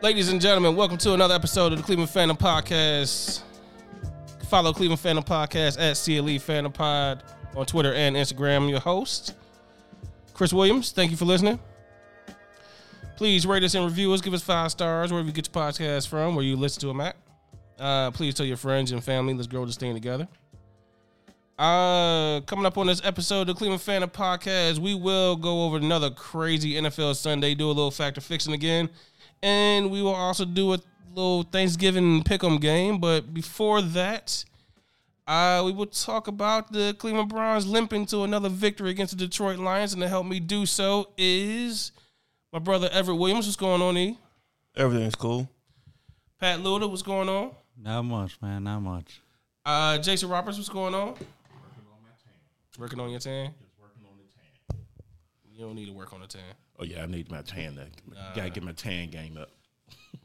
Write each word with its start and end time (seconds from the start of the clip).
Ladies 0.00 0.28
and 0.28 0.40
gentlemen, 0.40 0.76
welcome 0.76 0.96
to 0.98 1.14
another 1.14 1.34
episode 1.34 1.72
of 1.72 1.78
the 1.78 1.84
Cleveland 1.84 2.10
Phantom 2.10 2.36
Podcast. 2.36 3.42
Follow 4.48 4.72
Cleveland 4.72 5.00
Phantom 5.00 5.24
Podcast 5.24 5.76
at 5.80 5.96
CLE 5.96 6.38
Phantom 6.38 6.70
Pod 6.70 7.24
on 7.56 7.66
Twitter 7.66 7.92
and 7.92 8.14
Instagram. 8.14 8.70
Your 8.70 8.78
host, 8.78 9.34
Chris 10.34 10.52
Williams. 10.52 10.92
Thank 10.92 11.10
you 11.10 11.16
for 11.16 11.24
listening. 11.24 11.58
Please 13.16 13.44
rate 13.44 13.64
us 13.64 13.74
and 13.74 13.84
review 13.84 14.12
us. 14.12 14.20
Give 14.20 14.32
us 14.34 14.42
five 14.42 14.70
stars 14.70 15.10
wherever 15.10 15.26
you 15.26 15.34
get 15.34 15.48
your 15.52 15.64
podcast 15.64 16.06
from, 16.06 16.36
where 16.36 16.44
you 16.44 16.54
listen 16.54 16.80
to 16.82 16.86
them 16.86 17.00
at. 17.00 17.16
Uh, 17.76 18.12
please 18.12 18.34
tell 18.34 18.46
your 18.46 18.56
friends 18.56 18.92
and 18.92 19.02
family. 19.02 19.34
Let's 19.34 19.48
grow 19.48 19.66
this 19.66 19.76
thing 19.76 19.94
together. 19.94 20.28
Uh, 21.58 22.40
coming 22.42 22.66
up 22.66 22.78
on 22.78 22.86
this 22.86 23.04
episode 23.04 23.40
of 23.42 23.46
the 23.48 23.54
Cleveland 23.54 23.82
Phantom 23.82 24.08
Podcast, 24.08 24.78
we 24.78 24.94
will 24.94 25.34
go 25.34 25.64
over 25.64 25.76
another 25.76 26.08
crazy 26.10 26.74
NFL 26.74 27.16
Sunday, 27.16 27.56
do 27.56 27.66
a 27.66 27.68
little 27.68 27.90
Fact 27.90 28.16
or 28.16 28.20
Fiction 28.20 28.52
again, 28.52 28.88
and 29.42 29.90
we 29.90 30.02
will 30.02 30.14
also 30.14 30.44
do 30.44 30.74
a 30.74 30.78
little 31.14 31.42
Thanksgiving 31.44 32.22
pick'em 32.22 32.60
game. 32.60 32.98
But 32.98 33.32
before 33.34 33.82
that, 33.82 34.44
uh, 35.26 35.62
we 35.64 35.72
will 35.72 35.86
talk 35.86 36.26
about 36.28 36.72
the 36.72 36.94
Cleveland 36.98 37.28
Browns 37.28 37.66
limping 37.66 38.06
to 38.06 38.22
another 38.22 38.48
victory 38.48 38.90
against 38.90 39.16
the 39.16 39.26
Detroit 39.26 39.58
Lions, 39.58 39.92
and 39.92 40.02
to 40.02 40.08
help 40.08 40.26
me 40.26 40.40
do 40.40 40.64
so 40.64 41.10
is 41.16 41.92
my 42.52 42.58
brother 42.58 42.88
Everett 42.92 43.18
Williams. 43.18 43.46
What's 43.46 43.56
going 43.56 43.82
on, 43.82 43.96
E? 43.98 44.18
Everything's 44.76 45.14
cool. 45.14 45.48
Pat 46.40 46.60
Luda, 46.60 46.88
what's 46.88 47.02
going 47.02 47.28
on? 47.28 47.50
Not 47.76 48.02
much, 48.02 48.40
man. 48.40 48.64
Not 48.64 48.80
much. 48.80 49.20
Uh, 49.66 49.98
Jason 49.98 50.28
Roberts, 50.28 50.56
what's 50.56 50.68
going 50.68 50.94
on? 50.94 51.08
Working 51.08 51.20
on 51.90 52.02
my 52.02 52.10
tan. 52.22 52.78
Working 52.78 53.00
on 53.00 53.10
your 53.10 53.20
tan. 53.20 53.52
Just 53.60 53.78
working 53.80 54.02
on 54.04 54.16
the 54.16 54.24
tan. 54.32 54.80
You 55.52 55.64
don't 55.64 55.74
need 55.74 55.86
to 55.86 55.92
work 55.92 56.12
on 56.12 56.20
the 56.20 56.26
tan. 56.26 56.42
Oh 56.78 56.84
yeah, 56.84 57.02
I 57.02 57.06
need 57.06 57.30
my 57.30 57.42
tan. 57.42 57.74
To, 57.76 57.86
gotta 58.34 58.50
get 58.50 58.62
my 58.62 58.72
tan 58.72 59.10
game 59.10 59.36
up. 59.36 59.50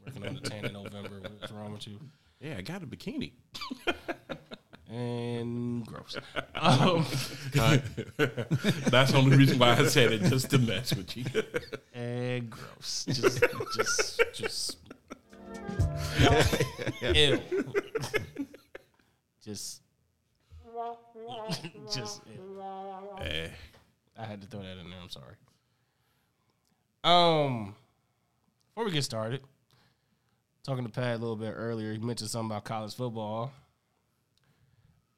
Working 0.06 0.26
on 0.26 0.34
the 0.34 0.40
tan 0.40 0.64
in 0.66 0.72
November. 0.72 1.20
What's 1.38 1.52
wrong 1.52 1.72
with 1.72 1.86
you? 1.86 1.98
Yeah, 2.40 2.56
I 2.58 2.62
got 2.62 2.82
a 2.82 2.86
bikini. 2.86 3.32
And 4.90 5.84
gross. 5.86 6.16
Um, 6.54 7.04
That's 8.88 9.12
the 9.12 9.16
only 9.18 9.36
reason 9.36 9.58
why 9.58 9.72
I 9.76 9.86
said 9.86 10.12
it, 10.12 10.22
just 10.22 10.50
to 10.50 10.58
mess 10.58 10.94
with 10.94 11.14
you. 11.16 11.24
and 11.92 12.48
gross. 12.48 13.04
Just, 13.08 13.44
just, 13.76 14.22
just. 14.32 14.76
Ew. 17.02 17.40
just. 19.44 19.82
Just. 21.92 22.22
Ew. 22.26 22.62
Eh, 23.20 23.48
I 24.18 24.24
had 24.24 24.40
to 24.40 24.46
throw 24.46 24.60
that 24.60 24.78
in 24.78 24.90
there. 24.90 24.98
I'm 25.02 25.08
sorry. 25.10 25.34
Um, 27.04 27.74
before 28.70 28.86
we 28.86 28.92
get 28.92 29.04
started, 29.04 29.42
talking 30.64 30.84
to 30.84 30.90
Pat 30.90 31.16
a 31.16 31.18
little 31.18 31.36
bit 31.36 31.52
earlier, 31.54 31.92
he 31.92 31.98
mentioned 31.98 32.30
something 32.30 32.50
about 32.50 32.64
college 32.64 32.94
football. 32.94 33.52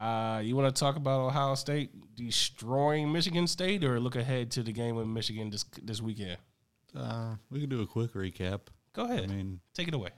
Uh, 0.00 0.40
you 0.44 0.56
want 0.56 0.74
to 0.74 0.78
talk 0.78 0.96
about 0.96 1.20
Ohio 1.20 1.54
State 1.54 1.90
destroying 2.16 3.10
Michigan 3.12 3.46
State, 3.46 3.84
or 3.84 4.00
look 4.00 4.16
ahead 4.16 4.50
to 4.50 4.62
the 4.62 4.72
game 4.72 4.96
with 4.96 5.06
Michigan 5.06 5.48
this 5.48 5.64
this 5.82 6.02
weekend? 6.02 6.36
Uh, 6.94 7.36
we 7.50 7.60
can 7.60 7.70
do 7.70 7.80
a 7.80 7.86
quick 7.86 8.12
recap. 8.14 8.62
Go 8.92 9.04
ahead. 9.04 9.24
I 9.24 9.26
mean, 9.28 9.60
take 9.72 9.88
it 9.88 9.94
away. 9.94 10.10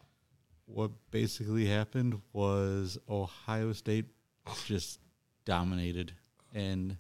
what 0.65 0.91
basically 1.11 1.67
happened 1.67 2.21
was 2.33 2.99
Ohio 3.09 3.73
State 3.73 4.07
just 4.65 5.01
dominated, 5.45 6.13
and 6.55 6.97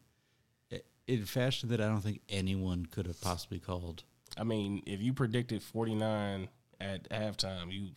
in 1.06 1.24
fashion 1.24 1.70
that 1.70 1.80
I 1.80 1.86
don't 1.86 2.02
think 2.02 2.20
anyone 2.28 2.86
could 2.86 3.06
have 3.06 3.20
possibly 3.20 3.58
called. 3.58 4.04
I 4.38 4.44
mean, 4.44 4.82
if 4.86 5.00
you 5.00 5.12
predicted 5.12 5.62
49 5.62 6.48
at 6.80 7.08
halftime, 7.10 7.72
you 7.72 7.90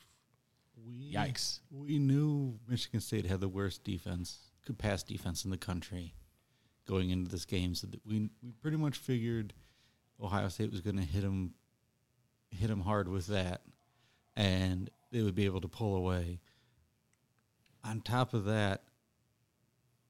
We, 0.85 1.13
yikes. 1.13 1.59
We 1.69 1.99
knew 1.99 2.59
Michigan 2.67 2.99
State 2.99 3.25
had 3.25 3.39
the 3.39 3.47
worst 3.47 3.83
defense, 3.83 4.39
could 4.65 4.77
pass 4.77 5.03
defense 5.03 5.45
in 5.45 5.51
the 5.51 5.57
country 5.57 6.15
going 6.87 7.11
into 7.11 7.29
this 7.29 7.45
game, 7.45 7.75
so 7.75 7.87
that 7.87 8.05
we 8.05 8.29
we 8.41 8.51
pretty 8.61 8.77
much 8.77 8.97
figured 8.97 9.53
Ohio 10.21 10.49
State 10.49 10.71
was 10.71 10.81
going 10.81 10.97
to 10.97 11.03
hit 11.03 11.21
them 11.21 11.53
hit 12.49 12.67
them 12.67 12.81
hard 12.81 13.07
with 13.07 13.27
that, 13.27 13.61
and 14.35 14.89
they 15.11 15.21
would 15.21 15.35
be 15.35 15.45
able 15.45 15.61
to 15.61 15.67
pull 15.67 15.95
away. 15.95 16.39
On 17.83 18.01
top 18.01 18.33
of 18.33 18.45
that, 18.45 18.83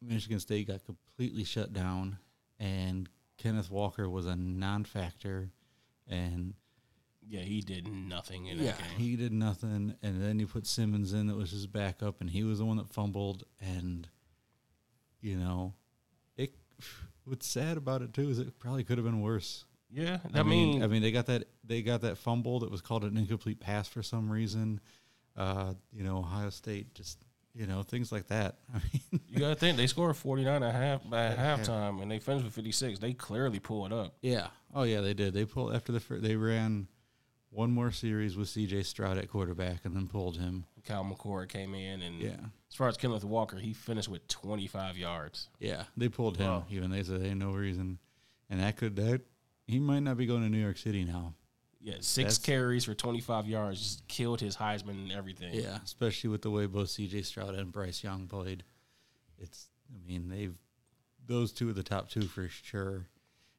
Michigan 0.02 0.40
State 0.40 0.68
got 0.68 0.86
completely 0.86 1.44
shut 1.44 1.74
down, 1.74 2.18
and 2.60 3.10
Kenneth 3.38 3.72
Walker 3.72 4.10
was 4.10 4.26
a 4.26 4.36
non-factor, 4.36 5.50
and 6.12 6.54
Yeah, 7.28 7.42
he 7.42 7.62
did 7.62 7.88
nothing 7.88 8.46
in 8.48 8.58
yeah, 8.60 8.72
that 8.74 8.80
game. 8.80 8.98
he 8.98 9.16
did 9.16 9.32
nothing, 9.32 9.96
and 10.04 10.22
then 10.22 10.38
you 10.40 10.48
put 10.48 10.68
Simmons 10.68 11.14
in 11.14 11.28
that 11.28 11.36
was 11.36 11.52
his 11.52 11.66
backup, 11.68 12.22
and 12.22 12.30
he 12.30 12.44
was 12.44 12.60
the 12.60 12.66
one 12.66 12.78
that 12.78 12.90
fumbled, 12.90 13.44
and 13.60 14.08
you 15.22 15.38
know, 15.38 15.74
it. 16.38 16.54
What's 17.26 17.48
sad 17.48 17.78
about 17.78 18.02
it 18.02 18.14
too 18.14 18.30
is 18.30 18.40
it 18.40 18.58
probably 18.60 18.84
could 18.84 18.98
have 18.98 19.06
been 19.06 19.22
worse. 19.22 19.66
yeah, 19.92 20.18
I, 20.34 20.42
mean, 20.44 20.82
I 20.84 20.88
mean, 20.88 21.02
they 21.04 21.12
got 21.12 21.28
that 21.28 21.46
they 21.64 21.82
got 21.84 22.02
that 22.02 22.18
fumble 22.18 22.60
that 22.62 22.72
was 22.72 22.82
called 22.82 23.04
an 23.04 23.16
incomplete 23.18 23.60
pass 23.60 23.88
for 23.88 24.02
some 24.04 24.30
reason. 24.32 24.80
Uh, 25.38 25.74
you 25.94 26.04
know, 26.04 26.18
Ohio 26.18 26.50
State 26.50 26.94
just 26.96 27.24
you 27.54 27.68
know 27.68 27.84
things 27.84 28.12
like 28.12 28.28
that. 28.28 28.56
I 28.74 28.78
mean, 28.94 29.22
You 29.28 29.40
gotta 29.40 29.56
think 29.56 29.78
they 29.78 29.88
scored 29.88 30.16
forty 30.16 30.44
nine 30.44 30.64
at 30.64 30.74
half 30.74 31.02
at 31.14 31.38
halftime, 31.38 32.02
and 32.02 32.10
they 32.12 32.20
finished 32.20 32.46
with 32.46 32.54
fifty 32.54 32.72
six. 32.72 33.00
They 33.00 33.14
clearly 33.14 33.60
pulled 33.60 33.92
up. 33.94 34.16
yeah, 34.22 34.48
oh 34.74 34.84
yeah, 34.84 35.02
they 35.02 35.14
did. 35.14 35.34
They 35.34 35.46
pulled 35.46 35.74
after 35.76 35.92
the 35.92 36.00
fir- 36.00 36.20
they 36.20 36.36
ran 36.36 36.88
one 37.50 37.70
more 37.72 37.92
series 37.92 38.38
with 38.38 38.48
C.J. 38.48 38.84
Stroud 38.84 39.18
at 39.18 39.28
quarterback, 39.30 39.84
and 39.84 39.94
then 39.94 40.08
pulled 40.08 40.38
him. 40.38 40.64
Kyle 40.86 41.04
McCord 41.04 41.50
came 41.50 41.76
in, 41.76 42.02
and 42.02 42.20
Yeah. 42.22 42.30
as 42.70 42.76
far 42.76 42.88
as 42.88 42.96
Kenneth 42.98 43.26
Walker, 43.26 43.58
he 43.58 43.74
finished 43.74 44.08
with 44.08 44.28
twenty 44.28 44.68
five 44.68 44.98
yards. 44.98 45.50
Yeah, 45.60 45.84
they 45.98 46.08
pulled 46.10 46.38
him. 46.38 46.48
Wow. 46.48 46.66
Even 46.70 46.92
they 46.92 47.04
said 47.04 47.22
they 47.22 47.28
had 47.30 47.38
no 47.38 47.52
reason, 47.52 48.00
and 48.50 48.62
that 48.62 48.78
could 48.78 48.96
that 48.96 49.22
he 49.68 49.80
might 49.80 50.00
not 50.00 50.18
be 50.18 50.26
going 50.26 50.42
to 50.44 50.50
New 50.50 50.58
York 50.62 50.78
City 50.78 51.04
now. 51.04 51.34
Yeah, 51.84 51.96
six 52.02 52.16
That's- 52.16 52.38
carries 52.38 52.86
for 52.86 52.94
twenty 52.94 53.22
five 53.22 53.48
yards, 53.48 53.80
just 53.80 54.08
killed 54.08 54.40
his 54.40 54.56
Heisman 54.58 54.90
and 54.92 55.12
everything. 55.12 55.54
Yeah, 55.54 55.80
especially 55.84 56.30
with 56.30 56.44
the 56.44 56.52
way 56.52 56.68
both 56.68 56.90
C.J. 56.90 57.24
Stroud 57.24 57.56
and 57.56 57.72
Bryce 57.72 58.04
Young 58.04 58.28
played. 58.28 58.64
It's, 59.40 59.70
I 59.92 60.08
mean, 60.08 60.30
they've 60.30 60.56
those 61.26 61.52
two 61.52 61.70
are 61.70 61.74
the 61.74 61.82
top 61.84 62.10
two 62.10 62.22
for 62.24 62.48
sure. 62.50 63.08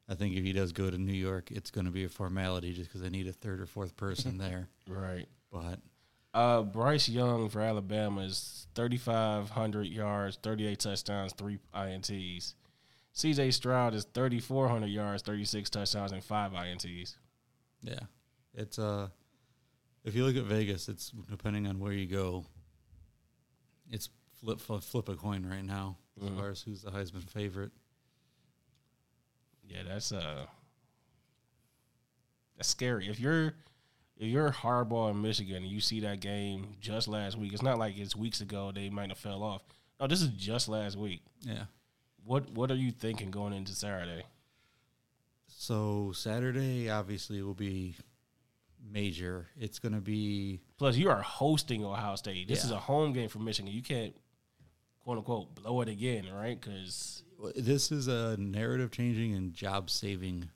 I 0.08 0.14
think 0.14 0.36
if 0.36 0.44
he 0.44 0.52
does 0.52 0.72
go 0.72 0.90
to 0.90 0.98
New 0.98 1.12
York, 1.12 1.50
it's 1.50 1.70
going 1.70 1.84
to 1.86 1.90
be 1.90 2.04
a 2.04 2.08
formality 2.08 2.72
just 2.74 2.88
because 2.90 3.00
they 3.00 3.08
need 3.10 3.26
a 3.28 3.32
third 3.32 3.60
or 3.60 3.66
fourth 3.66 3.96
person 3.96 4.36
there. 4.38 4.68
right. 4.88 5.26
But 5.50 5.80
Uh, 6.34 6.62
Bryce 6.62 7.08
Young 7.08 7.48
for 7.48 7.60
Alabama 7.60 8.20
is 8.22 8.66
thirty 8.74 8.98
five 8.98 9.50
hundred 9.50 9.88
yards, 9.88 10.38
thirty 10.42 10.66
eight 10.66 10.78
touchdowns, 10.80 11.32
three 11.32 11.58
ints. 11.74 12.54
C.J. 13.14 13.50
Stroud 13.50 13.94
is 13.94 14.04
thirty 14.04 14.38
four 14.40 14.68
hundred 14.68 14.88
yards, 14.88 15.22
thirty 15.22 15.44
six 15.44 15.68
touchdowns, 15.70 16.12
and 16.12 16.22
five 16.22 16.52
ints. 16.52 17.16
Yeah, 17.82 18.00
it's 18.54 18.78
uh, 18.78 19.08
if 20.04 20.14
you 20.14 20.24
look 20.24 20.36
at 20.36 20.44
Vegas, 20.44 20.88
it's 20.88 21.10
depending 21.30 21.66
on 21.66 21.78
where 21.78 21.92
you 21.92 22.06
go. 22.06 22.44
It's 23.90 24.08
flip 24.40 24.60
flip, 24.60 24.82
flip 24.82 25.08
a 25.08 25.14
coin 25.14 25.44
right 25.46 25.64
now 25.64 25.98
as 26.20 26.28
Mhm. 26.28 26.36
far 26.38 26.50
as 26.50 26.62
who's 26.62 26.82
the 26.82 26.90
Heisman 26.90 27.28
favorite. 27.28 27.72
Yeah, 29.64 29.82
that's 29.84 30.12
uh 30.12 30.46
that's 32.56 32.68
scary. 32.68 33.08
If 33.08 33.18
you're 33.20 33.54
if 34.16 34.28
you're 34.28 34.50
Harbaugh 34.50 35.10
in 35.10 35.20
Michigan 35.22 35.56
and 35.56 35.66
you 35.66 35.80
see 35.80 36.00
that 36.00 36.20
game 36.20 36.76
just 36.80 37.08
last 37.08 37.36
week, 37.36 37.52
it's 37.52 37.62
not 37.62 37.78
like 37.78 37.96
it's 37.98 38.14
weeks 38.14 38.40
ago 38.40 38.70
they 38.72 38.90
might 38.90 39.08
have 39.08 39.18
fell 39.18 39.42
off. 39.42 39.62
No, 40.00 40.06
this 40.06 40.20
is 40.22 40.28
just 40.28 40.68
last 40.68 40.96
week. 40.96 41.22
Yeah. 41.40 41.64
What 42.24 42.50
what 42.50 42.70
are 42.70 42.76
you 42.76 42.92
thinking 42.92 43.30
going 43.30 43.52
into 43.52 43.72
Saturday? 43.74 44.24
So 45.62 46.10
Saturday 46.12 46.90
obviously 46.90 47.40
will 47.40 47.54
be 47.54 47.94
major. 48.90 49.46
It's 49.56 49.78
going 49.78 49.94
to 49.94 50.00
be 50.00 50.58
Plus, 50.76 50.96
you 50.96 51.08
are 51.08 51.22
hosting 51.22 51.84
Ohio 51.84 52.16
State. 52.16 52.48
This 52.48 52.64
is 52.64 52.72
a 52.72 52.78
home 52.78 53.12
game 53.12 53.28
for 53.28 53.38
Michigan. 53.38 53.70
You 53.70 53.80
can't 53.80 54.12
quote 55.04 55.18
unquote 55.18 55.54
blow 55.54 55.80
it 55.80 55.88
again, 55.88 56.26
right? 56.34 56.60
Because 56.60 57.22
this 57.54 57.92
is 57.92 58.08
a 58.08 58.36
narrative 58.38 58.90
changing 58.90 59.36
and 59.36 59.54
job 59.54 59.88
saving 59.88 60.48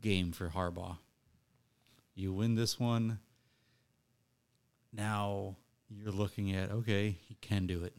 game 0.00 0.30
for 0.30 0.50
Harbaugh. 0.50 0.98
You 2.14 2.32
win 2.32 2.54
this 2.54 2.78
one, 2.78 3.18
now 4.92 5.56
you're 5.90 6.12
looking 6.12 6.54
at 6.54 6.70
okay, 6.70 7.16
he 7.26 7.36
can 7.40 7.66
do 7.66 7.82
it. 7.82 7.96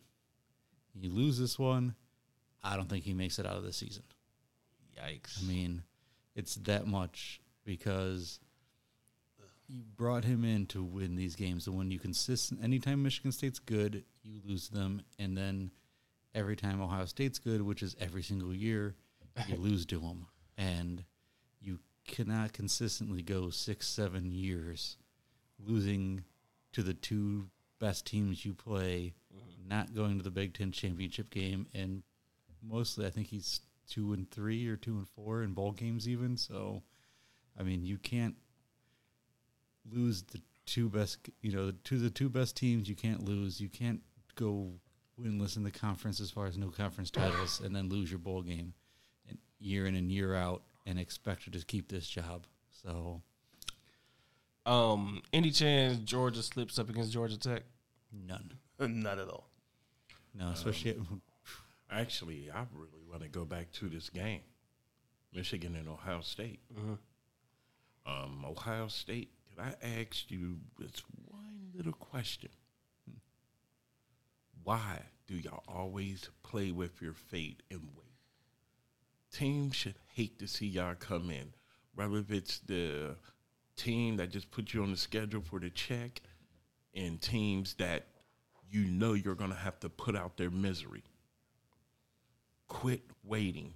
You 0.96 1.12
lose 1.12 1.38
this 1.38 1.60
one, 1.60 1.94
I 2.64 2.78
don't 2.78 2.88
think 2.88 3.04
he 3.04 3.14
makes 3.14 3.38
it 3.38 3.46
out 3.46 3.58
of 3.58 3.64
the 3.64 3.74
season. 3.74 4.04
yikes. 4.98 5.44
I 5.44 5.46
mean, 5.46 5.84
it's 6.40 6.56
that 6.56 6.88
much 6.88 7.42
because 7.66 8.40
you 9.68 9.82
brought 9.98 10.24
him 10.24 10.46
in 10.46 10.66
to 10.68 10.82
win 10.82 11.16
these 11.16 11.36
games. 11.36 11.68
And 11.68 11.78
when 11.78 11.92
you 11.92 12.00
consistent, 12.00 12.64
anytime 12.64 13.04
Michigan 13.04 13.34
State's 13.34 13.60
good, 13.60 14.06
you 14.24 14.40
lose 14.46 14.70
them, 14.70 15.02
and 15.20 15.38
then 15.38 15.72
every 16.34 16.56
time 16.56 16.82
Ohio 16.82 17.06
State's 17.06 17.40
good, 17.40 17.62
which 17.62 17.84
is 17.84 17.96
every 18.00 18.24
single 18.24 18.56
year, 18.56 18.96
you 19.48 19.56
lose 19.58 19.86
to 19.88 20.00
them, 20.00 20.28
and 20.58 21.04
you 21.60 21.80
cannot 22.08 22.54
consistently 22.54 23.22
go 23.22 23.50
six, 23.50 23.86
seven 23.86 24.32
years 24.32 24.96
losing 25.60 26.24
to 26.72 26.82
the 26.82 26.94
two 26.94 27.50
best 27.80 28.08
teams 28.08 28.46
you 28.46 28.54
play, 28.54 29.14
mm-hmm. 29.36 29.68
not 29.68 29.94
going 29.94 30.18
to 30.18 30.24
the 30.24 30.32
Big 30.32 30.54
Ten 30.54 30.72
championship 30.72 31.30
game, 31.30 31.68
and 31.76 32.02
mostly 32.64 33.06
I 33.06 33.10
think 33.10 33.28
he's 33.28 33.60
two 33.90 34.14
and 34.14 34.30
three 34.32 34.68
or 34.68 34.76
two 34.76 34.98
and 34.98 35.08
four 35.10 35.44
in 35.44 35.54
bowl 35.54 35.72
games 35.72 36.08
even. 36.08 36.38
So, 36.38 36.84
I 37.60 37.64
mean, 37.64 37.86
you 37.86 37.98
can't 37.98 38.36
lose 39.92 40.24
the 40.24 40.42
two 40.66 40.90
best, 40.90 41.18
you 41.42 41.52
know, 41.52 41.72
to 41.86 41.98
the 41.98 42.10
two 42.10 42.30
best 42.30 42.56
teams. 42.56 42.88
You 42.88 42.96
can't 42.96 43.24
lose. 43.26 43.60
You 43.60 43.70
can't 43.70 44.02
go 44.36 44.72
winless 45.20 45.58
in 45.58 45.64
the 45.64 45.72
conference 45.72 46.20
as 46.20 46.32
far 46.32 46.46
as 46.46 46.58
no 46.58 46.70
conference 46.70 47.12
titles, 47.12 47.60
and 47.64 47.76
then 47.76 47.90
lose 47.90 48.10
your 48.10 48.20
bowl 48.20 48.42
game, 48.42 48.74
and 49.28 49.38
year 49.60 49.86
in 49.86 49.96
and 49.96 50.12
year 50.12 50.36
out, 50.36 50.64
and 50.86 50.98
expect 51.00 51.44
to 51.44 51.50
just 51.50 51.68
keep 51.68 51.90
this 51.90 52.08
job. 52.08 52.46
So, 52.84 53.22
Um, 54.66 55.22
any 55.34 55.52
chance 55.52 55.98
Georgia 56.00 56.44
slips 56.44 56.78
up 56.80 56.90
against 56.90 57.12
Georgia 57.12 57.38
Tech? 57.38 57.64
none. 58.12 58.54
Not 58.80 59.20
at 59.20 59.28
all. 59.28 59.50
No, 60.34 60.50
especially 60.50 60.96
Actually, 61.92 62.50
I 62.54 62.66
really 62.74 63.04
want 63.10 63.24
to 63.24 63.30
go 63.30 63.46
back 63.46 63.72
to 63.74 63.90
this 63.90 64.10
game, 64.10 64.42
Michigan 65.34 65.76
and 65.76 65.88
Ohio 65.90 66.22
State. 66.22 66.60
Um, 68.06 68.46
Ohio 68.48 68.88
State. 68.88 69.32
Could 69.50 69.64
I 69.64 69.74
ask 70.02 70.30
you 70.30 70.58
this 70.78 71.02
one 71.28 71.72
little 71.76 71.94
question? 71.94 72.50
Why 74.64 75.00
do 75.28 75.36
y'all 75.36 75.64
always 75.68 76.30
play 76.44 76.72
with 76.72 77.02
your 77.02 77.14
fate 77.14 77.64
and 77.72 77.82
wait? 77.96 78.06
Teams 79.32 79.76
should 79.76 79.96
hate 80.14 80.38
to 80.40 80.48
see 80.48 80.68
y'all 80.68 80.96
come 80.96 81.30
in, 81.30 81.54
whether 81.96 82.18
if 82.18 82.32
it's 82.32 82.60
the 82.60 83.16
team 83.76 84.18
that 84.18 84.30
just 84.30 84.52
put 84.52 84.74
you 84.74 84.84
on 84.84 84.92
the 84.92 84.98
schedule 84.98 85.42
for 85.42 85.60
the 85.60 85.70
check, 85.70 86.22
and 86.94 87.22
teams 87.22 87.76
that 87.76 88.08
you 88.70 88.86
know 88.86 89.14
you're 89.14 89.36
going 89.36 89.52
to 89.52 89.56
have 89.56 89.80
to 89.80 89.90
put 89.90 90.16
out 90.16 90.38
their 90.38 90.50
misery 90.52 91.04
quit 92.70 93.02
waiting. 93.24 93.74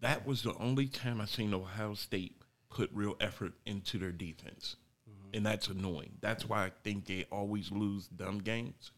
That 0.00 0.26
was 0.26 0.42
the 0.42 0.54
only 0.58 0.86
time 0.86 1.20
I 1.20 1.24
seen 1.24 1.54
Ohio 1.54 1.94
State 1.94 2.36
put 2.68 2.90
real 2.92 3.16
effort 3.20 3.54
into 3.64 3.98
their 3.98 4.12
defense. 4.12 4.76
Mm-hmm. 5.08 5.36
And 5.36 5.46
that's 5.46 5.68
annoying. 5.68 6.18
That's 6.20 6.46
why 6.46 6.66
I 6.66 6.72
think 6.84 7.06
they 7.06 7.24
always 7.32 7.72
lose 7.72 8.06
dumb 8.08 8.38
games 8.38 8.90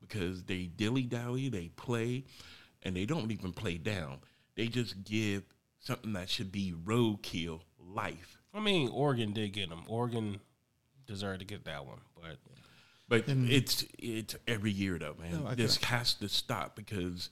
because 0.00 0.42
they 0.42 0.64
dilly 0.64 1.02
dally, 1.04 1.48
they 1.48 1.68
play, 1.76 2.24
and 2.82 2.94
they 2.94 3.06
don't 3.06 3.32
even 3.32 3.52
play 3.52 3.78
down. 3.78 4.18
They 4.54 4.66
just 4.66 5.02
give 5.04 5.44
something 5.80 6.12
that 6.12 6.28
should 6.28 6.52
be 6.52 6.74
roadkill 6.84 7.60
life. 7.78 8.38
I 8.52 8.60
mean, 8.60 8.90
Oregon 8.90 9.32
did 9.32 9.52
get 9.52 9.70
them. 9.70 9.84
Oregon 9.88 10.40
deserved 11.06 11.40
to 11.40 11.46
get 11.46 11.64
that 11.64 11.86
one, 11.86 12.00
but 12.14 12.36
But 13.08 13.24
it's 13.26 13.84
it's 13.98 14.36
every 14.46 14.70
year 14.70 14.98
though, 14.98 15.16
man. 15.20 15.44
No, 15.44 15.54
this 15.54 15.76
has 15.84 16.14
to 16.14 16.28
stop 16.28 16.74
because 16.76 17.30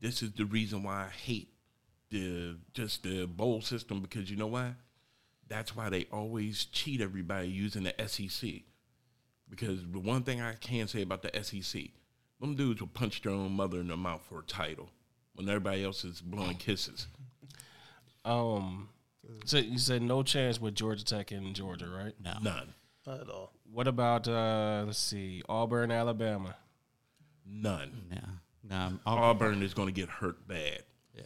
this 0.00 0.22
is 0.22 0.32
the 0.32 0.44
reason 0.44 0.82
why 0.82 1.06
I 1.06 1.10
hate 1.10 1.48
the 2.10 2.56
just 2.72 3.02
the 3.02 3.26
bowl 3.26 3.60
system 3.60 4.00
because 4.00 4.30
you 4.30 4.36
know 4.36 4.46
why? 4.46 4.74
That's 5.48 5.74
why 5.74 5.88
they 5.88 6.06
always 6.12 6.66
cheat 6.66 7.00
everybody 7.00 7.48
using 7.48 7.84
the 7.84 7.94
SEC. 8.06 8.50
Because 9.48 9.80
the 9.90 9.98
one 9.98 10.22
thing 10.22 10.42
I 10.42 10.54
can 10.54 10.88
say 10.88 11.00
about 11.02 11.22
the 11.22 11.42
SEC, 11.42 11.84
them 12.40 12.54
dudes 12.54 12.80
will 12.80 12.88
punch 12.88 13.22
their 13.22 13.32
own 13.32 13.52
mother 13.52 13.80
in 13.80 13.88
the 13.88 13.96
mouth 13.96 14.22
for 14.28 14.40
a 14.40 14.44
title 14.44 14.90
when 15.34 15.48
everybody 15.48 15.82
else 15.82 16.04
is 16.04 16.20
blowing 16.20 16.56
kisses. 16.56 17.06
um, 18.24 18.90
so 19.46 19.56
you 19.58 19.78
said 19.78 20.02
no 20.02 20.22
chance 20.22 20.60
with 20.60 20.74
Georgia 20.74 21.04
Tech 21.04 21.30
and 21.30 21.54
Georgia, 21.54 21.88
right? 21.88 22.14
no. 22.22 22.34
None. 22.42 22.74
Not 23.06 23.20
at 23.22 23.28
all. 23.30 23.52
What 23.72 23.88
about 23.88 24.28
uh 24.28 24.84
let's 24.86 24.98
see, 24.98 25.42
Auburn, 25.48 25.90
Alabama? 25.90 26.56
None. 27.46 28.08
Yeah. 28.12 28.18
No, 28.62 28.76
I'm- 28.76 29.00
Auburn 29.06 29.62
is 29.62 29.74
going 29.74 29.88
to 29.88 29.92
get 29.92 30.08
hurt 30.08 30.46
bad. 30.48 30.82
yeah. 31.14 31.22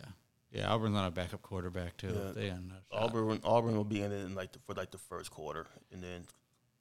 Yeah, 0.53 0.71
Auburn's 0.71 0.93
not 0.95 1.09
a 1.09 1.11
backup 1.11 1.41
quarterback 1.41 1.97
too. 1.97 2.09
Yeah. 2.15 2.33
They 2.33 2.51
no. 2.51 2.75
Auburn 2.91 3.41
Auburn 3.43 3.75
will 3.75 3.85
be 3.85 4.03
in 4.03 4.13
it 4.13 4.21
in 4.27 4.35
like 4.35 4.53
the, 4.53 4.59
for 4.67 4.75
like 4.75 4.91
the 4.91 4.99
first 4.99 5.31
quarter, 5.31 5.67
and 5.93 6.03
then 6.05 6.27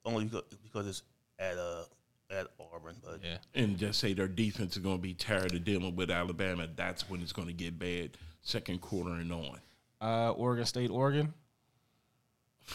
only 0.04 0.24
because, 0.26 0.42
because 0.62 0.86
it's 0.86 1.02
at 1.38 1.56
uh 1.56 1.84
at 2.30 2.48
Auburn. 2.60 2.96
But 3.02 3.20
Yeah. 3.24 3.38
and 3.54 3.78
just 3.78 3.98
say 3.98 4.12
their 4.12 4.28
defense 4.28 4.76
is 4.76 4.82
going 4.82 4.98
to 4.98 5.02
be 5.02 5.14
tired 5.14 5.54
of 5.54 5.64
dealing 5.64 5.96
with 5.96 6.10
Alabama, 6.10 6.68
that's 6.76 7.08
when 7.08 7.22
it's 7.22 7.32
going 7.32 7.48
to 7.48 7.54
get 7.54 7.78
bad. 7.78 8.18
Second 8.42 8.82
quarter 8.82 9.12
and 9.14 9.32
on. 9.32 9.58
Uh 10.02 10.32
Oregon 10.32 10.66
State, 10.66 10.90
Oregon. 10.90 11.32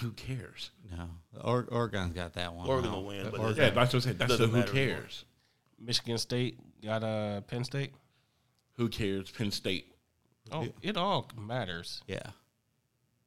Who 0.02 0.12
cares? 0.12 0.72
No, 0.92 1.10
or- 1.44 1.68
Oregon's 1.72 2.14
got 2.14 2.34
that 2.34 2.54
one. 2.56 2.68
Oregon 2.68 2.90
now. 2.90 2.98
will 2.98 3.06
win, 3.06 3.30
but 3.30 3.40
Oregon- 3.40 3.56
Yeah, 3.64 3.70
that's 3.70 3.94
what 3.94 4.04
I 4.04 4.06
said. 4.08 4.18
That's 4.20 4.38
the 4.38 4.48
who 4.48 4.64
cares. 4.64 4.74
anymore. 4.74 5.00
Cares. 5.78 5.88
Michigan 5.88 6.18
State 6.18 6.60
got 6.84 7.04
uh 7.04 7.42
Penn 7.42 7.64
State. 7.64 7.94
Who 8.74 8.90
cares? 8.90 9.32
Penn 9.32 9.52
State. 9.52 9.94
Oh, 10.52 10.68
it 10.82 10.98
all 10.98 11.30
matters. 11.38 12.02
yeah. 12.08 12.32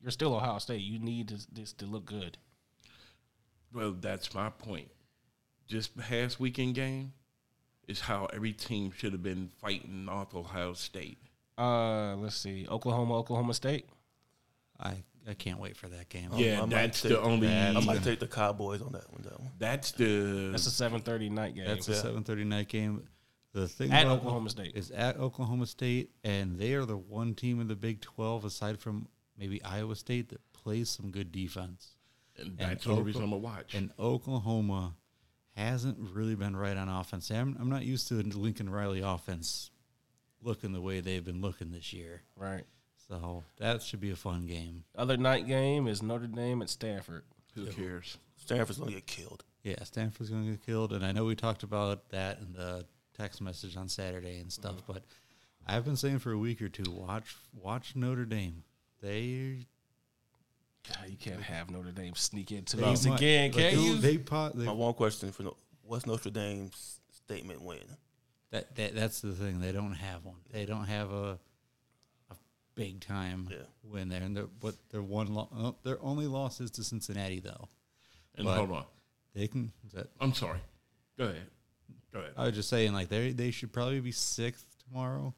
You're 0.02 0.10
still 0.10 0.34
Ohio 0.34 0.58
State. 0.58 0.80
You 0.80 0.98
need 0.98 1.28
this, 1.28 1.46
this 1.52 1.72
to 1.74 1.84
look 1.84 2.06
good. 2.06 2.38
Well, 3.70 3.92
that's 3.92 4.32
my 4.34 4.48
point. 4.48 4.88
Just 5.66 5.94
past 5.94 6.40
weekend 6.40 6.74
game 6.74 7.12
is 7.86 8.00
how 8.00 8.26
every 8.32 8.52
team 8.52 8.92
should 8.96 9.12
have 9.12 9.22
been 9.22 9.50
fighting 9.60 10.08
off 10.08 10.34
Ohio 10.34 10.72
State. 10.72 11.18
Uh, 11.58 12.16
let's 12.16 12.36
see, 12.36 12.66
Oklahoma, 12.70 13.18
Oklahoma 13.18 13.52
State. 13.52 13.86
I 14.80 15.02
I 15.28 15.34
can't 15.34 15.58
wait 15.60 15.76
for 15.76 15.88
that 15.88 16.08
game. 16.08 16.30
Yeah, 16.34 16.58
I 16.58 16.60
might 16.62 16.70
that's 16.70 17.02
take 17.02 17.12
the 17.12 17.20
only. 17.20 17.46
that. 17.46 17.76
I 17.76 17.80
might 17.80 18.02
take 18.02 18.20
the 18.20 18.26
Cowboys 18.26 18.80
on 18.82 18.92
that 18.92 19.10
one 19.12 19.22
though. 19.22 19.42
That's 19.58 19.92
the. 19.92 20.50
That's 20.52 20.66
a 20.66 20.84
7:30 20.84 21.30
night 21.30 21.54
game. 21.54 21.66
That's 21.66 21.88
a 21.88 21.94
seven 21.94 22.24
thirty 22.24 22.44
night 22.44 22.68
game. 22.68 23.06
The 23.52 23.66
thing 23.68 23.90
At 23.92 24.04
about 24.04 24.18
Oklahoma 24.18 24.50
State. 24.50 24.76
is 24.76 24.90
at 24.92 25.16
Oklahoma 25.16 25.66
State, 25.66 26.10
and 26.22 26.56
they 26.58 26.74
are 26.74 26.84
the 26.84 26.96
one 26.96 27.34
team 27.34 27.60
in 27.60 27.66
the 27.66 27.74
Big 27.74 28.00
Twelve, 28.00 28.44
aside 28.44 28.78
from 28.78 29.08
maybe 29.36 29.62
Iowa 29.64 29.96
State, 29.96 30.28
that 30.28 30.40
plays 30.52 30.88
some 30.88 31.10
good 31.10 31.32
defense. 31.32 31.96
and 32.38 32.56
that's 32.56 32.84
the 32.84 32.92
only 32.92 33.02
reason 33.02 33.22
I'm 33.24 33.30
gonna 33.30 33.42
watch. 33.42 33.74
And 33.74 33.90
Oklahoma 33.98 34.94
hasn't 35.56 35.98
really 35.98 36.36
been 36.36 36.54
right 36.56 36.76
on 36.76 36.88
offense. 36.88 37.30
I'm, 37.30 37.56
I'm 37.60 37.68
not 37.68 37.84
used 37.84 38.06
to 38.08 38.14
the 38.14 38.38
Lincoln 38.38 38.70
Riley 38.70 39.00
offense 39.00 39.70
looking 40.42 40.72
the 40.72 40.80
way 40.80 41.00
they've 41.00 41.24
been 41.24 41.40
looking 41.42 41.70
this 41.72 41.92
year. 41.92 42.22
right. 42.36 42.64
So 43.10 43.42
that 43.58 43.82
should 43.82 44.00
be 44.00 44.12
a 44.12 44.16
fun 44.16 44.46
game. 44.46 44.84
Other 44.96 45.16
night 45.16 45.46
game 45.46 45.88
is 45.88 46.02
Notre 46.02 46.28
Dame 46.28 46.62
at 46.62 46.70
Stanford. 46.70 47.24
Who 47.54 47.66
cares? 47.66 48.16
Stanford's 48.36 48.78
gonna 48.78 48.92
get 48.92 49.06
killed. 49.06 49.44
Yeah, 49.62 49.82
Stanford's 49.84 50.30
going 50.30 50.44
to 50.46 50.50
get 50.52 50.64
killed, 50.64 50.92
and 50.92 51.04
I 51.04 51.12
know 51.12 51.26
we 51.26 51.34
talked 51.34 51.62
about 51.62 52.08
that 52.10 52.38
in 52.38 52.54
the 52.54 52.86
text 53.16 53.42
message 53.42 53.76
on 53.76 53.88
Saturday 53.88 54.38
and 54.38 54.50
stuff. 54.50 54.76
Mm-hmm. 54.76 54.92
But 54.92 55.02
I've 55.66 55.84
been 55.84 55.96
saying 55.96 56.20
for 56.20 56.32
a 56.32 56.38
week 56.38 56.62
or 56.62 56.68
two, 56.68 56.90
watch 56.90 57.36
watch 57.52 57.94
Notre 57.94 58.24
Dame. 58.24 58.62
They 59.02 59.66
God, 60.88 61.08
you 61.10 61.16
can't 61.16 61.42
have 61.42 61.70
Notre 61.70 61.90
Dame 61.90 62.14
sneak 62.14 62.52
into 62.52 62.76
they 62.76 62.88
these 62.88 63.06
might- 63.06 63.16
again, 63.16 63.52
like, 63.52 63.70
can 63.70 63.80
you? 63.80 63.96
They, 63.96 64.16
po- 64.16 64.52
they 64.54 64.64
My 64.64 64.72
one 64.72 64.94
question 64.94 65.30
for 65.30 65.50
what's 65.82 66.06
Notre 66.06 66.30
Dame's 66.30 67.00
statement 67.12 67.60
win? 67.62 67.80
that, 68.50 68.74
that 68.76 68.94
that's 68.94 69.20
the 69.20 69.32
thing. 69.32 69.60
They 69.60 69.72
don't 69.72 69.92
have 69.92 70.24
one. 70.24 70.36
They 70.50 70.64
don't 70.64 70.86
have 70.86 71.12
a 71.12 71.14
a 71.14 71.38
big 72.84 73.00
time 73.00 73.48
Yeah. 73.50 73.58
win 73.82 74.08
there, 74.08 74.22
and 74.22 74.36
they're, 74.36 74.46
but 74.46 74.74
their 74.90 75.02
one 75.02 75.34
lo- 75.34 75.48
oh, 75.54 75.76
their 75.82 76.00
only 76.02 76.26
loss 76.26 76.60
is 76.60 76.70
to 76.72 76.84
Cincinnati 76.84 77.40
though. 77.40 77.68
And 78.36 78.44
But- 78.46 78.56
hold 78.56 78.70
on. 78.72 78.86
They 79.34 79.46
can. 79.48 79.72
is 79.86 79.92
That, 79.92 80.10
I'm 80.20 80.32
sorry. 80.34 80.60
Go 81.18 81.24
ahead. 81.26 81.46
Go 82.12 82.20
ahead. 82.20 82.32
I 82.36 82.46
was 82.46 82.54
just 82.54 82.68
saying, 82.68 82.92
like 82.92 83.08
they 83.08 83.32
they 83.32 83.50
should 83.50 83.72
probably 83.72 84.00
be 84.00 84.12
sixth 84.12 84.66
tomorrow. 84.84 85.34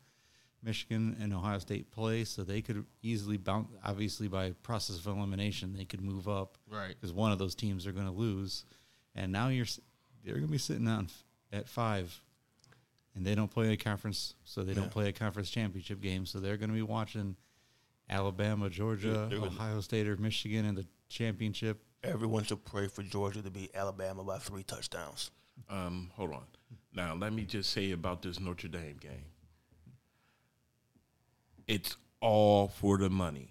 Michigan 0.63 1.17
and 1.21 1.35
Ohio 1.35 1.59
State 1.59 1.91
play, 1.91 2.23
so 2.25 2.45
they 2.45 2.63
could 2.63 2.87
easily 3.03 3.37
bounce. 3.37 3.69
Obviously, 3.85 4.29
by 4.29 4.53
process 4.63 4.97
of 4.97 5.07
elimination, 5.09 5.73
they 5.75 5.85
could 5.85 6.01
move 6.01 6.29
up 6.29 6.57
right. 6.71 6.91
because 6.95 7.13
one 7.13 7.33
of 7.33 7.39
those 7.39 7.57
teams 7.57 7.85
are 7.87 7.93
going 7.93 8.07
to 8.07 8.13
lose. 8.13 8.65
And 9.17 9.33
now 9.33 9.49
you're 9.49 9.67
they're 10.25 10.35
going 10.35 10.47
to 10.47 10.53
be 10.53 10.59
sitting 10.59 10.87
on 10.87 11.09
at 11.53 11.69
five, 11.69 12.19
and 13.15 13.27
they 13.27 13.35
don't 13.35 13.51
play 13.51 13.73
a 13.73 13.77
conference, 13.77 14.35
so 14.45 14.63
they 14.63 14.75
don't 14.75 14.91
play 14.91 15.09
a 15.09 15.13
conference 15.13 15.51
championship 15.51 16.01
game. 16.01 16.25
So 16.27 16.41
they're 16.41 16.57
going 16.57 16.71
to 16.71 16.75
be 16.75 16.83
watching 16.83 17.37
Alabama, 18.09 18.69
Georgia, 18.71 19.27
they're 19.31 19.39
Ohio 19.41 19.81
State, 19.81 20.09
or 20.09 20.17
Michigan 20.17 20.65
in 20.65 20.75
the 20.75 20.87
championship. 21.09 21.83
Everyone 22.05 22.43
should 22.45 22.65
pray 22.65 22.89
for 22.89 23.03
Georgia 23.03 23.43
to 23.43 23.51
beat 23.51 23.71
Alabama 23.75 24.25
by 24.25 24.39
three 24.39 24.63
touchdowns. 24.65 25.31
Um, 25.71 26.11
hold 26.15 26.33
on. 26.33 26.43
Now, 26.95 27.15
let 27.15 27.33
me 27.33 27.45
just 27.45 27.71
say 27.71 27.93
about 27.93 28.23
this 28.23 28.41
Notre 28.41 28.69
Dame 28.69 28.97
game. 29.01 29.25
It's 31.69 31.97
all 32.21 32.69
for 32.69 32.99
the 32.99 33.09
money. 33.11 33.51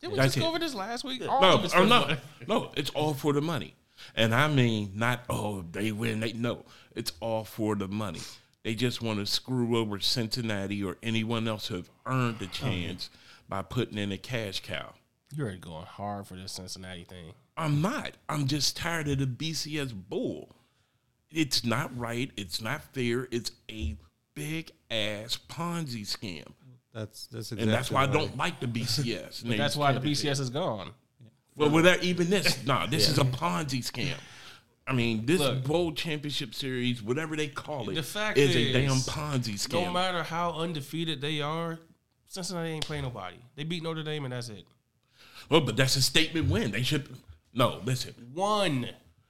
Did 0.00 0.10
we 0.12 0.16
That's 0.16 0.34
just 0.34 0.44
go 0.44 0.48
over 0.50 0.58
this 0.60 0.74
last 0.74 1.02
week? 1.04 1.22
All 1.28 1.40
No, 1.40 1.54
of 1.54 1.64
it's 1.64 1.74
or 1.74 1.78
for 1.78 1.86
no, 1.86 2.00
money. 2.00 2.16
no. 2.46 2.70
It's 2.76 2.90
all 2.90 3.14
for 3.14 3.32
the 3.32 3.40
money, 3.40 3.74
and 4.14 4.34
I 4.34 4.48
mean 4.48 4.92
not 4.94 5.24
oh 5.28 5.64
they 5.72 5.92
win. 5.92 6.20
They 6.20 6.32
no, 6.32 6.64
it's 6.94 7.12
all 7.20 7.44
for 7.44 7.74
the 7.74 7.88
money. 7.88 8.20
They 8.64 8.74
just 8.74 9.00
want 9.00 9.18
to 9.18 9.26
screw 9.26 9.78
over 9.78 9.98
Cincinnati 10.00 10.82
or 10.82 10.98
anyone 11.02 11.48
else 11.48 11.68
who 11.68 11.76
have 11.76 11.90
earned 12.06 12.38
the 12.38 12.46
oh, 12.46 12.48
chance 12.52 13.08
by 13.48 13.62
putting 13.62 13.98
in 13.98 14.12
a 14.12 14.18
cash 14.18 14.60
cow. 14.60 14.94
You're 15.34 15.56
going 15.56 15.86
hard 15.86 16.26
for 16.26 16.34
this 16.34 16.52
Cincinnati 16.52 17.04
thing. 17.04 17.32
I'm 17.56 17.82
not. 17.82 18.12
I'm 18.28 18.46
just 18.46 18.76
tired 18.76 19.08
of 19.08 19.18
the 19.18 19.26
BCS 19.26 19.92
bull. 20.08 20.54
It's 21.30 21.64
not 21.64 21.96
right. 21.98 22.30
It's 22.36 22.60
not 22.60 22.82
fair. 22.94 23.28
It's 23.30 23.52
a 23.70 23.96
big 24.34 24.70
ass 24.90 25.38
Ponzi 25.48 26.02
scam. 26.02 26.46
That's 26.94 27.26
that's 27.26 27.52
exactly 27.52 27.62
And 27.62 27.72
that's 27.72 27.90
why 27.90 28.02
I 28.04 28.06
don't 28.06 28.36
like 28.36 28.60
the 28.60 28.66
BCS. 28.66 29.42
That's 29.56 29.76
why 29.76 29.92
the 29.92 30.00
BCS 30.00 30.40
is 30.40 30.50
gone. 30.50 30.92
Well, 31.58 31.70
without 31.70 32.02
even 32.02 32.30
this, 32.30 32.64
no, 32.66 32.86
this 32.88 33.08
is 33.08 33.18
a 33.18 33.24
Ponzi 33.24 33.80
scam. 33.80 34.14
I 34.86 34.92
mean, 34.94 35.26
this 35.26 35.40
Look. 35.40 35.64
bowl 35.64 35.92
championship 35.92 36.54
series, 36.54 37.02
whatever 37.02 37.36
they 37.36 37.48
call 37.48 37.90
it, 37.90 37.94
The 37.94 38.02
fact 38.02 38.38
is 38.38 38.56
a 38.56 38.72
damn 38.72 38.96
Ponzi 38.96 39.54
scam. 39.54 39.84
No 39.84 39.92
matter 39.92 40.22
how 40.22 40.52
undefeated 40.52 41.20
they 41.20 41.42
are, 41.42 41.78
Cincinnati 42.28 42.70
ain't 42.70 42.86
playing 42.86 43.02
nobody. 43.04 43.36
They 43.56 43.64
beat 43.64 43.82
Notre 43.82 44.02
Dame 44.02 44.24
and 44.24 44.32
that's 44.32 44.48
it. 44.48 44.64
well, 45.50 45.60
but 45.60 45.76
that's 45.76 45.96
a 45.96 46.02
statement 46.02 46.48
win. 46.48 46.70
They 46.70 46.82
should. 46.82 47.08
No, 47.52 47.80
listen, 47.84 48.14
One. 48.34 48.88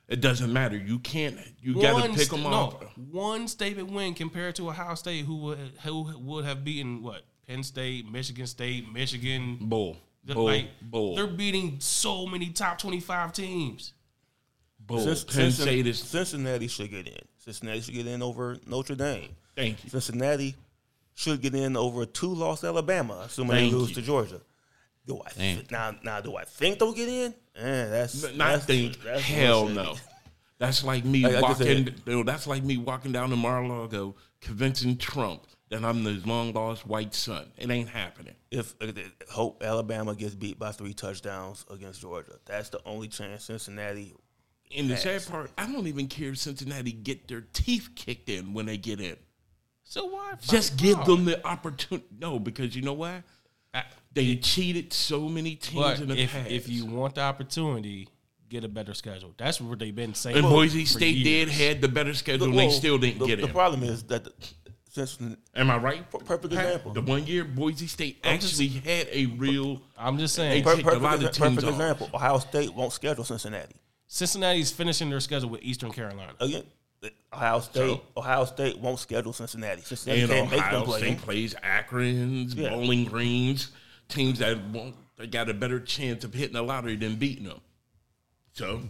it 0.08 0.20
doesn't 0.20 0.52
matter. 0.52 0.76
You 0.76 0.98
can't. 0.98 1.38
You 1.60 1.74
got 1.74 1.88
to 1.88 1.94
one 1.94 2.10
pick 2.14 2.26
st- 2.28 2.42
them 2.42 2.50
no, 2.50 2.78
one 3.10 3.48
statement 3.48 3.90
win 3.90 4.14
compared 4.14 4.54
to 4.56 4.68
Ohio 4.68 4.94
State, 4.96 5.24
who 5.24 5.36
would 5.38 5.58
who 5.84 6.12
would 6.18 6.44
have 6.44 6.62
beaten 6.64 7.02
what 7.02 7.22
Penn 7.48 7.62
State, 7.62 8.10
Michigan 8.10 8.46
State, 8.46 8.92
Michigan. 8.92 9.58
Bull, 9.60 9.96
The- 10.24 10.34
bull, 10.34 10.44
like, 10.44 10.68
bull, 10.82 11.16
They're 11.16 11.26
beating 11.26 11.80
so 11.80 12.26
many 12.26 12.50
top 12.50 12.78
twenty-five 12.78 13.32
teams. 13.32 13.92
bull. 14.78 15.00
Cincinnati, 15.14 15.92
Cincinnati 15.92 16.68
should 16.68 16.90
get 16.90 17.06
in. 17.06 17.18
Cincinnati 17.38 17.80
should 17.80 17.94
get 17.94 18.06
in 18.06 18.22
over 18.22 18.58
Notre 18.66 18.94
Dame. 18.94 19.30
Thank 19.56 19.84
you. 19.84 19.90
Cincinnati 19.90 20.54
should 21.14 21.40
get 21.40 21.54
in 21.54 21.76
over 21.76 22.02
a 22.02 22.06
two-loss 22.06 22.62
Alabama, 22.64 23.22
assuming 23.26 23.52
Thank 23.56 23.72
they 23.72 23.76
lose 23.78 23.88
you. 23.90 23.94
to 23.96 24.02
Georgia. 24.02 24.40
Do 25.06 25.20
I 25.24 25.30
th- 25.30 25.70
now? 25.70 25.94
Now, 26.02 26.20
do 26.20 26.36
I 26.36 26.44
think 26.44 26.78
they'll 26.78 26.92
get 26.92 27.08
in? 27.08 27.34
Eh, 27.56 27.86
that's 27.88 28.22
Not 28.22 28.36
that's, 28.36 28.64
think. 28.66 29.02
that's 29.02 29.22
Hell 29.22 29.60
bullshit. 29.66 29.76
no. 29.76 29.96
That's 30.58 30.84
like 30.84 31.04
me 31.04 31.22
Like 31.22 31.36
I 31.36 31.40
just 31.40 31.60
walking. 31.60 31.94
said- 32.06 32.26
that's 32.26 32.46
like 32.46 32.62
me 32.62 32.76
walking 32.76 33.12
down 33.12 33.30
to 33.30 33.36
Mar-a-Lago, 33.36 34.16
convincing 34.40 34.96
Trump 34.98 35.44
that 35.70 35.84
I'm 35.84 36.02
the 36.04 36.20
long 36.24 36.52
lost 36.52 36.86
white 36.86 37.14
son. 37.14 37.50
It 37.58 37.70
ain't 37.70 37.88
happening. 37.88 38.34
If 38.50 38.74
uh, 38.80 38.86
hope 39.30 39.62
Alabama 39.62 40.14
gets 40.14 40.34
beat 40.34 40.58
by 40.58 40.72
three 40.72 40.94
touchdowns 40.94 41.64
against 41.70 42.00
Georgia, 42.00 42.38
that's 42.46 42.68
the 42.70 42.80
only 42.86 43.08
chance 43.08 43.44
Cincinnati. 43.44 44.14
And 44.76 44.88
the 44.90 44.96
sad 44.96 45.26
part, 45.26 45.50
I 45.56 45.66
don't 45.70 45.86
even 45.86 46.08
care 46.08 46.30
if 46.30 46.38
Cincinnati 46.38 46.92
get 46.92 47.26
their 47.28 47.40
teeth 47.52 47.90
kicked 47.94 48.28
in 48.28 48.52
when 48.54 48.66
they 48.66 48.76
get 48.76 49.00
in. 49.00 49.16
So 49.84 50.04
why 50.06 50.34
Just 50.42 50.76
give 50.76 50.96
hard? 50.96 51.06
them 51.08 51.24
the 51.24 51.46
opportunity. 51.46 52.06
No, 52.18 52.38
because 52.38 52.76
you 52.76 52.82
know 52.82 52.92
why? 52.92 53.22
I- 53.72 53.84
They 54.12 54.36
cheated 54.36 54.92
so 54.92 55.28
many 55.28 55.54
teams 55.54 55.82
But 55.82 56.00
in 56.00 56.08
the 56.08 56.18
if 56.18 56.32
past. 56.32 56.50
if 56.50 56.68
you 56.68 56.84
want 56.84 57.14
the 57.14 57.22
opportunity, 57.22 58.08
get 58.50 58.64
a 58.64 58.68
better 58.68 58.92
schedule. 58.92 59.32
That's 59.38 59.60
what 59.60 59.78
they've 59.78 59.94
been 59.94 60.12
saying. 60.14 60.36
and 60.36 60.44
for 60.44 60.50
Boise 60.50 60.84
State 60.84 61.22
did 61.24 61.48
had 61.48 61.80
the 61.80 61.88
better 61.88 62.12
schedule, 62.14 62.46
and 62.48 62.54
Well, 62.56 62.68
they 62.68 62.72
still 62.74 62.98
didn't 62.98 63.20
the, 63.20 63.26
get 63.26 63.38
it. 63.38 63.42
the 63.42 63.48
in. 63.48 63.54
problem 63.54 63.82
is 63.82 64.02
that 64.04 64.24
the, 64.24 64.32
Cincinnati, 65.06 65.40
Am 65.54 65.70
I 65.70 65.76
right? 65.78 66.10
perfect 66.10 66.46
example. 66.52 66.92
The 66.92 67.02
one 67.02 67.26
year 67.26 67.44
Boise 67.44 67.86
State 67.86 68.18
I'm 68.24 68.38
just- 68.40 68.52
actually 68.60 68.68
had 68.68 69.08
a 69.12 69.26
real. 69.26 69.80
I'm 69.96 70.18
just 70.18 70.34
saying, 70.34 70.62
per- 70.64 70.70
per- 70.70 70.76
take 70.76 70.84
a 70.84 70.88
perfect, 70.88 71.02
lot 71.02 71.14
of 71.14 71.20
teams 71.20 71.38
perfect 71.38 71.64
off. 71.64 71.70
example. 71.72 72.10
Ohio 72.14 72.38
State 72.38 72.74
won't 72.74 72.92
schedule 72.92 73.24
Cincinnati 73.24 73.74
Cincinnati's 74.06 74.70
finishing 74.72 75.10
their 75.10 75.20
schedule 75.20 75.50
with 75.50 75.62
Eastern 75.62 75.92
Carolina. 75.92 76.32
Oh, 76.40 76.46
again. 76.46 76.64
Ohio 77.32 77.60
State, 77.60 78.00
Ohio 78.16 78.44
State 78.46 78.78
won't 78.78 78.98
schedule 78.98 79.32
Cincinnati. 79.32 79.82
Cincinnati 79.82 80.22
And 80.22 80.30
can't 80.30 80.50
make 80.50 80.60
them 80.70 80.82
play. 80.82 80.98
State 81.00 81.18
plays 81.20 81.54
Akron's, 81.62 82.54
Yeah. 82.54 82.70
Bowling 82.70 83.04
Greens, 83.04 83.68
teams 84.08 84.38
that 84.40 84.58
won't. 84.70 84.96
They 85.16 85.26
got 85.26 85.48
a 85.50 85.54
better 85.54 85.78
chance 85.78 86.24
of 86.24 86.32
hitting 86.32 86.54
the 86.54 86.62
lottery 86.62 86.96
than 86.96 87.16
beating 87.16 87.44
them. 87.44 87.60
So, 88.54 88.82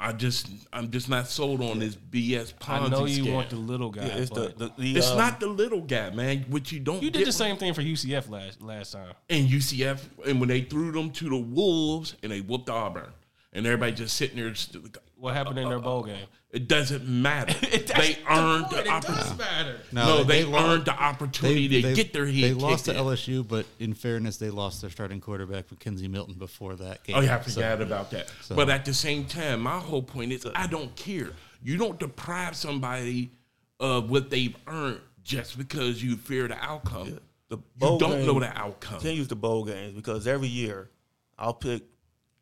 I 0.00 0.12
just, 0.12 0.48
I'm 0.72 0.90
just 0.92 1.08
not 1.08 1.26
sold 1.26 1.60
on 1.60 1.80
this 1.80 1.96
BS 1.96 2.54
Ponzi 2.54 2.68
I 2.68 2.88
know 2.88 3.04
you 3.04 3.24
scam. 3.24 3.32
want 3.34 3.50
the 3.50 3.56
little 3.56 3.90
guy, 3.90 4.06
Yeah, 4.06 4.16
it's 4.18 4.30
the, 4.30 4.54
but 4.56 4.58
the, 4.76 4.82
the 4.82 4.96
It's 4.96 5.10
um, 5.10 5.18
not 5.18 5.40
the 5.40 5.48
little 5.48 5.80
guy, 5.80 6.10
man. 6.10 6.44
What 6.48 6.70
you 6.70 6.78
don't 6.78 7.02
you 7.02 7.10
did 7.10 7.18
get 7.18 7.24
the 7.24 7.32
same 7.32 7.56
thing 7.56 7.74
for 7.74 7.82
UCF 7.82 8.30
last 8.30 8.62
last 8.62 8.92
time. 8.92 9.14
and 9.28 9.48
UCF, 9.48 10.00
and 10.24 10.38
when 10.38 10.48
they 10.48 10.60
threw 10.60 10.92
them 10.92 11.10
to 11.10 11.28
the 11.28 11.36
Wolves 11.36 12.14
and 12.22 12.30
they 12.30 12.40
whooped 12.40 12.70
Auburn, 12.70 13.10
and 13.52 13.66
everybody 13.66 13.92
just 13.92 14.16
sitting 14.16 14.36
there. 14.36 14.54
St- 15.18 15.22
What 15.22 15.34
happened 15.34 15.58
in 15.58 15.68
their 15.68 15.78
bowl 15.80 16.02
game? 16.04 16.26
It 16.50 16.66
doesn't 16.68 17.06
matter. 17.06 17.52
That's 17.70 17.92
they 17.92 18.18
earned 18.28 18.66
point. 18.66 18.70
the 18.70 18.80
It 18.80 18.84
does 18.86 19.04
opportunity. 19.04 19.38
matter. 19.38 19.80
No, 19.92 20.24
they, 20.24 20.44
lo- 20.44 20.58
earned 20.74 20.84
the 20.86 20.92
opportunity 20.98 21.82
to 21.82 21.94
get 21.94 22.12
their 22.12 22.24
head 22.26 22.34
They 22.34 22.52
lost 22.54 22.86
to 22.86 22.92
in. 22.92 22.96
LSU, 23.04 23.46
but 23.46 23.66
in 23.78 23.92
fairness, 23.94 24.38
they 24.38 24.48
lost 24.50 24.80
their 24.80 24.90
starting 24.90 25.20
quarterback 25.20 25.68
McKenzie 25.68 26.08
Milton 26.08 26.34
before 26.34 26.76
that 26.76 27.04
game. 27.04 27.16
Oh 27.16 27.20
yeah, 27.20 27.36
I 27.36 27.42
So- 27.42 27.60
forgot 27.60 27.82
about 27.82 28.10
that. 28.12 28.32
so- 28.42 28.54
But 28.54 28.70
at 28.70 28.84
the 28.84 28.94
same 28.94 29.26
time, 29.26 29.60
my 29.60 29.78
whole 29.78 30.02
point 30.02 30.32
is 30.32 30.46
I 30.54 30.66
don't 30.66 30.94
care. 30.96 31.32
You 31.62 31.76
don't 31.76 31.98
deprive 31.98 32.56
somebody 32.56 33.32
of 33.80 34.08
what 34.10 34.30
they've 34.30 34.56
earned 34.66 35.00
just 35.22 35.58
because 35.58 36.02
you 36.02 36.16
fear 36.16 36.48
the 36.48 36.56
outcome. 36.56 37.18
the 37.50 37.56
You 37.56 37.62
don't 37.80 37.98
game- 37.98 38.26
know 38.26 38.40
the 38.40 38.56
outcome. 38.58 39.00
Can't 39.00 39.16
use 39.16 39.28
the 39.28 39.36
bowl 39.36 39.64
games 39.64 39.94
because 39.94 40.26
every 40.26 40.48
year 40.48 40.88
I'll 41.38 41.52
pick. 41.54 41.82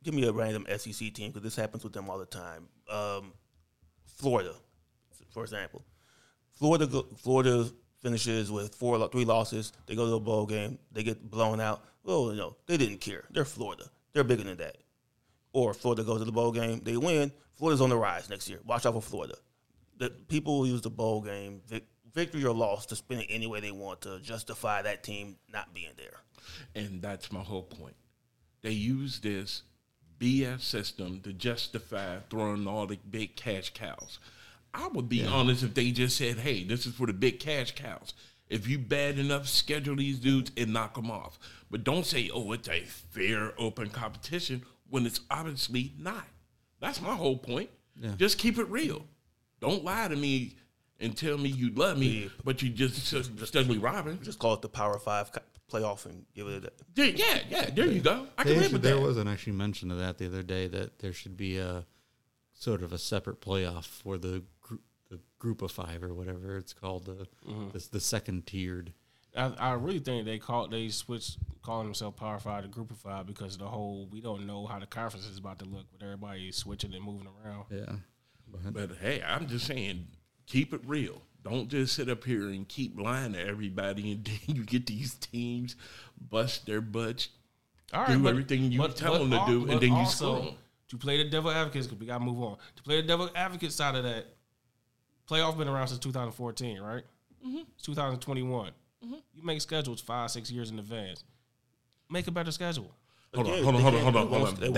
Give 0.07 0.15
me 0.15 0.23
a 0.23 0.31
random 0.31 0.65
SEC 0.69 1.13
team 1.13 1.33
because 1.33 1.43
this 1.43 1.57
happens 1.57 1.83
with 1.83 1.93
them 1.93 2.09
all 2.09 2.17
the 2.17 2.27
time. 2.27 2.69
Um, 2.89 3.33
Florida, 4.05 4.55
for 5.31 5.43
example, 5.43 5.85
Florida 6.53 6.87
Florida 7.19 7.69
finishes 8.01 8.53
with 8.53 8.73
four 8.77 9.09
three 9.09 9.25
losses. 9.25 9.73
They 9.87 9.97
go 9.97 10.05
to 10.05 10.13
the 10.13 10.21
bowl 10.21 10.47
game. 10.47 10.79
They 10.93 11.03
get 11.03 11.29
blown 11.29 11.61
out. 11.61 11.83
Well, 12.05 12.31
you 12.31 12.37
know 12.37 12.55
they 12.67 12.77
didn't 12.77 12.99
care. 12.99 13.25
They're 13.31 13.45
Florida. 13.45 13.91
They're 14.13 14.23
bigger 14.23 14.45
than 14.45 14.59
that. 14.59 14.77
Or 15.53 15.75
Florida 15.75 16.05
goes 16.05 16.21
to 16.21 16.25
the 16.25 16.31
bowl 16.31 16.53
game. 16.53 16.83
They 16.85 16.97
win. 16.97 17.33
Florida's 17.57 17.81
on 17.81 17.89
the 17.91 17.97
rise 17.97 18.31
next 18.31 18.49
year. 18.49 18.61
Watch 18.65 18.87
out 18.87 18.95
for 18.95 19.03
Florida. 19.03 19.35
The 19.99 20.11
people 20.11 20.69
use 20.69 20.83
the 20.83 20.91
bowl 20.91 21.21
game, 21.21 21.63
vic- 21.67 21.89
victory 22.15 22.45
or 22.45 22.55
loss, 22.55 22.87
to 22.87 22.95
spin 22.95 23.19
it 23.19 23.27
any 23.29 23.49
way 23.49 23.59
they 23.59 23.73
want 23.73 24.03
to 24.03 24.21
justify 24.21 24.83
that 24.83 25.03
team 25.03 25.35
not 25.53 25.75
being 25.75 25.95
there. 25.97 26.21
And 26.77 27.03
that's 27.03 27.33
my 27.33 27.41
whole 27.41 27.65
point. 27.65 27.97
They 28.63 28.71
use 28.71 29.19
this 29.19 29.65
BS 30.19 30.61
system 30.63 31.21
to 31.23 31.33
justify 31.33 32.19
throwing 32.31 32.67
all 32.67 32.87
the 32.87 32.99
big 33.11 33.37
cash 33.37 33.73
cows. 33.75 34.19
I 34.75 34.89
would 34.89 35.09
be 35.09 35.25
honest 35.25 35.63
if 35.63 35.75
they 35.75 35.91
just 35.91 36.17
said, 36.17 36.39
hey, 36.39 36.65
this 36.65 36.87
is 36.87 36.95
for 36.95 37.07
the 37.07 37.13
big 37.13 37.41
cash 37.41 37.75
cows. 37.75 38.13
If 38.49 38.69
you 38.69 38.79
bad 38.79 39.19
enough, 39.19 39.49
schedule 39.49 39.97
these 39.97 40.19
dudes 40.21 40.53
and 40.57 40.73
knock 40.73 40.95
them 40.95 41.11
off. 41.11 41.39
But 41.71 41.83
don't 41.83 42.07
say, 42.07 42.31
oh, 42.33 42.53
it's 42.53 42.69
a 42.69 42.83
fair, 42.85 43.53
open 43.59 43.91
competition 43.91 44.63
when 44.89 45.05
it's 45.07 45.21
obviously 45.31 45.93
not. 45.99 46.25
That's 46.81 47.01
my 47.01 47.15
whole 47.15 47.39
point. 47.39 47.71
Yeah. 48.01 48.13
Just 48.17 48.39
keep 48.39 48.59
it 48.59 48.69
real. 48.69 49.05
Don't 49.61 49.83
lie 49.85 50.07
to 50.09 50.15
me 50.17 50.57
and 51.01 51.17
tell 51.17 51.39
me 51.39 51.49
you 51.49 51.71
love 51.71 51.99
me, 51.99 52.07
Yeah. 52.25 52.29
but 52.45 52.63
you 52.63 52.69
just, 52.69 53.11
just 53.11 53.47
steadily 53.47 53.79
robbing. 53.79 54.21
Just 54.23 54.39
call 54.39 54.55
it 54.55 54.63
the 54.63 54.69
Power 54.69 54.99
Five 54.99 55.33
co- 55.71 55.79
playoff 55.79 56.07
and 56.07 56.25
give 56.35 56.47
it 56.49 56.65
a. 56.65 56.73
Yeah, 56.95 57.07
yeah, 57.07 57.39
yeah, 57.49 57.71
there 57.71 57.87
you 57.87 58.01
go. 58.01 58.27
I 58.39 58.45
They 58.45 58.51
can 58.51 58.55
live 58.55 58.63
actually- 58.65 58.73
with 58.75 58.83
there 58.83 58.95
that. 58.97 59.01
was 59.03 59.17
an 59.19 59.29
actually 59.29 59.53
mention 59.55 59.91
of 59.91 59.99
that 59.99 60.19
the 60.19 60.27
other 60.27 60.43
day 60.43 60.67
that 60.69 60.99
there 61.01 61.13
should 61.13 61.37
be 61.37 61.59
a 61.59 61.87
sort 62.53 62.83
of 62.83 62.93
a 62.93 62.99
separate 62.99 63.41
playoff 63.41 63.85
for 63.85 64.17
the 64.19 64.43
group, 64.61 64.83
the 65.11 65.21
group 65.39 65.63
of 65.63 65.71
five 65.71 66.03
or 66.03 66.15
whatever 66.15 66.57
it's 66.57 66.73
called, 66.73 67.05
the 67.07 67.27
Mm-hmm. 67.47 67.71
the, 67.73 67.89
the 67.93 68.01
second 68.01 68.47
tiered. 68.47 68.93
I, 69.37 69.53
I 69.59 69.73
really 69.75 69.99
think 69.99 70.25
they 70.25 70.39
call 70.39 70.67
they 70.69 70.89
switched 70.89 71.37
calling 71.63 71.87
themselves 71.87 72.19
Power 72.19 72.39
Five 72.39 72.63
to 72.63 72.69
Group 72.69 72.91
of 72.91 72.97
Five 72.97 73.27
because 73.27 73.59
the 73.59 73.67
whole 73.67 74.09
we 74.11 74.21
don't 74.23 74.47
know 74.47 74.67
how 74.67 74.79
the 74.79 74.87
conference 74.87 75.27
is 75.27 75.37
about 75.37 75.59
to 75.59 75.67
look 75.67 75.85
with 75.93 76.03
everybody 76.03 76.51
switching 76.53 76.95
and 76.95 77.05
moving 77.05 77.29
around. 77.45 77.65
Yeah, 77.71 77.97
but 78.51 78.73
But 78.73 78.97
hey, 78.99 79.23
I'm 79.23 79.47
just 79.47 79.67
saying, 79.67 80.07
keep 80.47 80.73
it 80.73 80.81
real. 80.87 81.21
Don't 81.49 81.69
just 81.69 81.95
sit 81.95 82.09
up 82.09 82.25
here 82.25 82.49
and 82.49 82.67
keep 82.67 82.99
lying 82.99 83.35
to 83.35 83.41
everybody, 83.47 84.11
and 84.13 84.25
then 84.47 84.57
you 84.57 84.65
get 84.65 84.87
these 84.87 85.15
teams 85.15 85.77
bust 86.31 86.67
their 86.67 86.81
butts, 86.81 87.29
All 87.93 88.05
do 88.07 88.29
everything 88.29 88.73
you 88.73 88.87
tell 88.89 89.19
them 89.19 89.31
to 89.31 89.37
al- 89.37 89.47
do, 89.47 89.71
and 89.71 89.81
then 89.81 89.91
you 89.91 89.97
also, 89.97 90.39
screw 90.39 90.49
'em. 90.49 90.55
To 90.89 90.97
play 90.99 91.23
the 91.23 91.29
devil 91.31 91.51
advocate, 91.51 91.83
because 91.85 91.99
we 91.99 92.07
got 92.07 92.19
to 92.19 92.25
move 92.25 92.43
on. 92.43 92.57
To 92.77 92.83
play 92.83 93.01
the 93.01 93.07
devil 93.07 93.29
advocate 93.35 93.73
side 93.73 93.95
of 93.97 94.05
that, 94.05 94.27
playoff 95.29 95.57
been 95.57 95.69
around 95.69 95.89
since 95.89 96.01
2014, 96.01 96.81
right? 96.81 97.03
Mm-hmm. 97.47 97.59
It's 97.75 97.83
2021. 97.85 98.71
You 99.03 99.45
make 99.45 99.61
schedules 99.61 100.01
five, 100.01 100.31
six 100.31 100.51
years 100.51 100.71
in 100.71 100.79
advance. 100.79 101.23
Make 102.11 102.27
a 102.27 102.31
better 102.33 102.51
schedule. 102.51 102.93
Hold 103.35 103.49
on, 103.49 103.63
hold 103.63 103.75
on, 103.77 103.81
hold 103.83 103.95
on, 103.95 104.03
hold 104.03 104.17
on, 104.17 104.29
hold 104.29 104.49
on. 104.49 104.55
They 104.57 104.69
won't 104.69 104.77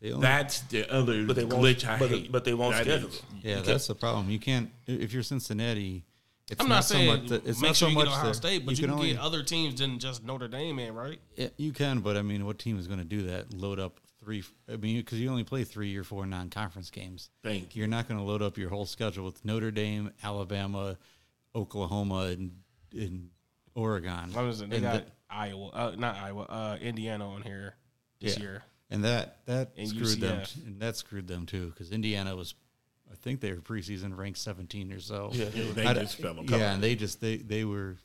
That's 0.00 0.02
the- 0.02 0.08
they 0.08 0.12
only, 0.12 0.20
That's 0.26 0.60
the 0.62 0.92
other 0.92 1.26
But 1.26 1.36
they 1.36 1.44
won't- 1.44 1.62
glitch 1.64 1.88
I 1.88 1.98
but- 1.98 2.10
hate. 2.10 2.32
but 2.32 2.44
they 2.44 2.54
won't 2.54 2.74
That 2.74 2.84
schedule 2.84 3.08
is- 3.08 3.22
yeah, 3.42 3.60
that's 3.62 3.86
the 3.86 3.94
problem. 3.94 4.30
You 4.30 4.38
can't 4.38 4.70
if 4.86 5.12
you're 5.12 5.22
Cincinnati. 5.22 6.04
It's 6.48 6.60
I'm 6.60 6.68
not, 6.68 6.84
so 6.84 6.94
saying 6.94 7.06
much 7.22 7.28
that- 7.30 7.44
it's 7.46 7.60
make 7.60 7.70
not 7.70 7.76
sure 7.76 7.86
so 7.86 7.88
you 7.88 7.94
much 7.96 8.04
get 8.06 8.12
Ohio 8.14 8.26
that- 8.28 8.34
State, 8.36 8.64
but 8.66 8.76
you, 8.78 8.84
can, 8.84 8.90
only, 8.94 9.10
get 9.12 9.18
other 9.18 9.42
teams 9.42 9.80
than 9.80 9.98
just 9.98 10.22
Notre 10.22 10.46
Dame 10.46 10.78
in, 10.78 10.94
right? 10.94 11.18
Yeah, 11.36 11.48
you 11.56 11.72
can, 11.72 11.98
but 12.00 12.16
I 12.16 12.22
mean, 12.22 12.46
what 12.46 12.60
team 12.60 12.78
is 12.78 12.86
going 12.86 13.00
to 13.00 13.04
do 13.04 13.22
that? 13.22 13.52
Load 13.52 13.80
up 13.80 13.98
three? 14.20 14.44
I 14.68 14.76
mean, 14.76 14.98
because 14.98 15.18
you 15.18 15.28
only 15.28 15.42
play 15.42 15.64
three 15.64 15.96
or 15.96 16.04
four 16.04 16.24
non-conference 16.24 16.90
games. 16.90 17.30
Thank 17.42 17.74
you. 17.74 17.80
You're 17.80 17.88
not 17.88 18.06
going 18.06 18.18
to 18.20 18.24
load 18.24 18.42
up 18.42 18.56
your 18.58 18.70
whole 18.70 18.86
schedule 18.86 19.24
with 19.24 19.44
Notre 19.44 19.72
Dame, 19.72 20.12
Alabama, 20.22 20.96
Oklahoma, 21.56 22.26
and, 22.26 22.52
and 22.92 23.30
Oregon. 23.74 24.32
I'm 24.36 24.48
just 24.50 24.60
they 24.70 24.76
And 24.76 24.82
got 24.84 25.06
the- 25.06 25.12
Iowa, 25.28 25.68
uh, 25.70 25.94
not 25.98 26.14
Iowa, 26.14 26.42
uh, 26.44 26.78
Indiana 26.80 27.28
on 27.28 27.42
here 27.42 27.74
this 28.20 28.36
Yeah. 28.36 28.42
year. 28.44 28.62
And 28.90 29.04
that 29.04 29.44
that 29.46 29.72
And 29.76 29.88
screwed 29.88 30.20
them, 30.20 30.42
and 30.64 30.80
that 30.80 30.96
screwed 30.96 31.26
them 31.26 31.44
too, 31.46 31.68
because 31.70 31.90
Indiana 31.90 32.36
was, 32.36 32.54
I 33.10 33.16
think 33.16 33.40
they 33.40 33.52
were 33.52 33.60
preseason 33.60 34.16
ranked 34.16 34.38
17 34.38 34.92
or 34.92 35.00
so. 35.00 35.30
Yeah, 35.32 35.46
Yeah, 35.54 35.72
they 35.72 35.86
I- 35.86 35.94
just 35.94 36.18
fell 36.18 36.32
apart. 36.32 36.50
Yeah, 36.50 36.72
and 36.74 36.82
they 36.82 36.94
just 36.94 37.20
they 37.20 37.36
they 37.38 37.64
were 37.64 37.96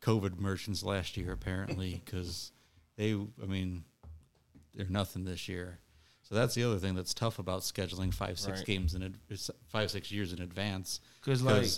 COVID 0.00 0.38
merchants 0.38 0.82
last 0.82 1.16
year 1.16 1.32
apparently 1.32 2.02
because 2.04 2.50
they, 2.96 3.12
I 3.12 3.46
mean, 3.46 3.84
they're 4.74 4.86
nothing 4.88 5.24
this 5.24 5.48
year. 5.48 5.78
So 6.22 6.34
that's 6.34 6.54
the 6.54 6.64
other 6.64 6.78
thing 6.78 6.94
that's 6.94 7.14
tough 7.14 7.38
about 7.38 7.60
scheduling 7.60 8.12
five 8.12 8.38
six 8.38 8.58
Right. 8.58 8.66
games 8.66 8.94
in 8.94 9.02
ad- 9.02 9.18
five 9.68 9.90
six 9.90 10.10
years 10.10 10.32
in 10.32 10.40
advance. 10.42 11.00
'Cause, 11.20 11.42
like- 11.42 11.68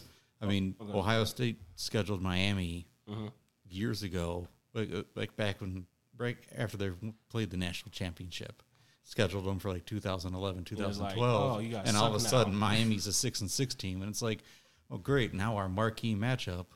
I 0.40 0.47
mean, 0.47 0.75
okay. 0.81 0.93
Ohio 0.93 1.25
State 1.25 1.59
scheduled 1.76 2.21
Miami 2.23 2.87
Mhm. 3.09 3.33
years 3.69 4.02
ago, 4.02 4.49
like 4.75 4.93
uh, 4.93 5.02
like 5.14 5.37
back 5.37 5.61
when 5.61 5.87
right 6.18 6.37
after 6.56 6.76
they 6.76 6.90
played 7.28 7.50
the 7.50 7.56
national 7.56 7.90
championship. 7.90 8.62
Scheduled 9.06 9.44
them 9.44 9.59
for 9.59 9.71
like 9.71 9.85
2011, 9.85 10.64
was 10.78 10.99
like, 10.99 11.14
2012, 11.14 11.75
oh, 11.75 11.83
and 11.85 11.97
all 11.97 12.06
of 12.06 12.14
a 12.14 12.21
suck 12.21 12.33
now. 12.33 12.38
sudden 12.38 12.56
Miami's 12.56 13.06
a 13.06 13.12
six 13.12 13.42
and 13.42 13.50
six 13.50 13.75
team, 13.75 14.00
and 14.00 14.11
it's 14.11 14.23
like, 14.23 14.42
oh 14.90 14.97
great, 14.97 15.35
now 15.35 15.56
our 15.59 15.68
marquee 15.68 16.14
matchup 16.14 16.66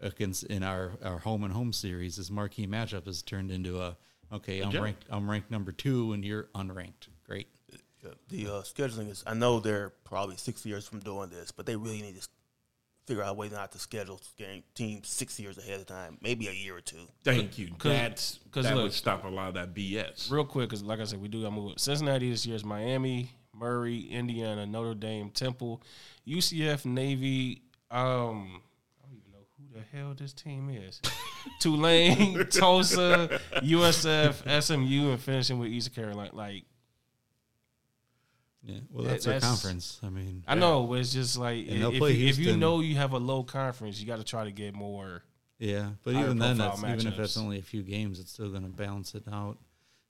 against 0.00 0.44
in 0.44 0.62
our, 0.62 0.92
our 1.02 1.18
home 1.18 1.42
and 1.42 1.52
home 1.52 1.72
series, 1.72 2.16
this 2.16 2.30
marquee 2.30 2.68
matchup 2.68 3.06
has 3.06 3.20
turned 3.22 3.50
into 3.50 3.80
a 3.80 3.96
okay, 4.32 4.60
I'm 4.60 4.70
ranked 4.80 5.06
I'm 5.10 5.28
ranked 5.28 5.50
number 5.50 5.72
two 5.72 6.12
and 6.12 6.24
you're 6.24 6.44
unranked. 6.54 7.08
Great. 7.26 7.48
The 8.28 8.46
uh, 8.46 8.50
scheduling 8.62 9.10
is. 9.10 9.24
I 9.26 9.34
know 9.34 9.58
they're 9.58 9.90
probably 10.04 10.36
six 10.36 10.64
years 10.64 10.86
from 10.86 11.00
doing 11.00 11.28
this, 11.28 11.50
but 11.50 11.66
they 11.66 11.74
really 11.74 12.02
need 12.02 12.12
to 12.12 12.18
s- 12.18 12.28
figure 13.06 13.22
out 13.22 13.30
a 13.30 13.34
way 13.34 13.48
not 13.48 13.72
to 13.72 13.78
schedule 13.78 14.20
game 14.36 14.62
teams 14.74 15.08
six 15.08 15.38
years 15.40 15.58
ahead 15.58 15.80
of 15.80 15.86
time, 15.86 16.18
maybe 16.20 16.48
a 16.48 16.52
year 16.52 16.76
or 16.76 16.80
two. 16.80 17.06
Thank 17.24 17.58
you. 17.58 17.68
'Cause- 17.78 17.92
That's 17.92 18.38
'cause 18.50 18.64
that 18.64 18.74
look- 18.74 18.84
would 18.84 18.92
stop 18.92 19.24
a 19.24 19.28
lot 19.28 19.48
of 19.48 19.54
that 19.54 19.74
BS. 19.74 20.30
Real 20.30 20.44
quick, 20.44 20.68
because 20.68 20.82
like 20.82 21.00
I 21.00 21.04
said, 21.04 21.20
we 21.20 21.28
do 21.28 21.42
got 21.42 21.48
to 21.48 21.54
move. 21.54 21.78
Cincinnati 21.78 22.30
this 22.30 22.44
year 22.46 22.56
is 22.56 22.64
Miami, 22.64 23.30
Murray, 23.54 24.00
Indiana, 24.10 24.66
Notre 24.66 24.94
Dame, 24.94 25.30
Temple, 25.30 25.82
UCF, 26.26 26.84
Navy. 26.84 27.62
Um, 27.90 28.60
I 29.02 29.06
don't 29.08 29.16
even 29.18 29.32
know 29.32 29.46
who 29.56 29.78
the 29.78 29.84
hell 29.96 30.14
this 30.14 30.32
team 30.32 30.68
is. 30.68 31.00
Tulane, 31.60 32.46
Tulsa, 32.48 33.40
USF, 33.62 34.42
SMU, 34.62 35.10
and 35.12 35.20
finishing 35.20 35.58
with 35.58 35.68
East 35.70 35.94
Carolina. 35.94 36.30
Like 36.34 36.64
Yeah. 38.66 38.80
Well, 38.90 39.04
That- 39.04 39.10
that's 39.10 39.24
their 39.24 39.34
that's- 39.34 39.48
conference. 39.62 40.00
I 40.02 40.08
mean, 40.10 40.42
I 40.48 40.56
know, 40.56 40.84
but 40.86 40.98
it's 40.98 41.12
just 41.12 41.38
like 41.38 41.68
And 41.68 41.84
if, 41.84 41.98
play 41.98 42.12
you, 42.14 42.26
if 42.28 42.38
you 42.38 42.56
know 42.56 42.80
you 42.80 42.96
have 42.96 43.12
a 43.12 43.18
low 43.18 43.44
conference, 43.44 44.00
you 44.00 44.06
got 44.06 44.16
to 44.18 44.24
try 44.24 44.42
to 44.44 44.50
get 44.50 44.74
more. 44.74 45.22
Yeah, 45.58 45.90
but 46.02 46.14
even 46.14 46.38
then, 46.38 46.56
profile 46.58 46.76
that's, 46.82 47.00
even 47.02 47.12
if 47.12 47.16
that's 47.16 47.36
only 47.36 47.58
a 47.58 47.62
few 47.62 47.82
games, 47.82 48.18
it's 48.20 48.32
still 48.32 48.50
going 48.50 48.64
to 48.64 48.68
balance 48.68 49.14
it 49.14 49.22
out. 49.32 49.56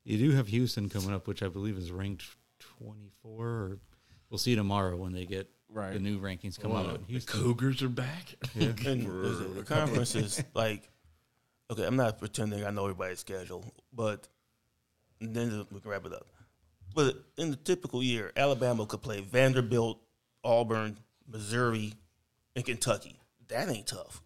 You 0.05 0.17
do 0.19 0.31
have 0.33 0.49
Houston 0.49 0.89
coming 0.89 1.13
up, 1.13 1.29
which 1.29 1.43
I 1.43 1.49
believe 1.49 1.77
is 1.77 1.93
ranked 1.93 2.25
24. 2.79 3.45
Or 3.47 3.79
we'll 4.31 4.39
see 4.39 4.55
tomorrow 4.57 4.97
when 4.97 5.13
they 5.13 5.27
get 5.27 5.49
Right. 5.69 5.93
the 5.93 5.99
new 5.99 6.19
rankings 6.19 6.59
come 6.59 6.71
Well, 6.73 6.87
out. 6.89 7.01
the 7.01 7.07
Houston, 7.07 7.41
Cougars 7.43 7.83
are 7.83 7.89
back. 7.89 8.37
And 8.55 8.79
For 8.81 8.89
listen, 9.13 9.55
the 9.55 9.63
conference 9.65 10.15
is 10.15 10.43
like, 10.55 10.89
okay, 11.71 11.85
I'm 11.85 11.97
not 11.97 12.19
pretending 12.19 12.65
I 12.65 12.71
know 12.71 12.85
everybody's 12.85 13.19
schedule, 13.21 13.65
but 13.93 14.29
then 15.21 15.67
we 15.71 15.81
can 15.81 15.91
wrap 15.91 16.07
it 16.07 16.13
up. 16.15 16.27
But 16.97 17.15
in 17.37 17.51
the 17.51 17.57
typical 17.57 18.03
year, 18.03 18.33
Alabama 18.37 18.87
could 18.87 19.03
play 19.03 19.21
Vanderbilt, 19.21 20.01
Auburn, 20.43 20.97
Missouri, 21.31 21.93
and 22.57 22.65
Kentucky. 22.65 23.21
That 23.49 23.69
ain't 23.69 23.87
tough. 23.87 24.23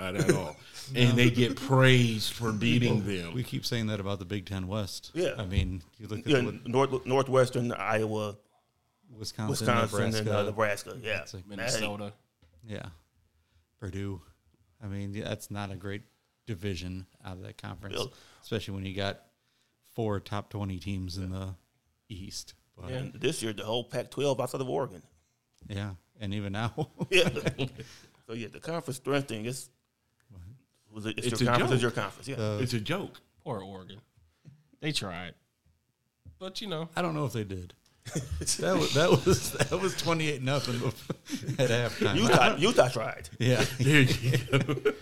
Not 0.00 0.16
at 0.16 0.32
all. 0.32 0.56
And 0.94 1.16
they 1.16 1.30
get 1.30 1.56
praised 1.56 2.32
for 2.32 2.52
beating 2.52 3.06
them. 3.06 3.34
we 3.34 3.42
keep 3.44 3.64
saying 3.64 3.86
that 3.86 3.98
about 4.00 4.18
the 4.18 4.24
Big 4.24 4.44
Ten 4.46 4.66
West. 4.66 5.10
Yeah. 5.14 5.34
I 5.38 5.46
mean, 5.46 5.82
you 5.98 6.06
look 6.06 6.18
at 6.20 6.26
Yeah, 6.26 6.42
what 6.42 6.66
North, 6.66 7.06
Northwestern, 7.06 7.72
Iowa, 7.72 8.36
Wisconsin, 9.16 9.50
Wisconsin, 9.66 9.98
Nebraska, 9.98 10.18
and 10.20 10.28
uh, 10.28 10.42
Nebraska. 10.42 10.96
Yeah, 11.00 11.24
like 11.32 11.46
Minnesota. 11.46 12.12
yeah, 12.66 12.86
Purdue. 13.80 14.20
I 14.82 14.86
mean, 14.86 15.14
yeah, 15.14 15.28
that's 15.28 15.50
not 15.50 15.70
a 15.70 15.76
great 15.76 16.02
division 16.46 17.06
out 17.24 17.36
of 17.36 17.42
that 17.44 17.56
conference, 17.56 17.96
Bill. 17.96 18.12
especially 18.42 18.74
when 18.74 18.84
you 18.84 18.94
got 18.94 19.22
four 19.94 20.20
top 20.20 20.50
20 20.50 20.78
teams 20.78 21.16
in 21.16 21.30
the 21.30 21.54
East. 22.12 22.54
But, 22.76 22.90
Yeah. 22.90 22.96
And 22.96 23.12
this 23.14 23.42
year, 23.42 23.52
the 23.52 23.64
whole 23.64 23.84
Pac-12 23.84 24.40
outside 24.40 24.60
of 24.60 24.68
Oregon. 24.68 25.02
yeah, 25.68 25.90
and 26.20 26.32
even 26.34 26.52
now. 26.52 26.72
Yeah. 27.10 27.28
so 28.26 28.32
yeah, 28.34 28.48
the 28.52 28.60
conference 28.60 28.96
strength 28.96 29.28
thing 29.28 29.44
is. 29.46 29.70
Was 30.92 31.06
it, 31.06 31.16
it's, 31.18 31.26
It's 31.28 31.40
your 31.40 31.48
a 31.50 31.52
conference. 31.52 31.72
It's 31.72 31.82
your 31.82 31.90
conference. 31.90 32.28
Yeah. 32.28 32.36
Uh, 32.36 32.58
It's 32.60 32.74
a 32.74 32.80
joke. 32.80 33.18
Poor 33.44 33.60
Oregon. 33.62 33.98
They 34.80 34.92
tried, 34.92 35.34
but 36.38 36.60
you 36.60 36.68
know, 36.68 36.88
I 36.96 37.00
don't 37.02 37.14
know 37.14 37.24
if 37.24 37.32
they 37.32 37.44
did. 37.44 37.72
that 38.14 38.76
was 38.76 38.94
that 38.94 39.10
was 39.10 39.52
that 39.52 39.80
was 39.80 39.96
twenty 39.96 40.28
eight 40.28 40.42
nothing 40.42 40.74
at 41.58 41.70
halftime. 41.70 42.16
Utah, 42.16 42.56
Utah 42.56 42.88
tried. 42.88 43.28
yeah, 43.38 43.64
There 43.78 44.00
you 44.00 44.38
go. 44.58 44.92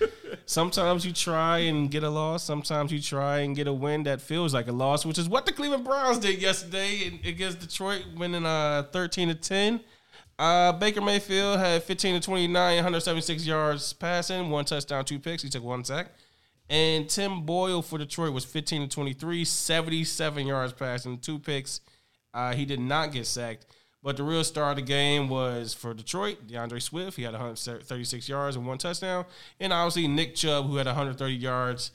sometimes 0.44 1.06
you 1.06 1.12
try 1.12 1.58
and 1.60 1.90
get 1.90 2.02
a 2.02 2.10
loss. 2.10 2.44
Sometimes 2.44 2.92
you 2.92 3.00
try 3.00 3.38
and 3.38 3.56
get 3.56 3.66
a 3.66 3.72
win 3.72 4.02
that 4.02 4.20
feels 4.20 4.52
like 4.52 4.68
a 4.68 4.72
loss, 4.72 5.06
which 5.06 5.18
is 5.18 5.28
what 5.28 5.46
the 5.46 5.52
Cleveland 5.52 5.84
Browns 5.84 6.18
did 6.18 6.42
yesterday 6.42 7.18
against 7.24 7.60
Detroit, 7.60 8.04
winning 8.16 8.44
uh, 8.44 8.84
13 8.92 9.28
to 9.28 9.34
10. 9.34 9.80
Uh, 10.38 10.72
Baker 10.72 11.00
Mayfield 11.00 11.58
had 11.58 11.82
15 11.82 12.20
to 12.20 12.26
29, 12.26 12.76
176 12.76 13.46
yards 13.46 13.92
passing, 13.94 14.50
one 14.50 14.64
touchdown, 14.66 15.04
two 15.04 15.18
picks. 15.18 15.42
He 15.42 15.48
took 15.48 15.64
one 15.64 15.84
sack. 15.84 16.08
And 16.68 17.08
Tim 17.08 17.42
Boyle 17.42 17.82
for 17.82 17.98
Detroit 17.98 18.32
was 18.32 18.44
15 18.44 18.82
to 18.82 18.88
23, 18.88 19.44
77 19.44 20.46
yards 20.46 20.72
passing, 20.72 21.18
two 21.18 21.38
picks. 21.38 21.80
Uh, 22.32 22.54
he 22.54 22.64
did 22.64 22.80
not 22.80 23.12
get 23.12 23.26
sacked. 23.26 23.66
But 24.02 24.16
the 24.16 24.22
real 24.22 24.44
star 24.44 24.70
of 24.70 24.76
the 24.76 24.82
game 24.82 25.28
was 25.28 25.74
for 25.74 25.92
Detroit, 25.92 26.46
D'Andre 26.46 26.78
Swift. 26.80 27.16
He 27.18 27.22
had 27.22 27.32
136 27.32 28.28
yards 28.28 28.56
and 28.56 28.66
one 28.66 28.78
touchdown. 28.78 29.26
And 29.58 29.72
obviously 29.72 30.08
Nick 30.08 30.34
Chubb, 30.36 30.66
who 30.66 30.76
had 30.76 30.86
130 30.86 31.34
yards 31.34 31.90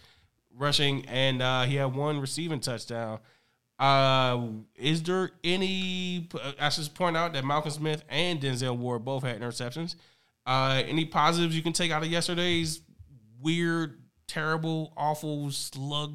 rushing, 0.56 1.06
and 1.08 1.42
uh, 1.42 1.64
he 1.64 1.76
had 1.76 1.96
one 1.96 2.20
receiving 2.20 2.60
touchdown. 2.60 3.20
Uh, 3.80 4.48
is 4.76 5.04
there 5.04 5.32
any? 5.44 6.30
I 6.60 6.70
should 6.70 6.94
point 6.94 7.18
out 7.18 7.34
that 7.34 7.44
Malcolm 7.44 7.72
Smith 7.72 8.04
and 8.08 8.40
Denzel 8.40 8.78
Ward 8.78 9.04
both 9.04 9.24
had 9.24 9.42
interceptions. 9.42 9.96
Uh, 10.46 10.82
any 10.86 11.06
positives 11.06 11.56
you 11.56 11.64
can 11.64 11.74
take 11.74 11.92
out 11.92 12.04
of 12.04 12.10
yesterday's 12.10 12.82
weird, 13.42 14.02
terrible, 14.28 14.94
awful, 14.96 15.52
slug, 15.52 16.14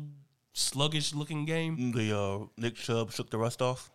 sluggish 0.54 1.14
looking 1.14 1.44
game? 1.44 1.92
The 1.92 2.16
uh, 2.16 2.38
Nick 2.56 2.76
Chubb 2.76 3.12
shook 3.12 3.28
the 3.28 3.38
rust 3.38 3.60
off. 3.60 3.90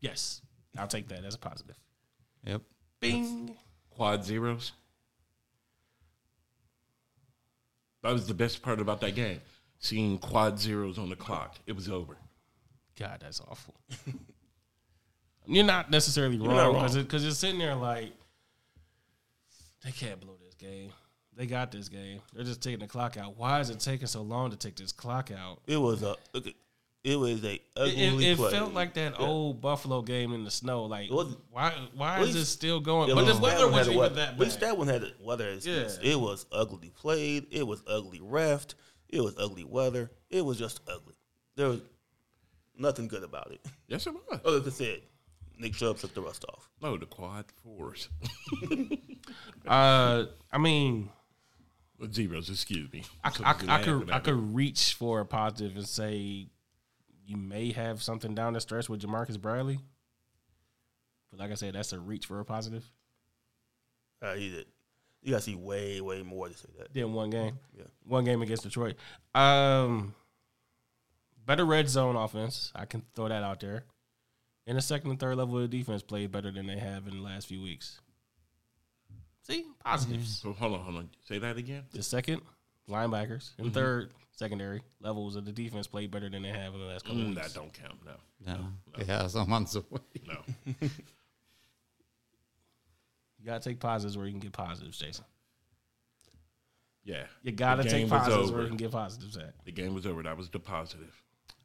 Yes, 0.00 0.42
I'll 0.76 0.86
take 0.88 1.08
that 1.08 1.24
as 1.24 1.34
a 1.34 1.38
positive. 1.38 1.76
yep. 2.44 2.62
Bing. 3.00 3.56
Quad 3.90 4.24
zeros. 4.24 4.72
That 8.02 8.12
was 8.12 8.26
the 8.26 8.34
best 8.34 8.62
part 8.62 8.80
about 8.80 9.00
that 9.00 9.14
game. 9.14 9.40
Seeing 9.80 10.18
quad 10.18 10.58
zeros 10.58 10.98
on 10.98 11.08
the 11.08 11.16
clock. 11.16 11.56
It 11.66 11.74
was 11.74 11.88
over. 11.88 12.16
God, 12.98 13.18
that's 13.20 13.40
awful. 13.40 13.74
You're 15.46 15.64
not 15.64 15.90
necessarily 15.90 16.36
not 16.36 16.46
wrong 16.46 16.56
wrong. 16.56 16.74
because 16.74 16.96
because 16.96 17.22
you're 17.22 17.32
sitting 17.32 17.58
there 17.58 17.74
like 17.74 18.12
they 19.82 19.92
can't 19.92 20.20
blow 20.20 20.36
this 20.44 20.54
game. 20.54 20.92
They 21.34 21.46
got 21.46 21.72
this 21.72 21.88
game. 21.88 22.20
They're 22.34 22.44
just 22.44 22.60
taking 22.60 22.80
the 22.80 22.86
clock 22.86 23.16
out. 23.16 23.38
Why 23.38 23.60
is 23.60 23.70
it 23.70 23.80
taking 23.80 24.08
so 24.08 24.20
long 24.20 24.50
to 24.50 24.56
take 24.56 24.76
this 24.76 24.92
clock 24.92 25.30
out? 25.30 25.60
It 25.66 25.78
was 25.78 26.02
a. 26.02 26.16
It 27.04 27.16
was 27.16 27.42
a 27.44 27.54
It, 27.54 27.62
ugly 27.76 28.26
it, 28.26 28.32
it 28.32 28.36
play. 28.36 28.50
felt 28.50 28.74
like 28.74 28.94
that 28.94 29.18
Yeah. 29.18 29.26
old 29.26 29.60
Buffalo 29.60 30.02
game 30.02 30.32
in 30.34 30.44
the 30.44 30.50
snow. 30.50 30.84
Like, 30.84 31.08
It 31.08 31.14
wasn't- 31.14 31.38
why 31.50 31.72
why 31.94 32.16
at 32.16 32.20
is 32.22 32.26
least- 32.26 32.38
this 32.38 32.48
still 32.48 32.80
going? 32.80 33.08
At 33.10 33.14
but 33.14 33.24
the 33.26 33.38
weather 33.38 33.68
wasn't 33.68 33.88
a 33.88 33.90
even 33.92 33.98
weather- 33.98 34.14
that 34.16 34.32
At 34.34 34.38
least 34.40 34.60
that 34.60 34.76
one 34.76 34.88
had 34.88 35.02
a 35.04 35.12
weather. 35.20 35.54
Yeah. 35.62 35.88
It 36.02 36.18
was 36.20 36.44
ugly 36.52 36.90
played. 36.90 37.46
It 37.50 37.66
was 37.66 37.82
ugly 37.86 38.18
refed. 38.20 38.74
It 39.08 39.20
was 39.20 39.34
ugly 39.38 39.64
weather. 39.64 40.10
It 40.28 40.44
was 40.44 40.58
just 40.58 40.80
ugly. 40.88 41.14
There 41.54 41.68
was 41.68 41.80
nothing 42.76 43.08
good 43.08 43.22
about 43.22 43.52
it. 43.52 43.64
Yes, 43.86 44.06
it 44.06 44.12
was. 44.14 44.40
Other 44.44 44.60
than 44.60 44.72
said, 44.72 45.02
Nick 45.56 45.74
Chubb 45.74 45.98
took 45.98 46.14
the 46.14 46.20
rust 46.20 46.44
off. 46.48 46.68
No, 46.82 46.96
the 46.98 47.06
quad 47.06 47.46
fours. 47.62 48.08
Uh, 49.66 50.24
I 50.50 50.58
mean, 50.58 51.10
Zeros, 52.12 52.48
excuse 52.48 52.90
me. 52.92 53.04
I, 53.22 53.30
So 53.30 53.44
I, 53.44 53.50
I 53.50 53.82
could 53.82 54.10
I 54.10 54.18
could 54.20 54.54
reach 54.54 54.94
for 54.94 55.20
a 55.20 55.26
positive 55.26 55.76
and 55.76 55.86
say 55.86 56.48
you 57.28 57.36
may 57.36 57.72
have 57.72 58.02
something 58.02 58.34
down 58.34 58.54
the 58.54 58.60
stretch 58.60 58.88
with 58.88 59.02
Ja'Marcus 59.02 59.38
Bradley. 59.38 59.78
But 61.30 61.40
like 61.40 61.50
I 61.50 61.54
said, 61.54 61.74
that's 61.74 61.92
a 61.92 62.00
reach 62.00 62.24
for 62.24 62.40
a 62.40 62.44
positive. 62.44 62.90
Uh, 64.22 64.34
he 64.34 64.48
did. 64.48 64.66
You 65.22 65.32
gotta 65.32 65.42
see 65.42 65.54
way, 65.54 66.00
way 66.00 66.22
more 66.22 66.48
to 66.48 66.54
say 66.54 66.68
that. 66.78 66.92
Did 66.92 67.04
one 67.04 67.28
game. 67.28 67.58
Yeah. 67.76 67.84
One 68.04 68.24
game 68.24 68.40
against 68.40 68.62
Detroit. 68.62 68.96
Um 69.34 70.14
better 71.44 71.66
red 71.66 71.88
zone 71.88 72.16
offense. 72.16 72.72
I 72.74 72.86
can 72.86 73.02
throw 73.14 73.28
that 73.28 73.42
out 73.42 73.60
there. 73.60 73.84
And 74.66 74.78
the 74.78 74.82
second 74.82 75.10
and 75.10 75.20
third 75.20 75.36
level 75.36 75.58
of 75.58 75.68
defense 75.70 76.02
played 76.02 76.32
better 76.32 76.50
than 76.50 76.66
they 76.66 76.78
have 76.78 77.06
in 77.08 77.16
the 77.16 77.22
last 77.22 77.46
few 77.46 77.60
weeks. 77.60 78.00
See? 79.42 79.66
Positives. 79.84 80.40
So 80.40 80.52
hold 80.52 80.74
on, 80.74 80.80
hold 80.80 80.96
on. 80.96 81.10
Say 81.26 81.38
that 81.38 81.56
again. 81.56 81.84
The 81.92 82.02
second, 82.02 82.42
linebackers, 82.88 83.50
and 83.58 83.72
third, 83.72 84.12
secondary 84.38 84.80
levels 85.00 85.34
of 85.34 85.44
the 85.44 85.50
defense 85.50 85.88
played 85.88 86.12
better 86.12 86.30
than 86.30 86.42
they 86.42 86.48
have 86.50 86.72
in 86.72 86.78
the 86.78 86.86
last 86.86 87.04
couple 87.04 87.20
of 87.22 87.26
Mm, 87.26 87.34
weeks. 87.34 87.52
that 87.52 87.54
don't 87.58 87.72
count. 87.72 87.98
No, 88.46 88.54
No. 88.54 89.04
Yeah, 89.04 89.26
so 89.26 89.44
months 89.44 89.74
away. 89.74 89.98
no. 90.26 90.42
You 93.40 93.46
gotta 93.46 93.60
take 93.60 93.78
positives 93.80 94.16
where 94.16 94.26
you 94.26 94.32
can 94.32 94.40
get 94.40 94.52
positives, 94.52 94.98
Jason. 94.98 95.24
Yeah, 97.04 97.24
You 97.42 97.52
gotta 97.52 97.84
take 97.84 98.08
positives 98.08 98.48
over. 98.48 98.54
where 98.54 98.62
you 98.62 98.68
can 98.68 98.76
get 98.76 98.90
positives 98.90 99.36
at. 99.36 99.54
The 99.64 99.72
game 99.72 99.94
was 99.94 100.06
over. 100.06 100.22
That 100.22 100.36
was 100.36 100.50
the 100.50 100.58
positive. 100.58 101.22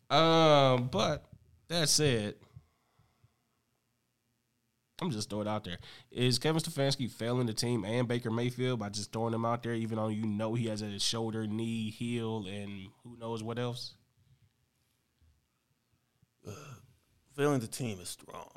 Um, 0.10 0.88
but 0.92 1.26
that 1.70 1.90
said, 1.90 2.36
I'm 5.02 5.10
just 5.12 5.30
throwing 5.30 5.48
it 5.48 5.50
out 5.50 5.64
there. 5.64 5.78
Is 6.12 6.38
Kevin 6.40 6.62
Stefanski 6.62 7.10
failing 7.12 7.48
the 7.48 7.54
team 7.54 7.84
and 7.84 8.08
Baker 8.08 8.30
Mayfield 8.30 8.80
by 8.80 8.90
just 8.90 9.12
throwing 9.12 9.32
them 9.32 9.44
out 9.46 9.64
there, 9.64 9.74
even 9.74 9.98
though 9.98 10.08
you 10.10 10.26
know 10.26 10.54
he 10.54 10.68
has 10.68 10.82
a 10.82 11.00
shoulder, 11.00 11.48
knee, 11.48 11.90
heel, 11.90 12.46
and 12.48 12.88
who 13.04 13.18
knows 13.18 13.42
what 13.42 13.58
else? 13.58 13.96
Uh, 16.48 16.52
failing 17.36 17.60
the 17.60 17.68
team 17.68 18.00
is 18.00 18.10
strong, 18.10 18.50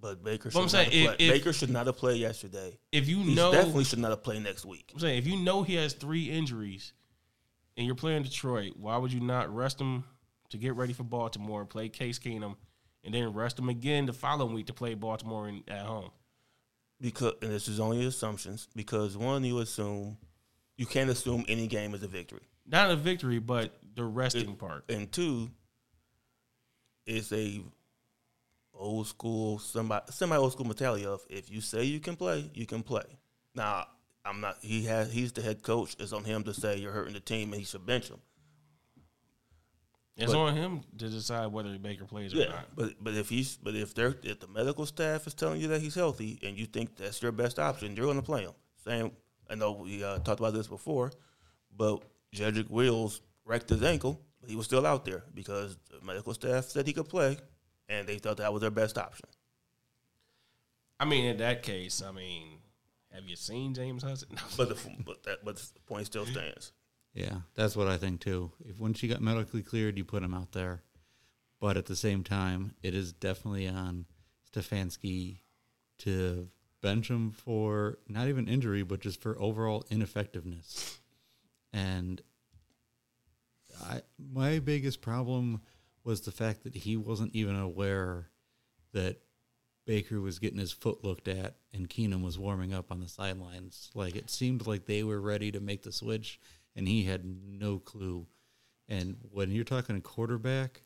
but 0.00 0.22
Baker. 0.24 0.50
But 0.50 0.60
I'm 0.60 0.68
should 0.68 0.76
not 0.78 0.86
saying, 0.86 1.02
have 1.04 1.12
if- 1.12 1.16
played- 1.18 1.28
if- 1.28 1.32
Baker 1.34 1.52
should 1.52 1.70
not 1.70 1.86
have 1.86 1.96
played 1.96 2.20
yesterday. 2.20 2.78
If 2.92 3.08
you 3.08 3.18
He 3.22 3.34
know, 3.34 3.52
definitely 3.52 3.84
should 3.84 3.98
not 3.98 4.10
have 4.10 4.22
played 4.22 4.42
next 4.42 4.64
week. 4.64 4.90
I'm 4.94 5.00
saying 5.00 5.18
if 5.18 5.26
you 5.26 5.36
know 5.36 5.62
he 5.62 5.74
has 5.74 5.92
three 5.92 6.30
injuries, 6.30 6.92
and 7.76 7.86
you're 7.86 7.96
playing 7.96 8.22
Detroit, 8.22 8.72
why 8.76 8.96
would 8.96 9.12
you 9.12 9.20
not 9.20 9.54
rest 9.54 9.80
him 9.80 10.04
to 10.50 10.56
get 10.56 10.76
ready 10.76 10.92
for 10.92 11.02
Baltimore, 11.02 11.60
and 11.60 11.68
play 11.68 11.88
Case 11.88 12.18
Keenum, 12.18 12.56
and 13.04 13.14
then 13.14 13.32
rest 13.32 13.56
them 13.56 13.68
again 13.68 14.06
the 14.06 14.12
following 14.12 14.54
week 14.54 14.66
to 14.66 14.72
play 14.72 14.94
Baltimore 14.94 15.48
in, 15.48 15.62
at 15.68 15.84
home? 15.84 16.10
Because 17.00 17.34
and 17.42 17.50
this 17.50 17.68
is 17.68 17.80
only 17.80 18.04
assumptions. 18.06 18.68
Because 18.74 19.16
one, 19.16 19.44
you 19.44 19.58
assume 19.58 20.16
you 20.76 20.86
can't 20.86 21.10
assume 21.10 21.44
any 21.48 21.66
game 21.66 21.94
is 21.94 22.02
a 22.02 22.08
victory, 22.08 22.42
Not 22.66 22.90
a 22.90 22.96
victory, 22.96 23.38
but 23.38 23.76
the 23.94 24.04
resting 24.04 24.56
part. 24.56 24.84
and 24.88 25.10
two, 25.12 25.50
it's 27.06 27.32
a 27.32 27.62
old 28.72 29.06
school 29.06 29.58
semi 29.58 30.00
semi 30.10 30.36
old 30.36 30.52
school 30.52 30.66
mentality 30.66 31.04
of 31.04 31.20
if 31.28 31.50
you 31.50 31.60
say 31.60 31.84
you 31.84 32.00
can 32.00 32.16
play, 32.16 32.50
you 32.54 32.66
can 32.66 32.82
play. 32.82 33.04
Now 33.54 33.86
I'm 34.24 34.40
not. 34.40 34.56
He 34.62 34.84
has. 34.84 35.12
He's 35.12 35.32
the 35.32 35.42
head 35.42 35.62
coach. 35.62 35.96
It's 35.98 36.12
on 36.12 36.24
him 36.24 36.44
to 36.44 36.54
say 36.54 36.78
you're 36.78 36.92
hurting 36.92 37.14
the 37.14 37.20
team 37.20 37.52
and 37.52 37.60
he 37.60 37.64
should 37.66 37.84
bench 37.86 38.08
him. 38.08 38.20
It's 40.16 40.30
But- 40.32 40.38
on 40.38 40.56
him 40.56 40.82
to 40.98 41.08
decide 41.08 41.48
whether 41.48 41.76
Baker 41.78 42.04
plays 42.04 42.32
or 42.34 42.48
not. 42.48 42.74
but 42.76 43.02
but 43.02 43.14
if 43.14 43.28
he's 43.28 43.56
but 43.56 43.74
if 43.74 43.94
they're 43.94 44.14
if 44.22 44.38
the 44.40 44.46
medical 44.46 44.86
staff 44.86 45.26
is 45.26 45.34
telling 45.34 45.60
you 45.60 45.68
that 45.68 45.80
he's 45.80 45.94
healthy 45.96 46.38
and 46.42 46.56
you 46.56 46.66
think 46.66 46.96
that's 46.96 47.20
your 47.20 47.32
best 47.32 47.58
option, 47.58 47.96
you're 47.96 48.06
going 48.06 48.16
to 48.18 48.22
play 48.22 48.42
him. 48.42 48.52
Same. 48.84 49.10
I 49.50 49.56
know 49.56 49.72
we 49.72 50.04
uh, 50.04 50.18
talked 50.20 50.38
about 50.40 50.54
this 50.54 50.68
before, 50.68 51.10
but 51.76 52.02
Jedrick 52.32 52.70
Wills 52.70 53.20
wrecked 53.44 53.68
his 53.70 53.82
ankle, 53.82 54.20
but 54.40 54.48
he 54.48 54.56
was 54.56 54.66
still 54.66 54.86
out 54.86 55.04
there 55.04 55.24
because 55.34 55.76
the 55.90 56.00
medical 56.04 56.32
staff 56.32 56.64
said 56.66 56.86
he 56.86 56.92
could 56.92 57.08
play, 57.08 57.36
and 57.88 58.06
they 58.06 58.18
thought 58.18 58.36
that 58.38 58.52
was 58.52 58.60
their 58.62 58.70
best 58.70 58.96
option. 58.96 59.28
I 61.00 61.04
mean, 61.04 61.24
in 61.26 61.36
that 61.38 61.62
case, 61.62 62.02
I 62.02 62.12
mean, 62.12 62.58
have 63.12 63.24
you 63.24 63.36
seen 63.36 63.74
James 63.74 64.02
Hudson? 64.02 64.28
No. 64.36 64.42
But 64.56 64.68
the 64.68 64.90
but 65.04 65.22
that 65.24 65.44
but 65.44 65.56
the 65.56 65.80
point 65.86 66.06
still 66.06 66.24
stands. 66.26 66.72
Yeah, 67.14 67.38
that's 67.54 67.76
what 67.76 67.86
I 67.86 67.96
think 67.96 68.20
too. 68.20 68.50
If 68.68 68.80
once 68.80 69.02
you 69.02 69.08
got 69.08 69.22
medically 69.22 69.62
cleared, 69.62 69.96
you 69.96 70.04
put 70.04 70.22
him 70.22 70.34
out 70.34 70.52
there. 70.52 70.82
But 71.60 71.76
at 71.76 71.86
the 71.86 71.96
same 71.96 72.24
time, 72.24 72.74
it 72.82 72.94
is 72.94 73.12
definitely 73.12 73.68
on 73.68 74.06
Stefanski 74.52 75.38
to 75.98 76.48
bench 76.82 77.08
him 77.08 77.30
for 77.30 77.98
not 78.08 78.28
even 78.28 78.48
injury, 78.48 78.82
but 78.82 79.00
just 79.00 79.22
for 79.22 79.40
overall 79.40 79.84
ineffectiveness. 79.90 80.98
And 81.72 82.20
I, 83.82 84.02
my 84.18 84.58
biggest 84.58 85.00
problem 85.00 85.62
was 86.02 86.20
the 86.20 86.32
fact 86.32 86.64
that 86.64 86.74
he 86.74 86.96
wasn't 86.96 87.34
even 87.34 87.56
aware 87.56 88.28
that 88.92 89.20
Baker 89.86 90.20
was 90.20 90.38
getting 90.38 90.58
his 90.58 90.72
foot 90.72 91.04
looked 91.04 91.28
at 91.28 91.56
and 91.72 91.88
Keenum 91.88 92.22
was 92.22 92.38
warming 92.38 92.74
up 92.74 92.90
on 92.90 93.00
the 93.00 93.08
sidelines. 93.08 93.90
Like 93.94 94.16
it 94.16 94.30
seemed 94.30 94.66
like 94.66 94.86
they 94.86 95.02
were 95.02 95.20
ready 95.20 95.50
to 95.52 95.60
make 95.60 95.82
the 95.82 95.92
switch 95.92 96.40
and 96.76 96.86
he 96.88 97.04
had 97.04 97.22
no 97.24 97.78
clue. 97.78 98.26
And 98.88 99.16
when 99.32 99.50
you're 99.50 99.64
talking 99.64 99.96
a 99.96 100.00
quarterback, 100.00 100.82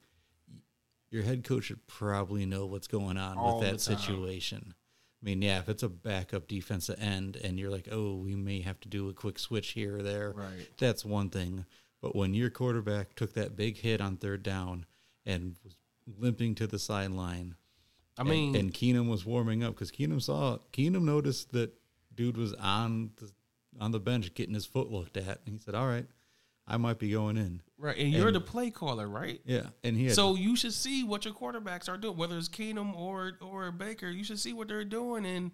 your 1.10 1.22
head 1.22 1.44
coach 1.44 1.64
should 1.64 1.86
probably 1.86 2.44
know 2.46 2.66
what's 2.66 2.86
going 2.86 3.16
on 3.16 3.38
All 3.38 3.58
with 3.60 3.68
that 3.70 3.80
situation. 3.80 4.74
I 5.20 5.24
mean, 5.24 5.42
yeah, 5.42 5.58
if 5.58 5.68
it's 5.68 5.82
a 5.82 5.88
backup 5.88 6.46
defensive 6.46 7.00
end 7.00 7.36
and 7.42 7.58
you're 7.58 7.70
like, 7.70 7.88
oh, 7.90 8.16
we 8.16 8.36
may 8.36 8.60
have 8.60 8.78
to 8.80 8.88
do 8.88 9.08
a 9.08 9.12
quick 9.14 9.38
switch 9.38 9.70
here 9.70 9.96
or 9.98 10.02
there, 10.02 10.32
Right. 10.32 10.68
that's 10.78 11.04
one 11.04 11.30
thing. 11.30 11.64
But 12.00 12.14
when 12.14 12.34
your 12.34 12.50
quarterback 12.50 13.16
took 13.16 13.32
that 13.32 13.56
big 13.56 13.78
hit 13.78 14.00
on 14.00 14.16
third 14.16 14.44
down 14.44 14.86
and 15.26 15.56
was 15.64 15.74
limping 16.06 16.54
to 16.56 16.66
the 16.68 16.78
sideline, 16.78 17.56
I 18.16 18.20
and- 18.20 18.30
mean, 18.30 18.54
and, 18.54 18.72
Keenum 18.72 19.08
was 19.08 19.24
warming 19.26 19.64
up 19.64 19.74
because 19.74 19.90
Keenum 19.90 20.22
saw 20.22 20.58
Keenum 20.72 21.02
noticed 21.02 21.50
that 21.52 21.72
dude 22.14 22.36
was 22.36 22.52
on 22.54 23.10
the 23.16 23.30
on 23.80 23.92
the 23.92 24.00
bench 24.00 24.32
getting 24.34 24.54
his 24.54 24.66
foot 24.66 24.90
looked 24.90 25.16
at, 25.16 25.40
and 25.44 25.54
he 25.54 25.58
said, 25.58 25.74
"All 25.74 25.86
right, 25.86 26.06
I 26.66 26.76
might 26.76 26.98
be 26.98 27.10
going 27.10 27.36
in." 27.36 27.62
right, 27.78 27.96
and 27.96 28.12
you're 28.12 28.32
the 28.32 28.40
play 28.40 28.70
caller, 28.70 29.08
right? 29.08 29.40
Yeah, 29.44 29.68
and 29.84 29.96
he 29.96 30.06
had 30.06 30.14
So 30.14 30.34
you 30.34 30.56
should 30.56 30.72
see 30.72 31.04
what 31.04 31.24
your 31.24 31.34
quarterbacks 31.34 31.88
are 31.88 31.96
doing, 31.96 32.16
whether 32.16 32.36
it's 32.36 32.48
Keenum 32.48 32.94
or 32.94 33.38
or 33.40 33.70
Baker. 33.72 34.08
You 34.08 34.24
should 34.24 34.38
see 34.38 34.52
what 34.52 34.68
they're 34.68 34.84
doing, 34.84 35.24
and 35.26 35.52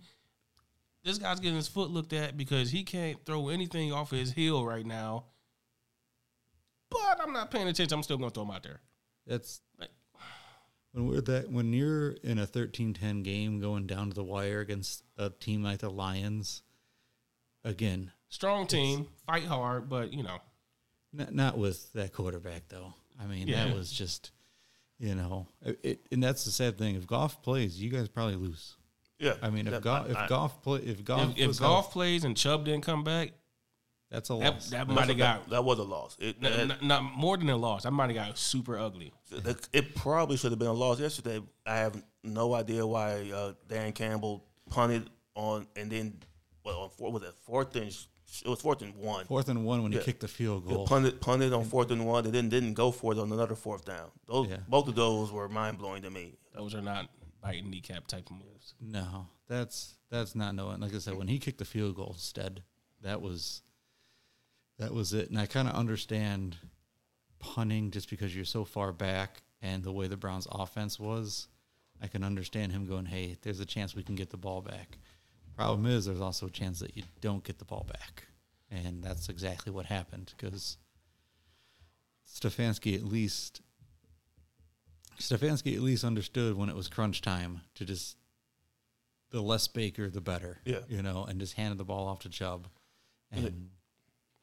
this 1.04 1.18
guy's 1.18 1.38
getting 1.40 1.56
his 1.56 1.68
foot 1.68 1.90
looked 1.90 2.12
at 2.14 2.37
because 2.37 2.70
he 2.70 2.82
can't 2.82 3.22
throw 3.26 3.48
anything 3.48 3.92
off 3.92 4.10
his 4.10 4.32
heel 4.32 4.64
right 4.64 4.87
now. 4.87 5.26
But 6.90 7.20
I'm 7.20 7.32
not 7.32 7.50
paying 7.50 7.68
attention. 7.68 7.94
I'm 7.94 8.02
still 8.02 8.16
going 8.16 8.30
to 8.30 8.34
throw 8.34 8.44
him 8.44 8.50
out 8.50 8.62
there. 8.62 8.80
that's 9.26 9.60
Like- 9.78 9.90
when 10.92 11.06
we're 11.08 11.20
that 11.22 11.50
when 11.50 11.72
you're 11.72 12.10
in 12.12 12.38
a 12.38 12.46
13-10 12.46 13.22
game 13.24 13.58
going 13.60 13.87
down 13.87 14.08
to 14.08 14.14
the 14.14 14.22
wire 14.22 14.60
against 14.60 15.02
a 15.16 15.28
team 15.28 15.62
like 15.62 15.80
the 15.80 15.90
Lions. 15.90 16.62
Again, 17.64 18.12
Strong 18.34 18.66
team, 18.66 19.06
fight 19.28 19.44
hard, 19.44 19.88
but 19.88 20.12
you 20.12 20.24
know, 20.24 20.38
Not, 21.12 21.32
not 21.32 21.56
with 21.56 21.92
that 21.92 22.12
quarterback, 22.12 22.62
though. 22.68 22.92
I 23.22 23.26
mean, 23.26 23.46
Yeah. 23.46 23.66
that 23.68 23.76
was 23.76 23.92
just, 23.92 24.32
you 24.98 25.14
know, 25.14 25.46
it, 25.64 25.78
it, 25.84 26.06
and 26.10 26.20
that's 26.20 26.44
the 26.44 26.50
sad 26.50 26.76
thing. 26.76 26.96
If 26.96 27.06
Goff 27.06 27.42
plays, 27.42 27.80
you 27.80 27.90
guys 27.90 28.08
probably 28.08 28.34
lose. 28.34 28.74
Yeah, 29.20 29.34
I 29.40 29.50
mean, 29.50 29.68
if 29.68 29.80
Goff, 29.80 30.06
I- 30.06 30.24
if 30.24 30.28
Goff 30.28 30.62
play, 30.62 30.80
if 30.80 31.04
Goff, 31.04 31.38
if, 31.38 31.50
if 31.50 31.58
Goff 31.60 31.86
out, 31.86 31.92
plays 31.92 32.24
and 32.24 32.36
Chubb 32.36 32.64
didn't 32.64 32.82
come 32.82 33.04
back, 33.04 33.30
that's 34.10 34.28
a 34.30 34.34
loss. 34.34 34.68
that 34.70 34.88
that's 34.88 34.90
might 34.90 35.06
have 35.08 35.16
got 35.16 35.44
that, 35.44 35.50
that 35.50 35.64
was 35.64 35.78
a 35.78 35.84
loss. 35.84 36.16
It, 36.18 36.42
not, 36.42 36.52
it- 36.52 36.66
not, 36.66 36.82
not 36.82 37.02
more 37.16 37.36
than 37.36 37.48
a 37.50 37.56
loss. 37.56 37.86
I 37.86 37.90
might 37.90 38.10
have 38.10 38.16
got 38.26 38.36
super 38.36 38.76
ugly. 38.76 39.12
It, 39.30 39.68
it 39.72 39.94
probably 39.94 40.36
should 40.36 40.50
have 40.50 40.58
been 40.58 40.66
a 40.66 40.72
loss 40.72 40.98
yesterday. 40.98 41.40
I 41.64 41.76
have 41.76 42.02
no 42.24 42.52
idea 42.52 42.84
why 42.84 43.30
uh, 43.32 43.52
Dan 43.68 43.92
Campbell 43.92 44.44
punted 44.68 45.08
on 45.36 45.68
and 45.76 45.88
then 45.92 46.18
well, 46.64 46.80
on 46.80 46.90
four, 46.90 47.12
was 47.12 47.22
it 47.22 47.34
fourth 47.46 47.76
and 47.76 47.92
sh- 47.92 48.06
it 48.42 48.48
was 48.48 48.60
fourth 48.60 48.82
and 48.82 48.94
one. 48.96 49.26
Fourth 49.26 49.48
and 49.48 49.64
one 49.64 49.82
when 49.82 49.92
he 49.92 49.98
kicked 49.98 50.20
the 50.20 50.28
field 50.28 50.64
Yeah, 50.66 50.74
goal. 50.74 50.86
punted 50.86 51.20
punted 51.20 51.52
on 51.52 51.64
fourth 51.64 51.90
and 51.90 52.06
one, 52.06 52.24
and 52.24 52.34
then 52.34 52.48
didn't 52.48 52.74
go 52.74 52.90
for 52.90 53.12
it 53.12 53.18
on 53.18 53.30
another 53.32 53.54
fourth 53.54 53.84
down. 53.84 54.10
Those 54.26 54.48
Yeah. 54.48 54.58
both 54.68 54.88
of 54.88 54.94
those 54.94 55.30
were 55.32 55.48
mind 55.48 55.78
blowing 55.78 56.02
to 56.02 56.10
me. 56.10 56.36
Those 56.54 56.74
are 56.74 56.82
not 56.82 57.10
biting 57.40 57.70
kneecap 57.70 58.06
type 58.06 58.30
of 58.30 58.36
moves. 58.36 58.74
No, 58.80 59.28
that's 59.46 59.94
that's 60.10 60.34
not 60.34 60.54
knowing. 60.54 60.80
Like 60.80 60.94
I 60.94 60.98
said, 60.98 61.16
when 61.16 61.28
he 61.28 61.38
kicked 61.38 61.58
the 61.58 61.64
field 61.64 61.96
goal 61.96 62.12
instead, 62.14 62.62
that 63.02 63.20
was 63.20 63.62
that 64.78 64.92
was 64.92 65.12
it. 65.12 65.28
And 65.30 65.38
I 65.38 65.46
kind 65.46 65.68
of 65.68 65.74
understand 65.74 66.56
punting 67.38 67.90
just 67.90 68.08
because 68.10 68.34
you're 68.34 68.44
so 68.44 68.64
far 68.64 68.92
back 68.92 69.42
and 69.62 69.82
the 69.84 69.92
way 69.92 70.06
the 70.08 70.16
Browns' 70.16 70.48
offense 70.50 70.98
was. 70.98 71.48
I 72.02 72.08
can 72.08 72.24
understand 72.24 72.72
him 72.72 72.86
going, 72.86 73.06
"Hey, 73.06 73.36
there's 73.42 73.60
a 73.60 73.64
chance 73.66 73.94
we 73.94 74.02
can 74.02 74.14
get 74.16 74.30
the 74.30 74.36
ball 74.36 74.60
back." 74.60 74.98
Problem 75.56 75.86
is, 75.86 76.04
there's 76.06 76.20
also 76.20 76.46
a 76.46 76.50
chance 76.50 76.80
that 76.80 76.96
you 76.96 77.04
don't 77.20 77.44
get 77.44 77.58
the 77.58 77.64
ball 77.64 77.86
back, 77.88 78.24
and 78.70 79.02
that's 79.02 79.28
exactly 79.28 79.72
what 79.72 79.86
happened 79.86 80.32
because 80.36 80.78
Stefanski 82.28 82.94
at 82.94 83.04
least 83.04 83.60
Stefanski 85.18 85.74
at 85.74 85.80
least 85.82 86.02
understood 86.04 86.56
when 86.56 86.68
it 86.68 86.74
was 86.74 86.88
crunch 86.88 87.22
time 87.22 87.60
to 87.76 87.84
just 87.84 88.16
the 89.30 89.40
less 89.40 89.68
Baker, 89.68 90.10
the 90.10 90.20
better. 90.20 90.60
Yeah. 90.64 90.80
You 90.88 91.02
know, 91.02 91.24
and 91.24 91.38
just 91.40 91.54
handed 91.54 91.78
the 91.78 91.84
ball 91.84 92.08
off 92.08 92.20
to 92.20 92.28
Chubb 92.28 92.68
and 93.30 93.68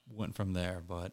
went 0.10 0.36
from 0.36 0.54
there. 0.54 0.82
But 0.86 1.12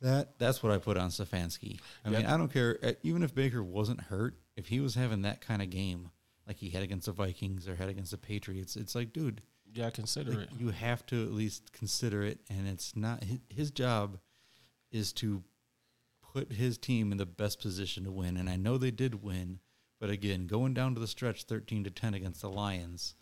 that 0.00 0.38
that's 0.38 0.62
what 0.62 0.72
I 0.72 0.78
put 0.78 0.96
on 0.96 1.10
Stefanski. 1.10 1.80
I 2.04 2.10
mean, 2.10 2.26
I 2.26 2.36
don't 2.36 2.52
care. 2.52 2.78
uh, 2.82 2.92
Even 3.02 3.22
if 3.22 3.34
Baker 3.34 3.62
wasn't 3.62 4.02
hurt, 4.02 4.36
if 4.56 4.68
he 4.68 4.80
was 4.80 4.94
having 4.94 5.22
that 5.22 5.40
kind 5.40 5.62
of 5.62 5.70
game 5.70 6.10
like 6.46 6.56
he 6.58 6.70
had 6.70 6.82
against 6.82 7.06
the 7.06 7.12
Vikings 7.12 7.68
or 7.68 7.76
had 7.76 7.88
against 7.88 8.10
the 8.10 8.18
Patriots, 8.18 8.76
it's 8.76 8.94
like, 8.94 9.12
dude, 9.12 9.42
Yeah, 9.72 9.90
consider 9.90 10.32
like, 10.32 10.42
it. 10.52 10.58
you 10.58 10.70
have 10.70 11.04
to 11.06 11.22
at 11.24 11.32
least 11.32 11.72
consider 11.72 12.22
it. 12.22 12.40
And 12.50 12.66
it's 12.68 12.96
not 12.96 13.22
his, 13.24 13.38
his 13.48 13.70
job 13.70 14.18
is 14.90 15.12
to 15.14 15.42
put 16.34 16.52
his 16.52 16.78
team 16.78 17.12
in 17.12 17.18
the 17.18 17.26
best 17.26 17.60
position 17.60 18.04
to 18.04 18.10
win. 18.10 18.36
And 18.36 18.48
I 18.50 18.56
know 18.56 18.76
they 18.78 18.90
did 18.90 19.22
win, 19.22 19.60
but 20.00 20.10
again, 20.10 20.46
going 20.46 20.74
down 20.74 20.94
to 20.94 21.00
the 21.00 21.06
stretch, 21.06 21.44
thirteen 21.44 21.84
to 21.84 21.90
ten 21.90 22.14
against 22.14 22.40
the 22.42 22.50
Lions, 22.50 23.14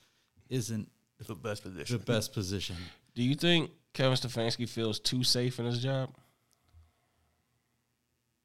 isn't 0.49 0.91
the 1.27 1.35
best 1.35 1.63
position. 1.63 1.99
the 1.99 2.05
best 2.05 2.33
position. 2.33 2.77
Do 3.15 3.23
you 3.23 3.35
think 3.35 3.71
Kevin 3.93 4.17
Stefanski 4.17 4.67
feels 4.69 4.99
too 4.99 5.23
safe 5.23 5.59
in 5.59 5.67
his 5.67 5.83
job? 5.83 6.15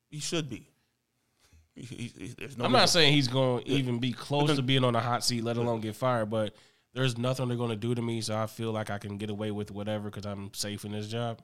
He 0.09 0.19
should 0.19 0.49
be. 0.49 0.67
He- 1.75 1.83
he- 1.83 2.13
he- 2.17 2.33
there's 2.37 2.57
no 2.57 2.65
I'm 2.65 2.71
not 2.71 2.89
saying 2.89 3.13
he's 3.13 3.27
going 3.27 3.63
to 3.63 3.69
even 3.69 3.99
be 3.99 4.11
close 4.13 4.55
to 4.55 4.61
being 4.61 4.83
on 4.83 4.95
a 4.95 4.99
hot 5.01 5.23
seat, 5.23 5.43
let 5.43 5.57
alone 5.57 5.81
get 5.81 5.95
fired. 5.95 6.29
But 6.29 6.55
there's 6.93 7.17
nothing 7.17 7.47
they're 7.49 7.57
going 7.57 7.69
to 7.71 7.75
do 7.75 7.93
to 7.93 8.01
me, 8.01 8.21
so 8.21 8.37
I 8.37 8.45
feel 8.47 8.71
like 8.71 8.89
I 8.89 8.97
can 8.97 9.17
get 9.17 9.29
away 9.29 9.51
with 9.51 9.71
whatever 9.71 10.09
because 10.09 10.25
I'm 10.25 10.53
safe 10.53 10.85
in 10.85 10.91
this 10.93 11.07
job. 11.09 11.41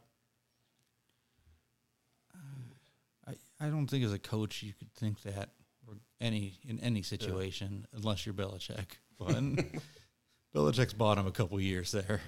I, 3.27 3.33
I 3.59 3.69
don't 3.69 3.87
think 3.87 4.03
as 4.03 4.13
a 4.13 4.19
coach 4.19 4.63
you 4.63 4.73
could 4.73 4.91
think 4.93 5.21
that 5.23 5.49
or 5.87 5.95
any 6.19 6.59
in 6.67 6.79
any 6.79 7.01
situation 7.01 7.85
unless 7.93 8.25
you're 8.25 8.33
Belichick. 8.33 8.85
But 9.19 9.35
Belichick's 10.55 10.93
bought 10.93 11.17
him 11.17 11.27
a 11.27 11.31
couple 11.31 11.59
years 11.59 11.91
there. 11.91 12.21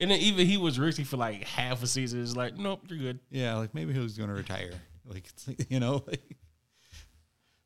And 0.00 0.10
then 0.10 0.18
even 0.20 0.46
he 0.46 0.56
was 0.56 0.78
risky 0.78 1.04
for 1.04 1.16
like 1.16 1.44
half 1.44 1.82
a 1.82 1.86
season. 1.86 2.22
It's 2.22 2.34
like, 2.36 2.56
nope, 2.58 2.82
you're 2.88 2.98
good. 2.98 3.20
Yeah, 3.30 3.56
like 3.56 3.74
maybe 3.74 3.92
he 3.92 4.00
was 4.00 4.16
going 4.18 4.28
to 4.28 4.34
retire. 4.34 4.72
Like 5.04 5.26
it's 5.28 5.46
like, 5.48 5.70
you 5.70 5.78
know, 5.80 6.02
like, 6.06 6.22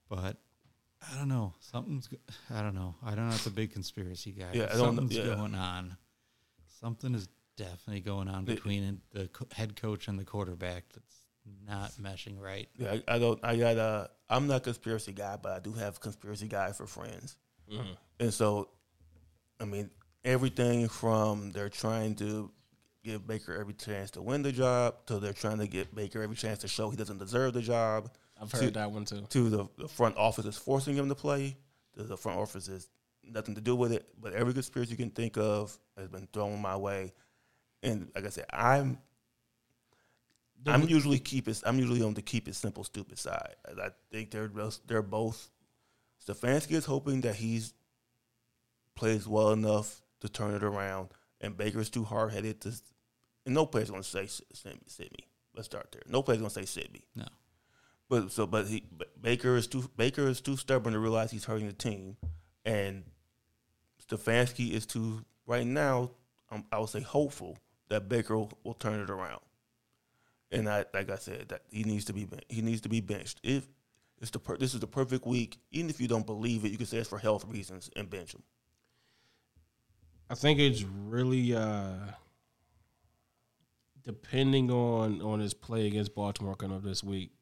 but 0.09 0.37
I 1.13 1.17
don't 1.19 1.29
know. 1.29 1.55
Something's 1.61 2.09
go- 2.09 2.17
I 2.51 2.63
don't 2.63 2.75
know. 2.75 2.95
I 3.05 3.15
don't 3.15 3.29
know. 3.29 3.35
It's 3.35 3.47
a 3.47 3.51
big 3.51 3.73
conspiracy 3.73 4.33
guy. 4.33 4.49
Yeah, 4.53 4.65
I 4.65 4.67
don't 4.69 4.79
know. 4.79 4.85
Something's 4.87 5.17
Yeah. 5.17 5.35
going 5.37 5.55
on. 5.55 5.97
Something 6.81 7.15
is 7.15 7.29
definitely 7.57 8.01
going 8.01 8.29
on 8.29 8.45
The- 8.45 8.55
between 8.55 9.01
the 9.13 9.29
co- 9.29 9.47
head 9.53 9.77
coach 9.81 10.09
and 10.09 10.19
the 10.19 10.25
quarterback 10.25 10.85
that's 10.93 11.23
not 11.67 11.93
meshing 11.93 12.39
right. 12.41 12.69
Yeah, 12.77 12.97
I, 13.09 13.17
I 13.17 13.19
don't. 13.19 13.41
I 13.45 13.57
got. 13.57 13.77
Uh, 13.79 14.07
I'm 14.29 14.47
not 14.47 14.57
a 14.57 14.61
conspiracy 14.61 15.13
guy, 15.13 15.37
but 15.41 15.53
I 15.53 15.59
do 15.61 15.73
have 15.73 16.01
conspiracy 16.01 16.47
guy 16.49 16.73
for 16.73 16.87
friends. 16.87 17.37
Mhm. 17.73 17.97
And 18.21 18.35
so, 18.35 18.69
I 19.61 19.65
mean, 19.65 19.91
everything 20.25 20.89
from 20.89 21.51
they're 21.53 21.69
trying 21.71 22.15
to 22.17 22.51
give 23.03 23.27
Baker 23.27 23.55
every 23.59 23.73
chance 23.75 24.11
to 24.13 24.23
win 24.23 24.43
the 24.43 24.53
job 24.53 25.07
to 25.07 25.19
they're 25.19 25.33
trying 25.33 25.59
to 25.59 25.67
get 25.67 25.95
Baker 25.95 26.21
every 26.23 26.37
chance 26.37 26.59
to 26.61 26.69
show 26.69 26.91
he 26.91 26.97
doesn't 26.97 27.19
deserve 27.19 27.55
the 27.55 27.63
job 27.63 28.11
I've 28.41 28.51
To- 28.51 28.57
heard 28.57 28.75
that 28.75 28.91
one 28.91 29.05
too. 29.05 29.27
to 29.31 29.51
the, 29.51 29.67
the 29.79 29.89
front 29.89 30.17
office 30.17 30.45
is 30.45 30.57
forcing 30.57 30.95
him 30.97 31.09
to 31.09 31.15
play. 31.15 31.57
To 31.97 32.05
the 32.05 32.17
front 32.17 32.39
office 32.39 32.69
is 32.69 32.89
nothing 33.25 33.55
to 33.57 33.61
do 33.61 33.75
with 33.75 33.93
it. 33.93 34.09
But 34.21 34.33
every 34.35 34.53
conspiracy 34.53 34.93
you 34.93 34.97
can 34.97 35.11
think 35.11 35.37
of 35.37 35.77
has 35.97 36.09
been 36.09 36.29
thrown 36.33 36.61
my 36.63 36.77
way. 36.77 37.13
And 37.83 38.11
like 38.15 38.25
I 38.27 38.29
said, 38.31 38.47
I'm 38.53 38.99
The- 40.65 40.73
I'm 40.73 40.89
usually 40.89 41.19
keep 41.19 41.49
it. 41.49 41.61
I'm 41.67 41.79
usually 41.79 42.03
on 42.03 42.15
the 42.15 42.23
keep 42.23 42.49
it 42.49 42.55
simple, 42.55 42.85
stupid 42.85 43.19
side. 43.19 43.55
I 43.67 43.91
think 44.11 44.31
they're 44.31 44.49
both, 44.49 44.81
they're 44.87 45.03
both. 45.03 45.51
Stefanski 46.27 46.73
is 46.73 46.85
hoping 46.85 47.21
that 47.23 47.37
he's 47.37 47.75
plays 48.97 49.27
well 49.29 49.53
enough 49.53 50.03
to 50.21 50.29
turn 50.29 50.55
it 50.55 50.65
around, 50.65 51.11
and 51.41 51.57
Baker's 51.57 51.89
too 51.91 52.03
hard 52.05 52.33
headed 52.33 52.61
to. 52.63 52.73
And 53.47 53.55
no 53.55 53.65
player's 53.67 53.91
going 53.91 54.03
to 54.03 54.09
say 54.09 54.27
sit 54.27 54.47
sit 54.89 55.13
me. 55.13 55.29
Let's 55.55 55.67
start 55.67 55.91
there. 55.93 56.03
No 56.07 56.23
player's 56.23 56.41
going 56.41 56.51
to 56.51 56.55
say 56.55 56.65
sit 56.67 56.93
me. 56.93 57.05
No. 57.15 57.27
But 58.09 58.33
so, 58.33 58.47
but 58.47 58.67
he 58.67 58.85
but 58.91 59.21
Baker 59.21 59.57
is 59.57 59.67
too 59.67 59.91
Baker 59.97 60.27
is 60.29 60.41
too 60.41 60.57
stubborn 60.57 60.95
to 60.95 60.99
realize 60.99 61.31
he's 61.31 61.45
hurting 61.45 61.67
the 61.67 61.75
team, 61.75 62.17
and 62.65 63.05
Stefanski 64.07 64.73
is 64.73 64.87
too 64.87 65.25
right 65.47 65.67
now. 65.67 66.13
Um, 66.51 66.65
I 66.73 66.79
would 66.79 66.89
say 66.89 67.01
hopeful 67.01 67.59
that 67.89 68.09
Baker 68.09 68.37
will, 68.37 68.51
will 68.65 68.75
turn 68.75 69.01
it 69.01 69.11
around. 69.11 69.41
And 70.51 70.69
I, 70.69 70.87
like 70.95 71.11
I 71.11 71.17
said, 71.17 71.49
that 71.51 71.63
he 71.71 71.85
needs 71.85 72.07
to 72.07 72.15
be 72.15 72.27
he 72.49 72.63
needs 72.63 72.81
to 72.83 72.89
be 72.89 73.01
benched. 73.01 73.41
If 73.43 73.69
it's 74.21 74.31
the 74.31 74.39
per, 74.39 74.57
this 74.57 74.73
is 74.73 74.81
the 74.81 74.87
perfect 74.87 75.27
week, 75.27 75.59
even 75.71 75.91
if 75.91 76.01
you 76.01 76.09
don't 76.09 76.25
believe 76.25 76.65
it, 76.65 76.71
you 76.71 76.79
can 76.79 76.87
say 76.87 76.99
it's 76.99 77.09
for 77.09 77.19
health 77.19 77.45
reasons 77.47 77.91
and 77.95 78.09
bench 78.09 78.35
him. 78.35 78.43
I 80.31 80.35
think 80.35 80.59
it's 80.59 80.83
really 80.83 81.55
uh 81.55 81.97
depending 84.03 84.71
on 84.71 85.21
on 85.21 85.41
his 85.41 85.53
play 85.53 85.87
against 85.87 86.15
Baltimore 86.15 86.55
coming 86.55 86.79
up 86.79 86.83
this 86.83 87.05
week. 87.05 87.33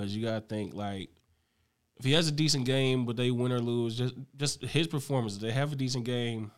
Cause 0.00 0.12
you 0.12 0.24
gotta 0.24 0.40
think 0.40 0.72
like 0.72 1.10
if 1.98 2.06
he 2.06 2.12
has 2.12 2.26
a 2.26 2.32
decent 2.32 2.64
game, 2.64 3.04
but 3.04 3.16
they 3.18 3.30
win 3.30 3.52
or 3.52 3.60
lose, 3.60 3.98
just 3.98 4.14
just 4.34 4.62
his 4.62 4.86
performance. 4.86 5.36
They 5.36 5.50
have 5.50 5.74
a 5.74 5.76
decent 5.76 6.06
game, 6.06 6.50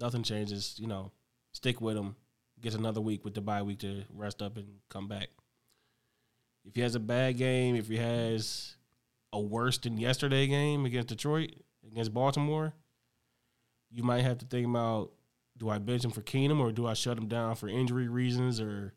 nothing 0.00 0.22
changes. 0.22 0.76
You 0.78 0.86
know, 0.86 1.12
stick 1.52 1.82
with 1.82 1.94
him. 1.94 2.16
Gets 2.62 2.74
another 2.74 3.02
week 3.02 3.22
with 3.22 3.34
the 3.34 3.42
bye 3.42 3.60
week 3.60 3.80
to 3.80 4.04
rest 4.14 4.40
up 4.40 4.56
and 4.56 4.66
come 4.88 5.08
back. 5.08 5.28
If 6.64 6.74
he 6.74 6.80
has 6.80 6.94
a 6.94 7.00
bad 7.00 7.36
game, 7.36 7.76
if 7.76 7.88
he 7.88 7.98
has 7.98 8.76
a 9.30 9.38
worse 9.38 9.76
than 9.76 9.98
yesterday 9.98 10.46
game 10.46 10.86
against 10.86 11.08
Detroit, 11.08 11.50
against 11.86 12.14
Baltimore, 12.14 12.72
you 13.90 14.02
might 14.04 14.22
have 14.22 14.38
to 14.38 14.46
think 14.46 14.66
about 14.66 15.10
do 15.58 15.68
I 15.68 15.76
bench 15.76 16.02
him 16.02 16.12
for 16.12 16.22
Keenum 16.22 16.60
or 16.60 16.72
do 16.72 16.86
I 16.86 16.94
shut 16.94 17.18
him 17.18 17.28
down 17.28 17.56
for 17.56 17.68
injury 17.68 18.08
reasons 18.08 18.58
or 18.58 18.94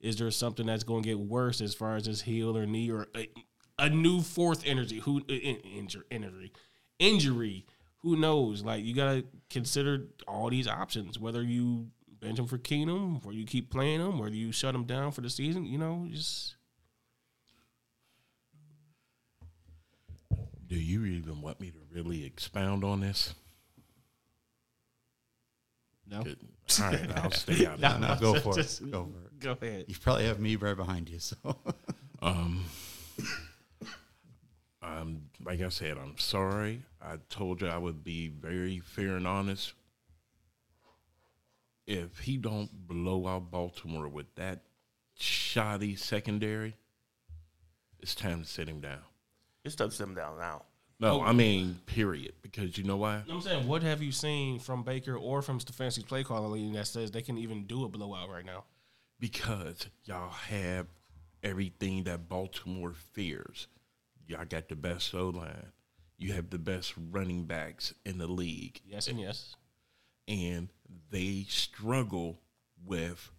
is 0.00 0.16
there 0.16 0.30
something 0.30 0.66
that's 0.66 0.84
going 0.84 1.02
to 1.02 1.08
get 1.08 1.18
worse 1.18 1.60
as 1.60 1.74
far 1.74 1.96
as 1.96 2.06
his 2.06 2.22
heel 2.22 2.56
or 2.56 2.66
knee 2.66 2.90
or 2.90 3.06
a, 3.16 3.28
a 3.78 3.90
new 3.90 4.20
fourth 4.20 4.62
energy? 4.66 5.00
who 5.00 5.22
in, 5.28 5.56
injury 5.56 6.04
injury 6.10 6.52
injury 6.98 7.66
who 7.98 8.16
knows 8.16 8.62
like 8.62 8.84
you 8.84 8.94
got 8.94 9.12
to 9.12 9.24
consider 9.48 10.06
all 10.26 10.50
these 10.50 10.68
options 10.68 11.18
whether 11.18 11.42
you 11.42 11.86
bench 12.20 12.38
him 12.38 12.46
for 12.46 12.58
Keenum 12.58 13.24
or 13.24 13.32
you 13.32 13.46
keep 13.46 13.70
playing 13.70 14.00
him 14.00 14.18
whether 14.18 14.34
you 14.34 14.52
shut 14.52 14.74
him 14.74 14.84
down 14.84 15.12
for 15.12 15.22
the 15.22 15.30
season 15.30 15.64
you 15.64 15.78
know 15.78 16.06
just 16.10 16.56
Do 20.70 20.76
you 20.76 21.04
even 21.04 21.40
want 21.42 21.60
me 21.60 21.72
to 21.72 21.78
really 21.92 22.24
expound 22.24 22.84
on 22.84 23.00
this? 23.00 23.34
No 26.10 26.22
Good. 26.22 26.38
All 26.80 26.86
right, 26.90 27.10
I'll 27.18 27.30
stay 27.30 27.66
out. 27.66 27.80
No, 27.80 27.88
of 27.88 27.96
it. 27.96 28.00
No, 28.00 28.16
go 28.32 28.40
for 28.40 28.54
Just- 28.54 28.80
it. 28.82 28.90
Go 28.90 29.04
for 29.04 29.26
it. 29.26 29.40
go 29.60 29.66
ahead 29.66 29.84
You 29.88 29.94
probably 30.00 30.26
have 30.26 30.38
me 30.40 30.56
right 30.56 30.76
behind 30.76 31.08
you, 31.08 31.18
so 31.18 31.36
Um, 32.22 32.64
um, 34.82 35.22
like 35.44 35.60
I 35.60 35.68
said, 35.68 35.96
I'm 35.98 36.18
sorry. 36.18 36.82
I 37.00 37.16
told 37.28 37.62
you 37.62 37.68
I 37.68 37.78
would 37.78 38.04
be 38.04 38.28
very 38.28 38.78
fair 38.80 39.16
and 39.16 39.26
honest. 39.26 39.72
If 41.86 42.18
he 42.18 42.36
don't 42.36 42.70
blow 42.86 43.26
out 43.26 43.50
Baltimore 43.50 44.08
with 44.08 44.34
that 44.36 44.60
shoddy 45.18 45.96
secondary, 45.96 46.76
it's 48.00 48.14
time 48.14 48.42
to 48.42 48.48
sit 48.48 48.68
him 48.68 48.80
down. 48.80 49.00
It's 49.64 49.74
time 49.74 49.90
to 49.90 49.94
sit 49.94 50.04
him 50.06 50.14
down 50.14 50.38
now. 50.38 50.62
No. 51.00 51.22
I 51.22 51.32
mean 51.32 51.80
period. 51.86 52.34
Because 52.42 52.76
you 52.76 52.84
know 52.84 52.98
why? 52.98 53.22
I'm 53.28 53.40
saying, 53.40 53.66
what 53.66 53.82
have 53.82 54.02
you 54.02 54.12
seen 54.12 54.58
from 54.58 54.82
Baker 54.82 55.16
or 55.16 55.40
from 55.40 55.58
Stefanski's 55.58 56.04
play 56.04 56.22
calling 56.22 56.72
that 56.74 56.86
says 56.86 57.10
they 57.10 57.22
can 57.22 57.38
even 57.38 57.64
do 57.64 57.84
a 57.84 57.88
blowout 57.88 58.28
right 58.28 58.44
now? 58.44 58.64
Because 59.18 59.88
y'all 60.04 60.30
have 60.30 60.86
everything 61.42 62.04
that 62.04 62.28
Baltimore 62.28 62.92
fears. 63.12 63.66
Y'all 64.26 64.44
got 64.44 64.68
the 64.68 64.76
best 64.76 65.14
O 65.14 65.30
line. 65.30 65.72
You 66.18 66.34
have 66.34 66.50
the 66.50 66.58
best 66.58 66.94
running 67.10 67.44
backs 67.44 67.94
in 68.04 68.18
the 68.18 68.26
league. 68.26 68.80
Yes 68.84 69.08
and 69.08 69.18
yes. 69.18 69.56
and 70.28 70.68
they 71.10 71.46
struggle 71.48 72.40
with 72.84 73.30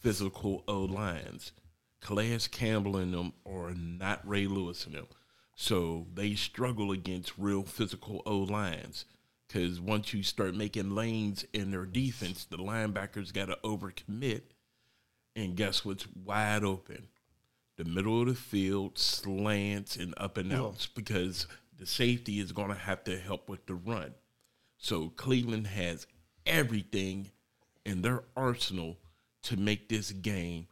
physical 0.00 0.64
O 0.68 0.80
lines. 0.80 1.52
Calais 2.00 2.38
Campbell 2.50 2.98
and 2.98 3.14
them 3.14 3.32
are 3.50 3.72
not 3.74 4.26
Ray 4.28 4.46
Lewis 4.46 4.84
and 4.84 4.94
them. 4.94 5.06
So 5.58 6.06
they 6.14 6.34
struggle 6.34 6.92
against 6.92 7.32
real 7.38 7.62
physical 7.64 8.22
O 8.26 8.38
lines. 8.38 9.06
Because 9.48 9.80
once 9.80 10.12
you 10.12 10.22
start 10.22 10.54
making 10.54 10.94
lanes 10.94 11.44
in 11.52 11.70
their 11.70 11.86
defense, 11.86 12.44
the 12.44 12.58
linebackers 12.58 13.32
got 13.32 13.46
to 13.46 13.58
overcommit. 13.64 14.42
And 15.34 15.56
guess 15.56 15.84
what's 15.84 16.06
wide 16.24 16.62
open? 16.62 17.08
The 17.76 17.84
middle 17.84 18.20
of 18.20 18.28
the 18.28 18.34
field, 18.34 18.98
slants, 18.98 19.96
and 19.96 20.14
up 20.16 20.36
and 20.36 20.52
outs 20.52 20.86
because 20.86 21.46
the 21.78 21.86
safety 21.86 22.38
is 22.38 22.52
going 22.52 22.68
to 22.68 22.74
have 22.74 23.04
to 23.04 23.18
help 23.18 23.48
with 23.48 23.66
the 23.66 23.74
run. 23.74 24.14
So 24.78 25.10
Cleveland 25.10 25.68
has 25.68 26.06
everything 26.44 27.30
in 27.84 28.02
their 28.02 28.24
arsenal 28.36 28.96
to 29.44 29.56
make 29.56 29.88
this 29.88 30.10
game. 30.10 30.66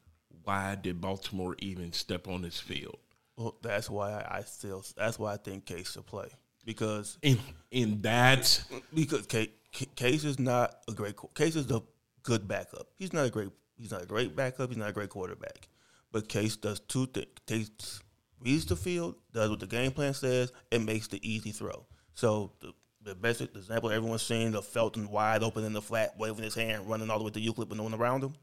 Why 0.44 0.75
did 0.75 1.01
Baltimore 1.01 1.57
even 1.61 1.92
step 1.92 2.27
on 2.29 2.42
this 2.42 2.61
field? 2.61 2.99
Well, 3.37 3.57
that's 3.62 3.90
why 3.90 4.12
I, 4.12 4.38
I 4.38 4.40
still. 4.42 4.85
That's 4.97 5.18
why 5.18 5.35
I 5.35 5.37
think 5.37 5.66
Case 5.66 5.92
should 5.92 6.07
play 6.07 6.29
because 6.64 7.18
in 7.23 7.38
and 7.73 8.03
that's 8.03 8.64
because 8.92 9.27
Case, 9.27 9.49
Case 9.97 10.25
is 10.25 10.38
not 10.38 10.77
a 10.88 10.92
great. 10.92 11.16
Case 11.35 11.57
is 11.57 11.70
a 11.70 11.83
good 12.23 12.47
backup. 12.49 12.88
He's 12.97 13.12
not 13.12 13.27
a 13.27 13.31
great. 13.31 13.51
He's 13.77 13.90
not 13.90 14.03
a 14.03 14.07
great 14.07 14.37
backup. 14.37 14.68
He's 14.68 14.79
not 14.79 14.90
a 14.90 14.92
great 14.92 15.11
quarterback. 15.11 15.68
But 16.12 16.29
Case 16.29 16.57
does 16.57 16.81
two 16.81 17.07
things. 17.07 17.27
Case 17.47 18.01
reads 18.40 18.66
the 18.66 18.77
field, 18.77 19.16
does 19.33 19.51
what 19.51 19.61
the 19.61 19.66
game 19.66 19.90
plan 19.90 20.14
says, 20.14 20.53
and 20.70 20.87
makes 20.87 21.09
the 21.09 21.29
easy 21.29 21.51
throw. 21.51 21.87
So 22.14 22.53
the, 22.61 22.73
the 23.03 23.14
best 23.14 23.40
example 23.40 23.90
everyone's 23.90 24.23
seen 24.23 24.53
the 24.53 24.62
Felton 24.62 25.11
wide 25.11 25.42
open 25.42 25.64
in 25.64 25.73
the 25.73 25.83
flat, 25.83 26.14
waving 26.18 26.44
his 26.44 26.55
hand, 26.55 26.88
running 26.88 27.11
all 27.11 27.18
the 27.18 27.25
way 27.25 27.31
to 27.31 27.40
Euclid, 27.40 27.68
but 27.68 27.77
no 27.77 27.85
one 27.85 27.94
around 27.94 28.23
him. 28.23 28.35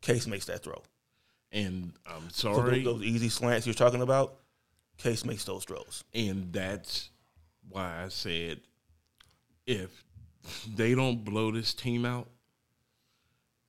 Case 0.00 0.26
makes 0.26 0.46
that 0.46 0.64
throw. 0.64 0.82
And 1.52 1.92
I'm 2.06 2.30
So 2.30 2.54
sorry, 2.54 2.82
those, 2.82 2.98
those 3.00 3.02
easy 3.06 3.28
slants 3.28 3.66
you're 3.66 3.74
talking 3.74 4.02
about, 4.02 4.36
Case 4.98 5.24
makes 5.24 5.44
those 5.44 5.64
throws. 5.64 6.04
and 6.14 6.52
that's 6.52 7.10
why 7.68 8.02
I 8.04 8.08
said 8.08 8.60
if 9.66 10.04
they 10.74 10.94
don't 10.94 11.24
blow 11.24 11.50
this 11.52 11.72
team 11.74 12.04
out, 12.04 12.28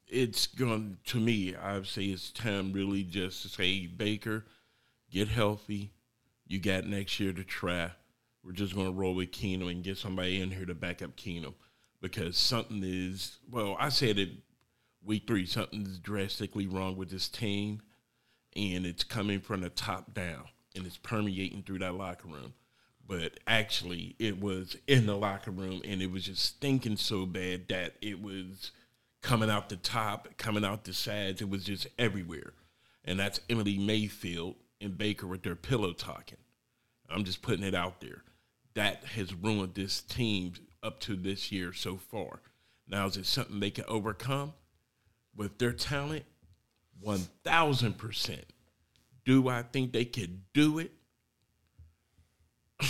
it's 0.08 0.48
going 0.48 0.98
to 1.06 1.20
me. 1.20 1.56
I 1.56 1.76
would 1.76 1.88
say 1.88 2.06
it's 2.06 2.32
time 2.32 2.74
really 2.74 3.04
just 3.04 3.42
to 3.44 3.50
say 3.50 3.88
Baker, 3.88 4.46
get 5.12 5.28
healthy. 5.28 5.92
You 6.48 6.60
got 6.60 6.86
next 6.86 7.20
year 7.20 7.34
to 7.34 7.44
try. 7.44 7.92
We're 8.44 8.52
just 8.52 8.76
going 8.76 8.88
to 8.88 8.94
roll 8.94 9.16
with 9.16 9.32
Keenum 9.32 9.72
and 9.72 9.84
get 9.84 9.98
somebody 9.98 10.42
in 10.42 10.52
here 10.52 10.66
to 10.66 10.76
back 10.76 11.02
up 11.02 11.16
Keenum 11.16 11.54
because 12.02 12.38
something 12.38 12.82
is. 12.84 13.38
Well, 13.50 13.78
I 13.80 13.90
said 13.90 14.20
it 14.20 14.30
week 15.06 15.24
three. 15.28 15.46
Something's 15.46 16.00
drastically 16.00 16.68
wrong 16.68 16.96
with 16.96 17.10
this 17.10 17.28
team, 17.28 17.82
and 18.56 18.86
it's 18.86 19.04
coming 19.04 19.40
from 19.40 19.62
the 19.62 19.70
top 19.70 20.14
down, 20.14 20.46
and 20.76 20.86
it's 20.86 20.98
permeating 20.98 21.64
through 21.64 21.80
that 21.80 21.96
locker 21.96 22.28
room 22.28 22.54
but 23.08 23.40
actually 23.48 24.16
it 24.18 24.40
was 24.40 24.78
in 24.88 25.06
the 25.06 25.16
locker 25.16 25.52
room 25.52 25.82
and 25.84 26.02
it 26.02 26.10
was 26.10 26.26
just 26.26 26.44
stinking 26.44 26.98
so 26.98 27.26
bad 27.26 27.68
that 27.68 27.96
it 28.02 28.22
was 28.22 28.72
coming 29.22 29.50
out 29.50 29.70
the 29.70 29.76
top, 29.78 30.28
coming 30.38 30.64
out 30.64 30.84
the 30.84 30.94
sides. 30.94 31.42
It 31.42 31.50
was 31.50 31.64
just 31.64 31.88
everywhere. 31.98 32.54
And 33.06 33.20
that's 33.20 33.40
Emily 33.50 33.78
Mayfield 33.78 34.56
and 34.80 34.98
Baker 34.98 35.28
with 35.28 35.44
their 35.44 35.56
pillow 35.56 35.94
talking. 35.94 36.38
I'm 37.10 37.24
just 37.24 37.42
putting 37.42 37.66
it 37.66 37.76
out 37.76 38.02
there. 38.02 38.24
That 38.76 39.04
has 39.16 39.34
ruined 39.34 39.76
this 39.76 40.02
team 40.02 40.54
up 40.82 41.00
to 41.02 41.16
this 41.16 41.52
year 41.52 41.74
so 41.74 41.98
far. 41.98 42.42
Now, 42.88 43.08
is 43.08 43.18
it 43.18 43.26
something 43.26 43.60
they 43.60 43.72
can 43.72 43.86
overcome 43.88 44.54
with 45.36 45.58
their 45.58 45.72
talent? 45.74 46.24
1000%. 47.06 48.40
Do 49.26 49.48
I 49.50 49.62
think 49.64 49.94
they 49.94 50.06
could 50.06 50.42
do 50.54 50.80
it? 50.80 50.92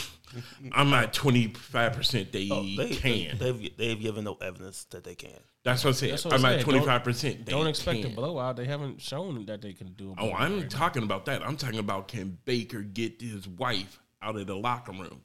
I'm 0.71 0.93
at 0.93 1.13
25% 1.13 2.32
they, 2.32 2.49
Oh, 2.51 2.63
they, 2.63 2.89
can. 2.95 3.38
They, 3.38 3.47
have 3.47 3.62
they've 3.77 3.99
given 3.99 4.23
no 4.23 4.38
evidence 4.41 4.86
that 4.86 5.03
they 5.03 5.15
can. 5.15 5.32
That's 5.63 5.84
what 5.84 5.91
I'm 5.91 5.95
saying. 5.95 6.13
what 6.23 6.34
I'm 6.34 6.45
I'm 6.45 6.60
at 6.60 6.65
25%. 6.65 7.45
They 7.45 7.51
Don't 7.51 7.67
expect 7.67 8.01
can. 8.01 8.12
a 8.12 8.15
blowout. 8.15 8.58
They 8.58 8.65
haven't 8.65 9.01
shown 9.01 9.45
that 9.45 9.62
they 9.62 9.73
can 9.73 9.93
do 9.93 10.12
a 10.17 10.21
Oh. 10.21 10.34
I'm 10.34 10.53
right 10.53 10.62
now. 10.63 10.67
talking 10.69 11.03
about 11.03 11.25
that. 11.25 11.41
I'm 11.45 11.56
talking 11.56 11.79
about 11.79 12.08
can 12.08 12.38
Baker 12.45 12.82
get 12.82 13.21
his 13.21 13.47
wife 13.47 13.99
out 14.21 14.36
of 14.36 14.47
the 14.47 14.56
locker 14.56 14.91
room? 14.91 15.21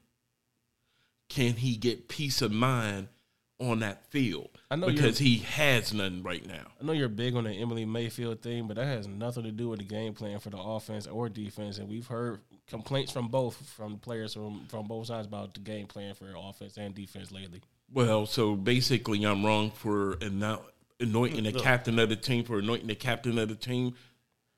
Can 1.29 1.55
he 1.55 1.77
get 1.77 2.09
peace 2.09 2.41
of 2.43 2.53
mind 2.53 3.09
on 3.61 3.81
that 3.81 4.07
field? 4.07 4.49
I 4.71 4.77
know 4.77 4.87
because 4.87 5.19
he 5.19 5.39
has 5.39 5.93
none 5.93 6.23
right 6.23 6.47
now. 6.47 6.67
I 6.81 6.85
know 6.85 6.93
you're 6.93 7.09
big 7.09 7.35
on 7.35 7.45
the 7.45 7.51
Emily 7.51 7.85
Mayfield 7.85 8.43
thing, 8.43 8.67
but 8.67 8.77
that 8.77 8.87
has 8.87 9.07
nothing 9.07 9.45
to 9.45 9.51
do 9.51 9.69
with 9.69 9.81
the 9.81 9.85
game 9.85 10.15
plan 10.15 10.39
for 10.39 10.51
the 10.51 10.59
offense 10.59 11.07
or 11.07 11.29
defense. 11.29 11.79
And 11.79 11.89
we've 11.89 12.07
heard 12.07 12.41
complaints 12.67 13.13
from 13.13 13.29
both 13.29 13.57
from 13.71 13.99
players 13.99 14.35
from 14.35 14.67
from 14.69 14.87
both 14.87 15.07
sides 15.07 15.27
about 15.27 15.55
the 15.55 15.61
game 15.61 15.87
plan 15.87 16.15
for 16.15 16.27
offense 16.37 16.77
and 16.77 16.95
defense 16.95 17.33
lately. 17.33 17.63
Well, 17.93 18.27
so 18.27 18.55
basically, 18.55 19.25
I'm 19.25 19.45
wrong 19.45 19.71
for 19.71 20.19
ano- 20.23 20.65
anointing 21.01 21.45
the 21.45 21.53
captain 21.53 21.99
of 21.99 22.09
the 22.09 22.17
team 22.17 22.45
for 22.45 22.59
anointing 22.59 22.89
the 22.89 22.95
captain 22.95 23.39
of 23.39 23.49
the 23.49 23.55
team 23.55 23.95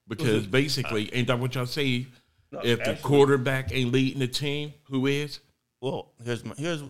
because 0.09 0.47
basically, 0.47 1.13
ain't 1.15 1.29
that 1.29 1.39
what 1.39 1.55
y'all 1.55 1.67
say? 1.67 2.07
No, 2.53 2.61
if 2.65 2.83
the 2.83 2.99
quarterback 3.01 3.73
ain't 3.73 3.93
leading 3.93 4.19
the 4.19 4.27
team, 4.27 4.75
who 4.85 5.07
is? 5.07 5.39
Well, 5.81 6.11
here's 6.25 6.45
my, 6.45 6.55
here's 6.59 6.83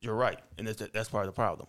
you're 0.00 0.14
right, 0.14 0.38
and 0.58 0.66
that's 0.66 0.82
that's 0.92 1.08
part 1.08 1.26
of 1.26 1.34
the 1.34 1.36
problem 1.36 1.68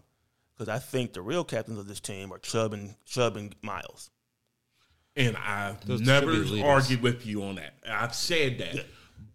because 0.54 0.70
I 0.70 0.80
think 0.80 1.14
the 1.14 1.22
real 1.22 1.44
captains 1.44 1.80
of 1.80 1.88
this 1.88 2.00
team 2.00 2.32
are 2.34 2.40
Chubb 2.40 2.74
and 2.74 2.96
Chubb 3.06 3.38
and 3.38 3.56
Myles. 3.62 4.10
And 5.16 5.36
I 5.38 5.76
Those 5.86 6.02
never 6.02 6.32
should 6.34 6.44
be 6.44 6.50
leaders. 6.52 6.66
argued 6.68 7.02
with 7.02 7.26
you 7.26 7.44
on 7.44 7.56
that. 7.56 7.74
I've 7.90 8.14
said 8.14 8.60
that. 8.60 8.86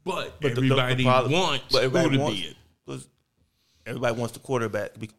But, 0.05 0.40
But 0.40 0.55
the- 0.55 0.61
the- 0.61 0.68
the 0.68 0.74
everybody 0.76 1.05
problem- 1.05 1.33
wants 1.33 1.64
but 1.72 1.83
everybody 1.85 2.09
who 2.11 2.16
to 2.16 2.22
wants- 2.22 2.40
be 2.40 2.46
it. 2.48 2.57
Everybody 3.85 4.16
wants 4.18 4.35
the 4.35 4.40
quarterback, 4.40 4.94
to 4.94 5.00
be- 5.00 5.11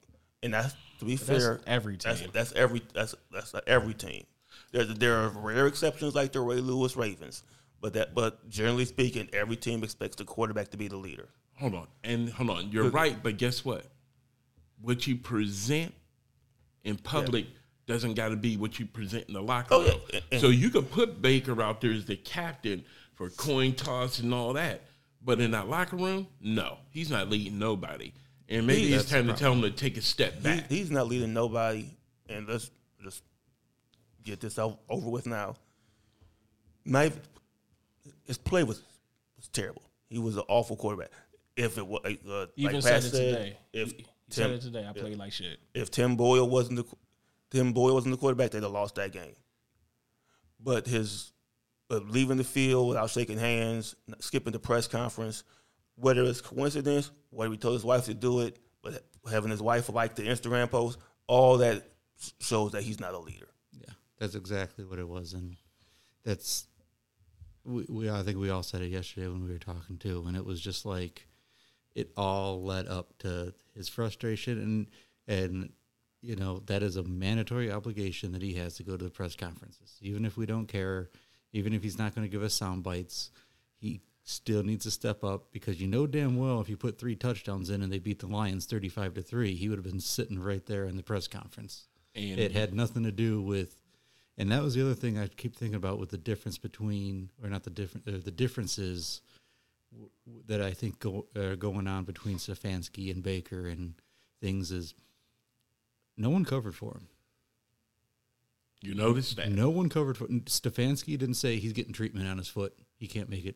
and 0.41 0.53
that's 0.53 0.73
to 0.99 1.05
be 1.05 1.17
that's 1.17 1.43
fair. 1.43 1.59
every 1.67 1.97
That's, 1.97 2.21
team. 2.21 2.29
that's 2.31 2.53
every 2.53 2.81
that's 2.93 3.13
that's 3.29 3.53
every 3.67 3.93
team. 3.93 4.25
There's 4.71 4.87
there 4.95 5.17
are 5.17 5.29
rare 5.29 5.67
exceptions 5.67 6.15
like 6.15 6.31
the 6.31 6.39
Ray 6.39 6.61
Lewis 6.61 6.95
Ravens, 6.95 7.43
but 7.81 7.91
that 7.93 8.15
but 8.15 8.47
generally 8.49 8.85
speaking, 8.85 9.29
every 9.33 9.57
team 9.57 9.83
expects 9.83 10.15
the 10.15 10.23
quarterback 10.23 10.69
to 10.71 10.77
be 10.77 10.87
the 10.87 10.95
leader. 10.95 11.27
Hold 11.59 11.75
on. 11.75 11.87
And 12.03 12.29
hold 12.29 12.49
on. 12.49 12.71
You're 12.71 12.89
right, 12.89 13.21
but 13.21 13.37
guess 13.37 13.63
what? 13.63 13.85
What 14.81 15.07
you 15.07 15.15
present 15.15 15.93
in 16.83 16.97
public 16.97 17.45
doesn't 17.85 18.15
got 18.15 18.29
to 18.29 18.35
be 18.35 18.57
what 18.57 18.79
you 18.79 18.85
present 18.85 19.25
in 19.27 19.33
the 19.33 19.41
locker 19.41 19.69
Oh, 19.71 19.85
yeah. 20.11 20.19
room. 20.31 20.41
So 20.41 20.47
you 20.49 20.69
could 20.69 20.89
put 20.91 21.21
Baker 21.21 21.61
out 21.61 21.81
there 21.81 21.91
as 21.91 22.05
the 22.05 22.15
captain 22.15 22.83
for 23.13 23.29
coin 23.29 23.73
toss 23.75 24.19
and 24.19 24.33
all 24.33 24.53
that. 24.53 24.81
But 25.25 25.39
in 25.39 25.51
that 25.51 25.69
locker 25.69 25.95
room, 25.95 26.27
no, 26.41 26.77
he's 26.91 27.09
not 27.09 27.29
leading 27.29 27.57
nobody. 27.59 28.11
And 28.49 28.67
maybe 28.67 28.87
He- 28.87 28.93
it's 28.93 29.09
time 29.09 29.27
to 29.27 29.33
tell 29.33 29.53
him 29.53 29.61
to 29.61 29.71
take 29.71 29.95
a 29.95 30.01
step 30.01 30.35
He, 30.35 30.41
back. 30.41 30.69
he's 30.69 30.91
not 30.91 31.07
leading 31.07 31.33
nobody, 31.33 31.89
and 32.27 32.45
let's 32.47 32.69
just 33.01 33.23
get 34.23 34.41
this 34.41 34.59
over 34.59 35.09
with 35.09 35.25
now. 35.25 35.55
Knife, 36.83 37.17
his 38.25 38.37
play 38.37 38.63
was 38.63 38.81
was 39.37 39.47
terrible. 39.47 39.83
He 40.09 40.17
was 40.19 40.35
an 40.35 40.43
awful 40.49 40.75
quarterback. 40.75 41.11
If 41.55 41.77
it 41.77 41.85
was 41.85 42.01
uh, 42.05 42.47
Even 42.55 42.73
like 42.75 42.81
said 42.83 42.93
Pat 42.93 43.03
it 43.05 43.09
said, 43.11 43.11
today. 43.11 43.57
if 43.73 43.91
he, 43.91 43.97
he 43.97 44.05
said 44.29 44.47
Tim- 44.47 44.53
it 44.55 44.61
today. 44.61 44.87
I 44.89 44.93
played 44.93 45.17
like 45.17 45.31
shit. 45.33 45.59
if 45.73 45.91
Tim 45.91 46.15
Boyle 46.15 46.49
wasn't 46.49 46.77
the 46.77 46.85
Tim 47.51 47.73
Boyle 47.73 47.93
wasn't 47.93 48.13
the 48.13 48.17
quarterback, 48.17 48.51
they'd 48.51 48.63
have 48.63 48.71
lost 48.71 48.95
that 48.95 49.11
game. 49.11 49.35
But 50.59 50.87
his 50.87 51.31
but 51.89 52.09
leaving 52.09 52.37
the 52.37 52.43
field 52.43 52.87
without 52.89 53.09
shaking 53.11 53.37
hands, 53.37 53.95
skipping 54.19 54.53
the 54.53 54.59
press 54.59 54.87
conference, 54.87 55.43
whether 55.95 56.23
it's 56.23 56.41
coincidence, 56.41 57.11
whether 57.29 57.51
he 57.51 57.57
told 57.57 57.75
his 57.75 57.83
wife 57.83 58.05
to 58.05 58.13
do 58.13 58.39
it, 58.41 58.57
but 58.81 59.03
having 59.29 59.51
his 59.51 59.61
wife 59.61 59.89
like 59.89 60.15
the 60.15 60.23
Instagram 60.23 60.71
post, 60.71 60.97
all 61.27 61.57
that 61.59 61.83
shows 62.39 62.71
that 62.71 62.81
he's 62.83 62.99
not 62.99 63.13
a 63.13 63.19
leader. 63.19 63.49
Yeah, 63.73 63.93
that's 64.17 64.33
exactly 64.35 64.85
what 64.85 64.97
it 64.97 65.07
was, 65.07 65.33
and 65.33 65.55
that's 66.23 66.65
we, 67.65 67.85
we. 67.89 68.09
I 68.09 68.23
think 68.23 68.39
we 68.39 68.49
all 68.49 68.63
said 68.63 68.81
it 68.81 68.87
yesterday 68.87 69.27
when 69.27 69.43
we 69.45 69.51
were 69.51 69.59
talking 69.59 69.97
too, 69.97 70.23
and 70.25 70.35
it 70.35 70.45
was 70.45 70.59
just 70.59 70.85
like 70.85 71.27
it 71.95 72.11
all 72.17 72.63
led 72.63 72.87
up 72.87 73.17
to 73.19 73.53
his 73.75 73.89
frustration, 73.89 74.59
and 74.59 74.87
and 75.27 75.69
you 76.21 76.35
know 76.35 76.59
that 76.65 76.83
is 76.83 76.95
a 76.95 77.03
mandatory 77.03 77.71
obligation 77.71 78.31
that 78.31 78.41
he 78.41 78.53
has 78.53 78.75
to 78.75 78.83
go 78.83 78.97
to 78.97 79.03
the 79.03 79.09
press 79.09 79.35
conferences, 79.35 79.97
even 80.01 80.25
if 80.25 80.37
we 80.37 80.45
don't 80.45 80.67
care, 80.67 81.09
even 81.51 81.73
if 81.73 81.83
he's 81.83 81.97
not 81.97 82.15
going 82.15 82.25
to 82.25 82.31
give 82.31 82.43
us 82.43 82.53
sound 82.53 82.83
bites, 82.83 83.31
he 83.75 84.01
still 84.23 84.63
needs 84.63 84.85
to 84.85 84.91
step 84.91 85.23
up 85.23 85.51
because 85.51 85.81
you 85.81 85.87
know 85.87 86.07
damn 86.07 86.37
well 86.37 86.61
if 86.61 86.69
you 86.69 86.77
put 86.77 86.97
three 86.97 87.15
touchdowns 87.15 87.69
in 87.69 87.81
and 87.81 87.91
they 87.91 87.99
beat 87.99 88.19
the 88.19 88.27
Lions 88.27 88.65
thirty-five 88.65 89.13
to 89.13 89.21
three, 89.21 89.55
he 89.55 89.69
would 89.69 89.77
have 89.77 89.85
been 89.85 89.99
sitting 89.99 90.39
right 90.39 90.65
there 90.65 90.85
in 90.85 90.97
the 90.97 91.03
press 91.03 91.27
conference. 91.27 91.87
And 92.15 92.39
it 92.39 92.51
had 92.51 92.73
nothing 92.73 93.03
to 93.03 93.11
do 93.11 93.41
with 93.41 93.81
and 94.37 94.51
that 94.51 94.63
was 94.63 94.75
the 94.75 94.81
other 94.81 94.93
thing 94.93 95.17
i 95.17 95.27
keep 95.27 95.55
thinking 95.55 95.75
about 95.75 95.99
with 95.99 96.09
the 96.09 96.17
difference 96.17 96.57
between 96.57 97.29
or 97.43 97.49
not 97.49 97.63
the 97.63 97.69
different 97.69 98.07
uh, 98.07 98.11
the 98.23 98.31
differences 98.31 99.21
w- 99.93 100.43
that 100.47 100.61
i 100.61 100.71
think 100.71 100.99
go, 100.99 101.25
are 101.35 101.55
going 101.55 101.87
on 101.87 102.03
between 102.03 102.37
stefanski 102.37 103.11
and 103.11 103.23
baker 103.23 103.67
and 103.67 103.93
things 104.41 104.71
is 104.71 104.93
no 106.17 106.29
one 106.29 106.45
covered 106.45 106.75
for 106.75 106.91
him. 106.91 107.07
You 108.81 108.93
noticed 108.93 109.37
that. 109.37 109.49
no 109.49 109.69
one 109.69 109.87
covered 109.89 110.17
for 110.17 110.27
stefanski 110.27 111.17
didn't 111.17 111.35
say 111.35 111.57
he's 111.57 111.71
getting 111.71 111.93
treatment 111.93 112.27
on 112.27 112.37
his 112.37 112.49
foot. 112.49 112.77
He 112.97 113.07
can't 113.07 113.29
make 113.29 113.45
it. 113.45 113.55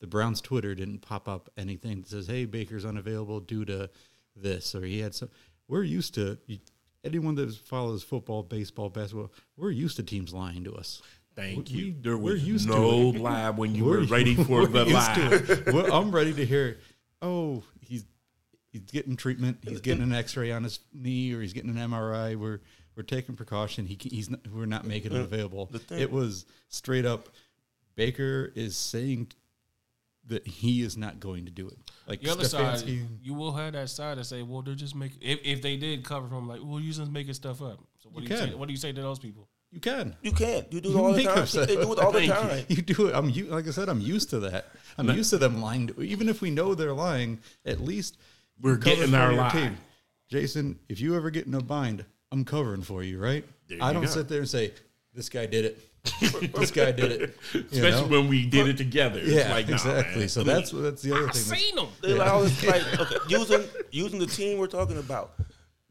The 0.00 0.08
browns 0.08 0.40
twitter 0.40 0.74
didn't 0.74 0.98
pop 0.98 1.28
up 1.28 1.48
anything 1.56 2.00
that 2.00 2.08
says 2.08 2.26
hey 2.26 2.44
baker's 2.44 2.84
unavailable 2.84 3.40
due 3.40 3.64
to 3.64 3.88
this 4.36 4.74
or 4.74 4.82
he 4.82 4.98
had 4.98 5.14
some 5.14 5.30
we're 5.68 5.84
used 5.84 6.14
to 6.16 6.36
anyone 7.04 7.36
that 7.36 7.54
follows 7.54 8.02
football 8.02 8.42
baseball 8.42 8.90
basketball 8.90 9.32
we're 9.56 9.70
used 9.70 9.96
to 9.96 10.02
teams 10.02 10.34
lying 10.34 10.64
to 10.64 10.74
us 10.74 11.00
Thank 11.36 11.68
We- 11.68 11.74
you. 11.74 11.94
There 12.00 12.16
we're 12.16 12.32
was 12.34 12.46
used 12.46 12.66
to 12.68 12.74
no 12.74 13.08
it. 13.10 13.18
lie 13.20 13.50
when 13.50 13.74
you 13.74 13.84
We're- 13.84 14.00
were 14.02 14.06
ready 14.18 14.34
for 14.34 14.62
we're 14.62 14.66
the 14.66 14.84
used 14.84 14.92
lie. 14.92 15.72
Well, 15.72 15.92
i'm 15.92 16.10
ready 16.12 16.32
to 16.34 16.44
hear 16.46 16.78
oh 17.22 17.62
he's 17.80 18.04
he's 18.70 18.82
getting 18.82 19.16
treatment 19.16 19.58
he's 19.66 19.80
getting 19.80 20.02
an 20.02 20.12
x-ray 20.14 20.50
on 20.52 20.62
his 20.64 20.80
knee 20.92 21.32
or 21.32 21.40
he's 21.40 21.52
getting 21.52 21.70
an 21.76 21.90
mri 21.90 22.36
we're 22.36 22.60
we're 22.96 23.02
taking 23.02 23.34
precaution 23.34 23.86
he 23.86 23.98
he's 24.00 24.30
not, 24.30 24.40
we're 24.52 24.66
not 24.66 24.84
making 24.84 25.10
him 25.12 25.20
uh, 25.22 25.24
available 25.24 25.66
thing- 25.66 25.98
it 25.98 26.12
was 26.12 26.46
straight 26.68 27.04
up 27.06 27.28
baker 27.96 28.52
is 28.54 28.76
saying 28.76 29.30
that 30.26 30.46
he 30.46 30.80
is 30.82 30.96
not 30.96 31.20
going 31.20 31.44
to 31.44 31.50
do 31.50 31.66
it 31.68 31.76
like 32.06 32.20
The 32.22 32.30
other 32.30 32.44
side, 32.44 32.82
you 33.22 33.34
will 33.34 33.52
have 33.52 33.72
that 33.74 33.88
side 33.90 34.18
that 34.18 34.24
say, 34.24 34.42
"Well, 34.42 34.60
they're 34.62 34.74
just 34.74 34.94
making." 34.94 35.18
If, 35.22 35.40
if 35.42 35.62
they 35.62 35.76
did 35.78 36.04
cover 36.04 36.28
from 36.28 36.46
like, 36.48 36.60
"Well, 36.62 36.80
you're 36.80 36.92
just 36.92 37.10
making 37.10 37.32
stuff 37.34 37.60
up." 37.62 37.78
So 38.02 38.10
what 38.10 38.22
You 38.22 38.28
do 38.28 38.34
you 38.34 38.40
can. 38.40 38.48
say? 38.50 38.54
What 38.54 38.66
do 38.68 38.72
you 38.72 38.78
say 38.78 38.92
to 38.92 39.00
those 39.02 39.18
people? 39.18 39.48
You 39.74 39.80
can 39.80 40.16
You 40.22 40.32
can't. 40.32 40.72
You 40.72 40.80
do 40.80 40.90
it 40.90 40.96
all 40.96 41.12
the 41.12 41.24
time. 41.24 41.38
up. 41.38 41.48
They 41.48 41.74
do 41.74 41.92
it 41.92 41.98
all 41.98 42.12
the 42.12 42.18
Thank 42.20 42.28
you. 42.28 42.48
time. 42.48 42.64
you 42.68 42.82
do 42.82 43.06
it. 43.08 43.14
I'm 43.14 43.28
u- 43.28 43.46
like 43.46 43.66
I 43.66 43.70
said. 43.72 43.88
I'm 43.88 44.00
used 44.00 44.30
to 44.30 44.38
that. 44.40 44.66
I'm 44.96 45.10
used 45.10 45.30
to 45.30 45.38
them 45.38 45.60
lying. 45.60 45.88
To, 45.88 46.02
even 46.02 46.28
if 46.28 46.40
we 46.40 46.50
know 46.50 46.74
they're 46.74 46.92
lying, 46.92 47.40
at 47.66 47.80
least 47.80 48.16
We're 48.60 48.72
you 48.72 48.78
cover 48.78 48.96
getting 48.96 49.10
for 49.10 49.16
our 49.18 49.32
your 49.32 49.40
lie. 49.42 49.70
Jason, 50.28 50.78
if 50.88 51.00
you 51.00 51.16
ever 51.16 51.30
get 51.30 51.46
in 51.46 51.54
a 51.54 51.60
bind, 51.60 52.04
I'm 52.30 52.44
covering 52.44 52.82
for 52.82 53.02
you, 53.02 53.18
right? 53.20 53.44
There 53.68 53.78
I 53.82 53.88
you 53.88 53.94
don't 53.94 54.04
go. 54.04 54.08
sit 54.08 54.28
there 54.28 54.38
and 54.40 54.48
say 54.48 54.72
this 55.12 55.28
guy 55.28 55.46
did 55.46 55.64
it. 55.64 55.78
this 56.54 56.70
guy 56.70 56.92
did 56.92 57.10
it. 57.12 57.36
Especially 57.72 58.02
know? 58.02 58.06
when 58.20 58.28
we 58.28 58.46
did 58.46 58.68
it 58.68 58.76
together. 58.76 59.18
It's 59.20 59.30
yeah, 59.32 59.52
like, 59.52 59.68
nah, 59.68 59.74
exactly. 59.74 60.20
man. 60.20 60.28
So 60.28 60.42
that's 60.44 60.70
that's 60.70 61.02
the 61.02 61.12
other 61.16 61.28
I 61.28 61.32
thing. 61.32 61.42
that's- 61.48 61.62
seen 61.66 61.76
them. 61.76 61.88
They 62.02 62.14
like, 62.14 62.30
always 62.30 62.64
like 62.66 63.00
okay, 63.00 63.16
using 63.28 63.64
using 63.90 64.18
the 64.20 64.26
team 64.26 64.58
we're 64.58 64.66
talking 64.66 64.98
about. 64.98 65.32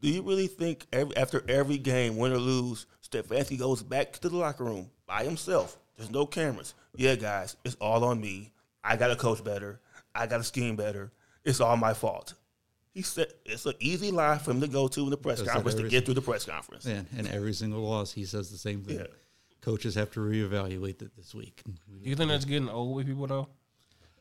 Do 0.00 0.08
you 0.10 0.22
really 0.22 0.46
think 0.48 0.86
every, 0.92 1.16
after 1.16 1.42
every 1.48 1.78
game, 1.78 2.16
win 2.16 2.32
or 2.32 2.38
lose, 2.38 2.84
Stefanski 3.04 3.58
goes 3.58 3.82
back 3.82 4.12
to 4.14 4.28
the 4.28 4.36
locker 4.36 4.64
room 4.64 4.90
by 5.06 5.24
himself? 5.24 5.76
There's 5.96 6.10
no 6.10 6.26
cameras. 6.26 6.74
Yeah, 6.96 7.14
guys, 7.16 7.56
it's 7.64 7.76
all 7.76 8.04
on 8.04 8.20
me. 8.20 8.52
I 8.82 8.96
got 8.96 9.08
to 9.08 9.16
coach 9.16 9.44
better. 9.44 9.80
I 10.14 10.26
got 10.26 10.38
to 10.38 10.44
scheme 10.44 10.76
better. 10.76 11.12
It's 11.44 11.60
all 11.60 11.76
my 11.76 11.94
fault. 11.94 12.34
He 12.92 13.02
said 13.02 13.26
it's 13.44 13.66
an 13.66 13.74
easy 13.80 14.10
lie 14.10 14.38
for 14.38 14.52
him 14.52 14.60
to 14.60 14.68
go 14.68 14.88
to 14.88 15.00
in 15.00 15.10
the 15.10 15.16
press 15.16 15.38
Does 15.38 15.46
that 15.46 15.54
conference 15.54 15.80
to 15.80 15.88
get 15.88 16.04
through 16.04 16.14
the 16.14 16.22
press 16.22 16.44
conference. 16.44 16.86
And, 16.86 17.06
and 17.16 17.28
every 17.28 17.52
single 17.52 17.80
loss, 17.80 18.12
he 18.12 18.24
says 18.24 18.50
the 18.50 18.56
same 18.56 18.82
thing. 18.82 18.98
Yeah. 18.98 19.06
Coaches 19.60 19.96
have 19.96 20.10
to 20.12 20.20
reevaluate 20.20 20.98
that 20.98 21.16
this 21.16 21.34
week. 21.34 21.62
Do 21.64 22.08
you 22.08 22.14
think 22.14 22.30
that's 22.30 22.44
getting 22.44 22.68
old 22.68 22.94
with 22.94 23.06
people 23.06 23.26
though? 23.26 23.48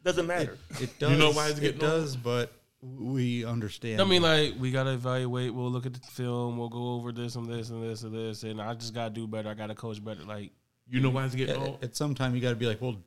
Doesn't 0.03 0.25
matter. 0.25 0.57
It 0.81 0.97
does. 0.99 1.11
You 1.11 1.17
know 1.17 1.31
why 1.31 1.49
it's 1.49 1.59
getting 1.59 1.77
it 1.77 1.79
getting 1.79 1.99
does, 1.99 2.15
but 2.15 2.51
we 2.83 3.45
understand. 3.45 4.01
I 4.01 4.05
mean, 4.05 4.21
like 4.21 4.55
we 4.59 4.71
gotta 4.71 4.91
evaluate. 4.93 5.53
We'll 5.53 5.71
look 5.71 5.85
at 5.85 5.93
the 5.93 5.99
film. 6.01 6.57
We'll 6.57 6.69
go 6.69 6.93
over 6.95 7.11
this 7.11 7.35
and 7.35 7.47
this 7.47 7.69
and 7.69 7.81
this 7.83 8.03
and 8.03 8.13
this. 8.13 8.43
And 8.43 8.61
I 8.61 8.73
just 8.73 8.93
gotta 8.93 9.13
do 9.13 9.25
better. 9.27 9.49
I 9.49 9.53
gotta 9.53 9.75
coach 9.75 10.03
better. 10.03 10.23
Like, 10.23 10.51
You 10.89 10.99
know 10.99 11.09
why 11.09 11.25
it's 11.25 11.35
getting 11.35 11.55
at, 11.55 11.61
old? 11.61 11.83
at 11.83 11.95
some 11.95 12.13
time 12.13 12.35
you 12.35 12.41
got 12.41 12.49
to 12.49 12.55
be 12.55 12.65
like, 12.67 12.81
well, 12.81 12.97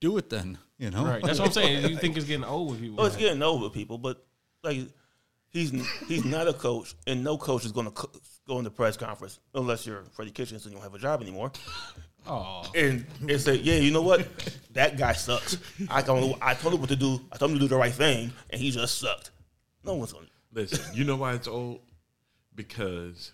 do 0.00 0.16
it 0.18 0.28
then. 0.28 0.58
You 0.78 0.90
know, 0.90 1.04
right? 1.04 1.22
That's 1.22 1.38
what 1.38 1.46
I'm 1.48 1.52
saying. 1.52 1.88
You 1.88 1.96
think 2.02 2.16
it's 2.16 2.26
getting 2.26 2.44
old 2.44 2.70
with 2.70 2.80
people? 2.80 3.00
Oh, 3.00 3.06
it's 3.06 3.16
getting 3.16 3.42
old 3.42 3.62
with 3.62 3.72
people, 3.72 3.96
but 3.98 4.26
like 4.62 4.80
he's 5.50 5.70
he's 6.06 6.24
not 6.24 6.48
a 6.48 6.52
coach, 6.52 6.94
and 7.06 7.22
no 7.24 7.38
coach 7.38 7.64
is 7.64 7.72
going 7.72 7.86
to 7.86 7.92
co- 7.92 8.10
go 8.46 8.58
in 8.58 8.64
the 8.64 8.70
press 8.70 8.96
conference 8.96 9.40
unless 9.54 9.86
you're 9.86 10.02
Freddie 10.12 10.30
Kitchens 10.32 10.64
and 10.66 10.72
you 10.72 10.78
don't 10.80 10.84
have 10.84 10.94
a 10.94 10.98
job 10.98 11.22
anymore. 11.22 11.50
Oh, 12.26 12.64
And 12.74 13.06
and 13.20 13.40
say, 13.40 13.56
yeah, 13.56 13.76
you 13.76 13.90
know 13.92 14.02
what, 14.02 14.26
that 14.72 14.96
guy 14.96 15.12
sucks. 15.12 15.58
I 15.88 16.02
told 16.02 16.24
him, 16.24 16.38
I 16.42 16.54
told 16.54 16.74
him 16.74 16.80
what 16.80 16.90
to 16.90 16.96
do. 16.96 17.20
I 17.32 17.36
told 17.36 17.52
him 17.52 17.58
to 17.58 17.64
do 17.64 17.68
the 17.68 17.76
right 17.76 17.92
thing, 17.92 18.32
and 18.50 18.60
he 18.60 18.70
just 18.70 18.98
sucked. 18.98 19.30
No 19.84 19.94
one's 19.94 20.12
to 20.12 20.18
Listen, 20.52 20.94
you 20.94 21.04
know 21.04 21.16
why 21.16 21.34
it's 21.34 21.46
old? 21.48 21.80
Because 22.54 23.32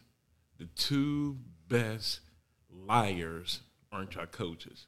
the 0.58 0.66
two 0.74 1.38
best 1.68 2.20
liars 2.70 3.60
aren't 3.90 4.16
our 4.16 4.26
coaches, 4.26 4.86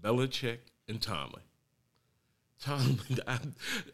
Belichick 0.00 0.58
and 0.88 1.00
Tomlin. 1.00 1.42
Tomlin, 2.62 3.18
I, 3.26 3.38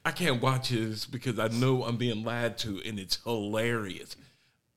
I 0.04 0.11
can't 0.11 0.42
watch 0.42 0.68
this 0.68 1.06
because 1.06 1.38
I 1.38 1.48
know 1.48 1.84
I'm 1.84 1.96
being 1.96 2.24
lied 2.24 2.59
to, 2.59 2.80
and 2.84 2.98
it's 2.98 3.16
hilarious. 3.24 4.16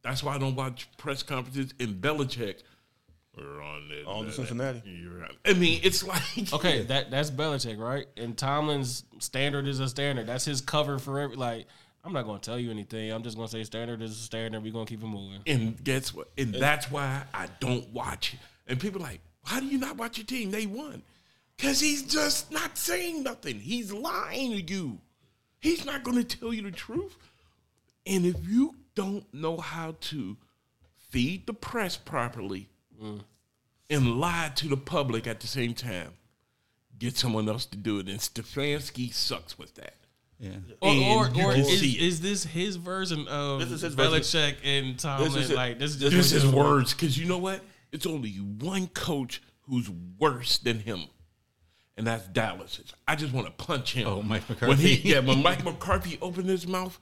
That's 0.02 0.24
why 0.24 0.36
I 0.36 0.38
don't 0.38 0.56
watch 0.56 0.88
press 0.98 1.22
conferences. 1.24 1.74
And 1.80 2.02
Belichick, 2.02 2.64
we're 3.38 3.62
on 3.62 3.88
it. 3.92 4.06
On 4.06 4.26
to 4.26 4.32
Cincinnati. 4.32 4.82
Right. 5.08 5.32
I 5.46 5.54
mean, 5.54 5.80
it's 5.84 6.04
like 6.04 6.22
okay. 6.54 6.84
That 6.84 7.12
that's 7.12 7.32
Belichick, 7.32 7.80
right? 7.80 8.08
And 8.18 8.38
Tomlin's 8.38 9.04
standard 9.20 9.68
is 9.68 9.80
a 9.80 9.88
standard. 9.88 10.28
That's 10.28 10.46
his 10.46 10.62
cover 10.62 11.00
for 11.00 11.20
every. 11.20 11.36
Like, 11.36 11.68
I'm 12.04 12.14
not 12.14 12.26
gonna 12.26 12.40
tell 12.40 12.60
you 12.60 12.72
anything. 12.72 13.12
I'm 13.12 13.24
just 13.24 13.38
gonna 13.38 13.48
say 13.48 13.64
standard 13.64 14.02
is 14.02 14.12
a 14.12 14.24
standard. 14.24 14.64
We're 14.64 14.74
gonna 14.74 14.86
keep 14.86 15.02
it 15.02 15.08
moving. 15.08 15.42
And 15.48 15.82
guess 15.84 16.14
what? 16.14 16.30
And 16.38 16.54
that's 16.54 16.92
why 16.92 17.24
I 17.34 17.48
don't 17.60 17.92
watch 17.94 18.34
it. 18.34 18.40
And 18.68 18.80
people 18.80 19.02
are 19.02 19.06
like, 19.06 19.22
why 19.44 19.60
do 19.60 19.66
you 19.66 19.78
not 19.78 19.98
watch 19.98 20.18
your 20.18 20.26
team? 20.26 20.52
They 20.52 20.66
won. 20.66 21.02
Because 21.58 21.80
he's 21.80 22.04
just 22.04 22.52
not 22.52 22.78
saying 22.78 23.24
nothing. 23.24 23.60
He's 23.60 23.92
lying 23.92 24.52
to 24.52 24.62
you. 24.62 25.00
He's 25.60 25.86
not 25.86 26.04
going 26.04 26.18
to 26.24 26.38
tell 26.38 26.54
you 26.54 26.64
the 26.64 26.72
truth. 26.72 27.16
And 28.06 28.26
if 28.26 28.36
you 28.48 28.76
don't 28.96 29.32
know 29.34 29.58
how 29.58 29.96
to 30.02 30.38
feed 31.10 31.46
the 31.46 31.54
press 31.54 31.98
properly 31.98 32.71
and 33.90 34.20
lie 34.20 34.52
to 34.56 34.68
the 34.68 34.78
public 34.78 35.28
at 35.28 35.40
the 35.40 35.48
same 35.48 35.74
time, 35.74 36.14
get 36.98 37.18
someone 37.18 37.48
else 37.50 37.66
to 37.68 37.78
do 37.78 38.00
it. 38.00 38.08
And 38.08 38.20
Stefanski 38.20 39.14
sucks 39.14 39.58
with 39.58 39.76
that. 39.76 39.96
yeah. 40.40 40.52
Or, 40.82 40.90
or, 40.90 41.26
or 41.28 41.30
can 41.30 41.60
is, 41.62 41.80
see 41.80 42.10
this 42.10 42.44
his 42.44 42.76
version 42.78 43.28
of 43.28 43.60
This 43.60 43.72
is 43.72 43.82
his 43.82 43.94
version. 43.96 44.14
Belichick 44.22 44.56
and 44.64 44.98
Tomlin? 44.98 45.32
This 45.32 45.44
is 45.46 45.50
it. 45.52 45.56
like 45.56 45.80
this 45.80 45.92
is 45.92 45.98
just 45.98 46.16
This 46.16 46.32
is 46.32 46.46
words 46.46 46.94
because 46.94 47.18
you 47.18 47.28
know 47.28 47.38
what? 47.38 47.62
It's 47.92 48.06
only 48.06 48.32
one 48.32 48.88
coach 48.88 49.42
who's 49.64 49.90
worse 50.18 50.58
than 50.58 50.80
him, 50.80 51.02
and 51.98 52.08
that's 52.08 52.26
Dallas's. 52.28 52.94
I 53.08 53.16
just 53.16 53.34
want 53.34 53.48
to 53.48 53.54
punch 53.54 53.94
him. 53.94 54.08
Oh, 54.08 54.22
Mike 54.22 54.44
When 54.44 54.78
he, 54.78 54.94
McCarthy. 54.96 55.10
yeah, 55.10 55.20
when 55.20 55.44
Mike 55.44 55.64
McCarthy 55.66 56.18
opened 56.22 56.48
his 56.50 56.66
mouth, 56.66 56.98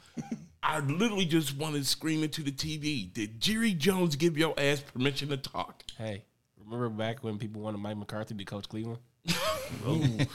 I 0.62 0.80
literally 0.80 1.26
just 1.26 1.55
wanted 1.57 1.80
to 1.80 1.86
scream 1.88 2.24
into 2.24 2.43
the 2.43 2.51
TV. 2.51 3.12
Did 3.12 3.39
Jerry 3.39 3.74
Jones 3.74 4.16
give 4.16 4.38
your 4.38 4.53
ass 4.57 4.82
permission 4.82 5.30
to 5.30 5.38
talk? 5.38 5.84
Hey, 5.97 6.24
remember 6.64 6.89
back 6.89 7.24
when 7.24 7.38
people 7.38 7.62
wanted 7.62 7.78
Mike 7.80 7.97
McCarthy 7.97 8.36
to 8.36 8.45
coach 8.45 8.68
Cleveland? 8.68 8.99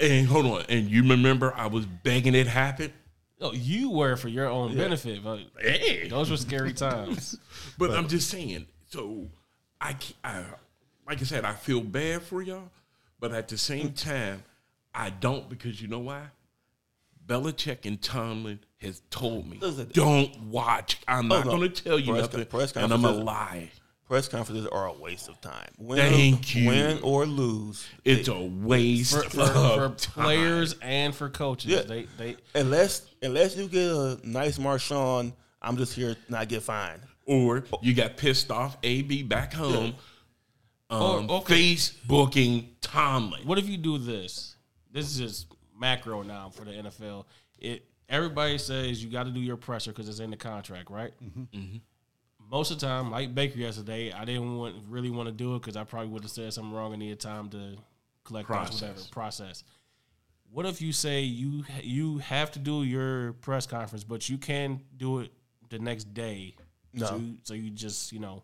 And 0.00 0.26
hold 0.26 0.46
on, 0.46 0.64
and 0.68 0.88
you 0.88 1.02
remember 1.08 1.52
I 1.54 1.66
was 1.66 1.84
begging 1.84 2.34
it 2.34 2.46
happen. 2.46 2.92
No, 3.40 3.52
you 3.52 3.90
were 3.90 4.16
for 4.16 4.28
your 4.28 4.48
own 4.48 4.76
benefit, 4.76 5.22
but 5.22 5.40
Hey, 5.60 6.08
those 6.08 6.30
were 6.30 6.36
scary 6.36 6.72
times. 6.72 7.38
But, 7.78 7.92
I'm 7.92 8.08
just 8.08 8.28
saying. 8.28 8.66
So 8.88 9.28
I, 9.80 9.92
ca- 9.92 10.14
I, 10.24 10.44
like 11.06 11.20
I 11.20 11.24
said, 11.24 11.44
I 11.44 11.52
feel 11.52 11.80
bad 11.80 12.22
for 12.22 12.42
y'all, 12.42 12.70
but 13.20 13.32
at 13.32 13.46
the 13.46 13.56
same 13.58 13.92
time, 13.92 14.42
I 14.92 15.10
don't 15.10 15.48
because 15.48 15.80
you 15.80 15.86
know 15.86 16.00
why? 16.00 16.22
Belichick 17.24 17.84
and 17.86 18.00
Tomlin 18.02 18.58
has 18.78 19.02
told 19.10 19.48
me 19.48 19.58
Listen. 19.60 19.88
don't 19.92 20.40
watch. 20.44 20.98
I'm 21.08 21.28
not 21.28 21.44
going 21.44 21.60
to 21.60 21.68
tell 21.68 21.98
you 21.98 22.12
Press- 22.12 22.22
nothing, 22.22 22.44
press 22.46 22.72
and 22.72 22.92
I'm 22.92 23.04
a 23.04 23.08
conferences- 23.08 23.24
lie. 23.24 23.70
Press 24.06 24.26
conferences 24.26 24.66
are 24.72 24.86
a 24.86 24.92
waste 24.94 25.28
of 25.28 25.38
time. 25.42 25.68
Win, 25.76 25.98
Thank 25.98 26.54
you. 26.54 26.68
Win 26.68 26.98
or 27.02 27.26
lose, 27.26 27.86
It's 28.06 28.28
a 28.28 28.40
waste 28.40 29.14
For, 29.14 29.28
for, 29.28 29.40
of 29.42 29.50
for 30.00 30.02
time. 30.02 30.24
players 30.24 30.76
and 30.80 31.14
for 31.14 31.28
coaches, 31.28 31.70
Yeah. 31.70 31.82
they 31.82 32.06
they 32.16 32.36
unless 32.54 33.02
unless 33.20 33.54
you 33.54 33.68
get 33.68 33.90
a 33.90 34.18
nice 34.24 34.56
Marshawn, 34.58 35.34
I'm 35.60 35.76
just 35.76 35.92
here 35.92 36.16
not 36.30 36.48
get 36.48 36.62
fined. 36.62 37.02
or 37.26 37.64
you 37.82 37.92
got 37.92 38.16
pissed 38.16 38.50
off. 38.50 38.78
AB 38.82 39.24
back 39.24 39.52
home. 39.52 39.94
Um, 40.88 41.28
Or- 41.28 41.40
okay. 41.40 41.74
Facebooking 41.74 42.68
Tomlin. 42.80 43.46
What 43.46 43.58
if 43.58 43.68
you 43.68 43.76
do 43.76 43.98
this? 43.98 44.56
This 44.90 45.04
is 45.10 45.18
just 45.18 45.46
macro 45.78 46.22
now 46.22 46.48
for 46.48 46.64
the 46.64 46.70
NFL. 46.72 47.26
It 47.58 47.84
everybody 48.08 48.58
says 48.58 49.02
you 49.02 49.10
got 49.10 49.24
to 49.24 49.30
do 49.30 49.40
your 49.40 49.56
pressure 49.56 49.90
because 49.92 50.08
it's 50.08 50.20
in 50.20 50.30
the 50.30 50.36
contract, 50.36 50.90
right? 50.90 51.12
Mm-hmm. 51.22 51.76
Most 52.50 52.70
of 52.70 52.80
the 52.80 52.86
time, 52.86 53.10
like 53.10 53.34
Baker 53.34 53.58
yesterday, 53.58 54.10
I 54.12 54.24
didn't 54.24 54.56
want 54.56 54.76
really 54.88 55.10
want 55.10 55.28
to 55.28 55.34
do 55.34 55.54
it 55.54 55.60
because 55.60 55.76
I 55.76 55.84
probably 55.84 56.08
would 56.08 56.22
have 56.22 56.30
said 56.30 56.52
something 56.52 56.72
wrong 56.72 56.92
and 56.92 57.00
needed 57.00 57.20
time 57.20 57.50
to 57.50 57.76
collect 58.24 58.46
Process. 58.46 58.80
whatever 58.80 59.00
process. 59.10 59.64
What 60.50 60.64
if 60.64 60.80
you 60.80 60.92
say 60.92 61.20
you 61.20 61.64
you 61.82 62.18
have 62.18 62.50
to 62.52 62.58
do 62.58 62.82
your 62.84 63.34
press 63.34 63.66
conference, 63.66 64.04
but 64.04 64.30
you 64.30 64.38
can 64.38 64.80
do 64.96 65.18
it 65.18 65.30
the 65.68 65.78
next 65.78 66.14
day? 66.14 66.56
No. 66.94 67.06
So 67.06 67.16
you, 67.16 67.36
so 67.42 67.54
you 67.54 67.70
just 67.70 68.12
you 68.12 68.18
know 68.18 68.42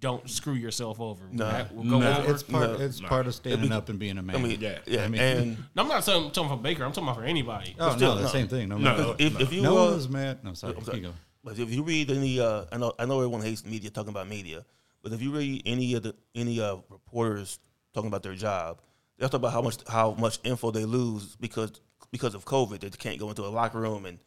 don't 0.00 0.28
screw 0.30 0.54
yourself 0.54 1.00
over. 1.00 1.24
No. 1.32 1.50
That 1.50 1.74
will 1.74 1.82
go 1.84 1.98
No. 1.98 2.18
over. 2.18 2.32
It's 2.32 2.42
part. 2.42 2.78
No. 2.78 2.84
it's 2.84 3.00
No. 3.00 3.08
part 3.08 3.26
of 3.26 3.34
standing 3.34 3.70
be- 3.70 3.74
up 3.74 3.88
and 3.88 3.98
being 3.98 4.16
a 4.18 4.22
man. 4.22 4.36
I 4.36 4.38
mean, 4.38 4.60
Yeah. 4.60 4.78
yeah, 4.86 5.04
I 5.04 5.08
mean- 5.08 5.20
and 5.20 5.56
No, 5.74 5.82
I'm 5.82 5.88
not 5.88 6.04
saying, 6.04 6.30
talking 6.30 6.50
about 6.50 6.62
Baker. 6.62 6.84
I'm 6.84 6.92
talking 6.92 7.08
about 7.08 7.16
for 7.16 7.24
anybody. 7.24 7.74
oh 7.78 7.96
still, 7.96 8.10
no, 8.10 8.16
the 8.16 8.22
no. 8.22 8.28
same 8.28 8.48
thing. 8.48 8.68
No, 8.68 8.78
No. 8.78 8.84
matter 8.90 9.06
what. 9.08 9.20
if, 9.20 9.40
if 9.40 9.52
you 9.52 9.62
no 9.62 9.76
uh, 9.76 9.84
one 9.86 9.94
was 9.94 10.08
mad. 10.08 10.44
No, 10.44 10.54
sorry. 10.54 10.74
I'm 10.76 10.84
sorry. 10.84 10.98
You 10.98 11.04
go. 11.08 11.14
But 11.44 11.58
if 11.58 11.70
you 11.70 11.82
read 11.82 12.10
any, 12.10 12.38
uh, 12.40 12.64
I 12.70 12.76
know 12.76 12.92
I 12.98 13.06
know 13.06 13.16
everyone 13.18 13.40
hates 13.42 13.64
media 13.64 13.90
talking 13.90 14.10
about 14.10 14.28
media, 14.28 14.64
but 15.02 15.12
if 15.12 15.22
you 15.22 15.30
read 15.32 15.62
any 15.66 15.94
of 15.94 16.02
the 16.02 16.14
any 16.34 16.60
uh, 16.60 16.76
reporters 16.90 17.58
talking 17.94 18.08
about 18.08 18.22
their 18.22 18.34
job, 18.34 18.80
they 19.18 19.24
talk 19.26 19.34
about 19.34 19.52
how 19.52 19.62
much 19.62 19.76
how 19.88 20.12
much 20.12 20.38
info 20.44 20.70
they 20.70 20.84
lose 20.84 21.36
because 21.36 21.72
because 22.10 22.34
of 22.34 22.44
COVID. 22.44 22.80
They 22.80 22.90
can't 22.90 23.18
go 23.18 23.28
into 23.30 23.44
a 23.44 23.48
locker 23.48 23.80
room 23.80 24.04
and 24.06 24.18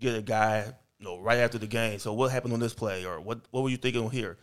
get 0.00 0.14
a 0.16 0.22
guy, 0.22 0.72
you 0.98 1.04
know, 1.04 1.18
right 1.20 1.38
after 1.38 1.58
the 1.58 1.66
game. 1.66 1.98
So 1.98 2.12
what 2.12 2.30
happened 2.32 2.54
on 2.54 2.60
this 2.60 2.74
play, 2.74 3.04
or 3.04 3.20
what 3.20 3.40
what 3.50 3.62
were 3.62 3.68
you 3.70 3.76
thinking 3.76 4.08
here? 4.10 4.38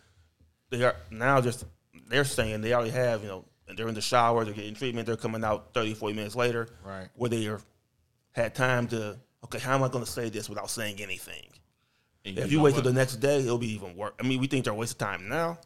They 0.69 0.83
are 0.83 0.95
now 1.11 1.41
just 1.41 1.65
they're 2.07 2.23
saying 2.25 2.61
they 2.61 2.73
already 2.73 2.91
have, 2.91 3.21
you 3.21 3.27
know, 3.27 3.45
and 3.67 3.77
they're 3.77 3.87
in 3.87 3.95
the 3.95 4.01
shower, 4.01 4.45
they're 4.45 4.53
getting 4.53 4.73
treatment, 4.75 5.05
they're 5.07 5.15
coming 5.17 5.43
out 5.43 5.73
30, 5.73 5.93
40 5.93 6.15
minutes 6.15 6.35
later, 6.35 6.67
Right. 6.83 7.07
where 7.15 7.29
they 7.29 7.47
are 7.47 7.61
had 8.31 8.55
time 8.55 8.87
to 8.89 9.17
okay, 9.45 9.59
how 9.59 9.75
am 9.75 9.83
I 9.83 9.87
going 9.87 10.03
to 10.03 10.09
say 10.11 10.29
this 10.29 10.49
without 10.49 10.69
saying 10.69 10.99
anything? 11.01 11.47
And 12.25 12.37
If 12.37 12.51
you 12.51 12.57
know 12.57 12.63
wait 12.65 12.73
till 12.73 12.83
the 12.83 12.91
next 12.93 13.15
day, 13.17 13.39
it'll 13.39 13.57
be 13.57 13.71
even 13.73 13.95
worse. 13.95 14.13
I 14.19 14.23
mean, 14.23 14.39
we 14.39 14.47
think 14.47 14.65
they're 14.65 14.73
a 14.73 14.75
waste 14.75 14.93
of 14.93 14.97
time 14.97 15.29
now. 15.29 15.57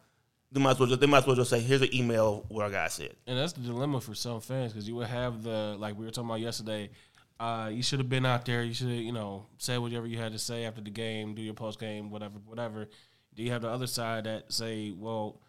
They 0.51 0.61
might 0.61 0.71
as 0.71 0.79
well 0.79 0.87
just, 0.87 1.01
they 1.01 1.07
might 1.07 1.19
as 1.19 1.25
well 1.27 1.35
just 1.35 1.49
say, 1.49 1.59
"Here's 1.59 1.81
an 1.81 1.93
email 1.95 2.45
what 2.49 2.63
our 2.63 2.69
guy 2.69 2.87
said." 2.87 3.15
And 3.25 3.37
that's 3.39 3.53
the 3.53 3.61
dilemma 3.61 3.99
for 3.99 4.13
some 4.13 4.39
fans 4.39 4.71
because 4.71 4.87
you 4.87 4.93
would 4.95 5.07
have 5.07 5.41
the 5.41 5.75
like 5.79 5.97
we 5.97 6.05
were 6.05 6.11
talking 6.11 6.29
about 6.29 6.41
yesterday. 6.41 6.91
Uh, 7.39 7.71
you 7.73 7.81
should 7.81 7.97
have 7.99 8.07
been 8.07 8.25
out 8.25 8.45
there. 8.45 8.61
You 8.61 8.73
should 8.75 8.87
have, 8.89 8.97
you 8.97 9.11
know, 9.11 9.47
said 9.57 9.79
whatever 9.79 10.05
you 10.05 10.19
had 10.19 10.31
to 10.33 10.39
say 10.39 10.65
after 10.65 10.81
the 10.81 10.91
game, 10.91 11.33
do 11.33 11.41
your 11.41 11.55
post 11.55 11.79
game, 11.79 12.11
whatever, 12.11 12.35
whatever. 12.45 12.87
Do 13.35 13.43
you 13.43 13.51
have 13.51 13.61
the 13.61 13.69
other 13.69 13.87
side 13.87 14.25
that 14.25 14.51
say, 14.51 14.91
well, 14.91 15.39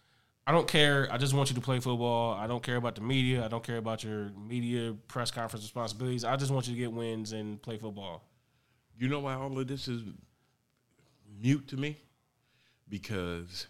I 0.46 0.52
don't 0.52 0.68
care. 0.68 1.08
I 1.10 1.16
just 1.16 1.32
want 1.34 1.50
you 1.50 1.54
to 1.54 1.60
play 1.60 1.80
football. 1.80 2.34
I 2.34 2.46
don't 2.46 2.62
care 2.62 2.76
about 2.76 2.94
the 2.94 3.00
media. 3.00 3.44
I 3.44 3.48
don't 3.48 3.62
care 3.62 3.78
about 3.78 4.04
your 4.04 4.30
media 4.36 4.94
press 5.08 5.30
conference 5.30 5.64
responsibilities. 5.64 6.24
I 6.24 6.36
just 6.36 6.50
want 6.50 6.68
you 6.68 6.74
to 6.74 6.80
get 6.80 6.92
wins 6.92 7.32
and 7.32 7.60
play 7.62 7.78
football. 7.78 8.22
You 8.98 9.08
know 9.08 9.20
why 9.20 9.34
all 9.34 9.58
of 9.58 9.66
this 9.66 9.88
is 9.88 10.02
mute 11.40 11.66
to 11.68 11.76
me? 11.76 11.96
Because 12.88 13.66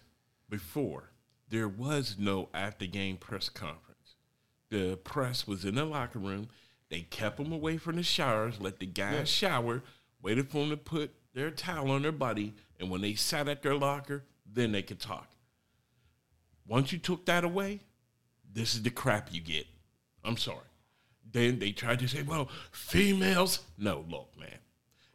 before 0.49 1.11
there 1.49 1.67
was 1.67 2.15
no 2.19 2.49
after 2.53 2.85
game 2.85 3.17
press 3.17 3.49
conference. 3.49 4.15
The 4.69 4.97
press 4.97 5.47
was 5.47 5.63
in 5.63 5.75
the 5.75 5.85
locker 5.85 6.19
room. 6.19 6.49
They 6.89 7.01
kept 7.01 7.37
them 7.37 7.51
away 7.51 7.77
from 7.77 7.95
the 7.95 8.03
showers, 8.03 8.59
let 8.59 8.79
the 8.79 8.85
guys 8.85 9.29
shower, 9.29 9.81
waited 10.21 10.49
for 10.49 10.59
them 10.59 10.69
to 10.71 10.77
put 10.77 11.11
their 11.33 11.51
towel 11.51 11.91
on 11.91 12.01
their 12.01 12.11
body, 12.11 12.53
and 12.79 12.89
when 12.89 13.01
they 13.01 13.15
sat 13.15 13.47
at 13.47 13.61
their 13.61 13.75
locker, 13.75 14.23
then 14.51 14.71
they 14.71 14.81
could 14.81 14.99
talk. 14.99 15.27
Once 16.67 16.91
you 16.91 16.97
took 16.97 17.25
that 17.25 17.43
away, 17.43 17.79
this 18.53 18.73
is 18.75 18.81
the 18.83 18.89
crap 18.89 19.29
you 19.31 19.41
get. 19.41 19.65
I'm 20.23 20.37
sorry. 20.37 20.59
Then 21.31 21.59
they 21.59 21.71
tried 21.71 21.99
to 21.99 22.07
say, 22.07 22.23
well, 22.23 22.49
females. 22.71 23.59
No, 23.77 24.05
look, 24.09 24.29
man. 24.39 24.49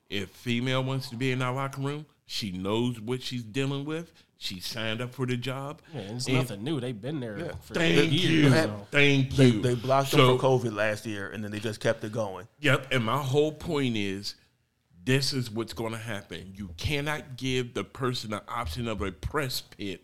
If 0.08 0.30
female 0.30 0.82
wants 0.84 1.08
to 1.10 1.16
be 1.16 1.32
in 1.32 1.40
our 1.42 1.54
locker 1.54 1.80
room, 1.80 2.06
she 2.26 2.50
knows 2.52 3.00
what 3.00 3.22
she's 3.22 3.42
dealing 3.42 3.84
with. 3.84 4.12
She 4.38 4.58
signed 4.60 5.00
up 5.00 5.12
for 5.14 5.26
the 5.26 5.36
job. 5.36 5.82
Yeah, 5.92 6.00
it's 6.00 6.26
And 6.26 6.36
nothing 6.36 6.64
new. 6.64 6.80
They've 6.80 6.98
been 7.00 7.20
there 7.20 7.52
for 7.62 7.74
Thank 7.74 8.10
years. 8.10 8.14
you. 8.14 8.50
so. 8.50 8.86
Thank 8.90 9.32
They, 9.32 9.46
you. 9.46 9.60
they 9.60 9.74
blocked 9.74 10.10
So- 10.10 10.16
them 10.28 10.38
for 10.38 10.44
COVID 10.44 10.72
last 10.74 11.04
year, 11.06 11.30
and 11.30 11.44
then 11.44 11.50
they 11.50 11.58
just 11.58 11.80
kept 11.80 12.02
it 12.04 12.12
going. 12.12 12.46
Yep. 12.60 12.88
And 12.92 13.04
my 13.04 13.18
whole 13.18 13.52
point 13.52 13.96
is 13.96 14.34
this 15.04 15.32
is 15.32 15.50
what's 15.50 15.72
going 15.72 15.92
to 15.92 15.98
happen. 15.98 16.52
You 16.54 16.70
cannot 16.76 17.36
give 17.36 17.74
the 17.74 17.84
person 17.84 18.30
the 18.30 18.42
option 18.48 18.88
of 18.88 19.02
a 19.02 19.12
press 19.12 19.60
pit 19.60 20.02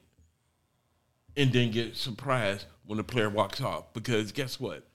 and 1.37 1.53
then 1.53 1.71
get 1.71 1.97
surprised 1.97 2.67
when 2.85 2.97
the 2.97 3.05
player 3.05 3.29
walks 3.29 3.61
off. 3.61 3.93
Because 3.93 4.33
guess 4.33 4.59
what? 4.59 4.87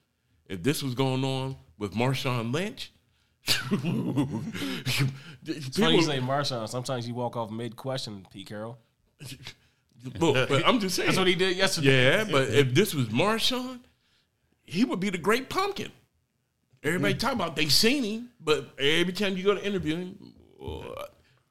If 0.47 0.63
this 0.63 0.81
was 0.83 0.95
going 0.95 1.23
on 1.23 1.55
with 1.77 1.93
Marshawn 1.93 2.53
Lynch, 2.53 2.91
It's 5.45 5.77
funny 5.77 5.95
you 5.95 6.03
say 6.03 6.19
Marshawn. 6.19 6.69
Sometimes 6.69 7.07
you 7.07 7.13
walk 7.13 7.35
off 7.35 7.49
mid 7.49 7.75
question, 7.75 8.27
Pete 8.31 8.47
Carroll. 8.47 8.77
Look, 10.19 10.49
but 10.49 10.65
I'm 10.67 10.79
just 10.79 10.95
saying. 10.95 11.07
That's 11.07 11.17
what 11.17 11.27
he 11.27 11.35
did 11.35 11.57
yesterday. 11.57 12.17
Yeah, 12.17 12.23
but 12.23 12.49
if 12.49 12.73
this 12.73 12.93
was 12.93 13.07
Marshawn, 13.07 13.79
he 14.63 14.85
would 14.85 14.99
be 14.99 15.09
the 15.09 15.17
great 15.17 15.49
pumpkin. 15.49 15.91
Everybody 16.83 17.13
talk 17.13 17.33
about 17.33 17.55
they 17.55 17.67
seen 17.67 18.03
him, 18.03 18.29
but 18.39 18.73
every 18.79 19.13
time 19.13 19.37
you 19.37 19.43
go 19.43 19.53
to 19.53 19.63
interview 19.63 19.97
him, 19.97 20.33
uh, 20.63 21.05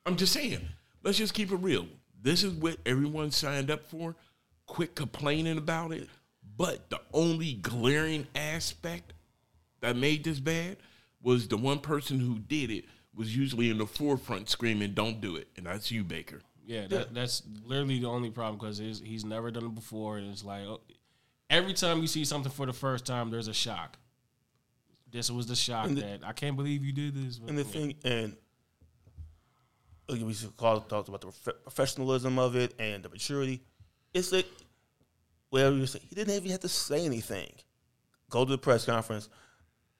I'm 0.04 0.16
just 0.16 0.32
saying, 0.32 0.60
let's 1.02 1.18
just 1.18 1.34
keep 1.34 1.52
it 1.52 1.56
real. 1.56 1.86
This 2.20 2.42
is 2.42 2.52
what 2.52 2.78
everyone 2.84 3.30
signed 3.30 3.70
up 3.70 3.86
for. 3.86 4.16
Quit 4.66 4.94
complaining 4.94 5.56
about 5.56 5.92
it. 5.92 6.08
But 6.56 6.90
the 6.90 7.00
only 7.12 7.54
glaring 7.54 8.26
aspect 8.34 9.12
that 9.80 9.96
made 9.96 10.24
this 10.24 10.40
bad 10.40 10.76
was 11.22 11.48
the 11.48 11.56
one 11.56 11.78
person 11.78 12.20
who 12.20 12.38
did 12.38 12.70
it 12.70 12.84
was 13.14 13.36
usually 13.36 13.70
in 13.70 13.78
the 13.78 13.86
forefront 13.86 14.48
screaming, 14.48 14.92
"Don't 14.92 15.20
do 15.20 15.36
it," 15.36 15.48
and 15.56 15.66
that's 15.66 15.90
you, 15.90 16.04
Baker. 16.04 16.40
Yeah, 16.66 16.86
that, 16.88 17.14
that's 17.14 17.42
literally 17.64 17.98
the 17.98 18.06
only 18.06 18.30
problem 18.30 18.58
because 18.58 18.78
he's 18.78 19.24
never 19.24 19.50
done 19.50 19.64
it 19.66 19.74
before, 19.74 20.18
and 20.18 20.30
it's 20.30 20.44
like 20.44 20.62
oh, 20.66 20.80
every 21.48 21.72
time 21.72 22.00
you 22.00 22.06
see 22.06 22.24
something 22.24 22.52
for 22.52 22.66
the 22.66 22.72
first 22.72 23.06
time, 23.06 23.30
there's 23.30 23.48
a 23.48 23.54
shock. 23.54 23.98
This 25.10 25.30
was 25.30 25.46
the 25.46 25.56
shock 25.56 25.88
the- 25.88 25.94
that 25.96 26.24
I 26.24 26.32
can't 26.32 26.56
believe 26.56 26.84
you 26.84 26.92
did 26.92 27.14
this. 27.14 27.38
And 27.46 27.58
the 27.58 27.64
thing, 27.64 27.94
and 28.04 28.36
like 30.08 30.22
we 30.22 30.32
should 30.34 30.56
call 30.56 30.80
talked 30.80 31.08
about 31.08 31.20
the 31.20 31.52
professionalism 31.64 32.38
of 32.38 32.56
it 32.56 32.74
and 32.78 33.02
the 33.02 33.08
maturity. 33.08 33.62
It's 34.12 34.32
like 34.32 34.46
whatever 35.50 35.76
you 35.76 35.86
say, 35.86 36.00
he 36.08 36.14
didn't 36.14 36.34
even 36.34 36.50
have 36.50 36.60
to 36.60 36.68
say 36.68 37.04
anything. 37.04 37.52
Go 38.28 38.44
to 38.44 38.50
the 38.52 38.58
press 38.58 38.84
conference. 38.84 39.28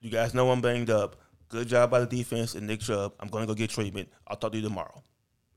You 0.01 0.11
guys 0.11 0.35
know 0.35 0.51
I'm 0.51 0.61
banged 0.61 0.91
up. 0.91 1.17
Good 1.49 1.69
job 1.69 1.91
by 1.91 2.01
the 2.01 2.07
defense 2.07 2.55
and 2.55 2.67
Nick 2.67 2.81
Chubb. 2.81 3.13
I'm 3.19 3.29
going 3.29 3.43
to 3.43 3.47
go 3.49 3.55
get 3.55 3.71
treatment. 3.71 4.09
I'll 4.27 4.37
talk 4.37 4.53
to 4.53 4.59
you 4.59 4.63
tomorrow. 4.63 5.03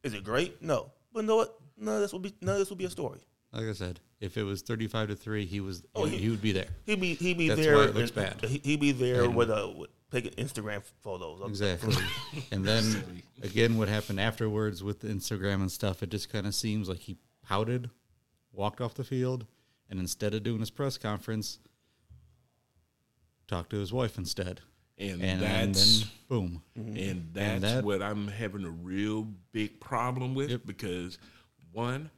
Is 0.01 0.13
it 0.13 0.23
great? 0.23 0.61
No, 0.61 0.91
but 1.13 1.21
you 1.21 1.27
know 1.27 1.35
what? 1.37 1.55
None 1.77 1.95
of 1.95 2.01
this 2.01 2.11
will 2.11 2.19
be 2.19 2.33
none 2.41 2.55
of 2.55 2.59
this 2.59 2.69
will 2.69 2.77
be 2.77 2.85
a 2.85 2.89
story. 2.89 3.19
Like 3.53 3.67
I 3.67 3.73
said, 3.73 3.99
if 4.19 4.35
it 4.37 4.43
was 4.43 4.61
thirty-five 4.63 5.09
to 5.09 5.15
three, 5.15 5.45
he 5.45 5.59
was 5.59 5.83
Oh, 5.95 6.05
he, 6.05 6.17
he- 6.17 6.23
he 6.23 6.29
would 6.29 6.41
be 6.41 6.51
there. 6.51 6.67
He'd 6.85 6.99
be 6.99 7.13
he'd 7.15 7.37
be 7.37 7.49
That's 7.49 7.61
there. 7.61 7.75
why 7.77 7.83
it 7.85 7.95
looks 7.95 8.11
and- 8.11 8.39
bad. 8.41 8.49
He, 8.49 8.57
he'd 8.63 8.79
be 8.79 8.91
there 8.91 9.23
And- 9.25 9.35
with 9.35 9.49
a 9.51 9.67
with 9.77 9.89
taking 10.11 10.31
Instagram 10.31 10.83
photos. 11.01 11.41
Exactly. 11.47 11.95
and 12.51 12.65
then 12.65 13.21
again, 13.41 13.77
what 13.77 13.87
happened 13.89 14.19
afterwards 14.19 14.83
with 14.83 14.99
the 15.01 15.07
Instagram 15.07 15.55
and 15.55 15.71
stuff, 15.71 16.01
it 16.03 16.09
just 16.09 16.31
kind 16.31 16.45
of 16.47 16.53
seems 16.55 16.87
like 16.89 16.99
he 16.99 17.17
pouted, 17.43 17.89
walked 18.51 18.79
off 18.81 18.93
the 18.95 19.03
field, 19.03 19.45
and 19.89 19.99
instead 19.99 20.33
of 20.33 20.43
doing 20.43 20.59
his 20.59 20.69
press 20.71 20.97
conference, 20.97 21.59
talked 23.47 23.69
to 23.71 23.77
his 23.77 23.91
wife 23.93 24.17
instead. 24.17 24.61
And, 24.97 25.21
And, 25.23 25.41
that's 25.41 25.99
then 26.01 26.09
boom. 26.29 26.61
Mm-hmm. 26.77 26.97
And 26.97 27.29
that's 27.33 27.61
that- 27.61 27.83
what 27.83 28.01
I'm 28.01 28.27
having 28.27 28.63
a 28.65 28.69
real 28.69 29.27
big 29.51 29.79
problem 29.79 30.35
with 30.35 30.51
Yep. 30.51 30.61
because 30.65 31.17
one, 31.71 32.09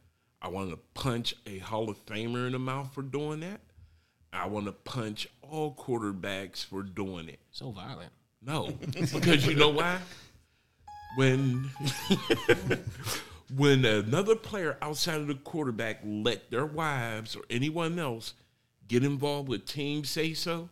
I 0.45 0.47
want 0.47 0.69
to 0.69 0.77
punch 0.93 1.33
a 1.47 1.57
Hall 1.57 1.89
of 1.89 2.05
Famer 2.05 2.45
in 2.45 2.51
the 2.51 2.59
mouth 2.59 2.93
for 2.93 3.01
doing 3.01 3.39
that. 3.39 3.61
I 4.31 4.45
want 4.45 4.67
to 4.67 4.71
punch 4.71 5.27
all 5.41 5.73
quarterbacks 5.73 6.63
for 6.63 6.83
doing 6.83 7.29
it. 7.29 7.39
so 7.49 7.71
violent. 7.71 8.11
No, 8.43 8.67
because 8.91 9.47
you 9.47 9.55
know 9.55 9.69
why? 9.69 9.97
When 11.15 11.71
when 13.55 13.85
another 13.85 14.35
player 14.35 14.77
outside 14.83 15.19
of 15.19 15.25
the 15.25 15.33
quarterback 15.33 16.01
let 16.05 16.51
their 16.51 16.67
wives 16.67 17.35
or 17.35 17.41
anyone 17.49 17.97
else 17.97 18.35
get 18.87 19.03
involved 19.03 19.49
with 19.49 19.65
team 19.65 20.03
say 20.03 20.35
so, 20.35 20.69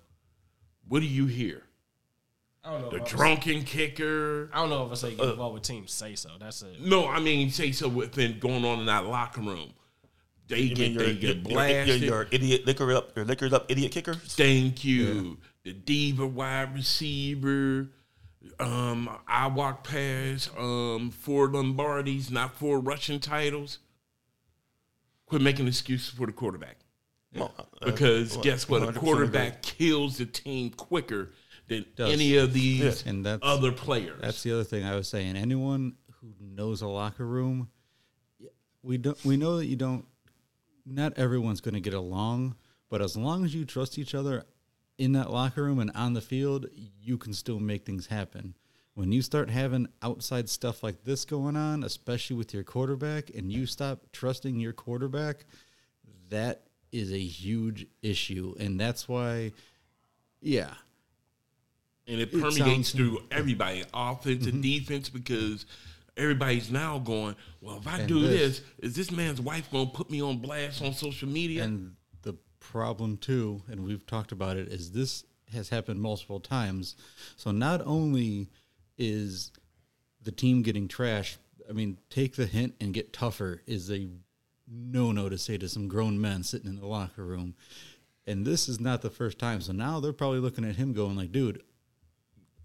what 0.88 1.00
do 1.00 1.08
you 1.08 1.26
hear? 1.26 1.64
I 2.66 2.72
don't 2.72 2.82
know. 2.84 2.90
The 2.92 2.96
if 2.98 3.02
I- 3.04 3.06
drunken 3.08 3.64
kicker, 3.64 4.50
I 4.54 4.60
don't 4.62 4.70
know 4.70 4.86
if 4.86 4.92
I 4.92 4.96
say 4.96 5.16
get 5.16 5.26
involved 5.30 5.54
with 5.56 5.64
teams 5.64 5.92
say 5.92 6.16
so. 6.16 6.30
That's 6.40 6.62
it. 6.62 6.80
No, 6.82 7.08
I 7.08 7.20
mean 7.20 7.50
say 7.50 7.72
so 7.72 7.88
within 7.90 8.40
going 8.40 8.64
on 8.66 8.80
in 8.80 8.86
that 8.86 9.06
locker 9.06 9.42
room. 9.42 9.74
They 10.48 10.60
You 10.60 10.76
get 10.76 10.98
they 10.98 11.04
your, 11.06 11.14
get 11.14 11.22
your, 11.24 11.34
your, 11.36 11.44
blasted. 11.44 12.02
your, 12.02 12.10
your 12.24 12.28
idiot 12.32 12.66
liquor 12.66 12.94
up, 12.94 13.16
your 13.16 13.26
liquored 13.26 13.54
up 13.54 13.66
idiot 13.70 13.92
kicker. 13.92 14.14
Thank 14.14 14.84
you. 14.84 15.38
The 15.64 15.74
diva 15.74 16.26
wide 16.28 16.74
receiver. 16.74 17.90
Um, 18.60 19.10
I 19.28 19.48
walk 19.48 19.86
past 19.86 20.50
um 20.58 21.12
four 21.12 21.48
Lombardis, 21.50 22.30
not 22.32 22.56
four 22.56 22.80
Russian 22.80 23.20
titles. 23.20 23.80
Quit 25.26 25.42
making 25.42 25.68
excuses 25.68 26.10
for 26.10 26.28
the 26.28 26.34
quarterback. 26.34 26.78
Well, 27.36 27.54
uh, 27.58 27.64
Because 27.86 28.34
well, 28.36 28.44
guess 28.44 28.68
what? 28.70 28.84
A 28.84 28.88
100% 28.88 28.96
quarterback 28.98 29.62
kills 29.62 30.18
the 30.18 30.26
team 30.26 30.70
quicker 30.72 31.32
than 31.68 31.86
Does. 31.96 32.14
any 32.14 32.38
of 32.38 32.54
these 32.54 33.06
And 33.06 33.26
that's 33.26 33.40
other 33.42 33.72
players. 33.72 34.20
That's 34.22 34.44
the 34.44 34.54
other 34.54 34.64
thing 34.64 34.84
I 34.86 34.96
was 34.96 35.08
saying. 35.08 35.36
Anyone 35.36 35.96
who 36.20 36.34
knows 36.40 36.82
a 36.82 36.88
locker 36.88 37.26
room, 37.26 37.70
we 38.82 38.98
don't. 38.98 39.24
We 39.26 39.38
know 39.38 39.58
that 39.58 39.66
you 39.66 39.76
don't. 39.76 40.06
Not 40.86 41.18
everyone's 41.18 41.62
going 41.62 41.76
to 41.76 41.80
get 41.80 41.94
along, 41.94 42.56
but 42.90 43.02
as 43.02 43.16
long 43.16 43.46
as 43.46 43.56
you 43.56 43.64
trust 43.66 43.98
each 43.98 44.14
other 44.14 44.44
in 44.98 45.14
that 45.14 45.32
locker 45.32 45.64
room 45.64 45.80
and 45.80 45.92
on 45.96 46.14
the 46.14 46.22
field, 46.22 46.68
you 47.02 47.18
can 47.18 47.34
still 47.34 47.60
make 47.60 47.86
things 47.86 48.08
happen. 48.08 48.56
When 48.96 49.12
you 49.12 49.22
start 49.22 49.50
having 49.50 49.88
outside 50.04 50.50
stuff 50.50 50.84
like 50.84 51.04
this 51.04 51.26
going 51.26 51.56
on, 51.56 51.84
especially 51.84 52.36
with 52.36 52.54
your 52.54 52.64
quarterback, 52.64 53.32
and 53.34 53.52
you 53.52 53.66
stop 53.66 54.04
trusting 54.12 54.60
your 54.60 54.74
quarterback, 54.74 55.46
that 56.30 56.68
is 56.92 57.12
a 57.12 57.20
huge 57.20 57.88
issue, 58.04 58.54
and 58.60 58.80
that's 58.80 59.08
why, 59.08 59.52
yeah, 60.42 60.76
and 62.08 62.20
it 62.20 62.34
It 62.34 62.42
permeates 62.42 62.92
through 62.92 63.24
everybody, 63.32 63.84
offense 63.94 64.46
and 64.46 64.56
mm-hmm. 64.56 64.62
defense, 64.62 65.10
because 65.10 65.66
everybody's 66.18 66.72
now 66.72 67.00
going, 67.00 67.36
well, 67.62 67.78
if 67.78 67.88
I 67.88 68.00
And 68.00 68.08
do 68.08 68.22
this- 68.22 68.60
this, 68.60 68.62
is 68.80 68.96
this 68.96 69.12
man's 69.12 69.42
wife 69.42 69.72
going 69.72 69.88
to 69.90 69.94
put 69.94 70.10
me 70.10 70.22
on 70.22 70.38
blast 70.38 70.82
on 70.82 70.94
social 70.94 71.28
media? 71.28 71.64
And 71.64 71.96
the 72.22 72.36
problem 72.60 73.18
too, 73.18 73.62
and 73.68 73.84
we've 73.84 74.06
talked 74.06 74.32
about 74.32 74.58
it, 74.58 74.68
is 74.68 74.92
this 74.92 75.24
has 75.54 75.70
happened 75.70 76.02
multiple 76.02 76.40
times. 76.40 76.96
So 77.36 77.52
not 77.52 77.82
only 77.86 78.50
is 78.98 79.52
the 80.22 80.32
team 80.32 80.62
getting 80.62 80.88
trashed, 80.88 81.38
I 81.70 81.74
mean, 81.74 81.98
take 82.10 82.36
the 82.36 82.46
hint 82.46 82.76
and 82.82 82.94
get 82.94 83.14
tougher 83.14 83.62
is 83.66 83.90
a 83.90 84.08
no 84.68 85.12
no 85.12 85.30
to 85.30 85.38
say 85.38 85.58
to 85.58 85.70
some 85.70 85.88
grown 85.88 86.20
men 86.20 86.44
sitting 86.44 86.70
in 86.70 86.80
the 86.80 86.86
locker 86.86 87.24
room. 87.24 87.56
And 88.26 88.46
this 88.46 88.70
is 88.70 88.80
not 88.80 89.02
the 89.02 89.10
first 89.10 89.38
time. 89.38 89.62
So 89.62 89.74
now 89.74 90.00
they're 90.00 90.14
probably 90.14 90.40
looking 90.40 90.66
at 90.66 90.76
him 90.76 90.94
going 90.94 91.16
like, 91.16 91.32
dude, 91.32 91.62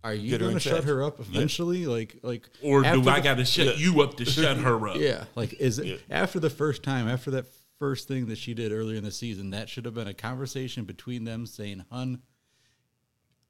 are 0.04 0.14
you 0.14 0.38
going 0.38 0.54
to 0.54 0.60
shut 0.60 0.84
her 0.84 1.02
up 1.02 1.18
eventually? 1.20 1.86
Like, 1.86 2.18
like, 2.22 2.48
or 2.62 2.82
do 2.82 3.08
I 3.08 3.20
got 3.20 3.38
to 3.38 3.44
shut 3.44 3.78
you 3.78 4.00
up 4.02 4.16
to 4.18 4.24
shut 4.26 4.58
her 4.58 4.88
up? 4.88 4.96
yeah, 4.96 5.24
like 5.34 5.54
is 5.54 5.78
it 5.78 6.02
after 6.10 6.38
the 6.38 6.50
first 6.50 6.82
time, 6.82 7.08
after 7.08 7.30
that 7.32 7.46
first 7.78 8.08
thing 8.08 8.26
that 8.26 8.38
she 8.38 8.54
did 8.54 8.72
earlier 8.72 8.96
in 8.96 9.04
the 9.04 9.10
season, 9.10 9.50
that 9.50 9.68
should 9.68 9.84
have 9.84 9.94
been 9.94 10.08
a 10.08 10.14
conversation 10.14 10.84
between 10.84 11.24
them 11.24 11.46
saying, 11.46 11.84
"Hun, 11.90 12.22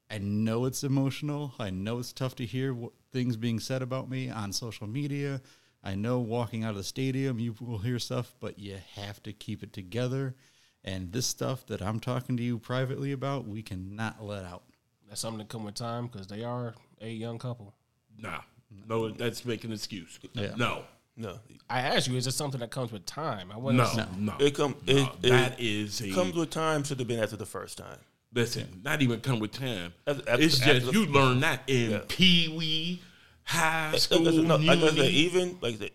I 0.09 0.17
know 0.17 0.65
it's 0.65 0.83
emotional. 0.83 1.53
I 1.59 1.69
know 1.69 1.99
it's 1.99 2.13
tough 2.13 2.35
to 2.35 2.45
hear 2.45 2.73
what, 2.73 2.93
things 3.11 3.37
being 3.37 3.59
said 3.59 3.81
about 3.81 4.09
me 4.09 4.29
on 4.29 4.51
social 4.51 4.87
media. 4.87 5.41
I 5.83 5.95
know 5.95 6.19
walking 6.19 6.63
out 6.63 6.71
of 6.71 6.77
the 6.77 6.83
stadium, 6.83 7.39
you 7.39 7.55
will 7.61 7.77
hear 7.77 7.99
stuff, 7.99 8.35
but 8.39 8.59
you 8.59 8.77
have 8.95 9.21
to 9.23 9.33
keep 9.33 9.63
it 9.63 9.71
together. 9.71 10.35
And 10.83 11.11
this 11.11 11.25
stuff 11.25 11.65
that 11.67 11.81
I'm 11.81 11.99
talking 11.99 12.37
to 12.37 12.43
you 12.43 12.57
privately 12.57 13.11
about, 13.11 13.47
we 13.47 13.61
cannot 13.61 14.23
let 14.23 14.45
out." 14.45 14.63
That's 15.09 15.21
something 15.21 15.39
to 15.39 15.45
come 15.45 15.63
with 15.65 15.75
time 15.75 16.07
because 16.07 16.27
they 16.27 16.43
are 16.43 16.75
a 17.01 17.09
young 17.09 17.39
couple. 17.39 17.73
Nah, 18.17 18.39
no, 18.87 19.09
that's 19.09 19.43
making 19.43 19.71
an 19.71 19.75
excuse. 19.75 20.19
Yeah. 20.33 20.53
No, 20.55 20.83
No, 21.17 21.39
I 21.69 21.81
asked 21.81 22.07
you, 22.07 22.15
is 22.15 22.27
it 22.27 22.31
something 22.31 22.59
that 22.59 22.69
comes 22.71 22.91
with 22.91 23.05
time? 23.05 23.49
I 23.51 23.55
no, 23.55 23.59
wasn't. 23.59 24.19
no. 24.19 24.35
it 24.39 24.55
come 24.55 24.75
No, 24.87 24.93
it, 24.93 25.09
it 25.23 25.29
that 25.31 25.59
is 25.59 26.01
a 26.01 26.11
comes 26.11 26.35
with 26.35 26.51
time. 26.51 26.83
Should 26.83 26.99
have 26.99 27.07
been 27.07 27.19
after 27.19 27.35
the 27.37 27.45
first 27.45 27.77
time. 27.77 27.97
listen. 28.33 28.81
Not 28.83 29.01
even 29.01 29.19
come 29.21 29.39
with 29.39 29.51
time. 29.53 29.93
After- 30.05 30.29
after- 30.29 30.43
it's 30.43 30.61
after 30.61 30.73
just 30.79 30.85
the- 30.87 30.91
you 30.93 31.05
learn 31.07 31.39
that 31.39 31.63
in 31.67 31.91
Yeah. 31.91 32.01
Pee 32.07 32.47
Wee, 32.55 33.01
high 33.43 33.91
Like, 33.93 34.01
school, 34.01 34.27
I 34.27 34.31
said, 34.31 34.43
no, 34.43 34.55
like 34.57 34.77
I 34.77 34.87
said, 34.89 34.97
uni. 34.97 35.07
even 35.09 35.57
like 35.61 35.79
the, 35.79 35.91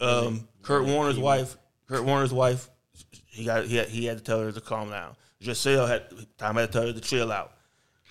um, 0.00 0.48
Kurt 0.62 0.84
Warner's 0.86 1.18
wife, 1.18 1.56
Kurt 1.86 2.04
Warner's 2.04 2.32
wife, 2.32 2.68
he 3.26 3.44
got 3.44 3.66
he 3.66 3.76
had, 3.76 3.88
he 3.88 4.06
had 4.06 4.18
to 4.18 4.24
tell 4.24 4.40
her 4.40 4.50
to 4.50 4.60
calm 4.60 4.90
down. 4.90 5.14
Gisele 5.40 5.86
had 5.86 6.02
time 6.38 6.56
had 6.56 6.66
to 6.66 6.72
tell 6.72 6.86
her 6.86 6.92
to 6.92 7.00
chill 7.00 7.30
out, 7.30 7.52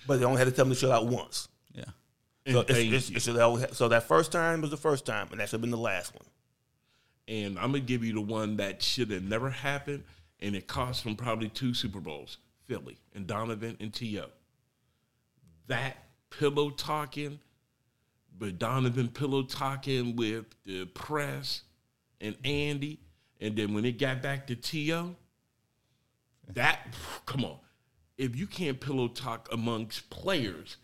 but 0.06 0.18
they 0.18 0.24
only 0.24 0.38
had 0.38 0.44
to 0.46 0.52
tell 0.52 0.64
him 0.66 0.72
to 0.72 0.78
chill 0.78 0.92
out 0.92 1.06
once. 1.06 1.48
Yeah. 1.74 1.84
So, 2.46 2.60
And 2.60 2.70
it's, 2.70 2.78
thank 2.78 2.92
it's, 2.92 3.10
you. 3.10 3.16
it 3.16 3.22
should 3.22 3.38
always 3.38 3.64
ha- 3.64 3.72
so 3.72 3.88
that 3.88 4.04
first 4.04 4.30
time 4.32 4.60
was 4.60 4.70
the 4.70 4.76
first 4.76 5.04
time, 5.06 5.28
and 5.30 5.40
that 5.40 5.48
should 5.48 5.54
have 5.54 5.60
been 5.62 5.70
the 5.70 5.76
last 5.76 6.14
one. 6.14 6.24
and 7.28 7.58
I'm 7.58 7.66
gonna 7.72 7.80
give 7.80 8.04
you 8.04 8.12
the 8.14 8.20
one 8.20 8.56
that 8.58 8.82
should 8.82 9.10
have 9.10 9.22
never 9.24 9.50
happened, 9.50 10.04
and 10.40 10.54
it 10.54 10.66
cost 10.68 11.04
them 11.04 11.16
probably 11.16 11.48
two 11.48 11.74
Super 11.74 12.00
Bowls. 12.00 12.38
Philly 12.66 12.98
and 13.14 13.26
Donovan 13.28 13.76
and 13.80 13.92
T.O. 13.94 14.26
That 15.68 15.96
pillow 16.30 16.70
talking, 16.70 17.38
but 18.38 18.58
Donovan 18.58 19.08
pillow 19.08 19.42
talking 19.44 20.16
with 20.16 20.46
the 20.64 20.84
press 20.86 21.62
and 22.20 22.36
Andy, 22.44 22.98
and 23.40 23.54
then 23.56 23.72
when 23.74 23.84
it 23.84 23.98
got 23.98 24.20
back 24.22 24.46
to 24.48 24.56
T.O., 24.56 25.14
that 26.54 26.94
come 27.24 27.44
on, 27.44 27.56
if 28.16 28.36
you 28.36 28.46
can't 28.46 28.80
pillow 28.80 29.08
talk 29.08 29.48
amongst 29.52 30.08
players, 30.10 30.76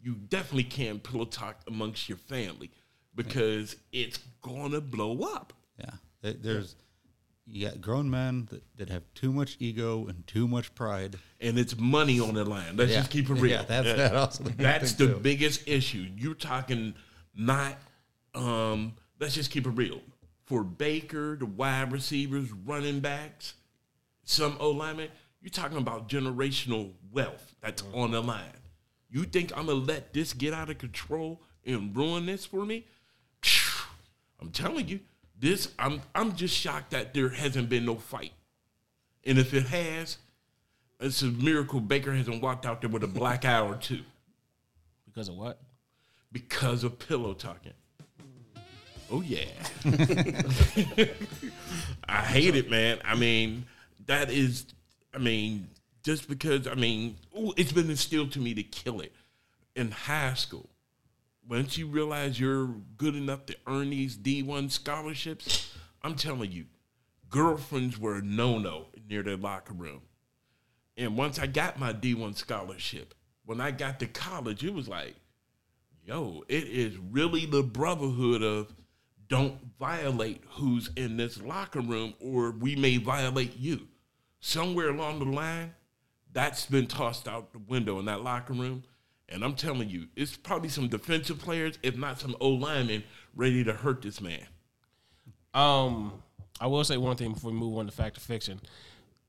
you 0.00 0.14
definitely 0.14 0.64
can't 0.64 1.02
pillow 1.02 1.24
talk 1.24 1.60
amongst 1.66 2.08
your 2.08 2.18
family 2.18 2.70
because 3.14 3.76
it's 3.92 4.18
gonna 4.42 4.80
blow 4.80 5.22
up. 5.22 5.52
Yeah. 5.78 5.90
There's 6.22 6.76
you 7.46 7.68
got 7.68 7.80
grown 7.80 8.10
men 8.10 8.48
that, 8.50 8.62
that 8.76 8.88
have 8.90 9.02
too 9.14 9.32
much 9.32 9.56
ego 9.60 10.06
and 10.08 10.26
too 10.26 10.48
much 10.48 10.74
pride. 10.74 11.16
and 11.40 11.58
it's 11.58 11.78
money 11.78 12.18
on 12.18 12.34
the 12.34 12.44
line. 12.44 12.76
Let's 12.76 12.90
yeah. 12.90 12.98
just 12.98 13.10
keep 13.10 13.30
it 13.30 13.34
real. 13.34 13.52
Yeah, 13.52 13.62
that's 13.62 13.96
that 13.96 14.14
also 14.16 14.44
the 14.44 14.50
That's 14.50 14.92
the 14.94 15.06
too. 15.06 15.16
biggest 15.20 15.66
issue. 15.68 16.08
You're 16.16 16.34
talking 16.34 16.94
not. 17.34 17.76
Um, 18.34 18.94
let's 19.20 19.34
just 19.34 19.50
keep 19.50 19.66
it 19.66 19.70
real. 19.70 20.00
For 20.44 20.62
Baker, 20.62 21.36
the 21.36 21.46
wide 21.46 21.92
receivers, 21.92 22.50
running 22.52 23.00
backs, 23.00 23.54
some 24.24 24.56
O 24.60 24.70
linemen, 24.70 25.08
you're 25.46 25.52
talking 25.52 25.78
about 25.78 26.08
generational 26.08 26.90
wealth 27.12 27.54
that's 27.60 27.80
mm-hmm. 27.80 27.98
on 27.98 28.10
the 28.10 28.20
line. 28.20 28.42
You 29.08 29.22
think 29.22 29.56
I'm 29.56 29.66
gonna 29.66 29.78
let 29.78 30.12
this 30.12 30.32
get 30.32 30.52
out 30.52 30.70
of 30.70 30.78
control 30.78 31.40
and 31.64 31.96
ruin 31.96 32.26
this 32.26 32.44
for 32.44 32.66
me? 32.66 32.84
I'm 34.40 34.50
telling 34.50 34.88
you, 34.88 34.98
this. 35.38 35.68
I'm. 35.78 36.02
I'm 36.16 36.34
just 36.34 36.52
shocked 36.52 36.90
that 36.90 37.14
there 37.14 37.28
hasn't 37.28 37.68
been 37.68 37.84
no 37.84 37.94
fight. 37.94 38.32
And 39.24 39.38
if 39.38 39.54
it 39.54 39.66
has, 39.66 40.18
it's 40.98 41.22
a 41.22 41.26
miracle 41.26 41.78
Baker 41.78 42.12
hasn't 42.12 42.42
walked 42.42 42.66
out 42.66 42.80
there 42.80 42.90
with 42.90 43.04
a 43.04 43.08
black 43.08 43.44
eye 43.44 43.60
or 43.60 43.76
two 43.76 44.02
Because 45.06 45.28
of 45.28 45.36
what? 45.36 45.60
because 46.32 46.82
of 46.82 46.98
pillow 46.98 47.34
talking. 47.34 47.72
Oh 49.12 49.22
yeah. 49.22 49.44
I 52.08 52.22
hate 52.22 52.56
it, 52.56 52.68
man. 52.68 52.98
I 53.04 53.14
mean, 53.14 53.64
that 54.06 54.28
is 54.28 54.66
I 55.16 55.18
mean, 55.18 55.68
just 56.02 56.28
because 56.28 56.68
I 56.68 56.74
mean, 56.74 57.16
ooh, 57.36 57.54
it's 57.56 57.72
been 57.72 57.88
instilled 57.88 58.32
to 58.32 58.38
me 58.38 58.52
to 58.54 58.62
kill 58.62 59.00
it. 59.00 59.12
In 59.74 59.90
high 59.90 60.34
school, 60.34 60.68
once 61.48 61.78
you 61.78 61.86
realize 61.86 62.38
you're 62.38 62.66
good 62.96 63.14
enough 63.14 63.46
to 63.46 63.56
earn 63.66 63.90
these 63.90 64.16
D1 64.16 64.70
scholarships, 64.70 65.74
I'm 66.02 66.14
telling 66.14 66.52
you, 66.52 66.66
girlfriends 67.30 67.98
were 67.98 68.16
a 68.16 68.22
no-no 68.22 68.86
near 69.08 69.22
their 69.22 69.36
locker 69.36 69.74
room. 69.74 70.02
And 70.96 71.16
once 71.16 71.38
I 71.38 71.46
got 71.46 71.78
my 71.78 71.92
D1 71.92 72.36
scholarship, 72.36 73.14
when 73.44 73.60
I 73.60 73.70
got 73.70 74.00
to 74.00 74.06
college, 74.06 74.64
it 74.64 74.72
was 74.72 74.88
like, 74.88 75.14
yo, 76.04 76.42
it 76.48 76.64
is 76.64 76.96
really 77.10 77.46
the 77.46 77.62
brotherhood 77.62 78.42
of 78.42 78.74
don't 79.28 79.58
violate 79.78 80.42
who's 80.50 80.90
in 80.96 81.16
this 81.16 81.40
locker 81.40 81.80
room 81.80 82.14
or 82.20 82.50
we 82.52 82.76
may 82.76 82.96
violate 82.96 83.58
you. 83.58 83.88
Somewhere 84.50 84.90
along 84.90 85.18
the 85.18 85.24
line, 85.24 85.74
that's 86.32 86.66
been 86.66 86.86
tossed 86.86 87.26
out 87.26 87.52
the 87.52 87.58
window 87.58 87.98
in 87.98 88.04
that 88.04 88.22
locker 88.22 88.52
room. 88.52 88.84
And 89.28 89.42
I'm 89.42 89.56
telling 89.56 89.88
you, 89.88 90.06
it's 90.14 90.36
probably 90.36 90.68
some 90.68 90.86
defensive 90.86 91.40
players, 91.40 91.80
if 91.82 91.96
not 91.96 92.20
some 92.20 92.36
O 92.40 92.50
linemen, 92.50 93.02
ready 93.34 93.64
to 93.64 93.72
hurt 93.72 94.02
this 94.02 94.20
man. 94.20 94.46
Um, 95.52 96.22
I 96.60 96.68
will 96.68 96.84
say 96.84 96.96
one 96.96 97.16
thing 97.16 97.32
before 97.32 97.50
we 97.50 97.56
move 97.56 97.76
on 97.76 97.86
to 97.86 97.92
fact 97.92 98.18
or 98.18 98.20
fiction. 98.20 98.60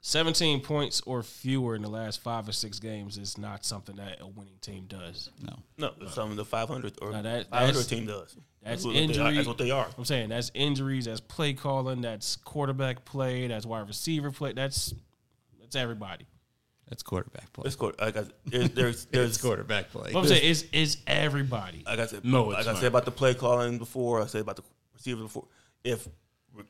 17 0.01 0.61
points 0.61 1.01
or 1.07 1.24
fewer 1.24 1.76
in 1.76 1.82
the 1.82 1.89
last 1.89 2.22
five 2.22 2.47
or 2.47 2.51
six 2.51 2.78
games 2.80 3.18
is 3.18 3.39
not 3.39 3.65
something 3.65 3.95
that 3.95 4.22
a 4.22 4.28
winning 4.28 4.59
team 4.61 4.86
does. 4.88 5.32
No. 5.41 5.57
No, 5.80 5.93
it's 5.99 6.13
something 6.13 6.38
the 6.38 6.45
500 6.45 6.99
or 7.01 7.11
No, 7.11 7.24
that- 7.24 7.49
500 7.49 7.89
team 7.89 8.05
does. 8.05 8.38
that's 8.61 8.86
what 8.86 8.93
they 8.93 8.99
injury- 8.99 9.34
That's 9.34 9.47
what 9.47 9.57
they 9.57 9.72
are. 9.72 9.88
I'm 9.97 10.05
saying 10.05 10.30
that's 10.30 10.51
injuries, 10.53 11.05
that's 11.05 11.22
play 11.22 11.53
calling, 11.53 12.01
that's 12.01 12.36
quarterback 12.36 13.03
play, 13.03 13.47
that's 13.47 13.65
wide 13.65 13.88
receiver 13.88 14.30
play. 14.32 14.53
That's 14.53 14.93
that's 15.68 15.76
everybody. 15.76 16.26
That's 16.88 17.03
quarterback 17.03 17.51
play. 17.51 17.65
It's 17.65 17.76
court. 17.76 17.99
Like 17.99 18.15
I, 18.15 18.24
there's 18.45 18.70
there's, 18.70 19.05
there's 19.11 19.30
It's 19.32 19.41
quarterback 19.41 19.91
play. 19.91 20.13
What 20.13 20.22
I'm 20.22 20.28
saying 20.28 20.43
is 20.43 20.65
is 20.72 20.97
everybody. 21.05 21.84
like 21.86 21.99
I 21.99 22.05
said, 22.05 22.24
No, 22.24 22.45
like 22.45 22.59
it's 22.59 22.68
I 22.68 22.72
not. 22.72 22.80
said 22.80 22.88
about 22.88 23.05
the 23.05 23.11
play 23.11 23.34
calling 23.34 23.78
before, 23.78 24.22
I 24.22 24.28
said 24.28 24.41
about 24.41 24.55
the 24.55 24.63
receiver 24.93 25.24
before. 25.24 25.47
If 25.84 26.07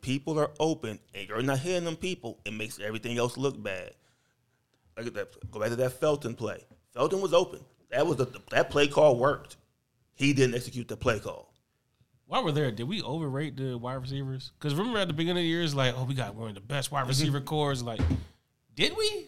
people 0.02 0.40
are 0.40 0.50
open 0.60 1.00
and 1.14 1.28
you're 1.28 1.42
not 1.44 1.60
hitting 1.60 1.86
them 1.86 1.96
people, 1.96 2.40
it 2.46 2.54
makes 2.54 2.80
everything 2.80 3.18
else 3.18 3.38
look 3.38 3.62
bad. 3.62 3.92
Like 4.98 5.14
that, 5.14 5.52
go 5.52 5.60
back 5.60 5.70
to 5.70 5.76
that 5.76 5.92
Felton 5.92 6.34
play. 6.34 6.66
Felton 6.94 7.22
was 7.22 7.34
open. 7.34 7.60
That 7.92 8.08
was 8.08 8.18
the 8.18 8.26
that 8.50 8.72
play 8.72 8.88
call 8.88 9.20
worked. 9.20 9.58
He 10.16 10.34
didn't 10.34 10.56
execute 10.56 10.88
the 10.88 10.98
play 10.98 11.20
call. 11.20 11.54
While 12.26 12.44
we're 12.44 12.52
there, 12.52 12.72
did 12.72 12.90
we 12.90 13.02
overrate 13.04 13.56
the 13.56 13.78
wide 13.78 14.02
receivers? 14.02 14.52
Because 14.60 14.76
remember 14.76 15.00
at 15.00 15.08
the 15.08 15.14
beginning 15.14 15.42
of 15.42 15.44
the 15.44 15.48
year, 15.48 15.62
it's 15.62 15.74
like, 15.74 15.94
oh, 15.96 16.04
we 16.04 16.14
got 16.14 16.36
one 16.36 16.50
of 16.50 16.56
the 16.56 16.62
best 16.62 16.92
wide 16.92 17.08
receiver 17.08 17.38
mm-hmm. 17.38 17.48
cores. 17.48 17.82
Like, 17.82 18.02
did 18.78 18.96
we? 18.96 19.26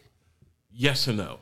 Yes 0.71 1.07
or 1.07 1.13
no? 1.13 1.39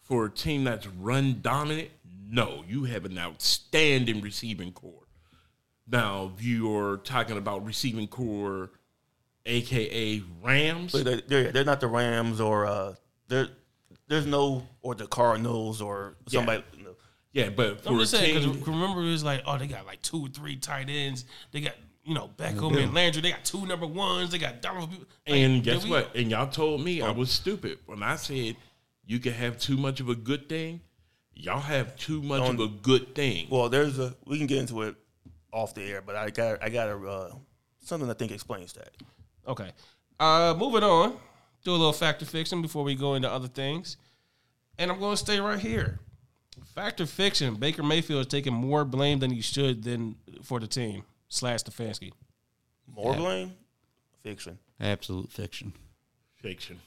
For 0.00 0.26
a 0.26 0.30
team 0.30 0.64
that's 0.64 0.86
run 0.86 1.40
dominant, 1.42 1.90
no, 2.30 2.64
you 2.66 2.84
have 2.84 3.04
an 3.04 3.18
outstanding 3.18 4.22
receiving 4.22 4.72
core. 4.72 5.08
Now, 5.90 6.32
if 6.34 6.42
you're 6.42 6.98
talking 6.98 7.36
about 7.36 7.66
receiving 7.66 8.06
core, 8.06 8.70
aka 9.44 10.22
Rams, 10.42 10.92
But 10.92 11.04
they're, 11.04 11.20
they're, 11.26 11.52
they're 11.52 11.64
not 11.64 11.80
the 11.80 11.88
Rams 11.88 12.40
or 12.40 12.66
uh, 12.66 12.94
they're, 13.26 13.48
there's 14.06 14.26
no 14.26 14.66
or 14.80 14.94
the 14.94 15.06
Cardinals 15.06 15.82
or 15.82 16.16
somebody. 16.28 16.62
no. 16.82 16.90
yeah, 17.32 17.48
but 17.48 17.82
for 17.82 17.90
I'm 17.90 17.96
a 17.96 18.00
just 18.00 18.12
saying 18.12 18.40
team, 18.40 18.52
because 18.52 18.68
remember 18.68 19.02
it 19.02 19.10
was 19.10 19.24
like, 19.24 19.42
oh, 19.46 19.58
they 19.58 19.66
got 19.66 19.84
like 19.84 20.00
two, 20.02 20.26
or 20.26 20.28
three 20.28 20.56
tight 20.56 20.88
ends. 20.88 21.24
They 21.52 21.60
got 21.60 21.74
you 22.08 22.14
know 22.14 22.30
Beckham 22.38 22.74
and 22.82 22.94
Landry. 22.94 23.20
They 23.20 23.30
got 23.30 23.44
two 23.44 23.66
number 23.66 23.86
ones. 23.86 24.30
They 24.30 24.38
got 24.38 24.62
Donald. 24.62 24.90
Like, 24.90 25.06
and 25.26 25.62
guess 25.62 25.84
we- 25.84 25.90
what? 25.90 26.16
And 26.16 26.30
y'all 26.30 26.48
told 26.48 26.82
me 26.82 27.02
I 27.02 27.10
was 27.10 27.30
stupid 27.30 27.78
when 27.84 28.02
I 28.02 28.16
said 28.16 28.56
you 29.04 29.18
can 29.18 29.34
have 29.34 29.58
too 29.58 29.76
much 29.76 30.00
of 30.00 30.08
a 30.08 30.14
good 30.14 30.48
thing. 30.48 30.80
Y'all 31.34 31.60
have 31.60 31.94
too 31.96 32.22
much 32.22 32.48
of 32.48 32.58
a 32.58 32.66
good 32.66 33.14
thing. 33.14 33.46
Well, 33.50 33.68
there's 33.68 33.98
a 33.98 34.16
we 34.24 34.38
can 34.38 34.46
get 34.46 34.58
into 34.58 34.82
it 34.82 34.96
off 35.52 35.74
the 35.74 35.82
air, 35.82 36.00
but 36.00 36.16
I 36.16 36.30
got 36.30 36.62
I 36.62 36.70
got 36.70 36.88
a 36.88 36.96
uh, 36.96 37.32
something 37.84 38.08
I 38.08 38.14
think 38.14 38.32
explains 38.32 38.72
that. 38.72 38.90
Okay. 39.46 39.70
Uh, 40.18 40.54
moving 40.58 40.82
on. 40.82 41.18
Do 41.62 41.72
a 41.72 41.72
little 41.72 41.92
fact 41.92 42.22
or 42.22 42.26
fiction 42.26 42.62
before 42.62 42.84
we 42.84 42.94
go 42.94 43.14
into 43.14 43.30
other 43.30 43.48
things. 43.48 43.98
And 44.78 44.90
I'm 44.90 44.98
going 44.98 45.12
to 45.12 45.16
stay 45.16 45.40
right 45.40 45.58
here. 45.58 45.98
Fact 46.74 47.00
or 47.00 47.06
fiction, 47.06 47.56
Baker 47.56 47.82
Mayfield 47.82 48.20
is 48.20 48.26
taking 48.28 48.54
more 48.54 48.84
blame 48.84 49.18
than 49.18 49.30
he 49.30 49.40
should 49.40 49.82
than 49.82 50.16
for 50.42 50.60
the 50.60 50.66
team 50.68 51.04
slash 51.28 51.62
Stefanski. 51.62 52.12
More 52.86 53.14
blame, 53.14 53.54
fiction, 54.22 54.58
Absolute 54.80 55.30
fiction. 55.30 55.72
Fiction. 56.36 56.80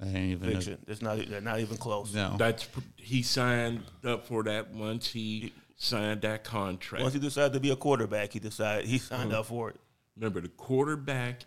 I 0.00 0.06
ain't 0.06 0.16
even. 0.32 0.52
fiction. 0.52 0.78
It's 0.86 1.02
not 1.02 1.18
they're 1.28 1.40
not 1.40 1.60
even 1.60 1.76
close. 1.76 2.14
No. 2.14 2.36
That's 2.38 2.66
he 2.96 3.22
signed 3.22 3.82
up 4.04 4.26
for 4.26 4.42
that 4.44 4.72
once 4.72 5.08
he 5.08 5.52
signed 5.76 6.22
that 6.22 6.44
contract. 6.44 7.02
Once 7.02 7.14
he 7.14 7.20
decided 7.20 7.52
to 7.52 7.60
be 7.60 7.70
a 7.70 7.76
quarterback, 7.76 8.32
he 8.32 8.38
decided 8.38 8.86
he 8.86 8.98
signed 8.98 9.32
up 9.32 9.46
for 9.46 9.70
it. 9.70 9.76
Remember, 10.16 10.40
the 10.40 10.48
quarterback 10.48 11.44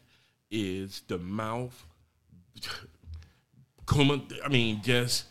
is 0.52 1.02
the 1.08 1.18
mouth. 1.18 1.86
Come, 3.86 4.28
I 4.44 4.50
mean, 4.50 4.82
just 4.82 5.26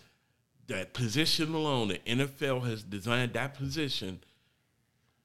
that 0.68 0.95
position 0.95 1.55
alone. 1.55 1.89
The 1.89 1.99
NFL 2.07 2.66
has 2.66 2.82
designed 2.82 3.34
that 3.34 3.55
position. 3.55 4.20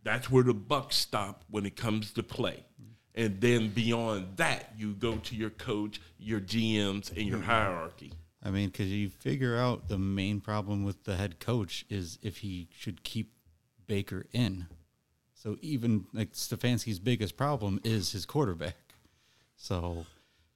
That's 0.03 0.29
where 0.29 0.43
the 0.43 0.53
buck 0.53 0.93
stop 0.93 1.43
when 1.49 1.65
it 1.65 1.75
comes 1.75 2.11
to 2.13 2.23
play. 2.23 2.65
And 3.13 3.41
then 3.41 3.69
beyond 3.69 4.37
that, 4.37 4.73
you 4.77 4.93
go 4.93 5.17
to 5.17 5.35
your 5.35 5.49
coach, 5.49 5.99
your 6.17 6.39
GMs, 6.39 7.09
and 7.09 7.27
your 7.27 7.39
mm-hmm. 7.39 7.47
hierarchy. 7.47 8.13
I 8.43 8.49
mean, 8.49 8.69
because 8.69 8.87
you 8.87 9.09
figure 9.09 9.57
out 9.57 9.87
the 9.87 9.99
main 9.99 10.39
problem 10.39 10.83
with 10.83 11.03
the 11.03 11.15
head 11.15 11.39
coach 11.39 11.85
is 11.89 12.17
if 12.21 12.37
he 12.37 12.69
should 12.75 13.03
keep 13.03 13.33
Baker 13.85 14.25
in. 14.31 14.67
So 15.33 15.57
even 15.61 16.05
like 16.13 16.33
Stefanski's 16.33 16.99
biggest 16.99 17.35
problem 17.35 17.79
is 17.83 18.11
his 18.11 18.25
quarterback. 18.25 18.75
So 19.57 20.05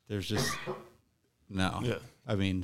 there's 0.08 0.28
just 0.28 0.58
no. 1.50 1.82
Yeah. 1.84 1.98
I 2.26 2.36
mean, 2.36 2.64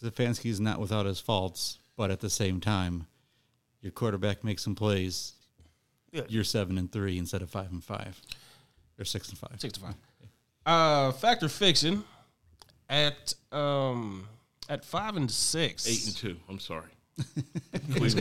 Stefanski's 0.00 0.60
not 0.60 0.78
without 0.78 1.06
his 1.06 1.20
faults, 1.20 1.78
but 1.96 2.10
at 2.10 2.20
the 2.20 2.30
same 2.30 2.60
time, 2.60 3.06
your 3.80 3.92
quarterback 3.92 4.44
makes 4.44 4.62
some 4.62 4.74
plays, 4.74 5.34
Yeah. 6.12 6.22
you're 6.28 6.44
seven 6.44 6.76
and 6.78 6.92
three 6.92 7.18
instead 7.18 7.42
of 7.42 7.50
five 7.50 7.70
and 7.72 7.82
five, 7.82 8.20
or 8.98 9.04
six 9.04 9.28
and 9.30 9.38
five. 9.38 9.58
Six 9.58 9.72
to 9.74 9.80
five. 9.80 9.94
Uh, 10.64 11.10
fact 11.12 11.42
or 11.42 11.48
fiction 11.48 12.04
at 12.88 13.34
um 13.50 14.28
at 14.68 14.84
five 14.84 15.16
and 15.16 15.30
six. 15.30 15.88
Eight 15.88 16.06
and 16.06 16.16
two. 16.16 16.36
I'm 16.48 16.58
sorry. 16.60 16.90
Please. 17.94 18.14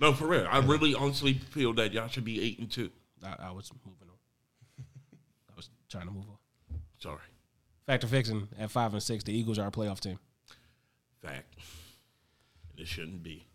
No, 0.00 0.12
for 0.12 0.26
real. 0.26 0.46
I 0.50 0.58
really 0.58 0.94
honestly 0.94 1.34
feel 1.34 1.72
that 1.74 1.92
y'all 1.92 2.08
should 2.08 2.24
be 2.24 2.42
eight 2.42 2.58
and 2.58 2.70
two. 2.70 2.90
I, 3.22 3.48
I 3.48 3.50
was 3.52 3.70
moving 3.84 4.08
on. 4.08 4.84
I 5.50 5.56
was 5.56 5.68
trying 5.88 6.06
to 6.06 6.12
move 6.12 6.24
on. 6.28 6.78
Sorry. 6.98 7.18
Fact 7.86 8.04
or 8.04 8.08
fiction 8.08 8.48
at 8.58 8.70
five 8.70 8.92
and 8.92 9.02
six. 9.02 9.24
The 9.24 9.32
Eagles 9.32 9.58
are 9.58 9.68
a 9.68 9.70
playoff 9.70 10.00
team. 10.00 10.18
Fact. 11.22 11.54
It 12.76 12.86
shouldn't 12.88 13.22
be. 13.22 13.46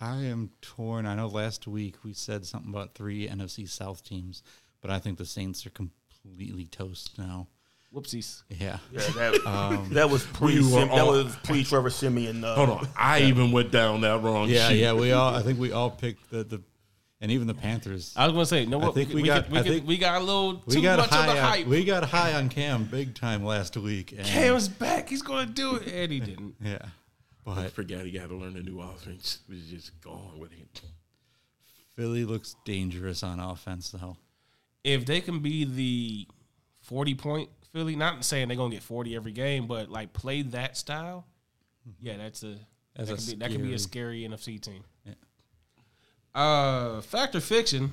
I 0.00 0.24
am 0.24 0.50
torn. 0.60 1.06
I 1.06 1.14
know 1.14 1.26
last 1.28 1.66
week 1.66 1.96
we 2.04 2.12
said 2.12 2.44
something 2.44 2.70
about 2.70 2.94
three 2.94 3.28
NFC 3.28 3.68
South 3.68 4.04
teams, 4.04 4.42
but 4.82 4.90
I 4.90 4.98
think 4.98 5.18
the 5.18 5.24
Saints 5.26 5.64
are 5.66 5.70
completely 5.70 6.66
toast 6.66 7.18
now. 7.18 7.46
Whoopsies. 7.94 8.42
Yeah. 8.50 8.78
Yeah, 8.92 9.00
that, 9.16 9.86
that 9.92 10.10
was 10.10 10.24
pre 10.24 10.60
we 10.60 10.72
were 10.72 10.80
that 10.80 10.90
all- 10.90 11.12
was 11.24 11.34
pre 11.44 11.64
Trevor 11.64 11.88
Siemian. 11.88 12.44
Uh, 12.44 12.54
Hold 12.56 12.68
on. 12.70 12.88
I 12.96 13.20
even 13.22 13.52
went 13.52 13.70
down 13.70 14.02
that 14.02 14.22
wrong 14.22 14.48
shit. 14.48 14.56
Yeah, 14.56 14.68
sheet. 14.68 14.80
yeah. 14.80 14.92
We 14.92 15.12
all. 15.12 15.34
I 15.34 15.40
think 15.42 15.58
we 15.58 15.72
all 15.72 15.90
picked 15.90 16.30
the 16.30 16.44
the, 16.44 16.62
and 17.22 17.30
even 17.32 17.46
the 17.46 17.54
Panthers. 17.54 18.12
I 18.14 18.26
was 18.26 18.32
gonna 18.34 18.44
say, 18.44 18.66
no, 18.66 18.78
I 18.80 18.84
what 18.86 18.94
think 18.94 19.08
we 19.10 19.22
we, 19.22 19.22
got- 19.22 19.44
could- 19.44 19.52
we, 19.52 19.58
I 19.58 19.62
could- 19.62 19.72
think- 19.72 19.86
we 19.86 19.96
got 19.96 20.20
a 20.20 20.24
little 20.24 20.62
We 20.66 20.74
too 20.74 20.82
got 20.82 20.98
much 20.98 21.08
of 21.08 21.14
high. 21.14 21.26
the 21.26 21.32
On, 21.32 21.38
hype. 21.48 21.66
we 21.68 21.84
got 21.84 22.04
high 22.04 22.34
on 22.34 22.50
Cam 22.50 22.84
big 22.84 23.14
time 23.14 23.42
last 23.44 23.76
week. 23.78 24.12
And, 24.12 24.26
Cam's 24.26 24.68
back. 24.68 25.08
He's 25.08 25.22
gonna 25.22 25.46
do 25.46 25.76
it, 25.76 25.86
and 25.86 26.12
he 26.12 26.20
didn't. 26.20 26.56
Yeah, 26.62 26.78
I 27.46 27.62
but 27.62 27.72
forgot 27.72 28.04
he 28.04 28.10
got 28.10 28.28
to 28.28 28.34
learn 28.36 28.56
a 28.56 28.62
new 28.62 28.80
offense. 28.80 29.40
It 29.48 29.52
was 29.54 29.66
just 29.66 30.00
gone 30.00 30.38
with 30.38 30.52
him. 30.52 30.68
Philly 31.94 32.24
looks 32.24 32.56
dangerous 32.64 33.22
on 33.22 33.40
offense 33.40 33.90
though. 33.90 34.16
If 34.84 35.06
they 35.06 35.20
can 35.20 35.40
be 35.40 35.64
the 35.64 36.28
forty 36.82 37.14
point 37.14 37.48
Philly, 37.72 37.96
not 37.96 38.24
saying 38.24 38.48
they're 38.48 38.56
gonna 38.56 38.74
get 38.74 38.82
forty 38.82 39.14
every 39.16 39.32
game, 39.32 39.66
but 39.66 39.88
like 39.90 40.12
play 40.12 40.42
that 40.42 40.76
style, 40.76 41.26
yeah, 42.00 42.16
that's 42.16 42.42
a 42.42 42.56
That's 42.94 43.08
that, 43.10 43.14
a 43.14 43.16
can 43.16 43.26
be, 43.26 43.36
that 43.36 43.50
can 43.52 43.62
be 43.62 43.74
a 43.74 43.78
scary- 43.78 44.22
scary 44.24 44.36
NFC 44.38 44.60
team. 44.60 44.84
Yeah. 45.04 45.14
Uh, 46.34 47.00
fact 47.00 47.34
or 47.34 47.40
fiction. 47.40 47.92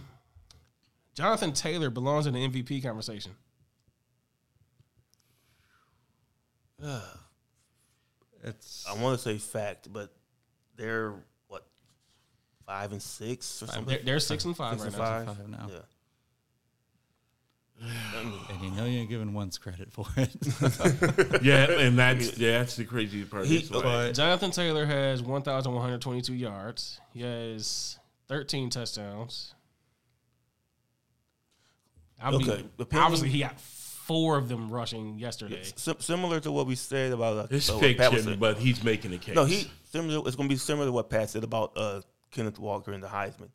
Jonathan 1.15 1.53
Taylor 1.53 1.89
belongs 1.91 2.25
in 2.25 2.33
the 2.33 2.39
MVP 2.47 2.81
conversation. 2.81 3.33
It's 8.43 8.85
I 8.89 9.01
want 9.01 9.17
to 9.17 9.23
say 9.23 9.37
fact, 9.37 9.91
but 9.91 10.13
they're 10.75 11.13
what 11.47 11.65
five 12.65 12.91
and 12.91 13.01
six 13.01 13.63
or 13.63 13.67
something. 13.67 13.85
They're, 13.85 14.03
they're 14.03 14.19
six 14.19 14.43
and 14.45 14.55
five 14.55 14.79
Six 14.81 14.97
right 14.97 15.17
and 15.17 15.25
now. 15.27 15.33
five 15.33 15.49
now, 15.49 15.69
Yeah. 15.71 15.79
and 18.51 18.61
you 18.63 18.71
know 18.71 18.85
you're 18.85 19.05
giving 19.05 19.33
once 19.33 19.57
credit 19.57 19.91
for 19.91 20.05
it. 20.17 20.31
Yeah, 21.43 21.69
and 21.71 21.97
that's 21.97 22.37
yeah, 22.37 22.59
that's 22.59 22.75
the 22.75 22.85
crazy 22.85 23.23
part. 23.25 23.45
He- 23.45 23.57
It's 23.57 23.69
but 23.69 24.11
Jonathan 24.13 24.51
Taylor 24.51 24.85
has 24.85 25.21
1,122 25.21 26.33
yards. 26.33 26.99
He 27.13 27.21
has 27.21 27.97
13 28.27 28.69
touchdowns. 28.69 29.53
I 32.21 32.31
mean, 32.31 32.41
Okay, 32.49 32.63
depending- 32.77 33.03
obviously 33.05 33.29
he 33.29 33.39
got 33.39 33.59
four 34.05 34.37
of 34.37 34.49
them 34.49 34.69
rushing 34.69 35.17
yesterday. 35.17 35.63
Sim- 35.75 35.99
similar 35.99 36.39
to 36.41 36.51
what 36.51 36.67
we 36.67 36.75
said 36.75 37.11
about 37.11 37.37
uh, 37.37 37.47
it's 37.49 37.69
uh, 37.69 37.73
what 37.73 37.97
Pat 37.97 38.11
was 38.11 38.23
fiction, 38.25 38.39
but 38.39 38.57
he's 38.57 38.83
making 38.83 39.13
a 39.13 39.17
case. 39.17 39.35
no, 39.35 39.45
he 39.45 39.69
similar. 39.91 40.25
It's 40.27 40.35
going 40.35 40.49
to 40.49 40.53
be 40.53 40.59
similar 40.59 40.87
to 40.87 40.91
what 40.91 41.09
Pat 41.09 41.29
said 41.29 41.43
about 41.43 41.71
uh, 41.75 42.01
Kenneth 42.31 42.59
Walker 42.59 42.91
and 42.91 43.03
the 43.03 43.07
Heisman. 43.07 43.49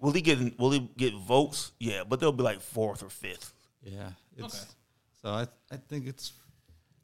Will 0.00 0.12
he 0.12 0.20
get 0.20 0.58
Will 0.58 0.70
he 0.70 0.80
get 0.96 1.14
votes? 1.14 1.72
Yeah, 1.80 2.04
but 2.08 2.20
they'll 2.20 2.32
be 2.32 2.42
like 2.44 2.60
fourth 2.60 3.02
or 3.02 3.08
fifth. 3.10 3.52
yeah, 3.82 4.10
it's 4.36 4.44
Okay. 4.54 4.64
so 5.22 5.28
I 5.30 5.46
I 5.74 5.76
think 5.88 6.06
it's 6.06 6.32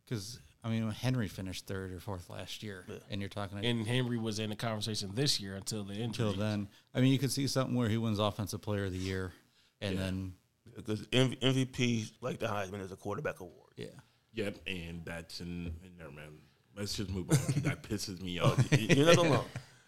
because 0.05 0.38
I 0.62 0.68
mean 0.68 0.88
Henry 0.90 1.26
finished 1.28 1.66
third 1.66 1.92
or 1.92 1.99
fourth 2.01 2.30
last 2.30 2.62
year, 2.62 2.84
and 3.11 3.20
you're 3.20 3.28
talking 3.30 3.64
And 3.64 3.86
Henry 3.86 4.16
was 4.18 4.38
in 4.38 4.51
the 4.51 4.57
conversation 4.57 5.11
this 5.14 5.40
year 5.40 5.57
until 5.57 5.82
the 5.84 5.95
injury. 5.95 6.05
until 6.28 6.32
then. 6.34 6.68
I 6.95 7.01
mean, 7.01 7.11
you 7.12 7.18
could 7.18 7.32
see 7.32 7.47
something 7.49 7.74
where 7.76 7.88
he 7.88 7.97
wins 7.99 8.18
Offensive 8.20 8.62
Player 8.62 8.84
of 8.84 8.92
the 8.92 8.99
Year, 8.99 9.32
and 9.80 9.99
then 9.99 10.32
Because 10.77 11.03
MV- 11.09 11.39
MVP, 11.41 12.11
like 12.20 12.39
the 12.39 12.47
Heisman, 12.47 12.81
is 12.81 12.93
a 12.93 12.97
quarterback 12.97 13.41
award. 13.41 13.72
yeah, 13.77 13.87
Yep, 14.35 14.57
and 14.66 15.05
that's 15.05 15.41
in, 15.41 15.66
in 15.85 15.93
there, 15.99 16.11
man. 16.11 16.39
Let's 16.77 16.95
just 16.95 17.11
move 17.11 17.31
on. 17.31 17.37
that 17.62 17.83
pisses 17.89 18.20
me 18.20 18.41
off. 18.41 18.59
You're 18.72 19.07
not 19.07 19.16
alone. 19.18 19.45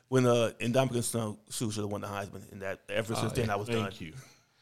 When 0.09 0.25
uh, 0.25 0.53
Ndamukong 0.61 1.03
Suh 1.49 1.71
should 1.71 1.81
have 1.83 1.91
won 1.91 2.03
the 2.03 2.07
Heisman, 2.07 2.53
and 2.53 2.63
that 2.63 2.81
ever 2.89 3.15
since 3.17 3.33
then 3.33 3.51
I 3.51 3.57
was 3.57 3.69
done. 3.69 3.83
Thank 3.83 4.01
you. 4.01 4.13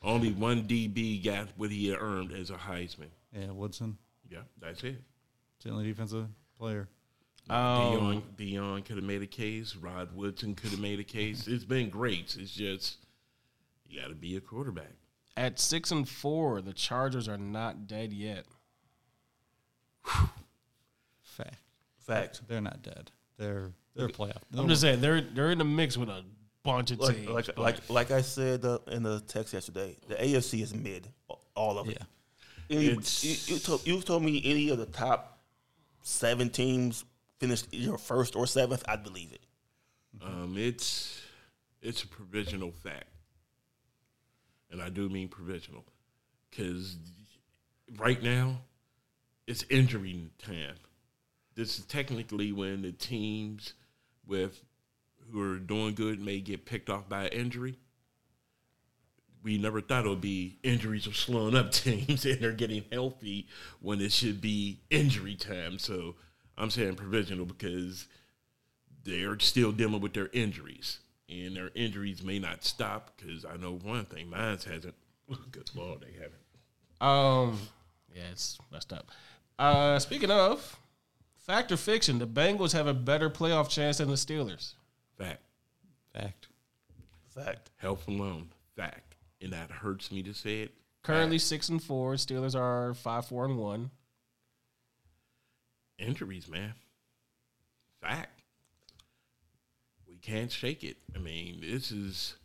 Only 0.03 0.33
one 0.33 0.63
DB 0.65 1.23
got 1.23 1.49
what 1.57 1.71
he 1.71 1.89
had 1.89 1.99
earned 2.01 2.33
as 2.33 2.49
a 2.51 2.55
Heisman. 2.55 3.09
yeah, 3.33 3.51
Woodson, 3.51 3.99
Yeah, 4.31 4.39
that's 4.61 4.83
it. 4.85 4.97
it's 5.57 5.65
the 5.65 5.71
only 5.71 5.87
defensive 5.87 6.27
player. 6.59 6.89
Um, 7.51 7.57
Deion, 7.59 8.23
Deion 8.37 8.85
could 8.87 8.97
have 8.97 9.05
made 9.05 9.21
a 9.21 9.27
case. 9.27 9.77
Rod 9.77 10.15
Woodson 10.17 10.55
could 10.55 10.71
have 10.71 10.81
made 10.81 10.99
a 10.99 11.05
case. 11.05 11.47
It's 11.47 11.65
been 11.65 11.91
great. 11.91 12.37
It's 12.41 12.51
just 12.55 12.97
you 13.87 14.01
got 14.01 14.09
to 14.09 14.15
be 14.15 14.37
a 14.37 14.41
quarterback. 14.41 14.93
At 15.37 15.59
six 15.59 15.91
and 15.91 16.09
four, 16.09 16.61
the 16.63 16.73
Chargers 16.73 17.29
are 17.29 17.39
not 17.39 17.87
dead 17.87 18.13
yet. 18.13 18.45
Fact, 21.23 21.57
Fact. 22.07 22.41
they're 22.49 22.61
not 22.61 22.83
dead. 22.83 23.11
They're 23.39 23.73
they're 23.97 24.07
a 24.07 24.11
playoff. 24.11 24.43
I'm 24.57 24.69
just 24.69 24.81
saying 24.83 25.01
they're 25.01 25.21
they're 25.21 25.51
in 25.51 25.59
the 25.59 25.65
mix 25.65 25.97
with 25.97 26.09
a 26.09 26.25
bunch 26.63 26.91
of 26.91 27.01
Like 27.01 27.17
teams. 27.17 27.29
like 27.29 27.59
like, 27.59 27.91
like 27.91 28.11
I 28.11 28.21
said 28.21 28.65
uh, 28.65 28.79
in 28.89 29.03
the 29.03 29.21
text 29.21 29.53
yesterday, 29.55 29.97
the 30.09 30.15
AFC 30.15 30.63
is 30.63 30.75
mid, 30.75 31.09
all 31.55 31.79
of 31.79 31.89
it. 31.89 31.99
Yeah. 32.71 32.77
Any- 32.77 32.87
It's- 32.89 33.25
you, 33.25 33.55
you 33.55 33.61
told, 33.61 33.87
you 33.87 34.01
told 34.01 34.23
me 34.23 34.41
any 34.45 34.69
of 34.71 34.79
the 34.79 34.87
top 34.87 35.39
seven 36.03 36.49
teams 36.51 37.05
finished 37.39 37.67
your 37.73 37.99
first 37.99 38.37
or 38.37 38.47
seventh, 38.47 38.83
I'd 38.89 39.03
believe 39.03 39.33
it. 39.33 39.41
Um, 40.23 40.55
it's 40.57 41.21
it's 41.83 42.03
a 42.05 42.07
provisional 42.07 42.71
fact, 42.71 43.07
and 44.75 44.83
I 44.83 44.89
do 44.89 45.09
mean 45.09 45.29
provisional, 45.29 45.85
because 46.51 46.97
right 47.97 48.21
now 48.21 48.59
it's 49.47 49.65
injury 49.71 50.31
time. 50.37 50.75
This 51.55 51.79
is 51.79 51.85
technically 51.85 52.51
when 52.51 52.83
the 52.83 52.91
teams 52.91 53.75
with 54.27 54.65
who 55.31 55.41
are 55.41 55.59
doing 55.59 55.95
good 55.95 56.21
may 56.21 56.41
get 56.41 56.67
picked 56.67 56.91
off 56.91 57.09
by 57.09 57.29
injury. 57.29 57.79
We 59.45 59.59
never 59.59 59.81
thought 59.81 60.07
it 60.07 60.09
would 60.09 60.21
be 60.21 60.59
injuries 60.65 61.07
are 61.07 61.13
slowing 61.13 61.55
up 61.55 61.71
teams 61.71 62.25
and 62.25 62.41
they're 62.41 62.51
getting 62.51 62.85
healthy 62.91 63.47
when 63.81 64.01
it 64.01 64.11
should 64.11 64.41
be 64.41 64.81
injury 64.91 65.37
time. 65.37 65.79
So 65.79 66.17
I'm 66.59 66.71
saying 66.71 66.97
provisional 66.97 67.47
because 67.47 68.09
they're 69.05 69.39
still 69.39 69.71
dealing 69.71 70.01
with 70.01 70.15
their 70.15 70.31
injuries, 70.33 70.99
and 71.43 71.57
their 71.57 71.71
injuries 71.75 72.23
may 72.23 72.39
not 72.39 72.65
stop. 72.65 73.13
Because 73.17 73.45
I 73.45 73.57
know 73.57 73.79
one 73.83 74.05
thing, 74.05 74.29
mine 74.31 74.59
hasn't. 74.59 74.95
Good 75.51 75.71
lord, 75.75 76.01
they 76.01 76.13
haven't. 76.13 76.35
Um, 77.01 77.59
yeah, 78.15 78.23
it's 78.33 78.59
messed 78.73 78.93
up. 78.93 79.11
Uh, 79.59 79.99
speaking 79.99 80.31
of 80.31 80.79
fact 81.37 81.71
or 81.73 81.77
fiction, 81.77 82.19
the 82.19 82.27
Bengals 82.27 82.73
have 82.73 82.87
a 82.87 82.95
better 82.95 83.29
playoff 83.31 83.69
chance 83.69 83.99
than 83.99 84.09
the 84.09 84.15
Steelers. 84.15 84.75
Fact, 85.19 85.43
Fact. 86.13 86.49
Fact. 87.29 87.71
health 87.77 88.07
alone, 88.07 88.49
fact, 88.77 89.17
and 89.41 89.53
that 89.53 89.71
hurts 89.71 90.13
me 90.13 90.23
to 90.23 90.33
say 90.33 90.61
it. 90.63 90.75
Currently 91.03 91.39
six 91.39 91.69
and 91.69 91.83
four. 91.83 92.15
Steelers 92.15 92.55
are 92.59 92.95
five, 92.95 93.27
four, 93.27 93.45
and 93.45 93.59
one. 93.59 93.91
Injuries, 95.99 96.49
man, 96.49 96.75
fact. 98.01 98.43
Can't 100.25 100.51
shake 100.51 100.83
it. 100.83 100.97
I 101.15 101.19
mean, 101.19 101.61
this 101.61 101.93
is. 101.93 102.37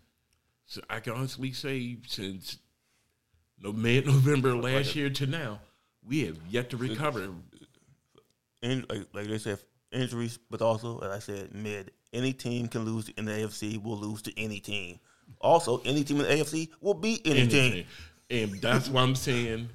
So 0.65 0.82
I 0.89 0.99
can 0.99 1.13
honestly 1.13 1.53
say 1.53 1.97
since 2.07 2.57
no 3.61 3.71
mid 3.71 4.05
November 4.05 4.53
last 4.53 4.95
year 4.95 5.09
to 5.09 5.25
now, 5.25 5.61
we 6.05 6.25
have 6.25 6.38
yet 6.49 6.69
to 6.71 6.77
recover. 6.77 7.30
In, 8.61 8.86
like, 8.89 9.07
like 9.13 9.27
they 9.27 9.38
said, 9.38 9.59
injuries, 9.93 10.38
but 10.49 10.61
also, 10.61 10.99
as 10.99 11.09
I 11.09 11.19
said, 11.19 11.55
mid. 11.55 11.91
Any 12.11 12.34
team 12.34 12.67
can 12.67 12.84
lose 12.86 13.07
in 13.09 13.25
the 13.25 13.32
AFC, 13.32 13.82
will 13.82 13.97
lose 13.97 14.21
to 14.23 14.38
any 14.38 14.59
team. 14.59 14.99
Also, 15.39 15.80
any 15.86 16.03
team 16.03 16.19
in 16.19 16.23
the 16.23 16.43
AFC 16.43 16.69
will 16.82 16.95
beat 16.95 17.21
any 17.25 17.47
team. 17.47 17.86
And 18.30 18.59
that's 18.61 18.89
why 18.89 19.03
I'm 19.03 19.15
saying 19.15 19.69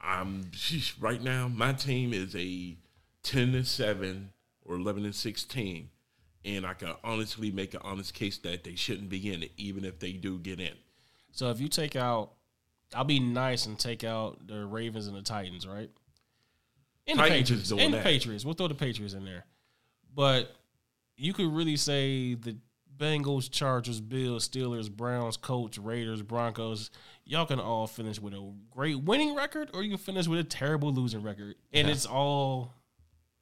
I'm 0.00 0.44
sheesh, 0.46 0.94
right 0.98 1.22
now 1.22 1.48
my 1.48 1.72
team 1.72 2.12
is 2.12 2.34
a 2.34 2.76
ten 3.22 3.52
to 3.52 3.64
seven 3.64 4.30
or 4.64 4.74
eleven 4.76 5.04
to 5.04 5.12
sixteen. 5.12 5.90
And 6.44 6.66
I 6.66 6.74
can 6.74 6.92
honestly 7.02 7.50
make 7.50 7.74
an 7.74 7.80
honest 7.82 8.12
case 8.14 8.38
that 8.38 8.64
they 8.64 8.74
shouldn't 8.74 9.08
be 9.08 9.32
in 9.32 9.42
it, 9.42 9.52
even 9.56 9.84
if 9.84 9.98
they 9.98 10.12
do 10.12 10.38
get 10.38 10.60
in. 10.60 10.74
So 11.32 11.50
if 11.50 11.60
you 11.60 11.68
take 11.68 11.96
out, 11.96 12.32
I'll 12.94 13.04
be 13.04 13.18
nice 13.18 13.66
and 13.66 13.78
take 13.78 14.04
out 14.04 14.46
the 14.46 14.64
Ravens 14.66 15.06
and 15.06 15.16
the 15.16 15.22
Titans, 15.22 15.66
right? 15.66 15.90
And 17.06 17.18
Titans 17.18 17.48
the 17.48 17.54
is 17.54 17.60
Patriots. 17.60 17.68
doing 17.70 17.80
And 17.80 17.92
the 17.94 17.98
that. 17.98 18.04
Patriots. 18.04 18.44
We'll 18.44 18.54
throw 18.54 18.68
the 18.68 18.74
Patriots 18.74 19.14
in 19.14 19.24
there. 19.24 19.46
But 20.14 20.54
you 21.16 21.32
could 21.32 21.50
really 21.52 21.76
say 21.76 22.34
the 22.34 22.56
Bengals, 22.96 23.50
Chargers, 23.50 24.00
Bills, 24.00 24.48
Steelers, 24.48 24.90
Browns, 24.90 25.36
Colts, 25.36 25.78
Raiders, 25.78 26.22
Broncos, 26.22 26.90
y'all 27.24 27.46
can 27.46 27.58
all 27.58 27.86
finish 27.88 28.20
with 28.20 28.34
a 28.34 28.52
great 28.70 29.02
winning 29.02 29.34
record, 29.34 29.70
or 29.74 29.82
you 29.82 29.88
can 29.88 29.98
finish 29.98 30.28
with 30.28 30.38
a 30.38 30.44
terrible 30.44 30.92
losing 30.92 31.22
record, 31.22 31.56
and 31.72 31.88
it's 31.90 32.06
all 32.06 32.72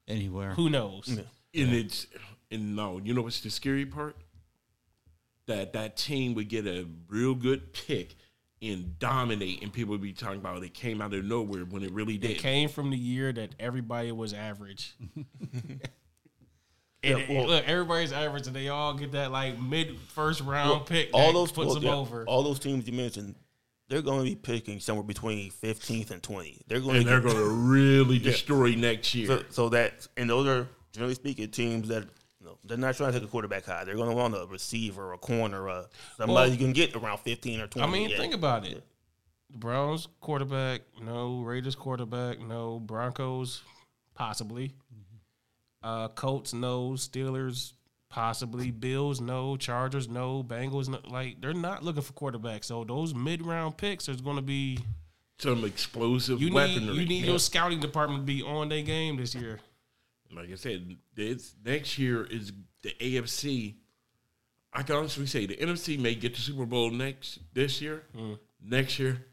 Anywhere. 0.08 0.52
who 0.52 0.70
knows. 0.70 1.06
And 1.08 1.26
it's 1.52 2.06
and 2.52 2.76
no, 2.76 3.00
you 3.02 3.14
know 3.14 3.22
what's 3.22 3.40
the 3.40 3.50
scary 3.50 3.86
part? 3.86 4.16
That 5.46 5.72
that 5.72 5.96
team 5.96 6.34
would 6.34 6.48
get 6.48 6.66
a 6.66 6.86
real 7.08 7.34
good 7.34 7.72
pick 7.72 8.14
and 8.60 8.96
dominate, 8.98 9.60
and 9.62 9.72
people 9.72 9.90
would 9.92 10.00
be 10.02 10.12
talking 10.12 10.38
about 10.38 10.62
it 10.62 10.72
came 10.72 11.02
out 11.02 11.12
of 11.12 11.24
nowhere 11.24 11.64
when 11.64 11.82
it 11.82 11.90
really 11.92 12.16
did. 12.16 12.30
It 12.32 12.38
came 12.38 12.68
from 12.68 12.90
the 12.90 12.96
year 12.96 13.32
that 13.32 13.54
everybody 13.58 14.12
was 14.12 14.32
average. 14.32 14.94
and 15.52 15.80
Yeah, 17.02 17.16
it- 17.16 17.28
well- 17.28 17.46
look, 17.48 17.68
everybody's 17.68 18.12
average, 18.12 18.46
and 18.46 18.54
they 18.54 18.68
all 18.68 18.94
get 18.94 19.12
that 19.12 19.32
like 19.32 19.60
mid 19.60 19.98
first 20.14 20.40
round 20.42 20.86
pick. 20.86 21.10
all 21.12 21.32
those 21.32 21.50
puts 21.50 21.66
well, 21.66 21.74
them 21.74 21.84
yeah, 21.84 21.94
over. 21.94 22.24
All 22.26 22.44
those 22.44 22.60
teams 22.60 22.86
you 22.86 22.92
mentioned, 22.92 23.34
they're 23.88 24.02
going 24.02 24.18
to 24.20 24.24
be 24.24 24.36
picking 24.36 24.78
somewhere 24.78 25.02
between 25.04 25.50
15th 25.50 26.12
and 26.12 26.22
20. 26.22 26.62
They're 26.68 26.80
going 26.80 26.96
and 26.98 27.04
to 27.04 27.10
they're 27.10 27.20
going 27.20 27.36
to 27.36 27.44
really 27.44 28.18
destroy 28.20 28.74
next 28.76 29.12
year. 29.14 29.26
So, 29.26 29.42
so 29.50 29.68
that 29.70 30.06
and 30.16 30.30
those 30.30 30.46
are 30.46 30.68
generally 30.92 31.14
speaking 31.16 31.50
teams 31.50 31.88
that 31.88 32.04
you 32.62 32.68
they're 32.68 32.78
not 32.78 32.96
trying 32.96 33.12
to 33.12 33.18
take 33.18 33.28
a 33.28 33.30
quarterback 33.30 33.64
high. 33.64 33.84
They're 33.84 33.96
going 33.96 34.10
to 34.10 34.16
want 34.16 34.34
a 34.34 34.46
receiver, 34.46 35.10
or 35.10 35.12
a 35.14 35.18
corner, 35.18 35.68
uh, 35.68 35.84
somebody 36.16 36.32
Well, 36.34 36.48
you 36.48 36.56
can 36.56 36.72
get 36.72 36.94
around 36.94 37.18
15 37.18 37.60
or 37.60 37.66
20. 37.66 37.88
I 37.88 37.90
mean, 37.90 38.10
yeah. 38.10 38.18
think 38.18 38.34
about 38.34 38.66
it. 38.66 38.82
The 39.50 39.58
Browns 39.58 40.08
quarterback, 40.20 40.82
no. 41.02 41.42
Raiders 41.42 41.74
quarterback, 41.74 42.40
no. 42.40 42.80
Broncos, 42.80 43.62
possibly. 44.14 44.74
Uh, 45.82 46.08
Colts, 46.08 46.54
no. 46.54 46.92
Steelers, 46.92 47.72
possibly. 48.08 48.70
Bills, 48.70 49.20
no. 49.20 49.56
Chargers, 49.56 50.08
no. 50.08 50.42
Bengals, 50.42 50.88
no. 50.88 51.00
Like 51.06 51.40
they're 51.40 51.52
not 51.52 51.82
looking 51.82 52.02
for 52.02 52.12
quarterbacks. 52.14 52.64
So 52.64 52.84
those 52.84 53.14
mid 53.14 53.44
round 53.44 53.76
picks 53.76 54.08
is 54.08 54.20
going 54.20 54.36
to 54.36 54.42
be. 54.42 54.78
Some 55.38 55.64
explosive 55.64 56.40
You 56.40 56.50
need 56.50 56.82
you 56.82 57.04
need 57.04 57.24
your 57.24 57.38
scouting 57.40 57.80
department 57.80 58.20
to 58.20 58.24
be 58.26 58.42
on 58.42 58.68
their 58.68 58.82
game 58.82 59.16
this 59.16 59.34
year. 59.34 59.58
Like 60.34 60.50
I 60.50 60.54
said, 60.56 60.96
this 61.14 61.54
next 61.64 61.98
year 61.98 62.24
is 62.24 62.52
the 62.82 62.90
AFC. 63.00 63.74
I 64.72 64.82
can 64.82 64.96
honestly 64.96 65.26
say 65.26 65.46
the 65.46 65.56
NFC 65.56 65.98
may 65.98 66.14
get 66.14 66.34
the 66.34 66.40
Super 66.40 66.64
Bowl 66.66 66.90
next 66.90 67.40
this 67.52 67.80
year. 67.82 68.04
Mm. 68.16 68.38
Next 68.64 68.98
year, 68.98 69.24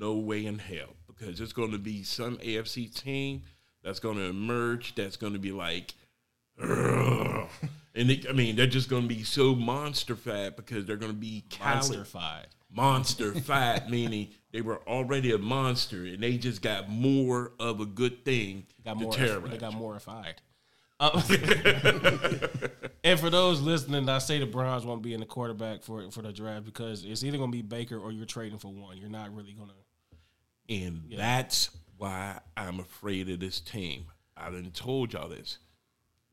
no 0.00 0.14
way 0.16 0.46
in 0.46 0.58
hell 0.58 0.94
because 1.06 1.40
it's 1.40 1.52
going 1.52 1.70
to 1.72 1.78
be 1.78 2.02
some 2.02 2.36
AFC 2.38 2.92
team 2.94 3.42
that's 3.84 4.00
going 4.00 4.16
to 4.16 4.24
emerge. 4.24 4.94
That's 4.94 5.16
going 5.16 5.34
to 5.34 5.38
be 5.38 5.52
like, 5.52 5.94
"Ugh." 6.60 7.48
and 7.94 8.10
they, 8.10 8.22
I 8.28 8.32
mean, 8.32 8.56
they're 8.56 8.66
just 8.66 8.88
going 8.88 9.02
to 9.02 9.08
be 9.08 9.22
so 9.22 9.54
monster 9.54 10.16
fat 10.16 10.56
because 10.56 10.84
they're 10.84 10.96
going 10.96 11.12
to 11.12 11.18
be 11.18 11.44
Monster 11.60 11.94
cali- 11.94 12.04
fied. 12.04 12.46
monster 12.70 13.32
fat, 13.40 13.90
meaning 13.90 14.28
they 14.52 14.60
were 14.62 14.80
already 14.88 15.32
a 15.32 15.38
monster 15.38 16.04
and 16.04 16.22
they 16.22 16.36
just 16.38 16.62
got 16.62 16.88
more 16.88 17.52
of 17.60 17.80
a 17.80 17.86
good 17.86 18.24
thing 18.24 18.66
Got 18.84 18.94
to 18.98 19.04
more. 19.04 19.12
terrorize. 19.12 19.50
They 19.50 19.58
got 19.58 19.74
mortified. 19.74 20.40
Uh, 21.00 21.22
and 23.04 23.20
for 23.20 23.30
those 23.30 23.60
listening, 23.60 24.08
I 24.08 24.18
say 24.18 24.38
the 24.38 24.46
Browns 24.46 24.84
won't 24.84 25.02
be 25.02 25.14
in 25.14 25.20
the 25.20 25.26
quarterback 25.26 25.82
for 25.82 26.10
for 26.10 26.22
the 26.22 26.32
draft 26.32 26.64
because 26.64 27.04
it's 27.04 27.22
either 27.22 27.38
going 27.38 27.52
to 27.52 27.56
be 27.56 27.62
Baker 27.62 27.96
or 27.98 28.10
you're 28.12 28.26
trading 28.26 28.58
for 28.58 28.68
one. 28.68 28.96
You're 28.96 29.08
not 29.08 29.34
really 29.34 29.52
going 29.52 29.68
to. 29.68 29.74
And 30.74 31.04
that's 31.16 31.70
why 31.96 32.40
I'm 32.56 32.80
afraid 32.80 33.28
of 33.30 33.40
this 33.40 33.60
team. 33.60 34.06
I 34.36 34.50
done 34.50 34.70
told 34.72 35.12
y'all 35.12 35.28
this. 35.28 35.58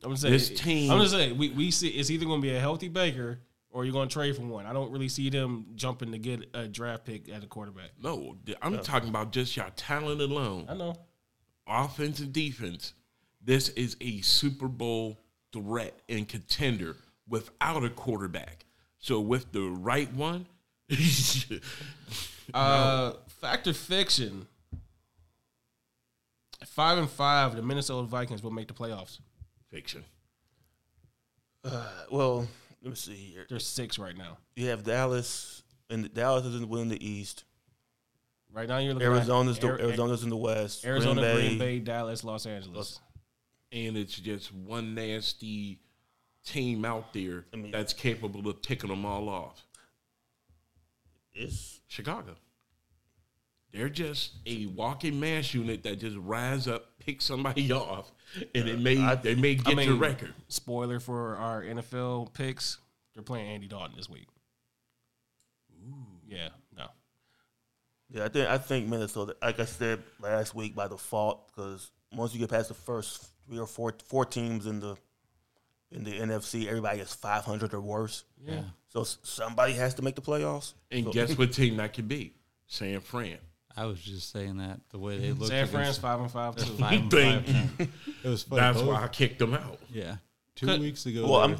I'm 0.02 0.10
gonna 0.10 0.16
say 0.18 0.30
This 0.30 0.50
team- 0.50 0.90
I'm 0.90 0.98
gonna 0.98 1.08
say 1.08 1.32
we, 1.32 1.50
we 1.50 1.70
see 1.70 1.88
it's 1.88 2.10
either 2.10 2.26
going 2.26 2.40
to 2.40 2.46
be 2.46 2.54
a 2.54 2.60
healthy 2.60 2.88
Baker 2.88 3.40
or 3.70 3.84
you're 3.84 3.92
going 3.92 4.08
to 4.08 4.12
trade 4.12 4.36
for 4.36 4.42
one. 4.42 4.66
I 4.66 4.72
don't 4.72 4.90
really 4.92 5.08
see 5.08 5.30
them 5.30 5.66
jumping 5.74 6.12
to 6.12 6.18
get 6.18 6.48
a 6.54 6.68
draft 6.68 7.04
pick 7.04 7.28
at 7.30 7.42
a 7.42 7.46
quarterback. 7.46 7.90
No, 8.02 8.36
I'm 8.62 8.78
talking 8.80 9.08
about 9.08 9.32
just 9.32 9.56
your 9.56 9.68
talent 9.76 10.20
alone, 10.20 10.66
I 10.68 10.74
know. 10.74 10.96
offense 11.66 12.20
and 12.20 12.32
defense. 12.32 12.94
This 13.46 13.68
is 13.70 13.96
a 14.00 14.20
Super 14.22 14.66
Bowl 14.68 15.20
threat 15.52 15.94
and 16.08 16.28
contender 16.28 16.96
without 17.28 17.84
a 17.84 17.88
quarterback. 17.90 18.64
So 18.98 19.20
with 19.20 19.52
the 19.52 19.62
right 19.62 20.12
one, 20.12 20.46
Uh, 22.54 23.12
fact 23.40 23.66
or 23.66 23.72
fiction? 23.72 24.46
Five 26.64 26.98
and 26.98 27.10
five, 27.10 27.56
the 27.56 27.62
Minnesota 27.62 28.06
Vikings 28.06 28.42
will 28.42 28.52
make 28.52 28.68
the 28.68 28.74
playoffs. 28.74 29.18
fiction. 29.68 30.04
Uh, 31.64 31.88
well, 32.10 32.46
let 32.82 32.90
me 32.90 32.94
see 32.94 33.14
here. 33.14 33.46
They're 33.48 33.58
six 33.58 33.98
right 33.98 34.16
now. 34.16 34.38
You 34.54 34.68
have 34.68 34.84
Dallas, 34.84 35.64
and 35.90 36.12
Dallas 36.14 36.46
is 36.46 36.54
in 36.54 36.60
the 36.60 36.66
the 36.88 37.04
East. 37.04 37.44
Right 38.52 38.68
now, 38.68 38.78
you're 38.78 38.94
looking 38.94 39.08
Arizona's 39.08 39.56
at 39.56 39.62
the, 39.62 39.68
Ari- 39.70 39.82
Arizona's 39.82 40.22
in 40.22 40.30
the 40.30 40.36
West. 40.36 40.84
Arizona, 40.84 41.20
Green 41.20 41.34
Green 41.34 41.58
Bay. 41.58 41.78
Bay, 41.78 41.78
Dallas, 41.80 42.22
Los 42.22 42.46
Angeles. 42.46 43.00
And 43.72 43.96
it's 43.96 44.18
just 44.18 44.54
one 44.54 44.94
nasty 44.94 45.80
team 46.44 46.84
out 46.84 47.12
there 47.12 47.44
I 47.52 47.56
mean- 47.56 47.72
that's 47.72 47.92
capable 47.92 48.48
of 48.48 48.62
picking 48.62 48.90
them 48.90 49.04
all 49.04 49.28
off. 49.28 49.62
It's 51.34 51.80
Chicago. 51.88 52.36
They're 53.72 53.88
just 53.90 54.32
a 54.46 54.66
walking 54.66 55.20
mass 55.20 55.52
unit 55.52 55.82
that 55.82 55.98
just 55.98 56.16
rise 56.16 56.66
up, 56.66 56.98
pick 56.98 57.20
somebody 57.20 57.70
off, 57.72 58.10
and 58.54 58.68
it 58.68 58.78
may 58.80 58.98
I- 58.98 59.16
they 59.16 59.34
may 59.34 59.54
get 59.56 59.78
I 59.78 59.82
your 59.82 59.96
record. 59.96 60.32
spoiler 60.48 60.98
for 60.98 61.36
our 61.36 61.62
NFL 61.62 62.32
picks: 62.32 62.78
they're 63.12 63.22
playing 63.22 63.48
Andy 63.48 63.66
Dalton 63.68 63.94
this 63.96 64.08
week. 64.08 64.28
Yeah, 66.26 66.48
no. 66.76 66.86
Yeah, 68.10 68.24
I 68.24 68.28
think 68.28 68.48
I 68.48 68.58
think 68.58 68.88
Minnesota, 68.88 69.36
like 69.42 69.60
I 69.60 69.64
said 69.66 70.02
last 70.20 70.54
week, 70.54 70.74
by 70.74 70.88
default, 70.88 71.48
because 71.54 71.90
once 72.14 72.32
you 72.32 72.40
get 72.40 72.50
past 72.50 72.68
the 72.68 72.74
first 72.74 73.28
three 73.46 73.58
or 73.58 73.66
four 73.66 73.94
four 74.06 74.24
teams 74.24 74.66
in 74.66 74.80
the 74.80 74.96
in 75.90 76.04
the 76.04 76.12
NFC, 76.12 76.66
everybody 76.66 77.00
is 77.00 77.14
five 77.14 77.44
hundred 77.44 77.74
or 77.74 77.80
worse. 77.80 78.24
Yeah. 78.44 78.62
So 78.88 79.04
somebody 79.04 79.74
has 79.74 79.94
to 79.94 80.02
make 80.02 80.14
the 80.14 80.22
playoffs. 80.22 80.74
And 80.90 81.10
guess 81.12 81.36
what 81.38 81.52
team 81.52 81.76
that 81.76 81.94
could 81.94 82.08
be? 82.08 82.34
San 82.66 83.00
Fran. 83.00 83.38
I 83.76 83.84
was 83.84 84.00
just 84.00 84.32
saying 84.32 84.56
that 84.56 84.80
the 84.90 84.98
way 84.98 85.18
they 85.18 85.32
looked. 85.32 85.48
San 85.48 85.66
Fran's 85.66 85.98
against- 85.98 86.00
five 86.00 86.20
and 86.20 86.30
five 86.30 86.56
too. 86.56 86.72
five 86.74 86.92
and 86.92 87.10
Thank 87.10 87.46
five 87.46 87.78
now. 87.78 87.86
It 88.24 88.28
was 88.28 88.42
funny. 88.42 88.60
That's 88.60 88.78
both- 88.78 88.88
why 88.88 89.02
I 89.02 89.08
kicked 89.08 89.38
them 89.38 89.54
out. 89.54 89.78
Yeah, 89.92 90.16
two 90.54 90.80
weeks 90.80 91.06
ago. 91.06 91.28
Well, 91.30 91.42
I'm 91.42 91.56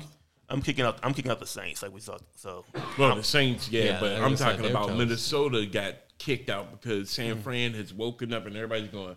I'm 0.49 0.62
kicking 0.62 0.84
out 0.84 0.99
I'm 1.03 1.12
kicking 1.12 1.30
out 1.30 1.41
the 1.41 1.47
Saints 1.47 1.82
like 1.82 1.93
we 1.93 2.01
saw. 2.01 2.18
So 2.37 2.64
Well, 2.99 3.14
the 3.16 3.22
Saints, 3.22 3.70
yeah, 3.70 3.84
Yeah, 3.84 4.01
but 4.01 4.20
I'm 4.20 4.37
talking 4.37 4.66
about 4.66 4.89
toast. 4.89 4.99
Minnesota 4.99 5.66
got 5.66 5.95
kicked 6.18 6.49
out 6.49 6.80
because 6.80 7.11
San 7.11 7.37
mm. 7.37 7.43
Fran 7.43 7.74
has 7.74 7.93
woken 7.93 8.32
up 8.32 8.47
and 8.47 8.57
everybody's 8.57 8.89
going, 8.89 9.16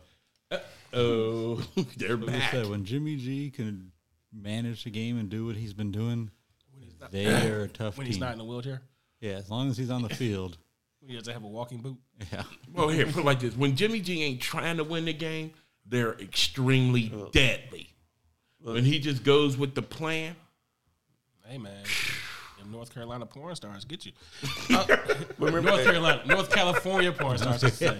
oh, 0.93 1.55
they're 1.97 2.17
like 2.17 2.29
I 2.35 2.39
back. 2.39 2.51
said, 2.51 2.69
when 2.69 2.85
Jimmy 2.85 3.15
G 3.15 3.49
can 3.49 3.91
manage 4.33 4.83
the 4.83 4.89
game 4.91 5.17
and 5.17 5.29
do 5.29 5.45
what 5.45 5.55
he's 5.55 5.73
been 5.73 5.91
doing, 5.91 6.29
they 7.11 7.25
are 7.49 7.63
a 7.63 7.67
tough 7.67 7.97
when 7.97 8.05
team. 8.05 8.13
he's 8.13 8.19
not 8.19 8.33
in 8.33 8.39
a 8.39 8.45
wheelchair, 8.45 8.81
yeah, 9.21 9.33
as 9.33 9.49
long 9.49 9.69
as 9.69 9.77
he's 9.77 9.89
on 9.89 10.01
the 10.01 10.09
field. 10.09 10.57
he 11.07 11.15
has 11.15 11.23
to 11.23 11.33
have 11.33 11.43
a 11.43 11.47
walking 11.47 11.79
boot. 11.79 11.97
Yeah, 12.31 12.43
Well, 12.73 12.89
here, 12.89 13.05
put 13.05 13.17
it 13.21 13.25
like 13.25 13.39
this: 13.39 13.55
when 13.55 13.75
Jimmy 13.75 14.01
G 14.01 14.23
ain't 14.23 14.41
trying 14.41 14.77
to 14.77 14.83
win 14.83 15.05
the 15.05 15.13
game, 15.13 15.51
they're 15.85 16.13
extremely 16.19 17.11
deadly. 17.31 17.89
When 18.61 18.83
he 18.83 18.99
just 18.99 19.23
goes 19.23 19.57
with 19.57 19.73
the 19.75 19.81
plan, 19.81 20.35
Hey 21.47 21.57
man, 21.57 21.73
them 21.73 21.83
North 22.71 22.93
Carolina 22.93 23.25
porn 23.25 23.55
stars 23.55 23.85
get 23.85 24.05
you. 24.05 24.11
Uh, 24.71 24.85
North 25.39 25.83
Carolina, 25.83 26.21
North 26.27 26.51
California 26.51 27.11
porn 27.11 27.37
stars. 27.37 27.63
I 27.63 27.69
should 27.69 27.73
say. 27.73 27.97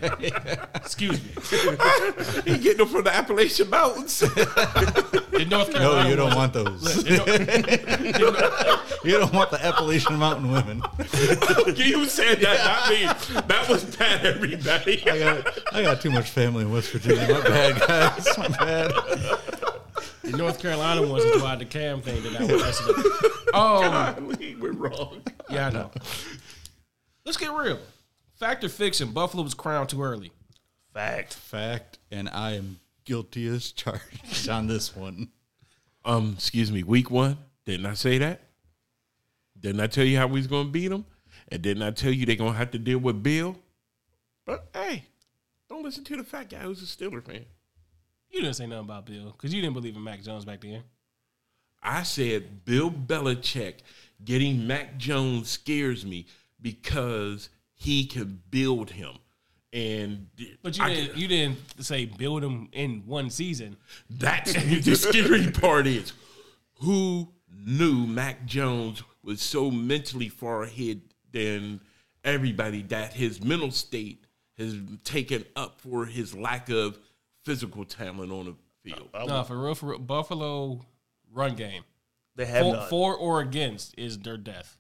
Excuse 0.76 1.20
me. 1.24 1.30
he 2.45 2.57
getting 2.59 2.78
them 2.78 2.88
from 2.88 3.03
the 3.05 3.11
Appalachian 3.13 3.70
Mountains. 3.70 4.20
The 4.20 5.47
North 5.49 5.72
Carolina. 5.74 6.03
no, 6.03 6.09
you 6.09 6.15
don't 6.15 6.26
ones- 6.28 6.36
want 6.36 6.53
those. 6.53 7.03
the 7.03 7.17
North- 8.20 9.03
you 9.05 9.17
don't 9.17 9.34
want 9.34 9.49
the 9.51 9.65
Appalachian 9.65 10.15
Mountain 10.17 10.51
women. 10.51 10.82
you 11.76 12.05
said 12.05 12.39
that, 12.41 12.63
not 12.65 12.89
me. 12.89 13.41
That 13.47 13.65
was 13.70 13.84
bad, 13.95 14.26
everybody. 14.26 15.01
I 15.09 15.20
got, 15.20 15.59
I 15.74 15.82
got 15.82 16.01
too 16.01 16.11
much 16.11 16.30
family 16.30 16.63
in 16.65 16.72
West 16.72 16.91
Virginia. 16.91 17.28
My 17.34 17.41
bad, 17.41 17.80
guys. 17.88 18.38
My 18.38 18.47
bad. 18.49 18.91
The 20.32 20.38
North 20.38 20.59
Carolina 20.61 21.05
ones 21.07 21.23
is 21.23 21.41
why 21.41 21.55
the 21.55 21.65
cam 21.65 22.01
thing 22.01 22.21
that 22.23 22.39
I 22.41 22.45
was 22.45 22.61
messing 22.61 22.88
up. 22.95 23.05
Oh, 23.53 24.15
Golly, 24.19 24.55
We're 24.55 24.71
wrong. 24.73 25.21
yeah, 25.49 25.67
I 25.67 25.69
know. 25.71 25.91
Let's 27.25 27.38
get 27.38 27.51
real. 27.51 27.80
Fact 28.36 28.63
or 28.63 28.69
fiction? 28.69 29.11
Buffalo 29.11 29.43
was 29.43 29.53
crowned 29.53 29.89
too 29.89 30.01
early. 30.03 30.32
fact. 30.93 31.34
Fact, 31.34 31.97
and 32.11 32.30
I 32.30 32.51
am 32.53 32.80
guilty 33.05 33.47
as 33.47 33.71
charged 33.71 34.47
on 34.49 34.67
this 34.67 34.95
one. 34.95 35.30
Um, 36.05 36.34
excuse 36.38 36.71
me. 36.71 36.84
Week 36.84 37.09
one, 37.11 37.38
didn't 37.65 37.86
I 37.86 37.93
say 37.93 38.17
that? 38.19 38.41
Didn't 39.59 39.82
I 39.82 39.88
tell 39.88 40.05
you 40.05 40.17
how 40.17 40.27
we 40.27 40.39
was 40.39 40.47
gonna 40.47 40.69
beat 40.69 40.88
them? 40.88 41.05
And 41.51 41.61
didn't 41.61 41.84
I 41.84 41.91
tell 41.91 42.11
you 42.11 42.25
they're 42.25 42.36
gonna 42.36 42.53
have 42.53 42.71
to 42.71 42.80
deal 42.80 42.99
with 42.99 43.21
Bill? 43.21 43.57
But 44.45 44.69
hey, 44.73 45.03
don't 45.67 45.84
listen 45.84 46.03
to 46.05 46.17
the 46.17 46.23
fat 46.23 46.49
guy 46.49 46.59
who's 46.59 46.82
a 46.82 46.86
Steeler 46.86 47.23
fan. 47.23 47.45
You 48.32 48.41
didn't 48.41 48.55
say 48.55 48.67
nothing 48.67 48.86
about 48.86 49.05
Bill 49.05 49.32
because 49.32 49.53
you 49.53 49.61
didn't 49.61 49.73
believe 49.73 49.95
in 49.95 50.03
Mac 50.03 50.21
Jones 50.21 50.45
back 50.45 50.61
then. 50.61 50.84
I 51.82 52.03
said 52.03 52.65
Bill 52.65 52.91
Belichick 52.91 53.75
Getting 54.23 54.67
Mac 54.67 54.97
Jones 54.97 55.49
scares 55.49 56.05
me 56.05 56.25
because 56.61 57.49
he 57.73 58.05
can 58.05 58.41
build 58.51 58.91
him. 58.91 59.13
And 59.71 60.27
But 60.61 60.77
you 60.77 60.84
I- 60.84 60.93
didn't 60.93 61.17
you 61.17 61.27
didn't 61.27 61.57
say 61.84 62.05
build 62.05 62.43
him 62.43 62.67
in 62.73 63.03
one 63.05 63.30
season. 63.30 63.77
That's 64.09 64.51
the 64.53 64.95
scary 64.95 65.51
part 65.53 65.88
is 65.88 66.11
who 66.82 67.30
knew 67.51 68.05
Mac 68.07 68.45
Jones 68.45 69.03
was 69.23 69.41
so 69.41 69.69
mentally 69.71 70.27
far 70.30 70.63
ahead 70.63 71.01
than 71.32 71.80
everybody 72.23 72.82
that 72.84 73.13
his 73.13 73.43
mental 73.43 73.71
state 73.71 74.25
has 74.57 74.75
taken 75.03 75.45
up 75.55 75.80
for 75.82 76.05
his 76.05 76.36
lack 76.36 76.69
of 76.69 76.97
physical 77.45 77.85
talent 77.85 78.31
on 78.31 78.45
the 78.45 78.55
field. 78.83 79.09
No, 79.13 79.43
for 79.43 79.57
real, 79.61 79.75
for 79.75 79.87
real, 79.87 79.99
Buffalo 79.99 80.85
run 81.31 81.55
game. 81.55 81.83
They 82.35 82.45
have 82.45 82.65
For, 82.65 82.73
none. 82.73 82.89
for 82.89 83.15
or 83.15 83.41
against 83.41 83.93
is 83.97 84.17
their 84.19 84.37
death. 84.37 84.77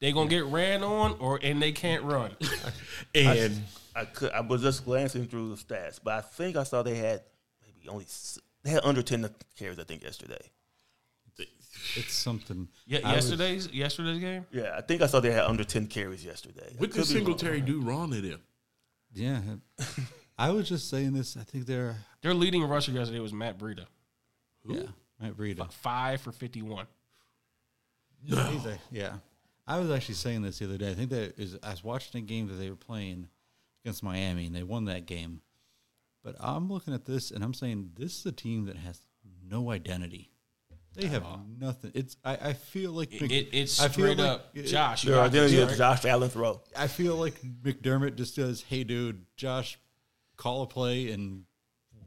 They 0.00 0.12
gonna 0.12 0.28
get 0.28 0.44
ran 0.46 0.82
on, 0.82 1.16
or 1.20 1.38
and 1.42 1.62
they 1.62 1.72
can't 1.72 2.02
run. 2.04 2.36
And 3.14 3.62
I 3.94 4.04
could. 4.06 4.32
I 4.32 4.40
was 4.40 4.62
just 4.62 4.84
glancing 4.84 5.26
through 5.26 5.54
the 5.54 5.56
stats, 5.56 6.00
but 6.02 6.14
I 6.14 6.20
think 6.22 6.56
I 6.56 6.62
saw 6.64 6.82
they 6.82 6.96
had 6.96 7.22
maybe 7.62 7.88
only 7.88 8.06
they 8.64 8.70
had 8.70 8.84
under 8.84 9.02
ten 9.02 9.28
carries. 9.58 9.78
I 9.78 9.84
think 9.84 10.02
yesterday. 10.02 10.40
It's 11.96 12.12
something. 12.14 12.68
Ye- 12.86 13.02
I 13.02 13.16
was- 13.16 13.24
yesterday's 13.30 13.68
yesterday's 13.72 14.18
game. 14.18 14.46
Yeah, 14.52 14.74
I 14.76 14.80
think 14.82 15.02
I 15.02 15.06
saw 15.06 15.20
they 15.20 15.32
had 15.32 15.44
under 15.44 15.64
ten 15.64 15.86
carries 15.86 16.24
yesterday. 16.24 16.74
What 16.78 16.90
did 16.90 16.92
be 16.92 16.98
wrong. 16.98 17.04
Singletary 17.06 17.60
do 17.60 17.80
wrong 17.80 18.10
to 18.12 18.20
them? 18.20 18.40
Yeah. 19.12 19.40
I 20.42 20.50
was 20.50 20.68
just 20.68 20.88
saying 20.90 21.12
this. 21.12 21.36
I 21.36 21.42
think 21.44 21.66
they're. 21.66 21.96
Their 22.22 22.34
leading 22.34 22.62
rusher 22.64 22.92
yesterday 22.92 23.20
was 23.20 23.32
Matt 23.32 23.58
Breida, 23.58 23.86
Yeah. 24.66 24.82
Matt 25.20 25.36
Breida. 25.36 25.70
five 25.72 26.20
for 26.20 26.32
fifty 26.32 26.62
one. 26.62 26.86
He's 28.24 28.34
a- 28.66 28.78
yeah. 28.90 29.14
I 29.66 29.78
was 29.78 29.90
actually 29.90 30.16
saying 30.16 30.42
this 30.42 30.58
the 30.58 30.64
other 30.66 30.78
day. 30.78 30.90
I 30.90 30.94
think 30.94 31.10
that 31.10 31.38
is 31.38 31.56
I 31.62 31.70
was 31.70 31.84
watching 31.84 32.18
a 32.22 32.24
game 32.26 32.48
that 32.48 32.54
they 32.54 32.68
were 32.70 32.76
playing 32.76 33.28
against 33.84 34.02
Miami 34.02 34.46
and 34.46 34.54
they 34.54 34.62
won 34.62 34.86
that 34.86 35.06
game. 35.06 35.40
But 36.24 36.36
I'm 36.40 36.68
looking 36.70 36.94
at 36.94 37.04
this 37.04 37.30
and 37.30 37.42
I'm 37.44 37.54
saying 37.54 37.90
this 37.96 38.18
is 38.18 38.26
a 38.26 38.32
team 38.32 38.66
that 38.66 38.76
has 38.76 39.00
no 39.48 39.70
identity. 39.70 40.30
They 40.94 41.06
have 41.06 41.24
nothing. 41.58 41.92
It's 41.94 42.16
I, 42.24 42.36
I 42.36 42.52
feel 42.52 42.92
like 42.92 43.14
It, 43.14 43.22
Mc- 43.22 43.30
it, 43.30 43.48
it's 43.52 43.80
I 43.80 43.88
feel 43.88 44.04
straight 44.06 44.18
like- 44.18 44.28
up, 44.28 44.50
it- 44.54 44.64
Josh. 44.64 45.04
You 45.04 45.10
Their 45.12 45.22
got 45.22 45.32
this, 45.32 45.40
identity 45.52 45.62
is 45.62 45.68
right? 45.68 45.78
Josh 45.96 46.04
Allen 46.04 46.28
throw. 46.30 46.60
I 46.76 46.86
feel 46.86 47.16
like 47.16 47.40
McDermott 47.62 48.16
just 48.16 48.34
says, 48.34 48.62
hey 48.68 48.84
dude, 48.84 49.24
Josh, 49.36 49.78
call 50.42 50.62
a 50.62 50.66
play 50.66 51.12
and 51.12 51.44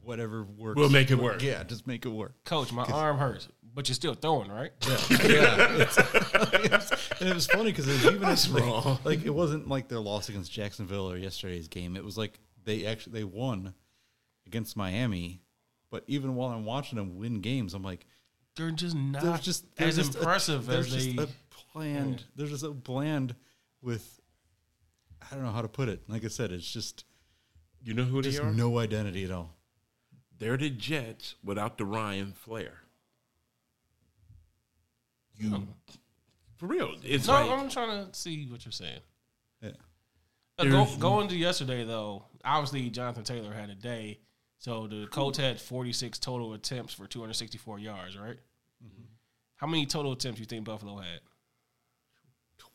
whatever 0.02 0.44
works. 0.44 0.76
We'll 0.76 0.90
make 0.90 1.10
it 1.10 1.16
work. 1.16 1.42
Yeah, 1.42 1.62
just 1.64 1.86
make 1.86 2.04
it 2.04 2.10
work. 2.10 2.34
Coach, 2.44 2.70
my 2.70 2.84
arm 2.84 3.16
hurts, 3.16 3.48
but 3.74 3.88
you're 3.88 3.94
still 3.94 4.12
throwing, 4.14 4.50
right? 4.50 4.72
yeah, 4.86 4.96
it's, 5.88 5.96
and 7.20 7.30
it 7.30 7.34
was 7.34 7.46
funny 7.46 7.70
because 7.72 7.88
it 7.88 7.92
was 7.92 8.14
even 8.14 8.24
as 8.24 8.50
like, 8.50 9.04
like 9.04 9.24
it 9.24 9.34
wasn't 9.34 9.68
like 9.68 9.88
their 9.88 10.00
loss 10.00 10.28
against 10.28 10.52
Jacksonville 10.52 11.10
or 11.10 11.16
yesterday's 11.16 11.68
game. 11.68 11.96
It 11.96 12.04
was 12.04 12.18
like 12.18 12.38
they 12.64 12.84
actually 12.84 13.20
they 13.20 13.24
won 13.24 13.72
against 14.46 14.76
Miami, 14.76 15.40
but 15.90 16.04
even 16.06 16.34
while 16.34 16.50
I'm 16.50 16.66
watching 16.66 16.96
them 16.96 17.16
win 17.16 17.40
games, 17.40 17.72
I'm 17.72 17.82
like, 17.82 18.06
They're 18.54 18.70
just 18.70 18.94
not 18.94 19.22
there's 19.22 19.40
just 19.40 19.76
there's 19.76 19.98
as 19.98 20.08
just 20.08 20.18
impressive 20.18 20.66
there's 20.66 20.94
as 20.94 21.06
just 21.06 21.16
they. 21.16 21.22
a 21.22 21.28
bland. 21.72 22.24
There's 22.36 22.50
just 22.50 22.64
a 22.64 22.70
bland 22.70 23.34
with. 23.80 24.20
I 25.30 25.34
don't 25.34 25.42
know 25.42 25.52
how 25.52 25.62
to 25.62 25.68
put 25.68 25.88
it. 25.88 26.02
Like 26.06 26.24
I 26.24 26.28
said, 26.28 26.52
it's 26.52 26.70
just 26.70 27.04
You 27.86 27.94
know 27.94 28.02
who 28.02 28.20
they 28.20 28.30
just 28.30 28.42
are? 28.42 28.50
no 28.50 28.78
identity 28.80 29.24
at 29.24 29.30
all. 29.30 29.54
They're 30.38 30.56
the 30.56 30.70
Jets 30.70 31.36
without 31.44 31.78
the 31.78 31.84
Ryan 31.84 32.32
Flair. 32.32 32.80
You, 35.36 35.68
for 36.56 36.66
real, 36.66 36.94
it's 37.04 37.28
no, 37.28 37.34
like 37.34 37.50
I'm 37.50 37.68
trying 37.68 38.06
to 38.06 38.12
see 38.18 38.46
what 38.50 38.64
you're 38.64 38.72
saying. 38.72 39.00
Yeah. 39.62 39.70
Uh, 40.58 40.64
go, 40.64 40.70
There's- 40.70 40.96
going 40.96 41.28
to 41.28 41.36
yesterday 41.36 41.84
though, 41.84 42.24
obviously 42.44 42.90
Jonathan 42.90 43.22
Taylor 43.22 43.52
had 43.52 43.70
a 43.70 43.74
day, 43.76 44.18
so 44.58 44.88
the 44.88 45.06
Colts 45.06 45.38
had 45.38 45.60
46 45.60 46.18
total 46.18 46.54
attempts 46.54 46.92
for 46.92 47.06
264 47.06 47.78
yards, 47.78 48.18
right? 48.18 48.38
Mm-hmm. 48.84 49.02
How 49.56 49.68
many 49.68 49.86
total 49.86 50.12
attempts 50.12 50.38
do 50.38 50.42
you 50.42 50.46
think 50.46 50.64
Buffalo 50.64 50.96
had? 50.96 51.20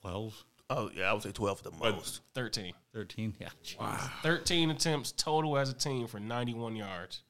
12, 0.01 0.45
Oh 0.73 0.89
yeah, 0.95 1.09
I 1.09 1.13
would 1.13 1.21
say 1.23 1.31
twelve 1.31 1.59
for 1.59 1.69
the 1.69 1.77
most. 1.77 2.21
13. 2.33 2.73
13. 2.93 3.33
Yeah. 3.39 3.47
wow, 3.79 4.09
13 4.23 4.69
attempts 4.71 5.11
total 5.11 5.57
as 5.57 5.69
a 5.69 5.73
team 5.73 6.07
for 6.07 6.19
91 6.19 6.75
yards. 6.75 7.23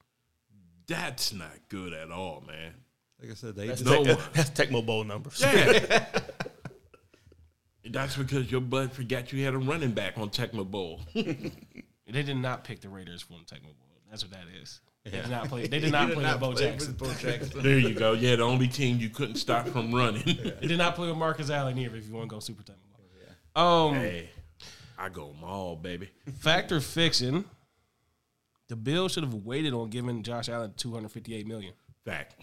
that's 0.88 1.34
not 1.34 1.54
good 1.70 1.94
at 1.94 2.12
all, 2.12 2.44
man. 2.48 2.74
Like 3.22 3.32
I 3.32 3.34
said, 3.36 3.56
they 3.56 3.68
That's, 3.68 3.82
just, 3.82 3.92
No 3.92 4.04
tech, 4.04 4.18
one. 4.18 4.28
that's 4.34 4.50
Tecmo 4.52 4.86
Bowl 4.86 5.04
numbers. 5.04 5.40
Yeah. 5.42 6.06
That's 7.90 8.16
because 8.16 8.50
your 8.52 8.62
bud 8.62 8.92
forgot 8.92 9.34
you 9.34 9.44
had 9.44 9.54
a 9.54 9.58
running 9.58 9.92
back 9.92 10.18
on 10.18 10.30
Tecmo 10.30 10.70
Bowl. 10.70 11.02
They 12.12 12.24
did 12.24 12.36
not 12.36 12.66
pick 12.66 12.82
the 12.82 12.90
Raiders 12.90 13.22
for 13.22 13.34
the 13.40 13.46
Tecmo 13.46 13.64
Bowl. 13.64 13.88
That's 14.10 14.22
what 14.24 14.32
that 14.34 14.44
is. 14.62 14.82
They 15.06 15.12
Yeah. 15.12 15.22
did 15.22 15.32
not 15.32 15.48
play. 15.48 15.66
They 15.68 15.80
did 15.80 15.92
not 15.94 16.12
play 16.12 16.26
with 16.26 16.40
Bo 16.42 16.54
Jackson. 16.54 16.98
there 17.64 17.80
you 17.80 17.94
go. 17.94 18.12
Yeah, 18.12 18.36
the 18.36 18.44
only 18.44 18.68
team 18.68 18.98
you 18.98 19.10
couldn't 19.10 19.36
stop 19.36 19.66
from 19.70 19.96
running. 19.96 20.24
They 20.26 20.68
did 20.68 20.78
not 20.78 20.96
play 20.96 21.08
with 21.08 21.16
Marcus 21.16 21.50
Allen 21.50 21.78
either. 21.78 21.96
If 21.96 22.08
you 22.10 22.14
want 22.14 22.30
to 22.30 22.36
go 22.36 22.42
super 22.42 22.64
Tecmo 22.64 22.76
Bowl. 22.91 22.91
Um, 23.56 23.96
hey, 23.96 24.30
I 24.98 25.10
go 25.10 25.28
them 25.28 25.44
all, 25.44 25.76
baby. 25.76 26.10
Fact 26.40 26.72
or 26.72 26.80
fiction? 26.80 27.46
The 28.68 28.76
Bills 28.76 29.12
should 29.12 29.24
have 29.24 29.34
waited 29.34 29.74
on 29.74 29.90
giving 29.90 30.24
Josh 30.24 30.48
Allen 30.48 30.74
258 30.78 31.46
million. 31.46 31.74
Fact. 32.06 32.36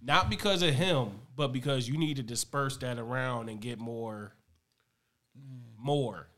Not 0.00 0.30
because 0.30 0.62
of 0.62 0.72
him, 0.74 1.10
but 1.34 1.48
because 1.48 1.88
you 1.88 1.98
need 1.98 2.16
to 2.18 2.22
disperse 2.22 2.76
that 2.78 2.98
around 2.98 3.48
and 3.48 3.60
get 3.60 3.78
more 3.78 4.32
more. 5.78 6.28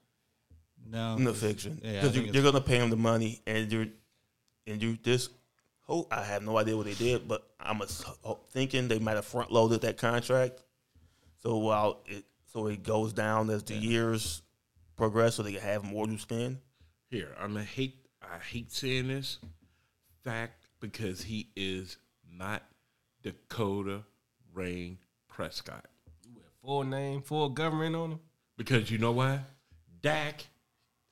no, 0.87 1.16
No 1.16 1.33
fiction. 1.35 1.81
Yeah, 1.85 1.93
Because 2.01 2.12
think 2.12 2.14
you, 2.14 2.20
it's- 2.31 2.33
they're 2.43 2.51
gonna 2.53 2.64
pay 2.64 2.79
him 2.79 2.91
the 2.91 2.97
money, 2.97 3.41
and 3.47 3.70
you're 3.70 3.87
and 4.66 4.83
you 4.83 4.99
this. 5.03 5.29
Oh, 5.89 6.07
I 6.11 6.22
have 6.22 6.43
no 6.43 6.57
idea 6.59 6.76
what 6.76 6.85
they 6.87 6.95
did, 6.95 7.26
but 7.29 7.47
I'm 7.61 7.81
ass- 7.83 8.05
thinking 8.51 8.89
they 8.89 8.99
might 8.99 9.16
have 9.16 9.24
front 9.24 9.51
loaded 9.51 9.83
that 9.83 9.97
contract. 9.99 10.62
So 11.43 11.57
while 11.59 12.01
it 12.07 12.24
so 12.53 12.66
it 12.66 12.82
goes 12.82 13.12
down 13.12 13.51
as 13.51 13.62
the 13.62 13.74
years 13.74 14.42
progress, 14.96 15.36
so 15.36 15.42
they 15.42 15.53
can 15.53 15.61
have 15.61 15.84
more 15.84 16.07
to 16.07 16.18
spend. 16.18 16.59
Here, 17.11 17.34
I'm 17.38 17.55
gonna 17.55 17.64
hate. 17.64 18.07
I 18.22 18.38
hate 18.38 18.72
saying 18.72 19.09
this. 19.09 19.38
Fact, 20.24 20.66
because 20.80 21.22
he 21.22 21.51
is 21.57 21.96
not 22.30 22.62
Dakota 23.22 24.03
Rayne 24.53 24.99
Prescott. 25.28 25.86
Full 26.62 26.84
name, 26.84 27.22
full 27.22 27.49
government 27.49 27.96
on 27.96 28.11
him. 28.12 28.20
Because 28.57 28.90
you 28.90 28.99
know 28.99 29.12
why? 29.12 29.40
Dak 30.03 30.44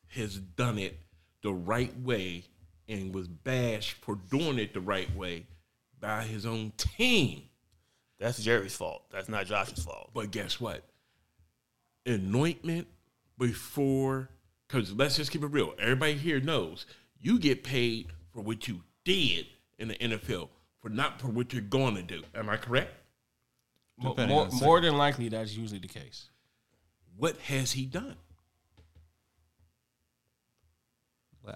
has 0.08 0.36
done 0.36 0.78
it 0.78 0.98
the 1.42 1.52
right 1.52 1.98
way 2.00 2.44
and 2.88 3.14
was 3.14 3.28
bashed 3.28 3.94
for 3.94 4.16
doing 4.30 4.58
it 4.58 4.74
the 4.74 4.80
right 4.80 5.14
way 5.16 5.46
by 6.00 6.22
his 6.22 6.44
own 6.44 6.72
team. 6.76 7.42
That's 8.18 8.42
Jerry's 8.42 8.76
fault. 8.76 9.04
That's 9.10 9.28
not 9.28 9.46
Josh's 9.46 9.84
fault. 9.84 10.10
But 10.14 10.30
guess 10.30 10.60
what? 10.60 10.84
Anointment 12.06 12.86
before, 13.38 14.30
because 14.68 14.92
let's 14.92 15.16
just 15.16 15.30
keep 15.30 15.42
it 15.42 15.48
real. 15.48 15.74
Everybody 15.78 16.14
here 16.14 16.40
knows 16.40 16.86
you 17.20 17.38
get 17.38 17.64
paid 17.64 18.08
for 18.32 18.40
what 18.42 18.68
you 18.68 18.82
did 19.04 19.46
in 19.78 19.88
the 19.88 19.94
NFL, 19.96 20.48
for 20.80 20.88
not 20.88 21.20
for 21.20 21.28
what 21.28 21.52
you're 21.52 21.62
going 21.62 21.96
to 21.96 22.02
do. 22.02 22.22
Am 22.34 22.48
I 22.48 22.56
correct? 22.56 22.92
Mo- 23.98 24.10
Depending 24.10 24.36
More, 24.36 24.48
more 24.60 24.80
than 24.80 24.96
likely, 24.96 25.28
that's 25.28 25.56
usually 25.56 25.80
the 25.80 25.88
case. 25.88 26.30
What 27.16 27.38
has 27.38 27.72
he 27.72 27.86
done? 27.86 28.16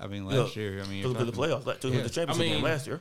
I 0.01 0.07
mean, 0.07 0.27
Look, 0.27 0.47
last 0.47 0.57
year, 0.57 0.81
I 0.83 0.87
mean, 0.87 1.03
Took 1.03 1.17
you're 1.19 1.27
to 1.27 1.31
the 1.31 1.37
playoffs. 1.37 1.67
Like, 1.67 1.81
took 1.81 1.91
them 1.91 1.95
Yeah. 1.95 2.03
to 2.03 2.09
the 2.09 2.15
championship 2.15 2.41
I 2.41 2.45
mean- 2.45 2.55
game 2.55 2.63
last 2.65 2.87
year. 2.87 3.01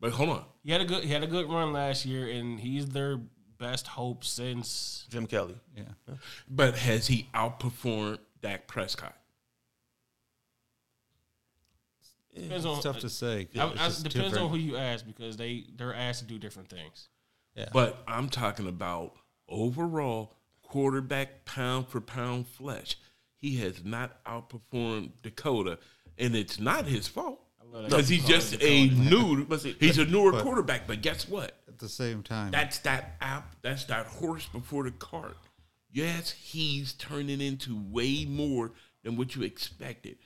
But 0.00 0.12
hold 0.12 0.30
on. 0.30 0.44
He 0.64 0.72
had 0.72 0.80
a 0.80 0.84
good 0.84 1.04
he 1.04 1.10
had 1.12 1.22
a 1.22 1.26
good 1.26 1.48
run 1.48 1.72
last 1.72 2.04
year, 2.04 2.28
and 2.28 2.58
he's 2.60 2.86
their 2.88 3.20
best 3.58 3.86
hope 3.86 4.24
since 4.24 5.06
Jim 5.10 5.26
Kelly. 5.26 5.56
yeah. 5.76 6.14
But 6.48 6.76
has 6.78 7.06
he 7.06 7.28
outperformed 7.34 8.18
Dak 8.42 8.66
Prescott? 8.66 9.16
depends 12.34 12.66
on 12.66 12.74
It's 12.74 12.82
tough 12.82 12.98
to 13.00 13.08
say. 13.08 13.48
I, 13.56 13.62
I, 13.62 13.68
depends 13.68 14.02
different. 14.02 14.36
on 14.38 14.50
who 14.50 14.56
you 14.56 14.76
ask 14.76 15.06
because 15.06 15.36
they 15.36 15.66
they're 15.76 15.94
asked 15.94 16.20
to 16.20 16.26
do 16.26 16.38
different 16.38 16.68
things. 16.68 17.08
Yeah. 17.54 17.68
But 17.72 18.02
I'm 18.08 18.28
talking 18.28 18.66
about 18.66 19.14
overall 19.48 20.34
quarterback 20.62 21.44
pound 21.44 21.88
for 21.88 22.00
pound 22.00 22.48
flesh. 22.48 22.96
He 23.36 23.56
has 23.58 23.84
not 23.84 24.22
outperformed 24.24 25.12
Dakota, 25.22 25.78
and 26.18 26.34
it's 26.34 26.58
not 26.58 26.86
his 26.86 27.06
fault 27.06 27.38
love 27.38 27.38
that 27.38 27.43
because 27.82 28.08
he's 28.08 28.24
just 28.24 28.54
a 28.62 28.88
Dakota. 28.88 29.10
new. 29.10 29.74
He's 29.80 29.98
a 29.98 30.04
newer 30.04 30.32
but- 30.32 30.42
quarterback, 30.42 30.86
but 30.86 31.02
guess 31.02 31.28
what? 31.28 31.56
At 31.68 31.78
the 31.78 31.88
same 31.88 32.22
time, 32.22 32.52
That's 32.52 32.78
that 32.80 33.16
app. 33.20 33.56
That's 33.62 33.84
that 33.86 34.06
horse 34.06 34.46
before 34.46 34.84
the 34.84 34.92
cart. 34.92 35.36
Yes, 35.90 36.30
he's 36.30 36.92
turning 36.92 37.40
into 37.40 37.76
way 37.90 38.24
more 38.24 38.72
than 39.02 39.16
what 39.16 39.34
you 39.36 39.42
expected, 39.42 40.16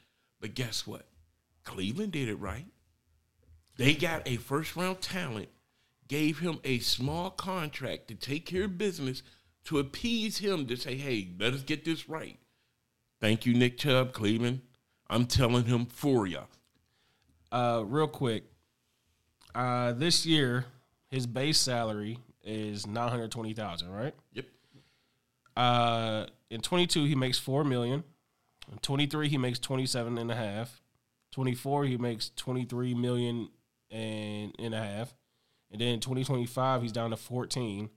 but 0.41 0.55
guess 0.55 0.87
what? 0.87 1.07
Cleveland 1.65 2.13
did 2.13 2.29
it 2.29 2.37
right. 2.37 2.67
They 3.77 3.95
got 3.95 4.23
a 4.27 4.37
first 4.37 4.77
round 4.77 5.01
talent, 5.01 5.49
gave 6.09 6.39
him 6.41 6.59
a 6.65 6.79
small 6.81 7.31
contract 7.31 8.09
to 8.09 8.15
take 8.15 8.45
care 8.47 8.65
of 8.65 8.77
business 8.79 9.23
to 9.65 9.79
appease 9.79 10.39
him 10.39 10.67
to 10.67 10.77
say, 10.77 10.97
"Hey, 10.97 11.35
let 11.39 11.53
us 11.55 11.63
get 11.63 11.85
this 11.85 12.09
right." 12.09 12.39
Thank 13.21 13.45
you, 13.47 13.55
Nick 13.55 13.79
Chubb, 13.79 14.13
Cleveland. 14.13 14.63
I'm 15.11 15.27
telling 15.27 15.65
him 15.65 15.87
for 15.87 16.27
ya. 16.27 16.45
Uh, 17.51 17.83
real 17.87 18.09
quick, 18.09 18.45
uh, 19.55 19.93
this 19.93 20.27
year 20.27 20.67
his 21.09 21.27
base 21.27 21.59
salary 21.59 22.19
is 22.43 22.87
nine 22.87 23.09
hundred 23.09 23.31
twenty 23.31 23.55
thousand, 23.55 23.91
right? 23.91 24.15
Yep. 24.33 24.45
Uh, 25.57 26.27
in 26.51 26.61
twenty 26.61 26.87
two 26.87 27.05
he 27.05 27.15
makes 27.15 27.39
four 27.39 27.65
million. 27.65 28.05
In 28.71 28.79
twenty 28.79 29.07
three 29.07 29.29
he 29.29 29.39
makes 29.39 29.59
twenty 29.59 29.87
seven 29.87 30.19
and 30.19 30.31
a 30.31 30.35
half. 30.35 30.81
Twenty 31.33 31.55
four 31.55 31.85
he 31.85 31.97
makes 31.97 32.31
twenty 32.37 32.65
three 32.65 32.95
million 32.95 33.49
and 33.91 34.55
and 34.59 34.75
a 34.75 34.83
half. 34.83 35.15
And 35.71 35.81
then 35.81 35.95
in 35.95 36.01
twenty 36.01 36.25
twenty 36.25 36.47
five 36.47 36.83
he's 36.83 36.93
down 36.93 37.11
to 37.11 37.17
fourteen. 37.17 37.91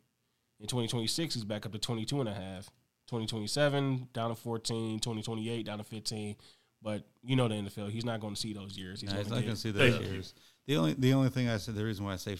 In 0.60 0.68
twenty 0.68 0.88
twenty 0.88 1.08
six 1.08 1.36
he's 1.36 1.43
back 1.43 1.66
up 1.66 1.74
to 1.74 1.80
twenty 1.80 2.06
two 2.06 2.20
and 2.20 2.30
a 2.30 2.34
half. 2.34 2.70
2027 3.12 4.08
down 4.14 4.30
to 4.30 4.36
14, 4.36 4.99
2028 4.99 5.66
down 5.66 5.80
to 5.80 5.84
15. 5.84 6.36
But 6.84 7.04
you 7.24 7.36
know 7.36 7.48
the 7.48 7.56
NFL, 7.56 7.92
he's 7.92 8.06
not 8.06 8.20
going 8.22 8.34
to 8.34 8.40
see 8.40 8.54
those 8.54 8.78
years. 8.78 9.02
He's 9.02 9.10
No, 9.10 9.16
going 9.18 9.26
he's 9.26 9.30
to 9.30 9.36
not 9.36 9.44
going 9.44 9.56
to 9.56 9.62
see 9.62 9.72
those 9.72 9.92
Thank 9.94 10.06
you. 10.06 10.12
years. 10.14 10.34
The 10.66 10.78
only 10.78 10.94
the 10.94 11.14
only 11.14 11.30
thing 11.30 11.48
I 11.50 11.58
said 11.58 11.76
the 11.76 11.84
reason 11.86 12.06
why 12.06 12.14
I 12.14 12.18
say 12.18 12.38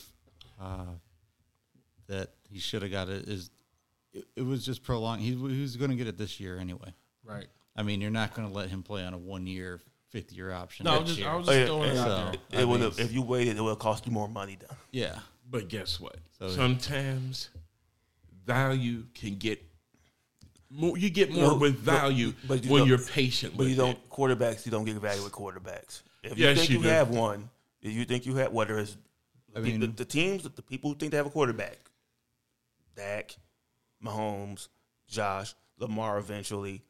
uh, 0.60 0.86
that 2.08 2.30
he 2.50 2.60
should 2.60 2.82
have 2.82 2.92
got 2.92 3.10
it 3.10 3.28
is 3.28 3.50
it, 4.14 4.26
it 4.36 4.42
was 4.42 4.66
just 4.66 4.84
prolonged. 4.84 5.22
He, 5.22 5.30
he 5.36 5.62
was 5.62 5.76
going 5.78 5.92
to 5.92 5.98
get 5.98 6.08
it 6.08 6.18
this 6.18 6.40
year 6.40 6.58
anyway. 6.58 6.94
right. 7.24 7.48
I 7.76 7.84
mean, 7.84 8.02
you're 8.02 8.12
not 8.12 8.34
going 8.34 8.48
to 8.48 8.54
let 8.54 8.70
him 8.70 8.84
play 8.84 9.06
on 9.06 9.14
a 9.14 9.18
one 9.18 9.48
year, 9.48 9.80
fifth 10.10 10.34
year 10.34 10.52
option. 10.52 10.84
No, 10.84 10.96
I 10.96 10.98
was 11.00 11.08
just, 11.08 11.20
year. 11.20 11.30
I 11.30 11.36
was 11.36 11.48
Oh, 11.48 11.52
yeah, 11.54 11.66
throwing 11.66 11.90
it 11.92 11.98
out 11.98 12.06
so- 12.06 12.16
there. 12.50 12.60
I 12.60 12.62
It 12.64 12.68
would 12.68 12.82
have, 12.82 13.00
if 13.00 13.14
you 13.14 13.22
waited, 13.22 13.56
it 13.56 13.62
would 13.62 13.70
have 13.70 13.80
cost 13.80 14.06
you 14.06 14.12
more 14.12 14.28
money. 14.28 14.58
Though. 14.60 14.76
yeah. 14.92 15.20
But 15.50 15.70
guess 15.70 15.98
what? 16.00 16.18
So- 16.38 16.50
Sometimes 16.50 17.50
value 18.46 19.06
can 19.14 19.36
get 19.38 19.64
more. 20.72 20.98
You 20.98 21.10
get 21.10 21.32
more 21.32 21.50
No, 21.52 21.56
with 21.58 21.78
value 21.78 22.34
but 22.48 22.64
you 22.64 22.72
when 22.72 22.86
you're 22.86 22.98
patient. 22.98 23.54
But 23.54 23.60
with 23.60 23.70
you 23.70 23.76
don't 23.76 23.92
it. 23.98 24.10
quarterbacks. 24.10 24.66
You 24.66 24.72
don't 24.72 24.86
get 24.86 24.96
value 24.96 25.24
with 25.24 25.34
quarterbacks. 25.34 26.02
If 26.24 26.38
you 26.38 26.54
think 26.56 26.70
you 26.70 26.80
you, 26.82 26.90
have 26.90 27.10
one, 27.10 27.50
if 27.82 27.92
you 27.94 28.06
think 28.06 28.26
you 28.26 28.36
have 28.36 28.52
whether 28.52 28.80
it's 28.80 28.98
I 29.56 29.60
the, 29.60 29.68
mean- 29.68 29.80
the, 29.82 29.88
the 29.88 30.06
teams, 30.06 30.44
the 30.44 30.62
people 30.62 30.92
who 30.92 30.96
think 30.98 31.12
they 31.12 31.18
have 31.18 31.26
a 31.26 31.32
quarterback, 31.32 31.78
Dak, 32.96 33.36
Mahomes, 34.06 34.68
Josh, 35.08 35.54
Lamar, 35.80 36.18
eventually, 36.20 36.84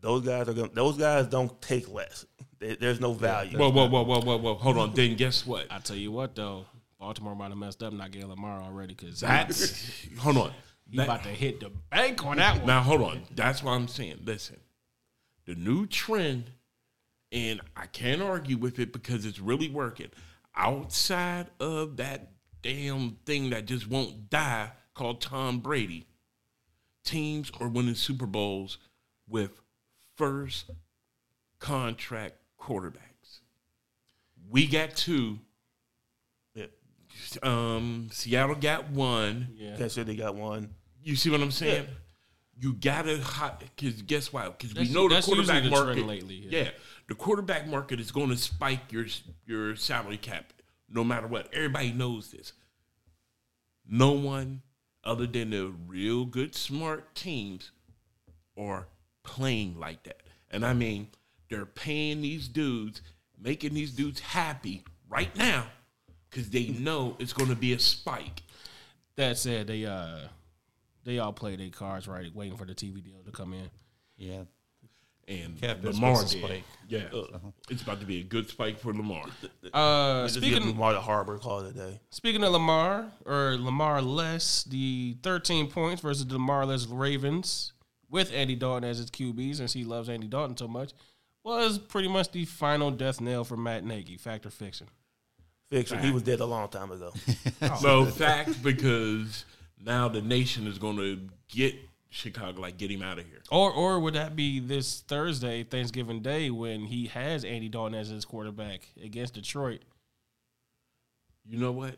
those 0.00 0.22
guys 0.24 0.48
are 0.48 0.52
going. 0.52 0.70
Those 0.74 0.96
guys 0.98 1.26
don't 1.26 1.60
take 1.62 1.88
less. 1.88 2.26
There- 2.58 2.76
there's 2.76 3.00
no 3.00 3.12
value. 3.12 3.56
Whoa, 3.58 3.70
whoa, 3.70 3.88
whoa, 3.88 4.02
whoa, 4.04 4.20
whoa, 4.20 4.36
whoa! 4.38 4.54
Hold 4.54 4.78
on. 4.78 4.94
Then 4.94 5.14
guess 5.16 5.46
what? 5.46 5.66
I 5.70 5.78
tell 5.78 5.96
you 5.96 6.10
what, 6.12 6.34
though, 6.34 6.66
Baltimore 6.98 7.34
might 7.34 7.48
have 7.48 7.58
messed 7.58 7.82
up 7.82 7.92
not 7.92 8.10
getting 8.10 8.28
Lamar 8.28 8.60
already 8.62 8.94
because 8.94 9.20
That's 9.20 10.06
hold 10.18 10.36
on. 10.38 10.52
He 10.88 10.96
That- 10.98 11.04
about 11.04 11.22
to 11.24 11.30
hit 11.30 11.60
the 11.60 11.70
bank 11.70 12.24
on 12.24 12.36
that 12.36 12.58
one. 12.58 12.66
Now 12.66 12.82
hold 12.82 13.02
on. 13.02 13.26
That's 13.30 13.62
what 13.62 13.72
I'm 13.72 13.88
saying. 13.88 14.20
Listen, 14.24 14.60
the 15.46 15.54
new 15.54 15.86
trend, 15.86 16.52
and 17.30 17.60
I 17.76 17.86
can't 17.86 18.20
argue 18.22 18.56
with 18.58 18.78
it 18.78 18.92
because 18.92 19.24
it's 19.24 19.38
really 19.38 19.68
working. 19.70 20.10
Outside 20.54 21.50
of 21.60 21.96
that 21.96 22.32
damn 22.60 23.16
thing 23.24 23.50
that 23.50 23.66
just 23.66 23.88
won't 23.88 24.28
die 24.28 24.72
called 24.94 25.20
Tom 25.20 25.60
Brady, 25.60 26.06
teams 27.04 27.50
are 27.58 27.68
winning 27.68 27.94
Super 27.94 28.26
Bowls 28.26 28.78
with 29.26 29.60
first 30.16 30.70
contract 31.58 32.34
quarterbacks. 32.60 33.40
We 34.50 34.66
got 34.66 34.94
two. 34.94 35.38
Yeah. 37.42 37.50
Um, 37.50 38.08
Seattle 38.12 38.56
got 38.56 38.90
one. 38.90 39.48
yeah. 39.56 39.76
Kansas 39.76 40.04
They 40.04 40.16
got 40.16 40.34
one. 40.34 40.70
You 41.02 41.16
see 41.16 41.30
what 41.30 41.40
I'm 41.40 41.50
saying? 41.50 41.86
You 42.58 42.74
gotta 42.74 43.18
hot 43.20 43.60
because 43.60 44.02
guess 44.02 44.32
what? 44.32 44.58
Because 44.58 44.76
we 44.76 44.88
know 44.92 45.08
the 45.08 45.16
that's 45.16 45.26
quarterback 45.26 45.64
the 45.64 45.70
trend 45.70 45.86
market. 45.86 46.06
lately, 46.06 46.46
yeah. 46.48 46.64
yeah, 46.64 46.70
the 47.08 47.14
quarterback 47.14 47.66
market 47.66 47.98
is 47.98 48.12
going 48.12 48.28
to 48.28 48.36
spike 48.36 48.92
your 48.92 49.06
your 49.46 49.74
salary 49.74 50.18
cap 50.18 50.52
no 50.88 51.02
matter 51.02 51.26
what. 51.26 51.52
Everybody 51.52 51.92
knows 51.92 52.30
this. 52.30 52.52
No 53.88 54.12
one 54.12 54.62
other 55.02 55.26
than 55.26 55.50
the 55.50 55.74
real 55.88 56.24
good 56.24 56.54
smart 56.54 57.14
teams 57.16 57.72
are 58.56 58.86
playing 59.24 59.80
like 59.80 60.04
that, 60.04 60.22
and 60.50 60.64
I 60.64 60.72
mean 60.72 61.08
they're 61.50 61.66
paying 61.66 62.20
these 62.20 62.46
dudes, 62.46 63.02
making 63.40 63.74
these 63.74 63.90
dudes 63.90 64.20
happy 64.20 64.84
right 65.08 65.34
now 65.36 65.66
because 66.32 66.50
they 66.50 66.68
know 66.68 67.14
it's 67.20 67.32
going 67.34 67.50
to 67.50 67.54
be 67.56 67.72
a 67.74 67.78
spike. 67.78 68.42
That 69.16 69.36
said, 69.38 69.66
they 69.66 69.84
uh 69.86 70.20
they 71.04 71.18
all 71.18 71.32
play 71.32 71.54
their 71.56 71.68
cards 71.68 72.08
right, 72.08 72.34
waiting 72.34 72.56
for 72.56 72.64
the 72.64 72.74
TV 72.74 73.04
deal 73.04 73.22
to 73.24 73.30
come 73.30 73.52
in. 73.52 73.68
Yeah. 74.16 74.42
and 75.28 75.60
Cap 75.60 75.84
is 75.84 75.94
Lamar 76.00 76.20
did. 76.24 76.28
spike. 76.28 76.62
Yeah, 76.88 77.08
it's 77.70 77.82
about 77.82 78.00
to 78.00 78.06
be 78.06 78.20
a 78.20 78.24
good 78.24 78.48
spike 78.48 78.78
for 78.78 78.92
Lamar. 78.94 79.24
Uh, 79.72 80.24
Just 80.24 80.40
give 80.40 80.44
speaking 80.54 80.68
Lamar 80.68 80.92
the 80.94 81.00
Harbor 81.00 81.38
call 81.38 81.60
it 81.60 81.70
a 81.70 81.72
day. 81.72 82.00
speaking 82.10 82.42
of 82.44 82.52
Lamar 82.52 83.10
or 83.26 83.56
Lamar 83.58 84.00
less, 84.02 84.64
the 84.64 85.16
13 85.22 85.68
points 85.70 86.00
versus 86.02 86.26
the 86.26 86.34
Lamar 86.34 86.64
less 86.66 86.86
Ravens 86.86 87.72
with 88.10 88.32
Andy 88.32 88.54
Dalton 88.56 88.84
as 88.88 88.98
his 88.98 89.10
QB, 89.10 89.56
since 89.56 89.72
he 89.72 89.84
loves 89.84 90.08
Andy 90.08 90.26
Dalton 90.28 90.56
so 90.56 90.68
much, 90.68 90.92
was 91.44 91.78
pretty 91.78 92.08
much 92.08 92.30
the 92.30 92.44
final 92.44 92.90
death 92.90 93.20
nail 93.20 93.42
for 93.44 93.56
Matt 93.56 93.84
Nagy. 93.84 94.16
Fact 94.16 94.46
or 94.46 94.50
fiction. 94.50 94.86
Fiction. 95.72 96.00
He 96.00 96.10
was 96.10 96.22
dead 96.22 96.40
a 96.40 96.44
long 96.44 96.68
time 96.68 96.90
ago. 96.90 97.12
No 97.82 98.04
fact 98.04 98.62
because 98.62 99.44
now 99.82 100.08
the 100.08 100.20
nation 100.20 100.66
is 100.66 100.78
going 100.78 100.96
to 100.96 101.20
get 101.48 101.74
Chicago, 102.10 102.60
like 102.60 102.76
get 102.76 102.90
him 102.90 103.02
out 103.02 103.18
of 103.18 103.26
here. 103.26 103.40
Or 103.50 103.72
or 103.72 103.98
would 104.00 104.14
that 104.14 104.36
be 104.36 104.60
this 104.60 105.00
Thursday, 105.00 105.64
Thanksgiving 105.64 106.20
Day, 106.20 106.50
when 106.50 106.84
he 106.84 107.06
has 107.06 107.44
Andy 107.44 107.68
Dalton 107.68 107.94
as 107.94 108.08
his 108.08 108.24
quarterback 108.24 108.80
against 109.02 109.34
Detroit? 109.34 109.80
You 111.46 111.58
know 111.58 111.72
what? 111.72 111.96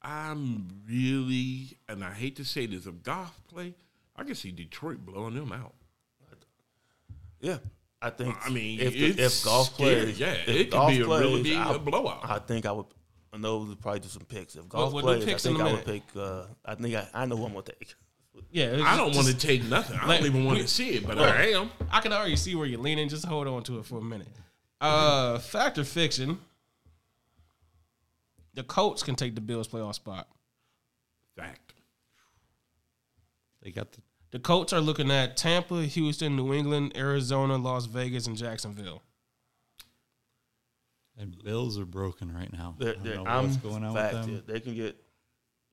I'm 0.00 0.68
really, 0.88 1.78
and 1.88 2.04
I 2.04 2.12
hate 2.12 2.36
to 2.36 2.44
say 2.44 2.66
this, 2.66 2.86
if 2.86 3.02
Goff 3.02 3.40
play, 3.48 3.74
I 4.14 4.24
can 4.24 4.34
see 4.34 4.52
Detroit 4.52 4.98
blowing 5.04 5.34
them 5.34 5.52
out. 5.52 5.74
Yeah. 7.40 7.58
I 8.02 8.10
think. 8.10 8.34
I 8.44 8.50
mean, 8.50 8.80
if, 8.80 8.92
the, 8.92 9.22
if 9.22 9.44
Goff 9.44 9.74
scary. 9.74 10.02
plays, 10.02 10.18
Yeah, 10.20 10.32
if 10.32 10.48
it 10.48 10.64
could 10.64 10.70
Goff 10.72 10.90
be 10.90 11.00
a 11.00 11.06
really 11.06 11.42
big, 11.42 11.56
I- 11.56 11.78
blowout. 11.78 12.20
I 12.24 12.38
think 12.38 12.66
I 12.66 12.72
would. 12.72 12.86
I 13.34 13.38
know 13.38 13.58
we'll 13.58 13.76
probably 13.76 14.00
do 14.00 14.08
some 14.08 14.24
picks. 14.24 14.56
If 14.56 14.68
Goff 14.68 14.92
we'll 14.92 15.02
do 15.02 15.06
plays, 15.08 15.24
picks 15.24 15.46
I 15.46 15.50
think 15.50 15.62
I 15.62 15.72
would 15.72 15.84
pick. 15.84 16.02
Uh, 16.14 16.42
I 16.64 16.74
think 16.74 16.94
I, 16.94 17.08
I 17.14 17.24
know 17.26 17.36
who 17.36 17.44
I'm 17.46 17.52
gonna 17.52 17.62
take. 17.62 17.94
Yeah, 18.50 18.82
I 18.84 18.96
don't 18.96 19.14
want 19.14 19.28
to 19.28 19.36
take 19.36 19.62
nothing. 19.64 19.98
I 20.00 20.06
Like, 20.06 20.18
don't 20.20 20.26
even 20.28 20.44
want 20.44 20.58
to 20.58 20.68
see 20.68 20.90
it, 20.90 21.06
but 21.06 21.18
I 21.18 21.52
am. 21.52 21.70
I 21.90 22.00
can 22.00 22.12
already 22.12 22.36
see 22.36 22.54
where 22.54 22.66
you're 22.66 22.80
leaning. 22.80 23.08
Just 23.08 23.24
hold 23.24 23.46
on 23.46 23.62
to 23.64 23.78
it 23.78 23.86
for 23.86 23.98
a 23.98 24.02
minute. 24.02 24.28
Uh, 24.80 25.38
fact 25.38 25.78
or 25.78 25.84
fiction? 25.84 26.38
The 28.54 28.62
Colts 28.62 29.02
can 29.02 29.14
take 29.14 29.34
the 29.34 29.40
Bills 29.40 29.68
playoff 29.68 29.94
spot. 29.94 30.28
Fact. 31.36 31.72
They 33.62 33.70
got 33.70 33.92
the 33.92 34.00
The 34.32 34.38
Colts 34.38 34.72
are 34.72 34.80
looking 34.80 35.10
at 35.10 35.36
Tampa, 35.36 35.84
Houston, 35.84 36.36
New 36.36 36.52
England, 36.52 36.92
Arizona, 36.96 37.56
Las 37.56 37.84
Vegas, 37.86 38.26
and 38.26 38.36
Jacksonville. 38.36 39.02
and 41.18 41.36
Bills 41.44 41.78
are 41.78 41.84
broken 41.84 42.32
right 42.34 42.50
now. 42.52 42.74
I 42.80 42.84
They're, 42.84 42.94
don't 42.94 43.04
they're, 43.04 43.14
know 43.16 43.26
I'm 43.26 43.44
what's 43.44 43.56
going 43.58 43.84
on 43.84 43.94
fact, 43.94 44.14
with 44.14 44.26
them. 44.26 44.42
They 44.46 44.60
can 44.60 44.74
get. 44.74 44.96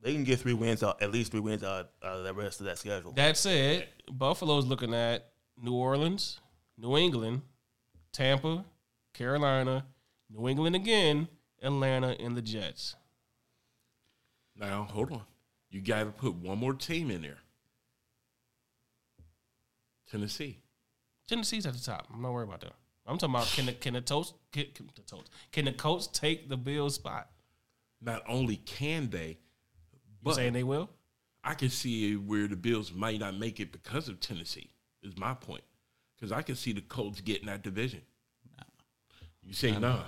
They 0.02 0.14
can 0.14 0.24
get 0.24 0.40
three 0.40 0.54
wins 0.54 0.82
out, 0.82 1.02
at 1.02 1.12
least 1.12 1.32
three 1.32 1.42
wins 1.42 1.62
out, 1.62 1.90
out 2.02 2.18
of 2.20 2.24
the 2.24 2.34
rest 2.34 2.62
of 2.62 2.68
that 2.68 2.78
schedule. 2.78 3.12
That 3.14 3.36
said, 3.36 3.90
Buffalo's 4.10 4.66
looking 4.66 4.94
at 4.94 5.26
New 5.62 5.74
Orleans, 5.74 6.40
New 6.78 6.96
England, 6.96 7.42
Tampa, 8.14 8.64
Carolina, 9.14 9.86
New 10.30 10.48
England 10.48 10.78
again, 10.78 11.28
Atlanta, 11.62 12.16
and 12.18 12.38
the 12.38 12.42
Jets. 12.42 12.96
Now, 14.56 14.84
hold 14.90 15.12
on. 15.12 15.24
You 15.70 15.82
got 15.82 16.06
to 16.06 16.12
put 16.12 16.34
one 16.36 16.58
more 16.60 16.74
team 16.74 17.12
in 17.12 17.22
there. 17.22 17.40
Tennessee. 20.12 20.60
Tennessee's 21.28 21.66
at 21.66 21.74
the 21.74 21.80
top. 21.80 22.08
I'm 22.14 22.22
not 22.22 22.34
worried 22.34 22.48
about 22.50 22.62
that. 22.62 22.74
I'm 23.06 23.18
talking 23.18 23.36
about 23.36 23.48
can 23.48 23.66
the 23.68 23.74
can 23.74 23.94
the 23.94 24.02
toast 24.02 24.34
can, 24.52 24.66
can 24.74 24.90
the 24.96 25.02
toast 25.02 25.30
can 25.52 25.66
the 25.66 25.72
Colts 25.74 26.08
take 26.08 26.48
the 26.50 26.58
Bills 26.58 26.96
spot? 26.96 27.30
Not 28.02 28.24
only 28.28 28.58
can 28.58 29.10
they, 29.10 29.28
You 29.30 29.38
but 30.24 30.36
saying 30.36 30.54
they 30.54 30.64
will? 30.64 30.90
I 31.44 31.54
can 31.54 31.70
see 31.70 32.16
where 32.16 32.48
the 32.48 32.56
Bills 32.56 32.94
might 32.94 33.20
not 33.20 33.36
make 33.38 33.60
it 33.60 33.72
because 33.72 34.08
of 34.10 34.20
Tennessee. 34.20 34.70
Is 35.02 35.18
my 35.18 35.34
point 35.34 35.64
because 36.16 36.32
I 36.32 36.42
can 36.42 36.56
see 36.56 36.74
the 36.74 36.82
Colts 36.82 37.22
getting 37.22 37.48
that 37.48 37.64
division. 37.64 38.02
You 39.44 39.54
say 39.54 39.72
nah. 39.78 40.04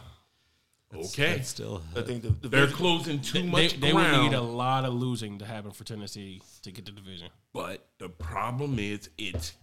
Okay, 0.93 1.37
That's 1.37 1.47
still 1.47 1.81
I 1.95 2.01
think 2.01 2.21
the, 2.21 2.29
the 2.31 2.49
they're 2.49 2.61
division- 2.65 2.77
closing 2.77 3.21
too 3.21 3.41
They, 3.41 3.47
much 3.47 3.79
they 3.79 3.93
would 3.93 4.11
need 4.11 4.33
a 4.33 4.41
lot 4.41 4.83
of 4.83 4.93
losing 4.93 5.39
to 5.39 5.45
happen 5.45 5.71
for 5.71 5.85
Tennessee 5.85 6.41
to 6.63 6.71
get 6.71 6.83
the 6.85 6.91
division. 6.91 7.29
But 7.53 7.87
the 7.97 8.09
problem 8.09 8.77
is, 8.77 9.09
it's 9.17 9.53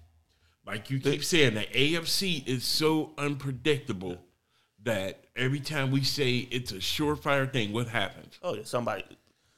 like 0.69 0.91
you 0.91 1.01
keep 1.01 1.25
saying, 1.25 1.55
the 1.55 1.63
AFC 1.65 2.47
is 2.47 2.63
so 2.65 3.11
unpredictable 3.19 4.19
that 4.85 5.25
every 5.37 5.61
time 5.61 5.91
we 5.91 6.03
say 6.03 6.37
it's 6.51 6.73
a 6.73 6.77
surefire 6.77 7.51
thing, 7.53 7.73
what 7.73 7.89
happens? 7.89 8.39
Oh 8.43 8.55
yeah, 8.55 8.63
somebody. 8.65 9.05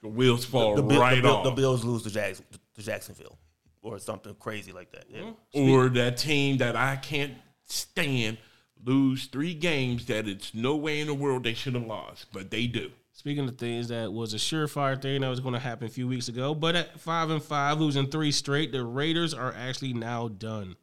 The 0.03 0.09
wheels 0.09 0.45
fall 0.47 0.77
The, 0.77 0.83
Bill- 0.83 1.01
right 1.01 1.17
the, 1.17 1.23
Bill- 1.23 1.37
off. 1.37 1.45
the 1.45 1.51
Bills 1.51 1.85
lose 1.85 2.03
to, 2.05 2.11
Jacks, 2.11 2.41
to 2.77 2.83
Jacksonville. 2.83 3.37
or 3.83 3.99
something 3.99 4.35
crazy 4.39 4.73
like 4.73 4.91
that. 4.93 5.05
Yeah. 5.11 5.31
Mm-hmm. 5.55 5.71
or 5.71 5.89
that 5.91 6.17
team 6.17 6.57
that 6.59 6.75
I 6.77 6.97
can't 6.97 7.35
stand 7.65 8.39
lose 8.85 9.27
three 9.27 9.53
games 9.53 10.07
that 10.07 10.27
it's 10.27 10.55
no 10.55 10.75
way 10.77 11.01
in 11.01 11.07
the 11.07 11.13
world 11.15 11.45
they 11.45 11.53
should 11.55 11.75
have 11.75 11.85
lost, 11.87 12.27
but 12.33 12.51
they 12.51 12.67
do. 12.67 12.91
Speaking 13.13 13.47
of 13.47 13.59
things 13.59 13.89
that 13.89 14.11
was 14.11 14.33
a 14.33 14.39
surefire 14.39 15.01
thing 15.01 15.21
that 15.21 15.29
was 15.29 15.41
going 15.41 15.53
to 15.53 15.59
happen 15.61 15.87
a 15.87 15.91
few 15.91 16.09
weeks 16.09 16.29
ago, 16.29 16.55
but 16.55 16.75
at 16.75 16.99
five 16.99 17.29
and 17.29 17.43
five, 17.43 17.79
losing 17.79 18.07
three 18.07 18.33
straight, 18.33 18.73
the 18.73 18.83
Raiders 18.83 19.35
are 19.35 19.53
actually 19.55 19.93
now 19.93 20.29
done. 20.29 20.77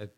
I, 0.00 0.08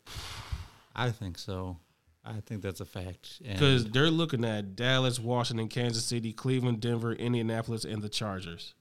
I 0.95 1.11
think 1.11 1.37
so. 1.37 1.77
I 2.23 2.39
think 2.45 2.61
that's 2.63 2.79
a 2.81 2.85
fact. 2.85 3.39
Because 3.43 3.85
they're 3.91 4.09
looking 4.09 4.43
at 4.45 4.75
Dallas, 4.75 5.19
Washington, 5.19 5.67
Kansas 5.67 6.03
City, 6.05 6.33
Cleveland, 6.33 6.79
Denver, 6.81 7.13
Indianapolis, 7.13 7.85
and 7.85 8.01
the 8.01 8.09
Chargers. 8.09 8.73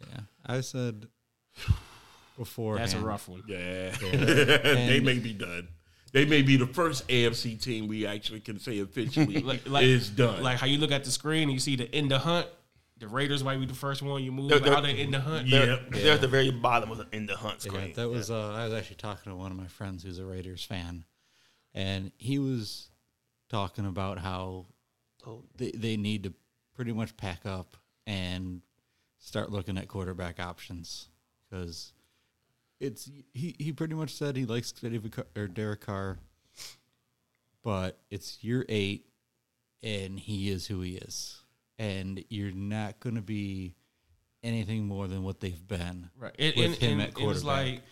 yeah, 0.00 0.20
I 0.44 0.60
said 0.62 1.06
before 2.36 2.76
That's 2.78 2.94
a 2.94 2.98
rough 3.00 3.28
one. 3.28 3.42
Yeah, 3.46 3.90
they 4.00 5.00
may 5.00 5.18
be 5.18 5.32
done. 5.32 5.68
They 6.12 6.24
may 6.24 6.42
be 6.42 6.56
the 6.56 6.66
first 6.66 7.06
AFC 7.08 7.60
team 7.60 7.88
we 7.88 8.06
actually 8.06 8.40
can 8.40 8.58
say 8.58 8.78
officially 8.80 9.42
Like- 9.42 9.68
like- 9.68 9.84
is 9.84 10.08
done. 10.10 10.42
Like 10.42 10.58
how 10.58 10.66
you 10.66 10.78
look 10.78 10.90
at 10.92 11.04
the 11.04 11.10
screen 11.10 11.44
and 11.44 11.52
you 11.52 11.60
see 11.60 11.76
the 11.76 11.96
in 11.96 12.08
the 12.08 12.18
hunt. 12.18 12.46
The 12.98 13.08
Raiders 13.08 13.44
might 13.44 13.58
be 13.60 13.66
the 13.66 13.74
first 13.74 14.00
one 14.02 14.22
you 14.24 14.32
move 14.32 14.48
They're- 14.48 14.58
they're- 14.58 14.72
out 14.74 14.84
of 14.84 14.90
in 14.98 15.10
the 15.10 15.20
hunt. 15.20 15.46
Yeah. 15.48 15.66
They're, 15.66 15.76
they're 15.90 16.14
at 16.14 16.20
the 16.22 16.28
very 16.28 16.50
bottom 16.50 16.90
of 16.90 16.98
the, 16.98 17.06
in 17.12 17.26
the 17.26 17.36
hunt 17.36 17.62
Yeah, 17.64 17.70
screen. 17.72 17.92
that 17.94 18.08
was. 18.08 18.30
Uh, 18.30 18.52
I 18.52 18.64
was 18.64 18.72
actually 18.72 18.96
talking 18.96 19.30
to 19.32 19.36
one 19.36 19.50
of 19.52 19.58
my 19.58 19.66
friends 19.66 20.02
who's 20.02 20.18
a 20.18 20.24
Raiders 20.24 20.64
fan, 20.64 21.04
and 21.74 22.10
he 22.16 22.38
was 22.38 22.88
talking 23.50 23.84
about 23.86 24.18
how 24.18 24.66
they 25.56 25.70
they 25.72 25.96
need 25.96 26.22
to 26.24 26.32
pretty 26.74 26.92
much 26.92 27.16
pack 27.16 27.44
up 27.44 27.76
and 28.06 28.62
start 29.18 29.50
looking 29.52 29.76
at 29.76 29.88
quarterback 29.88 30.38
options 30.40 31.08
because 31.50 31.92
it's 32.80 33.10
he 33.34 33.54
he 33.58 33.72
pretty 33.72 33.94
much 33.94 34.14
said 34.14 34.36
he 34.36 34.46
likes 34.46 34.72
David 34.72 35.12
Carr, 35.12 35.26
or 35.36 35.48
Derek 35.48 35.80
Carr, 35.82 36.18
but 37.62 37.98
it's 38.10 38.42
year 38.42 38.64
eight, 38.68 39.06
and 39.82 40.18
he 40.18 40.48
is 40.50 40.66
who 40.68 40.80
he 40.80 40.96
is, 40.96 41.42
and 41.78 42.24
you're 42.28 42.52
not 42.52 43.00
going 43.00 43.16
to 43.16 43.22
be 43.22 43.74
anything 44.42 44.86
more 44.86 45.08
than 45.08 45.22
what 45.22 45.40
they've 45.40 45.66
been 45.66 46.08
Right. 46.16 46.34
With 46.38 46.56
and, 46.56 46.74
him 46.76 46.92
and 47.00 47.02
at 47.02 47.08
it 47.08 47.24
was 47.24 47.42
quarterback. 47.42 47.82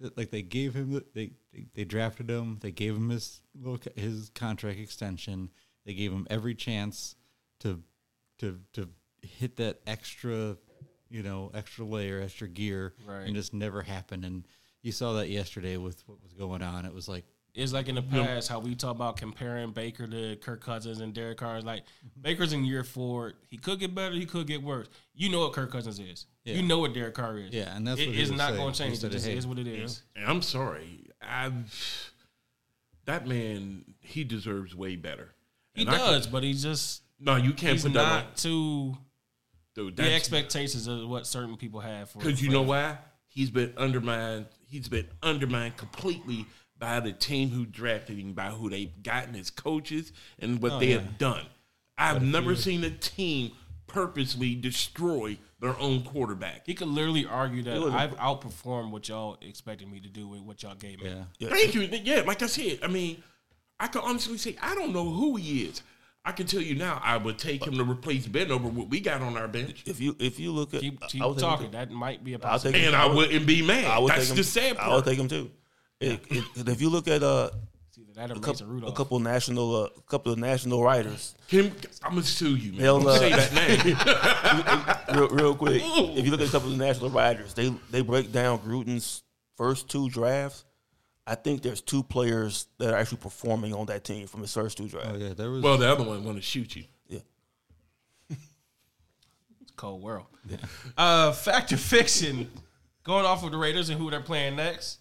like 0.00 0.12
like 0.16 0.30
they 0.30 0.42
gave 0.42 0.74
him 0.74 0.92
the, 0.92 1.04
they, 1.14 1.30
they 1.52 1.66
they 1.74 1.84
drafted 1.84 2.28
him 2.30 2.58
they 2.60 2.70
gave 2.70 2.94
him 2.94 3.08
his 3.10 3.40
little 3.58 3.78
his 3.96 4.30
contract 4.34 4.78
extension 4.78 5.50
they 5.86 5.94
gave 5.94 6.12
him 6.12 6.26
every 6.30 6.54
chance 6.54 7.16
to 7.60 7.80
to 8.38 8.60
to 8.74 8.88
hit 9.22 9.56
that 9.56 9.80
extra 9.86 10.56
you 11.08 11.22
know 11.22 11.50
extra 11.54 11.84
layer 11.84 12.20
extra 12.20 12.48
gear 12.48 12.92
Right. 13.06 13.22
and 13.26 13.34
just 13.34 13.54
never 13.54 13.82
happened 13.82 14.24
and 14.24 14.46
you 14.82 14.92
saw 14.92 15.14
that 15.14 15.30
yesterday 15.30 15.76
with 15.78 16.02
what 16.06 16.22
was 16.22 16.32
going 16.34 16.60
on 16.62 16.84
it 16.84 16.92
was 16.92 17.08
like 17.08 17.24
it's 17.54 17.72
like 17.72 17.88
in 17.88 17.94
the 17.94 18.02
past 18.02 18.48
how 18.48 18.58
we 18.58 18.74
talk 18.74 18.96
about 18.96 19.16
comparing 19.16 19.70
Baker 19.70 20.06
to 20.08 20.36
Kirk 20.36 20.60
Cousins 20.60 21.00
and 21.00 21.14
Derek 21.14 21.38
Carr. 21.38 21.56
It's 21.56 21.64
like 21.66 21.84
Baker's 22.20 22.52
in 22.52 22.64
year 22.64 22.82
four. 22.82 23.34
He 23.48 23.56
could 23.56 23.78
get 23.78 23.94
better. 23.94 24.14
He 24.14 24.26
could 24.26 24.46
get 24.46 24.62
worse. 24.62 24.88
You 25.14 25.30
know 25.30 25.40
what 25.40 25.52
Kirk 25.52 25.70
Cousins 25.70 26.00
is. 26.00 26.26
Yeah. 26.44 26.54
You 26.56 26.62
know 26.62 26.80
what 26.80 26.92
Derek 26.94 27.14
Carr 27.14 27.38
is. 27.38 27.52
Yeah, 27.52 27.74
and 27.76 27.86
that's 27.86 28.00
it 28.00 28.08
what 28.08 28.16
he 28.16 28.34
not 28.36 28.56
going 28.56 28.72
to 28.72 28.78
change. 28.78 28.98
said, 28.98 29.10
It 29.10 29.14
just 29.14 29.28
is 29.28 29.46
what 29.46 29.58
it 29.58 29.66
is. 29.68 30.02
And 30.16 30.26
I'm 30.26 30.42
sorry. 30.42 31.06
I've 31.22 32.12
that 33.06 33.26
man 33.26 33.84
he 34.00 34.24
deserves 34.24 34.74
way 34.74 34.96
better. 34.96 35.34
He 35.74 35.82
And 35.82 35.90
I 35.90 35.98
can- 35.98 36.12
does, 36.12 36.26
but 36.26 36.42
he's 36.42 36.62
just 36.62 37.02
no, 37.20 37.36
you 37.36 37.52
can't 37.52 37.74
he's 37.74 37.82
put 37.84 37.92
that 37.94 38.00
on. 38.04 38.08
not 38.24 38.36
to 38.38 38.96
Dude, 39.74 39.96
the 39.96 40.12
expectations 40.12 40.86
of 40.86 41.08
what 41.08 41.26
certain 41.26 41.56
people 41.56 41.80
have 41.80 42.10
for. 42.10 42.18
Because 42.18 42.42
you 42.42 42.50
know 42.50 42.62
why? 42.62 42.98
He's 43.28 43.50
been 43.50 43.72
undermined. 43.76 44.46
He's 44.68 44.88
been 44.88 45.08
undermined 45.22 45.76
completely 45.76 46.46
by 46.78 47.00
the 47.00 47.12
team 47.12 47.50
who 47.50 47.64
drafted 47.66 48.18
him, 48.18 48.32
by 48.32 48.46
who 48.50 48.68
they've 48.68 49.02
gotten 49.02 49.34
as 49.36 49.50
coaches, 49.50 50.12
and 50.38 50.60
what 50.60 50.72
Oh, 50.72 50.78
they 50.80 50.88
yeah. 50.88 50.94
have 51.00 51.18
done. 51.18 51.46
I've 51.96 52.22
never 52.22 52.56
seen 52.56 52.82
a 52.84 52.90
team 52.90 53.52
purposely 53.86 54.54
destroy 54.54 55.38
their 55.60 55.78
own 55.78 56.02
quarterback. 56.02 56.66
He 56.66 56.74
could 56.74 56.88
literally 56.88 57.24
argue 57.26 57.62
that 57.62 57.80
was 57.80 57.94
a- 57.94 57.96
I've 57.96 58.16
outperformed 58.16 58.90
what 58.90 59.08
y'all 59.08 59.38
expected 59.40 59.90
me 59.90 60.00
to 60.00 60.08
do 60.08 60.26
with 60.26 60.40
what 60.40 60.62
y'all 60.62 60.74
gave 60.74 61.00
me. 61.00 61.10
yeah 61.10 61.24
Yeah. 61.38 61.48
Thank 61.50 61.74
you. 61.74 61.82
Yeah, 61.82 62.22
like 62.22 62.42
I 62.42 62.46
said, 62.46 62.80
I 62.82 62.88
mean, 62.88 63.22
I 63.78 63.86
can 63.86 64.02
honestly 64.02 64.36
say 64.38 64.56
I 64.60 64.74
don't 64.74 64.92
know 64.92 65.08
who 65.08 65.36
he 65.36 65.62
is. 65.64 65.82
I 66.26 66.32
can 66.32 66.46
tell 66.46 66.60
you 66.62 66.74
now, 66.74 67.00
I 67.04 67.18
would 67.18 67.38
take 67.38 67.66
him 67.66 67.74
to 67.76 67.84
replace 67.84 68.26
Ben 68.26 68.50
over 68.50 68.66
what 68.66 68.88
we 68.88 68.98
got 68.98 69.20
on 69.20 69.36
our 69.36 69.46
bench, 69.46 69.82
If 69.86 70.00
you 70.00 70.16
if 70.18 70.40
you 70.40 70.52
look 70.52 70.72
at 70.74 70.80
Keep, 70.80 71.06
keep 71.08 71.22
I 71.22 71.26
would 71.26 71.34
take 71.38 71.44
him 71.44 71.50
talking. 71.50 71.66
too. 71.66 71.72
That 71.72 71.90
might 71.90 72.24
be 72.24 72.32
a 72.32 72.36
I'll 72.36 72.40
possibility. 72.40 72.78
take 72.80 72.86
and 72.88 72.96
I 72.96 73.06
wouldn't 73.14 73.46
be 73.46 73.62
mad. 73.62 73.84
I 73.84 73.98
would 73.98 74.10
That's 74.10 74.22
take 74.22 74.30
him. 74.30 74.36
the 74.38 74.44
sad 74.44 74.76
I 74.78 74.94
would 74.94 75.04
take 75.04 75.18
him 75.18 75.28
too. 75.28 75.50
It, 76.04 76.20
it, 76.30 76.68
if 76.68 76.80
you 76.80 76.90
look 76.90 77.08
at 77.08 77.22
uh, 77.22 77.50
that 78.14 78.30
a, 78.30 78.34
Mason 78.36 78.42
couple, 78.42 78.88
a 78.88 78.92
couple 78.92 79.18
national 79.18 79.74
uh, 79.74 79.88
a 79.96 80.00
couple 80.02 80.32
of 80.32 80.38
national 80.38 80.82
writers, 80.82 81.34
Kim, 81.48 81.72
I'm 82.02 82.10
gonna 82.10 82.22
sue 82.22 82.54
you, 82.54 82.72
man. 82.72 82.80
They'll, 82.80 83.00
Don't 83.00 83.18
say 83.18 83.32
uh, 83.32 83.36
that 83.36 85.08
name. 85.08 85.18
real, 85.18 85.28
real 85.28 85.54
quick. 85.56 85.82
if 85.84 86.24
you 86.24 86.30
look 86.30 86.40
at 86.40 86.48
a 86.48 86.52
couple 86.52 86.70
of 86.70 86.78
national 86.78 87.10
writers, 87.10 87.54
they 87.54 87.74
they 87.90 88.02
break 88.02 88.30
down 88.30 88.60
Gruden's 88.60 89.22
first 89.56 89.88
two 89.88 90.08
drafts. 90.10 90.64
I 91.26 91.34
think 91.34 91.62
there's 91.62 91.80
two 91.80 92.02
players 92.02 92.66
that 92.78 92.92
are 92.92 92.96
actually 92.96 93.18
performing 93.18 93.74
on 93.74 93.86
that 93.86 94.04
team 94.04 94.26
from 94.26 94.42
his 94.42 94.52
first 94.52 94.76
two 94.76 94.88
drafts. 94.88 95.10
oh 95.12 95.16
yeah 95.16 95.32
there 95.32 95.50
was 95.50 95.62
well, 95.62 95.78
the 95.78 95.90
other 95.90 96.04
one 96.04 96.22
want 96.22 96.36
to 96.36 96.42
shoot 96.42 96.76
you. 96.76 96.84
Yeah. 97.08 97.20
It's 99.62 99.72
cold 99.76 100.02
world. 100.02 100.26
Uh, 100.96 101.32
fact 101.32 101.72
or 101.72 101.78
fiction? 101.78 102.50
Going 103.02 103.26
off 103.26 103.44
of 103.44 103.50
the 103.50 103.58
Raiders 103.58 103.90
and 103.90 103.98
who 103.98 104.10
they're 104.10 104.20
playing 104.20 104.56
next, 104.56 104.98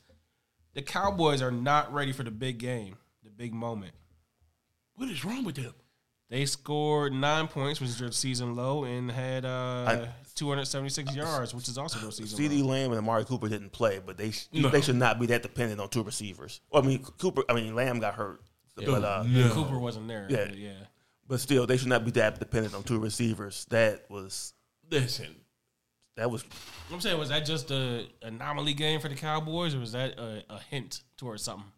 the 0.74 0.82
Cowboys 0.82 1.42
are 1.42 1.52
not 1.52 1.94
ready 1.94 2.12
for 2.12 2.24
the 2.24 2.32
big 2.32 2.58
game, 2.58 2.96
the 3.24 3.30
big 3.30 3.54
moment. 3.54 3.94
What 4.96 5.10
is 5.10 5.24
wrong 5.26 5.44
with 5.44 5.56
them? 5.56 5.74
They 6.30 6.46
scored 6.46 7.14
nine 7.14 7.48
points, 7.48 7.80
which 7.80 7.90
is 7.92 8.00
their 8.00 8.12
season 8.12 8.56
low, 8.56 8.86
and 8.86 9.12
had 9.12 9.46
uh, 9.46 9.86
I- 9.88 10.10
276 10.36 11.16
yards, 11.16 11.54
which 11.54 11.68
is 11.68 11.78
also 11.78 12.00
their 12.00 12.12
season 12.12 12.38
low. 12.38 12.50
CD 12.50 12.64
low. 12.64 12.70
Lamb 12.72 12.90
and 12.92 12.98
Amari 13.00 13.24
Cooper 13.26 13.50
didn't 13.50 13.72
play, 13.72 14.00
but 14.04 14.18
they 14.18 14.32
sh- 14.32 14.48
No. 14.52 14.70
they 14.70 14.82
should 14.82 14.96
not 14.96 15.20
be 15.20 15.28
that 15.28 15.44
dependent 15.44 15.80
on 15.80 15.90
two 15.90 16.02
receivers. 16.04 16.62
Well, 16.72 16.82
I 16.84 16.86
mean 16.88 17.04
Cooper, 17.04 17.44
I 17.50 17.54
mean 17.54 17.76
Lamb 17.76 18.00
got 18.00 18.16
hurt, 18.16 18.42
but 18.76 18.88
uh, 19.04 19.24
No. 19.28 19.50
Cooper 19.52 19.78
wasn't 19.78 20.08
there. 20.08 20.26
Yeah. 20.30 20.46
but 20.48 20.58
yeah. 20.58 20.72
but 21.28 21.40
still 21.40 21.68
they 21.68 21.78
should 21.78 21.90
not 21.90 22.04
be 22.04 22.12
that 22.12 22.40
dependent 22.40 22.74
on 22.74 22.82
two 22.84 23.00
receivers. 23.00 23.66
That 23.70 24.06
was 24.10 24.54
Listen, 24.90 25.36
that 26.16 26.30
was 26.30 26.44
I'm 26.92 27.02
saying, 27.02 27.18
was 27.18 27.30
that 27.30 27.46
just 27.46 27.72
a 27.72 28.06
anomaly 28.22 28.74
game 28.74 29.00
for 29.00 29.08
the 29.10 29.16
Cowboys, 29.16 29.74
or 29.76 29.80
was 29.80 29.94
that 29.94 30.18
a, 30.20 30.44
a 30.50 30.60
hint 30.70 31.02
towards 31.18 31.44
something? 31.44 31.72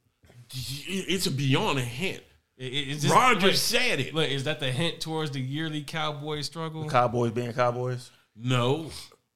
it's 0.87 1.25
a 1.25 1.31
beyond 1.31 1.79
a 1.79 1.83
hint. 1.83 2.23
It- 2.57 2.73
it- 2.73 2.87
it's 2.89 3.01
just- 3.03 3.13
Roger 3.13 3.47
wait, 3.47 3.55
said 3.57 3.99
it. 3.99 4.13
Look, 4.13 4.29
is 4.29 4.43
that 4.45 4.59
the 4.59 4.71
hint 4.71 5.01
towards 5.01 5.31
the 5.31 5.41
yearly 5.41 5.81
Cowboy 5.83 6.41
struggle? 6.41 6.87
Cowboys 6.89 7.31
being 7.31 7.51
Cowboys. 7.53 8.11
No, 8.35 8.91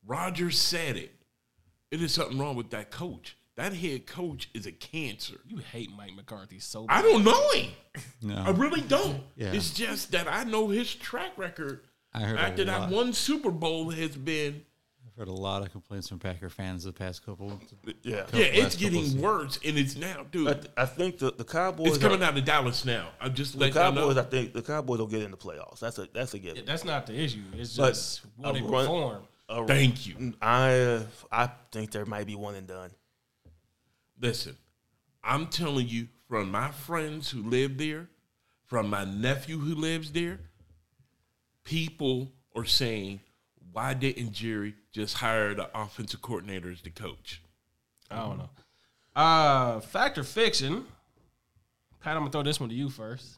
Roger 0.05 0.51
said 0.51 0.97
it. 0.97 1.15
It 1.91 2.01
is 2.01 2.13
something 2.13 2.37
wrong 2.37 2.55
with 2.55 2.69
that 2.71 2.91
coach. 2.91 3.35
That 3.55 3.73
head 3.73 4.05
coach 4.05 4.49
is 4.53 4.65
a 4.65 4.71
cancer. 4.71 5.35
You 5.47 5.57
hate 5.57 5.89
Mike 5.91 6.13
McCarthy 6.15 6.59
so 6.59 6.85
I 6.87 7.01
don't 7.01 7.23
know 7.25 7.49
him. 7.51 7.71
no 8.21 8.35
I 8.37 8.51
really 8.51 8.79
don't. 8.81 9.21
Yeah. 9.35 9.51
It's 9.51 9.71
just 9.73 10.11
that 10.13 10.27
I 10.29 10.43
know 10.45 10.67
his 10.69 10.93
track 10.95 11.31
record 11.37 11.81
I 12.13 12.19
heard 12.21 12.39
after 12.39 12.63
that 12.65 12.89
one 12.89 13.11
Super 13.13 13.51
Bowl 13.51 13.89
has 13.89 14.15
been. 14.15 14.63
I've 15.19 15.27
heard 15.27 15.33
a 15.33 15.37
lot 15.37 15.63
of 15.63 15.71
complaints 15.73 16.07
from 16.07 16.17
Packer 16.19 16.47
fans 16.47 16.85
the 16.85 16.93
past 16.93 17.25
couple 17.25 17.59
Yeah, 18.03 18.25
Yeah, 18.31 18.45
it's 18.45 18.77
getting 18.77 19.03
seasons. 19.03 19.21
worse, 19.21 19.59
and 19.65 19.77
it's 19.77 19.97
now, 19.97 20.25
dude. 20.31 20.47
I, 20.47 20.53
th- 20.53 20.65
I 20.77 20.85
think 20.85 21.17
the 21.17 21.31
the 21.31 21.43
Cowboys. 21.43 21.89
it's 21.89 21.97
coming 21.97 22.21
are, 22.21 22.25
out 22.27 22.37
of 22.37 22.45
Dallas 22.45 22.85
now. 22.85 23.09
I'm 23.19 23.33
just 23.33 23.59
The 23.59 23.69
Cowboys, 23.69 24.15
know. 24.15 24.21
I 24.21 24.25
think 24.25 24.53
the 24.53 24.61
Cowboys 24.61 24.99
don't 24.99 25.09
get 25.11 25.23
in 25.23 25.31
the 25.31 25.37
playoffs. 25.37 25.79
That's 25.81 25.97
a 25.97 26.07
that's 26.13 26.33
a 26.35 26.39
given. 26.39 26.63
That's 26.63 26.85
not 26.85 27.05
the 27.05 27.19
issue. 27.21 27.41
It's 27.53 27.75
But 27.75 27.89
just 27.89 28.21
will 28.37 28.49
a 28.51 28.53
they 28.53 28.61
run- 28.61 28.71
perform? 28.85 29.23
Uh, 29.49 29.65
Thank 29.65 30.07
you. 30.07 30.33
I 30.41 31.01
I 31.29 31.49
think 31.73 31.91
there 31.91 32.05
might 32.05 32.25
be 32.25 32.35
one 32.35 32.55
and 32.55 32.65
done. 32.67 32.91
Listen, 34.21 34.55
I'm 35.21 35.47
telling 35.47 35.89
you 35.89 36.07
from 36.29 36.49
my 36.49 36.71
friends 36.71 37.29
who 37.29 37.43
live 37.43 37.77
there, 37.77 38.07
from 38.67 38.89
my 38.89 39.03
nephew 39.03 39.57
who 39.57 39.75
lives 39.75 40.13
there, 40.13 40.39
people 41.65 42.31
are 42.55 42.63
saying, 42.65 43.19
why 43.71 43.93
didn't 43.93 44.31
Jerry 44.31 44.75
just 44.91 45.17
hire 45.17 45.53
the 45.53 45.69
offensive 45.77 46.21
coordinator 46.21 46.71
as 46.71 46.81
the 46.81 46.89
coach? 46.89 47.41
I 48.09 48.17
don't 48.17 48.37
know. 48.37 48.49
Uh, 49.15 49.79
fact 49.81 50.17
or 50.17 50.23
fiction? 50.23 50.85
Pat, 51.99 52.15
I'm 52.15 52.21
gonna 52.21 52.31
throw 52.31 52.43
this 52.43 52.59
one 52.59 52.69
to 52.69 52.75
you 52.75 52.89
first. 52.89 53.37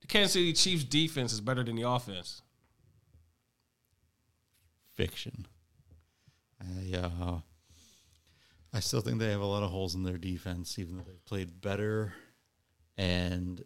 The 0.00 0.06
Kansas 0.06 0.32
City 0.32 0.52
Chiefs 0.52 0.84
defense 0.84 1.32
is 1.32 1.40
better 1.40 1.62
than 1.62 1.76
the 1.76 1.88
offense. 1.88 2.42
fiction. 4.94 5.46
I 6.60 6.96
uh, 6.96 7.38
I 8.72 8.80
still 8.80 9.00
think 9.00 9.18
they 9.18 9.30
have 9.30 9.40
a 9.40 9.46
lot 9.46 9.62
of 9.62 9.70
holes 9.70 9.94
in 9.94 10.02
their 10.02 10.18
defense, 10.18 10.78
even 10.78 10.96
though 10.96 11.04
they've 11.06 11.24
played 11.24 11.60
better. 11.60 12.12
And 12.98 13.64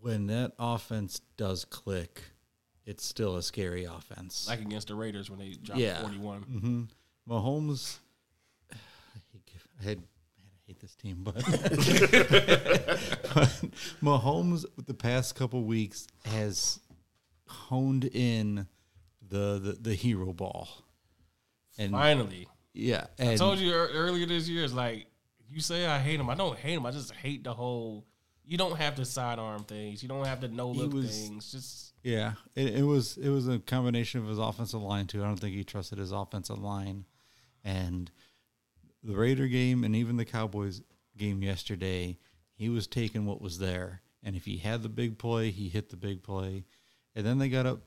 when 0.00 0.26
that 0.26 0.52
offense 0.58 1.20
does 1.36 1.64
click, 1.64 2.22
it's 2.88 3.04
still 3.04 3.36
a 3.36 3.42
scary 3.42 3.84
offense. 3.84 4.46
Like 4.48 4.60
against 4.60 4.88
the 4.88 4.94
Raiders 4.94 5.28
when 5.30 5.38
they 5.38 5.50
dropped 5.62 5.80
Yeah. 5.80 6.00
41. 6.00 6.42
hmm 6.42 6.82
Mahomes. 7.30 7.98
I 8.72 8.76
hate, 9.32 9.42
I 9.78 9.84
had, 9.84 9.98
man, 9.98 10.06
I 10.46 10.58
hate 10.66 10.80
this 10.80 10.94
team, 10.96 11.18
but, 11.22 11.34
but 13.34 13.48
Mahomes 14.02 14.64
with 14.76 14.86
the 14.86 14.94
past 14.94 15.34
couple 15.34 15.62
weeks 15.64 16.06
has 16.24 16.80
honed 17.46 18.04
in 18.06 18.66
the 19.28 19.58
the, 19.62 19.72
the 19.80 19.94
hero 19.94 20.32
ball, 20.32 20.68
and 21.76 21.92
Finally, 21.92 22.48
yeah, 22.72 23.06
I 23.18 23.36
told 23.36 23.58
you 23.58 23.72
earlier 23.74 24.24
this 24.26 24.48
year. 24.48 24.64
It's 24.64 24.72
like 24.72 25.06
you 25.50 25.60
say 25.60 25.86
I 25.86 25.98
hate 25.98 26.18
him. 26.20 26.30
I 26.30 26.34
don't 26.34 26.58
hate 26.58 26.74
him. 26.74 26.86
I 26.86 26.90
just 26.90 27.12
hate 27.12 27.44
the 27.44 27.52
whole. 27.52 28.06
You 28.48 28.56
don't 28.56 28.78
have 28.78 28.94
to 28.94 29.04
sidearm 29.04 29.64
things. 29.64 30.02
You 30.02 30.08
don't 30.08 30.24
have 30.24 30.40
to 30.40 30.48
no 30.48 30.70
look 30.70 30.92
things. 30.92 31.52
Just 31.52 31.92
Yeah, 32.02 32.32
it, 32.54 32.76
it 32.76 32.82
was 32.82 33.18
it 33.18 33.28
was 33.28 33.46
a 33.46 33.58
combination 33.58 34.22
of 34.22 34.26
his 34.26 34.38
offensive 34.38 34.80
line 34.80 35.06
too. 35.06 35.22
I 35.22 35.26
don't 35.26 35.38
think 35.38 35.54
he 35.54 35.64
trusted 35.64 35.98
his 35.98 36.12
offensive 36.12 36.58
line, 36.58 37.04
and 37.62 38.10
the 39.02 39.14
Raider 39.14 39.48
game 39.48 39.84
and 39.84 39.94
even 39.94 40.16
the 40.16 40.24
Cowboys 40.24 40.80
game 41.14 41.42
yesterday, 41.42 42.16
he 42.54 42.70
was 42.70 42.86
taking 42.86 43.26
what 43.26 43.42
was 43.42 43.58
there, 43.58 44.00
and 44.22 44.34
if 44.34 44.46
he 44.46 44.56
had 44.56 44.82
the 44.82 44.88
big 44.88 45.18
play, 45.18 45.50
he 45.50 45.68
hit 45.68 45.90
the 45.90 45.96
big 45.98 46.22
play, 46.22 46.64
and 47.14 47.26
then 47.26 47.36
they 47.36 47.50
got 47.50 47.66
up 47.66 47.80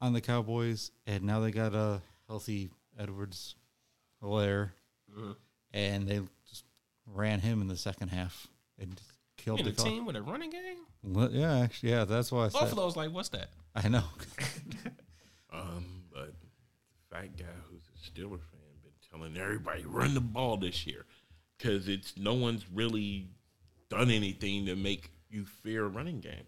on 0.00 0.14
the 0.14 0.20
Cowboys, 0.20 0.90
and 1.06 1.22
now 1.22 1.38
they 1.38 1.52
got 1.52 1.74
a 1.74 2.02
healthy 2.26 2.70
Edwards, 2.98 3.54
Hilaire, 4.20 4.74
mm-hmm. 5.08 5.32
and 5.72 6.08
they 6.08 6.20
just 6.48 6.64
ran 7.06 7.38
him 7.38 7.60
in 7.60 7.68
the 7.68 7.76
second 7.76 8.08
half 8.08 8.48
and 8.80 9.00
just 9.42 9.44
killed 9.44 9.60
in 9.60 9.66
the 9.66 9.82
a 9.82 9.84
team 9.84 10.06
with 10.06 10.16
a 10.16 10.22
running 10.22 10.50
game. 10.50 10.78
Well, 11.02 11.30
Yeah, 11.30 11.58
actually, 11.58 11.90
yeah, 11.90 12.04
that's 12.04 12.30
why 12.30 12.46
I 12.46 12.48
said 12.48 12.60
Buffalo's 12.60 12.96
like, 12.96 13.10
what's 13.12 13.30
that? 13.30 13.50
I 13.74 13.88
know. 13.88 14.04
Um, 15.54 15.84
but 16.10 16.32
fat 17.10 17.36
guy 17.36 17.44
who's 17.68 17.82
a 17.94 17.98
Steeler 17.98 18.40
fan 18.40 18.60
been 18.82 18.92
telling 19.10 19.36
everybody 19.36 19.84
run 19.84 20.14
the 20.14 20.20
ball 20.22 20.56
this 20.56 20.86
year 20.86 21.04
because 21.58 21.88
it's 21.88 22.16
no 22.16 22.32
one's 22.32 22.64
really 22.72 23.28
done 23.90 24.10
anything 24.10 24.64
to 24.64 24.76
make 24.76 25.10
you 25.28 25.44
fear 25.44 25.84
a 25.84 25.88
running 25.88 26.20
game. 26.20 26.46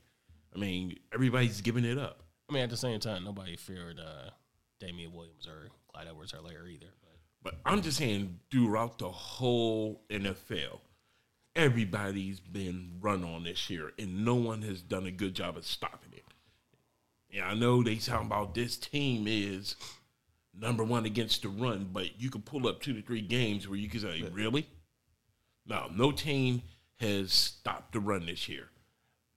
I 0.55 0.59
mean, 0.59 0.97
everybody's 1.13 1.61
giving 1.61 1.85
it 1.85 1.99
up. 1.99 2.23
I 2.49 2.55
mean, 2.55 2.63
at 2.63 2.71
the 2.71 2.79
same 2.79 2.99
time, 2.99 3.25
nobody 3.25 3.57
feared 3.57 4.01
uh, 4.01 4.31
Damien 4.81 5.13
Williams 5.13 5.47
or 5.47 5.69
Clyde 5.89 6.07
Edwards 6.09 6.33
Hilaire 6.33 6.67
either. 6.67 6.87
But 7.43 7.53
But 7.53 7.71
I'm 7.71 7.83
just 7.83 7.99
saying, 7.99 8.39
throughout 8.51 8.99
the 8.99 9.11
whole 9.11 10.01
NFL, 10.09 10.81
everybody's 11.57 12.41
been 12.41 12.93
run 13.01 13.25
on 13.25 13.45
this 13.45 13.69
year, 13.71 13.93
and 13.99 14.25
no 14.25 14.35
one 14.35 14.63
has 14.63 14.83
done 14.83 15.07
a 15.07 15.11
good 15.11 15.35
job 15.35 15.57
of 15.57 15.65
stopping 15.67 16.13
it. 16.13 16.25
Yeah, 17.31 17.47
I 17.49 17.55
know 17.55 17.83
they 17.83 17.97
talking 17.97 18.27
about 18.27 18.55
this 18.55 18.77
team 18.77 19.27
is 19.27 19.77
number 20.59 20.85
one 20.85 21.05
against 21.05 21.43
the 21.43 21.49
run, 21.49 21.89
but 21.93 22.21
you 22.21 22.31
can 22.31 22.43
pull 22.43 22.69
up 22.69 22.81
two 22.81 22.93
to 22.93 23.03
three 23.03 23.21
games 23.23 23.67
where 23.69 23.79
you 23.79 23.89
can 23.89 24.01
say, 24.01 24.23
really? 24.33 24.69
No, 25.67 25.91
no 25.95 26.13
team 26.13 26.63
has 27.01 27.33
stopped 27.33 27.93
the 27.93 28.01
run 28.01 28.27
this 28.27 28.49
year. 28.49 28.69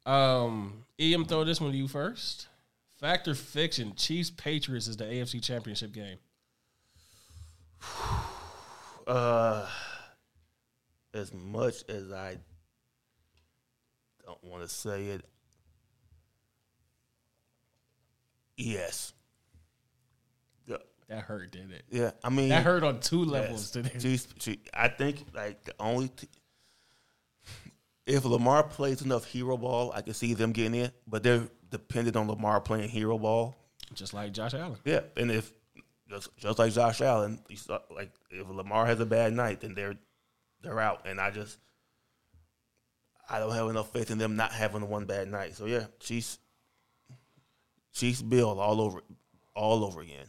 um, 0.06 0.84
Em, 1.00 1.26
throw 1.26 1.44
this 1.44 1.60
one 1.62 1.72
to 1.72 1.78
you 1.78 1.88
first. 1.88 2.48
Fact 3.00 3.28
or 3.28 3.36
fiction: 3.36 3.94
Chiefs 3.96 4.30
Patriots 4.32 4.88
is 4.88 4.98
the 4.98 5.06
AFC 5.06 5.42
Championship 5.44 5.92
game. 5.92 6.18
Uh, 9.06 9.68
as 11.18 11.34
much 11.34 11.84
as 11.90 12.12
I 12.12 12.38
don't 14.26 14.44
want 14.44 14.64
to 14.64 14.70
say 14.70 15.08
it, 15.08 15.26
yes. 18.56 19.14
That 21.10 21.20
hurt, 21.22 21.54
didn't 21.54 21.72
it? 21.72 21.84
yeah. 21.90 22.12
I 22.22 22.28
mean, 22.30 22.50
That 22.50 22.64
hurt 22.66 22.84
on 22.84 23.00
two 23.00 23.20
yes. 23.20 23.28
levels. 23.30 23.72
Didn't 23.72 23.96
it? 23.96 24.00
Chiefs- 24.02 24.28
Chief- 24.40 24.60
I 24.74 24.90
think 24.90 25.24
like 25.34 25.64
the 25.64 25.74
only 25.80 26.10
t- 26.10 26.28
if 28.06 28.26
Lamar 28.26 28.64
plays 28.64 29.02
enough 29.02 29.24
hero 29.24 29.56
ball, 29.56 29.94
I 29.96 30.02
can 30.02 30.14
see 30.14 30.34
them 30.34 30.52
getting 30.52 30.76
in. 30.76 30.92
But 31.08 31.24
they're 31.24 31.48
dependent 31.72 32.18
on 32.18 32.28
Lamar 32.28 32.60
playing 32.60 32.90
hero 32.90 33.18
ball. 33.18 33.56
Just 33.94 34.14
like 34.14 34.34
Josh 34.34 34.54
Allen. 34.54 34.80
Yeah, 34.84 35.00
and 35.16 35.32
if 35.32 35.50
just, 36.10 36.36
just 36.36 36.60
like 36.60 36.74
Josh 36.74 37.00
Allen, 37.00 37.40
you 37.48 37.56
saw, 37.56 37.80
like 37.90 38.12
if 38.30 38.46
Lamar 38.50 38.86
has 38.86 39.00
a 39.00 39.06
bad 39.06 39.32
night, 39.32 39.62
then 39.62 39.76
they're 39.76 39.96
they're 40.62 40.80
out. 40.80 41.06
And 41.06 41.20
I 41.20 41.32
just 41.32 41.58
I 43.30 43.40
don't 43.40 43.54
have 43.54 43.70
enough 43.70 43.92
faith 43.92 44.12
in 44.12 44.18
them 44.18 44.36
not 44.36 44.52
having 44.52 44.88
one 44.90 45.06
bad 45.06 45.28
night. 45.28 45.56
So 45.56 45.66
yeah, 45.66 45.86
Chiefs 46.00 46.40
Chiefs 47.94 48.22
Bill 48.22 48.60
all 48.60 48.82
over 48.82 49.02
all 49.56 49.84
over 49.84 50.02
again. 50.02 50.28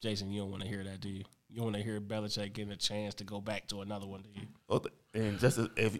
Jason, 0.00 0.30
you 0.30 0.40
don't 0.40 0.50
want 0.50 0.62
to 0.62 0.68
hear 0.68 0.82
that, 0.84 1.00
do 1.00 1.08
you? 1.08 1.24
You 1.48 1.62
want 1.62 1.76
to 1.76 1.82
hear 1.82 2.00
Belichick 2.00 2.54
getting 2.54 2.72
a 2.72 2.76
chance 2.76 3.14
to 3.14 3.24
go 3.24 3.40
back 3.40 3.68
to 3.68 3.82
another 3.82 4.06
one, 4.06 4.22
do 4.22 4.30
you? 4.32 4.46
And 5.14 5.38
just 5.38 5.58
if 5.76 5.98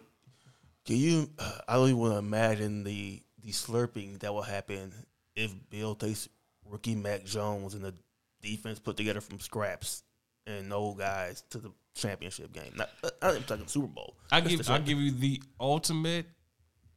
can 0.85 0.97
you, 0.97 1.31
uh, 1.39 1.59
I 1.69 1.75
don't 1.75 1.89
even 1.89 1.99
want 1.99 2.15
to 2.15 2.19
imagine 2.19 2.85
the 2.85 3.23
the 3.43 3.51
slurping 3.51 4.19
that 4.21 4.33
will 4.33 4.43
happen 4.43 4.93
if 5.37 5.53
Bill 5.71 5.95
takes 5.95 6.29
rookie 6.69 6.95
Mac 6.95 7.25
Jones 7.25 7.75
and 7.75 7.85
the 7.85 7.95
defense 8.41 8.79
put 8.79 8.97
together 8.97 9.21
from 9.21 9.41
scraps 9.41 10.03
and 10.47 10.69
no 10.69 10.95
guys 10.95 11.43
to 11.51 11.59
the 11.59 11.73
championship 11.95 12.53
game. 12.53 12.73
Not, 12.77 12.91
uh, 13.05 13.11
I'm 13.21 13.31
even 13.33 13.43
talking 13.45 13.67
Super 13.67 13.87
Bowl. 13.87 14.17
I 14.31 14.41
Just 14.41 14.59
give 14.59 14.71
I 14.71 14.79
give 14.79 14.99
you 14.99 15.11
the 15.13 15.43
ultimate 15.61 16.27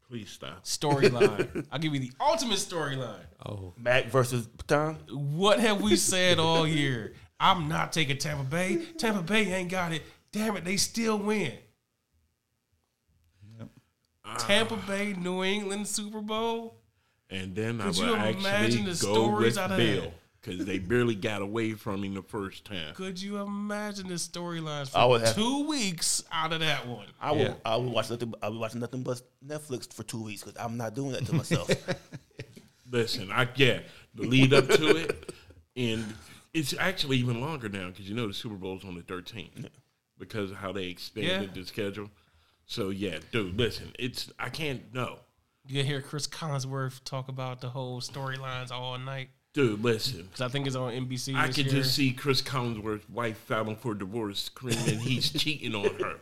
Please 0.09 0.29
stop. 0.29 0.63
storyline. 0.63 1.65
I'll 1.71 1.79
give 1.79 1.93
you 1.93 1.99
the 1.99 2.11
ultimate 2.19 2.57
storyline. 2.57 3.25
Oh, 3.45 3.73
Mac 3.77 4.05
versus 4.07 4.47
Patton. 4.67 4.97
What 5.11 5.59
have 5.59 5.81
we 5.81 5.95
said 5.95 6.39
all 6.39 6.67
year? 6.67 7.13
I'm 7.39 7.67
not 7.67 7.91
taking 7.91 8.17
Tampa 8.17 8.43
Bay. 8.43 8.85
Tampa 8.97 9.21
Bay 9.21 9.51
ain't 9.53 9.69
got 9.69 9.91
it. 9.91 10.03
Damn 10.31 10.57
it, 10.57 10.63
they 10.65 10.77
still 10.77 11.17
win. 11.17 11.53
Tampa 14.39 14.75
Bay, 14.87 15.13
New 15.13 15.43
England 15.43 15.87
Super 15.87 16.21
Bowl. 16.21 16.81
And 17.29 17.55
then 17.55 17.79
Could 17.79 17.99
I 17.99 18.03
you 18.05 18.11
would 18.11 18.19
imagine 18.39 18.45
actually 18.45 18.81
the 18.81 19.05
go 19.05 19.13
stories 19.13 19.53
with 19.55 19.57
out 19.57 19.71
of 19.71 19.77
Bill 19.77 20.01
that? 20.01 20.13
Because 20.45 20.65
they 20.65 20.77
barely 20.79 21.15
got 21.15 21.41
away 21.41 21.73
from 21.73 22.03
him 22.03 22.13
the 22.13 22.21
first 22.21 22.65
time. 22.65 22.93
Could 22.93 23.21
you 23.21 23.37
imagine 23.37 24.07
the 24.07 24.15
storylines 24.15 24.89
I 24.95 25.03
for 25.03 25.09
would 25.09 25.21
have- 25.21 25.35
two 25.35 25.67
weeks 25.67 26.23
out 26.31 26.53
of 26.53 26.59
that 26.59 26.87
one? 26.87 27.07
I 27.19 27.31
will. 27.31 27.39
Yeah. 27.39 27.53
I 27.65 27.75
will 27.77 27.91
watch 27.91 28.09
nothing. 28.09 28.33
I 28.43 28.49
will 28.49 28.59
watch 28.59 28.75
nothing 28.75 29.01
but 29.03 29.21
Netflix 29.45 29.91
for 29.91 30.03
two 30.03 30.21
weeks 30.23 30.43
because 30.43 30.61
I'm 30.61 30.77
not 30.77 30.93
doing 30.93 31.11
that 31.13 31.25
to 31.27 31.33
myself. 31.35 31.69
Listen, 32.91 33.31
I 33.31 33.47
yeah, 33.55 33.79
the 34.13 34.27
lead 34.27 34.53
up 34.53 34.67
to 34.69 34.95
it, 34.97 35.33
and 35.75 36.05
it's 36.53 36.73
actually 36.77 37.17
even 37.17 37.41
longer 37.41 37.67
now 37.67 37.87
because 37.89 38.07
you 38.07 38.15
know 38.15 38.27
the 38.27 38.33
Super 38.33 38.55
Bowl's 38.55 38.85
on 38.85 38.95
the 38.95 39.01
13th 39.01 39.67
because 40.19 40.51
of 40.51 40.57
how 40.57 40.71
they 40.71 40.85
expanded 40.85 41.49
Yeah. 41.55 41.61
the 41.61 41.65
schedule. 41.67 42.09
So 42.67 42.89
yeah, 42.91 43.17
dude, 43.31 43.57
listen, 43.57 43.91
it's 43.97 44.31
I 44.39 44.49
can't 44.49 44.93
no, 44.93 45.17
You 45.67 45.83
hear 45.83 46.01
Chris 46.01 46.27
Collinsworth 46.27 47.03
talk 47.03 47.27
about 47.27 47.59
the 47.59 47.69
whole 47.69 47.99
storylines 48.01 48.71
all 48.71 48.97
night. 48.99 49.29
Dude, 49.55 49.81
listen. 49.83 50.21
Because 50.23 50.41
I 50.41 50.47
think 50.49 50.67
it's 50.67 50.75
on 50.75 50.93
NBC. 50.93 51.35
I 51.35 51.47
this 51.47 51.55
could 51.55 51.65
year. 51.65 51.75
just 51.81 51.95
see 51.95 52.11
Chris 52.13 52.41
Collinsworth's 52.43 53.09
wife 53.09 53.37
filing 53.37 53.75
for 53.77 53.95
divorce, 53.95 54.39
screaming 54.43 54.99
he's 54.99 55.31
cheating 55.33 55.73
on 55.73 55.85
her 55.95 56.17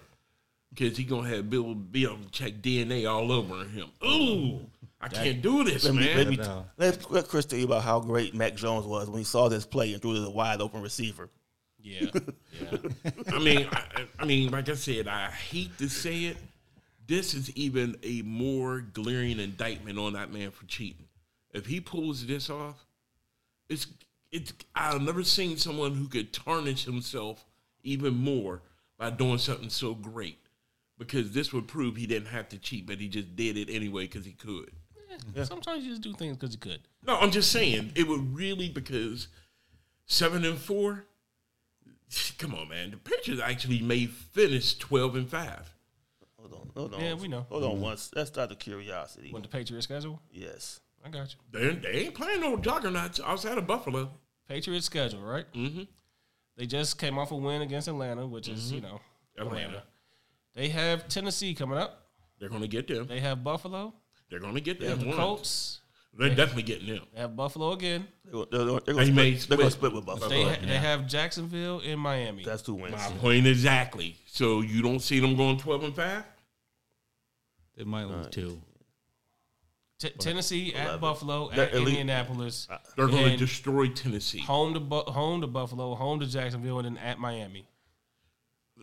because 0.74 0.96
he 0.96 1.04
gonna 1.04 1.28
have 1.28 1.50
Bill 1.50 1.76
be 1.76 2.04
able 2.06 2.18
to 2.20 2.30
check 2.32 2.54
DNA 2.62 3.10
all 3.12 3.32
over 3.32 3.66
him. 3.66 3.90
Ooh, 4.06 4.62
I 5.02 5.10
can't 5.10 5.42
do 5.42 5.64
this, 5.66 5.84
let 5.84 5.94
me, 5.96 6.00
man. 6.06 6.18
let, 6.18 6.28
me 6.30 6.36
No. 6.38 6.66
let, 6.78 7.12
let 7.12 7.28
Chris 7.28 7.46
tell 7.46 7.60
you 7.60 7.66
about 7.66 7.84
how 7.84 8.00
great 8.00 8.34
Mac 8.34 8.56
Jones 8.56 8.86
was 8.86 9.10
when 9.10 9.18
he 9.18 9.26
saw 9.26 9.50
this 9.50 9.66
play 9.66 9.92
and 9.92 10.02
threw 10.02 10.14
to 10.14 10.22
the 10.22 10.30
wide 10.32 10.62
open 10.62 10.82
receiver. 10.82 11.30
Yeah, 11.82 12.08
yeah. 12.62 12.78
I 13.34 13.40
mean, 13.40 13.68
I, 13.72 13.84
I- 13.96 14.08
I 14.20 14.26
mean, 14.26 14.52
like 14.52 14.70
I 14.70 14.76
said, 14.76 15.10
I 15.10 15.30
hate 15.32 15.78
to 15.80 15.90
say 15.90 16.26
it. 16.26 16.38
This 17.06 17.34
is 17.34 17.54
even 17.58 17.98
a 18.04 18.22
more 18.22 18.80
glaring 18.80 19.40
indictment 19.42 20.00
on 20.00 20.14
that 20.14 20.32
man 20.32 20.52
for 20.52 20.66
cheating. 20.66 21.04
If 21.54 21.66
he 21.66 21.82
pulls 21.82 22.26
this 22.26 22.50
off, 22.50 22.86
it's 23.74 23.88
it's. 24.32 24.54
I've 24.76 25.02
never 25.02 25.24
seen 25.24 25.58
someone 25.58 25.96
who 25.96 26.08
could 26.08 26.32
tarnish 26.32 26.86
himself 26.86 27.46
even 27.84 28.16
more 28.16 28.62
by 28.98 29.10
doing 29.10 29.38
something 29.38 29.70
so 29.70 29.94
great. 29.94 30.40
Because 30.98 31.32
this 31.32 31.52
would 31.52 31.68
prove 31.68 31.96
he 31.96 32.06
didn't 32.06 32.28
have 32.30 32.48
to 32.50 32.58
cheat, 32.58 32.86
but 32.86 33.00
he 33.00 33.10
just 33.10 33.36
did 33.36 33.58
it 33.58 33.70
anyway 33.70 34.04
because 34.04 34.26
he 34.26 34.32
could. 34.34 34.72
Sometimes 35.44 35.84
you 35.84 35.90
just 35.92 36.02
do 36.02 36.14
things 36.14 36.38
because 36.38 36.54
you 36.54 36.60
could. 36.60 36.82
No, 37.06 37.18
I'm 37.18 37.32
just 37.32 37.52
saying 37.52 37.92
it 37.96 38.08
would 38.08 38.36
really 38.36 38.70
because 38.70 39.28
seven 40.06 40.46
and 40.46 40.58
four. 40.58 41.06
Come 42.38 42.54
on, 42.56 42.70
man. 42.70 42.92
The 42.92 42.98
Patriots 42.98 43.42
actually 43.44 43.82
may 43.82 44.06
finish 44.06 44.76
twelve 44.76 45.16
and 45.16 45.28
five. 45.28 45.74
Hold 46.40 46.54
on, 46.54 46.72
hold 46.76 46.94
on. 46.94 47.02
Yeah, 47.02 47.14
we 47.16 47.28
know. 47.28 47.46
Hold 47.50 47.64
on 47.64 47.82
once. 47.82 48.10
That's 48.14 48.38
out 48.38 48.52
of 48.52 48.60
curiosity. 48.60 49.32
When 49.32 49.42
the 49.42 49.48
Patriots 49.48 49.86
schedule, 49.86 50.22
Yes. 50.32 50.80
I 51.06 51.10
got 51.10 51.34
you. 51.34 51.40
They, 51.52 51.76
they 51.76 52.00
ain't 52.06 52.16
playing 52.16 52.42
no 52.42 52.58
juggernauts 52.58 53.20
outside 53.24 53.58
of 53.58 53.68
Buffalo. 53.68 54.12
Patriots 54.48 54.86
schedule, 54.86 55.22
right? 55.22 55.46
Mm-hmm. 55.54 55.84
They 56.58 56.66
just 56.66 56.98
came 57.00 57.18
off 57.18 57.32
a 57.32 57.36
win 57.36 57.62
against 57.62 57.88
Atlanta, 57.88 58.26
which 58.26 58.48
is 58.48 58.72
you 58.72 58.82
know 58.82 59.00
Atlanta. 59.38 59.66
Atlanta. 59.68 59.84
They 60.56 60.70
have 60.70 61.08
Tennessee 61.08 61.54
coming 61.54 61.78
up. 61.78 62.08
They're 62.40 62.50
going 62.50 62.62
to 62.62 62.68
get 62.68 62.88
them. 62.88 63.08
They 63.08 63.20
have 63.20 63.44
Buffalo. 63.44 63.94
They're 64.30 64.40
going 64.40 64.54
to 64.54 64.62
get 64.62 64.80
They 64.80 64.88
have 64.88 65.00
them. 65.00 65.12
the. 65.12 65.16
Colts. 65.16 65.80
They're 66.16 66.30
definitely 66.30 66.64
getting 66.64 66.88
them. 66.88 67.08
They 67.14 67.22
have 67.22 67.36
Buffalo 67.36 67.72
again. 67.72 68.08
They're, 68.24 68.46
they're, 68.52 68.66
they're, 68.66 68.94
gonna 68.94 69.06
split, 69.06 69.16
they're 69.50 69.58
gonna 69.58 69.72
split. 69.72 69.72
split 69.72 69.94
with 69.94 70.06
Buffalo. 70.06 70.30
They 70.30 70.44
ha- 70.44 70.58
they 70.62 70.78
have 70.78 71.08
Jacksonville 71.08 71.82
and 71.84 72.00
Miami. 72.00 72.44
That's 72.44 72.62
two 72.62 72.76
wins. 72.76 72.94
My 72.94 73.10
point 73.18 73.48
exactly. 73.48 74.18
So 74.28 74.62
you 74.62 74.84
don't 74.84 75.00
see 75.00 75.20
them 75.20 75.36
going 75.36 75.58
twelve 75.58 75.84
and 75.84 75.96
five? 75.96 76.24
They 77.76 77.84
might 77.84 78.04
lose 78.04 78.28
two. 78.28 78.62
T- 80.00 80.10
Tennessee 80.20 80.74
at 80.74 80.84
11. 80.86 81.00
Buffalo 81.00 81.50
They're 81.52 81.68
at 81.68 81.74
elite. 81.74 81.88
Indianapolis. 81.90 82.68
Uh, 82.70 82.78
they're 82.96 83.08
going 83.08 83.24
to 83.26 83.30
And- 83.32 83.40
destroy 83.40 83.88
Tennessee. 83.88 84.40
Home 84.40 84.74
to 84.74 84.80
Bu- 84.80 85.12
home 85.12 85.42
to 85.42 85.48
Buffalo, 85.48 85.96
home 85.96 86.20
to 86.20 86.26
Jacksonville, 86.28 86.80
and 86.80 86.98
then 86.98 86.98
at 86.98 87.20
Miami. 87.20 87.66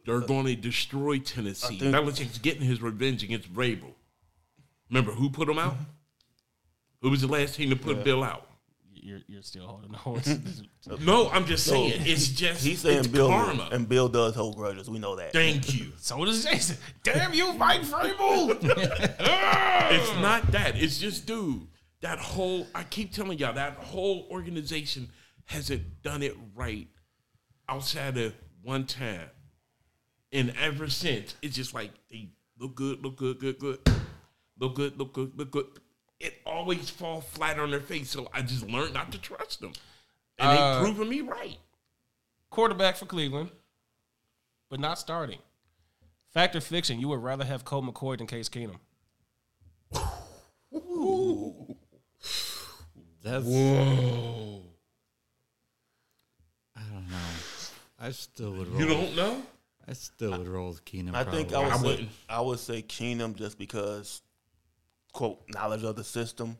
They're 0.06 0.20
going 0.20 0.46
to 0.46 0.56
destroy 0.56 1.18
Tennessee. 1.18 1.76
I 1.76 1.78
think- 1.78 1.94
Belichick's 1.94 2.38
getting 2.38 2.62
his 2.62 2.80
revenge 2.80 3.22
against 3.22 3.52
Vrabel. 3.52 3.92
Remember 4.88 5.12
who 5.12 5.30
put 5.30 5.48
him 5.48 5.58
out? 5.58 5.74
Mm-hmm. 5.74 5.82
Who 7.02 7.10
was 7.10 7.20
the 7.20 7.28
last 7.28 7.54
team 7.54 7.70
to 7.70 7.76
put 7.76 8.02
Bill 8.04 8.22
out? 8.24 8.46
You're 9.02 9.20
you're 9.26 9.42
still 9.42 9.66
holding 9.66 9.94
on. 9.94 10.22
No, 11.04 11.28
I'm 11.30 11.44
just 11.46 11.64
saying. 11.66 12.02
it's 12.04 12.28
just 12.28 12.64
He's 12.64 12.80
saying 12.80 12.98
it's 13.00 13.06
Bill 13.08 13.28
karma. 13.28 13.68
and 13.72 13.88
Bill 13.88 14.08
does 14.08 14.34
hold 14.34 14.56
grudges. 14.56 14.88
We 14.88 14.98
know 14.98 15.16
that. 15.16 15.32
Thank 15.32 15.74
you. 15.78 15.92
so 15.98 16.24
does 16.24 16.44
Jason. 16.44 16.76
Damn 17.02 17.32
you, 17.34 17.52
Mike 17.54 17.82
Vrabel. 17.82 19.16
Ah! 19.20 19.88
It's 19.90 20.12
not 20.22 20.50
that. 20.52 20.76
It's 20.76 20.98
just, 20.98 21.26
dude, 21.26 21.66
that 22.00 22.18
whole, 22.18 22.66
I 22.74 22.84
keep 22.84 23.12
telling 23.12 23.38
y'all, 23.38 23.52
that 23.54 23.74
whole 23.74 24.26
organization 24.30 25.08
hasn't 25.46 26.02
done 26.02 26.22
it 26.22 26.36
right 26.54 26.88
outside 27.68 28.16
of 28.18 28.34
one 28.62 28.86
time. 28.86 29.28
And 30.32 30.54
ever 30.60 30.88
since, 30.88 31.34
it's 31.42 31.56
just 31.56 31.74
like 31.74 31.90
they 32.10 32.30
look 32.58 32.74
good, 32.76 33.02
look 33.02 33.16
good, 33.16 33.38
good, 33.40 33.58
good. 33.58 33.78
Look 34.58 34.76
good, 34.76 34.98
look 34.98 35.12
good, 35.12 35.32
look 35.36 35.50
good. 35.50 35.66
It 36.20 36.34
always 36.44 36.88
fall 36.90 37.20
flat 37.22 37.58
on 37.58 37.70
their 37.70 37.80
face. 37.80 38.10
So 38.10 38.28
I 38.32 38.42
just 38.42 38.68
learned 38.68 38.92
not 38.94 39.10
to 39.12 39.18
trust 39.18 39.60
them. 39.60 39.72
And 40.38 40.48
Uh, 40.48 40.78
they 40.78 40.84
proven 40.84 41.08
me 41.08 41.22
right. 41.22 41.56
Quarterback 42.50 42.96
for 42.96 43.06
Cleveland, 43.06 43.50
but 44.68 44.78
not 44.80 44.98
starting. 44.98 45.38
Fact 46.32 46.54
or 46.54 46.60
fiction? 46.60 47.00
You 47.00 47.08
would 47.08 47.22
rather 47.22 47.44
have 47.44 47.64
Colt 47.64 47.84
McCoy 47.84 48.18
than 48.18 48.26
Case 48.26 48.48
Keenum. 48.48 48.78
That's 53.22 53.44
Whoa. 53.44 54.62
I 56.76 56.80
don't 56.82 57.08
know. 57.10 57.16
I 57.98 58.10
still 58.12 58.52
would 58.52 58.68
roll. 58.68 58.80
You 58.80 58.86
don't 58.88 59.16
know? 59.16 59.42
I 59.86 59.92
still 59.94 60.38
would 60.38 60.48
roll 60.48 60.68
with 60.68 60.84
Keenum. 60.84 61.14
I 61.14 61.24
think 61.24 61.52
I 61.52 61.58
would 61.62 61.72
I 61.72 61.76
say 61.76 61.86
wouldn't. 61.86 62.08
I 62.28 62.40
would 62.40 62.58
say 62.60 62.82
Keenum 62.82 63.34
just 63.34 63.58
because 63.58 64.22
quote 65.12 65.40
knowledge 65.48 65.82
of 65.84 65.96
the 65.96 66.04
system. 66.04 66.56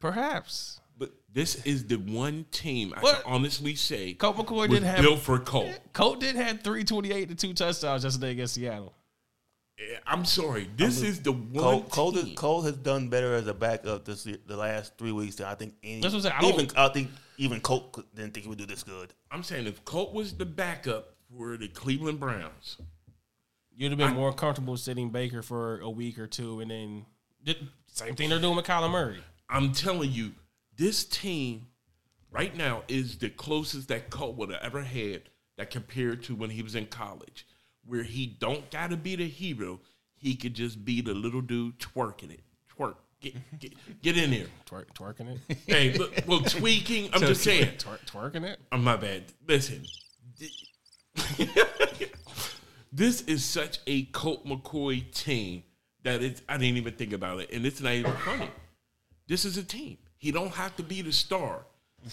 Perhaps. 0.00 0.80
But 0.98 1.12
this 1.32 1.64
is 1.64 1.86
the 1.86 1.96
one 1.96 2.44
team 2.50 2.92
I 2.96 3.00
What? 3.00 3.22
can 3.22 3.32
honestly 3.34 3.74
say 3.74 4.14
Colt 4.14 4.36
McCoy 4.36 4.68
was 4.68 4.80
did 4.80 4.82
have 4.82 5.00
built 5.00 5.20
for 5.20 5.38
Colt. 5.38 5.70
Colt 5.92 6.20
did 6.20 6.36
have 6.36 6.60
three 6.62 6.84
twenty 6.84 7.12
eight 7.12 7.28
to 7.28 7.34
two 7.34 7.54
touchdowns 7.54 8.04
yesterday 8.04 8.32
against 8.32 8.54
Seattle. 8.54 8.94
Eh, 9.78 9.82
I'm 10.06 10.24
sorry. 10.24 10.68
This 10.76 11.00
is 11.02 11.22
the 11.22 11.32
one 11.32 11.52
Colt, 11.62 11.90
Colt, 11.90 12.14
team. 12.16 12.26
is- 12.28 12.34
Colt 12.38 12.64
has 12.66 12.76
done 12.76 13.08
better 13.08 13.34
as 13.34 13.46
a 13.46 13.54
backup 13.54 14.04
this 14.04 14.26
year- 14.26 14.38
the 14.46 14.56
last 14.56 14.98
three 14.98 15.12
weeks 15.12 15.36
than 15.36 15.46
I 15.46 15.54
think 15.54 15.74
any. 15.82 16.00
That's 16.00 16.12
what 16.14 16.18
I'm 16.26 16.30
saying. 16.30 16.34
I 16.36 16.40
don't- 16.42 16.60
even 16.60 16.76
I 16.76 16.88
think 16.88 17.10
even 17.38 17.60
Colt 17.60 18.14
didn't 18.14 18.34
think 18.34 18.44
he 18.44 18.48
would 18.48 18.58
do 18.58 18.66
this 18.66 18.82
good. 18.82 19.14
I'm 19.30 19.42
saying 19.42 19.66
if 19.66 19.84
Colt 19.84 20.12
was 20.12 20.34
the 20.34 20.44
backup 20.46 21.16
for 21.34 21.56
the 21.56 21.68
Cleveland 21.68 22.20
Browns, 22.20 22.76
You'd 23.76 23.92
have 23.92 23.98
been 23.98 24.14
more 24.14 24.32
comfortable 24.32 24.76
sitting 24.76 25.10
Baker 25.10 25.42
for 25.42 25.80
a 25.80 25.90
week 25.90 26.18
or 26.18 26.26
two, 26.26 26.60
and 26.60 26.70
then 26.70 27.06
did, 27.44 27.56
same 27.86 28.14
thing 28.14 28.28
they're 28.28 28.38
doing 28.38 28.56
with 28.56 28.66
Kyler 28.66 28.90
Murray. 28.90 29.18
I'm 29.48 29.72
telling 29.72 30.12
you, 30.12 30.32
this 30.76 31.04
team 31.04 31.66
right 32.30 32.56
now 32.56 32.82
is 32.88 33.18
the 33.18 33.30
closest 33.30 33.88
that 33.88 34.10
Colt 34.10 34.36
would 34.36 34.50
have 34.50 34.62
ever 34.62 34.82
had 34.82 35.22
that 35.56 35.70
compared 35.70 36.22
to 36.24 36.34
when 36.34 36.50
he 36.50 36.62
was 36.62 36.74
in 36.74 36.86
college, 36.86 37.46
where 37.84 38.02
he 38.02 38.26
don't 38.26 38.70
gotta 38.70 38.96
be 38.96 39.16
the 39.16 39.28
hero. 39.28 39.80
He 40.14 40.36
could 40.36 40.54
just 40.54 40.84
be 40.84 41.00
the 41.00 41.14
little 41.14 41.40
dude 41.40 41.78
twerking 41.78 42.32
it. 42.32 42.40
Twerk. 42.78 42.94
Get, 43.20 43.34
get, 43.58 44.02
get 44.02 44.16
in 44.16 44.30
there. 44.30 44.46
Twerk, 44.66 44.86
twerking 44.94 45.38
it, 45.48 45.58
Hey, 45.66 45.92
look, 45.92 46.12
well, 46.26 46.40
tweaking. 46.40 47.10
I'm 47.12 47.20
just 47.20 47.42
saying. 47.42 47.76
Twer- 47.78 47.98
twerking 48.06 48.44
it. 48.44 48.58
I'm 48.70 48.84
my 48.84 48.96
bad. 48.96 49.24
Listen. 49.46 49.84
this 52.92 53.22
is 53.22 53.44
such 53.44 53.80
a 53.86 54.04
Colt 54.04 54.46
McCoy 54.46 55.10
team 55.12 55.64
that 56.02 56.22
it's 56.22 56.42
I 56.48 56.58
didn't 56.58 56.76
even 56.76 56.94
think 56.94 57.12
about 57.12 57.40
it. 57.40 57.50
And 57.52 57.64
it's 57.64 57.80
not 57.80 57.92
even 57.92 58.12
funny. 58.12 58.50
This 59.26 59.44
is 59.44 59.56
a 59.56 59.62
team. 59.62 59.98
He 60.18 60.30
don't 60.30 60.52
have 60.54 60.76
to 60.76 60.82
be 60.82 61.02
the 61.02 61.12
star. 61.12 61.64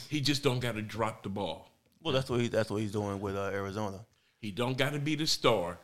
He 0.07 0.21
just 0.21 0.43
don't 0.43 0.59
gotta 0.59 0.81
drop 0.81 1.23
the 1.23 1.29
ball. 1.29 1.71
Well, 2.01 2.13
that's 2.13 2.29
what 2.29 2.39
he, 2.39 2.47
that's 2.47 2.69
what 2.69 2.81
he's 2.81 2.91
doing 2.91 3.19
with 3.19 3.35
uh, 3.35 3.49
Arizona. 3.51 4.05
He 4.39 4.51
don't 4.51 4.77
gotta 4.77 4.99
be 4.99 5.15
the 5.15 5.27
star. 5.27 5.79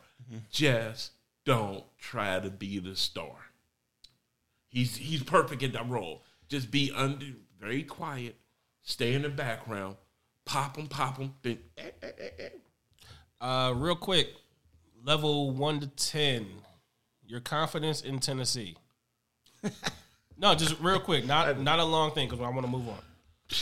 Just 0.50 1.12
don't 1.44 1.84
try 1.98 2.40
to 2.40 2.50
be 2.50 2.78
the 2.78 2.96
star. 2.96 3.34
He's 4.68 4.96
he's 4.96 5.22
perfect 5.22 5.62
in 5.62 5.72
that 5.72 5.88
role. 5.88 6.22
Just 6.48 6.70
be 6.70 6.92
under 6.94 7.26
very 7.60 7.82
quiet, 7.82 8.36
stay 8.82 9.14
in 9.14 9.22
the 9.22 9.28
background, 9.28 9.96
pop 10.44 10.76
him, 10.76 10.86
pop 10.86 11.18
him, 11.18 11.34
then 11.42 11.58
eh, 11.76 11.90
eh, 12.02 12.10
eh, 12.18 12.28
eh. 12.38 12.48
Uh, 13.40 13.72
real 13.72 13.96
quick, 13.96 14.28
level 15.06 15.52
one 15.52 15.80
to 15.80 15.86
ten, 15.86 16.46
your 17.26 17.40
confidence 17.40 18.02
in 18.02 18.18
Tennessee. 18.18 18.76
no, 20.38 20.54
just 20.54 20.78
real 20.80 21.00
quick, 21.00 21.24
not 21.24 21.58
not 21.60 21.78
a 21.78 21.84
long 21.84 22.10
thing 22.10 22.28
because 22.28 22.44
I 22.44 22.50
want 22.50 22.66
to 22.66 22.70
move 22.70 22.88
on. 22.88 22.98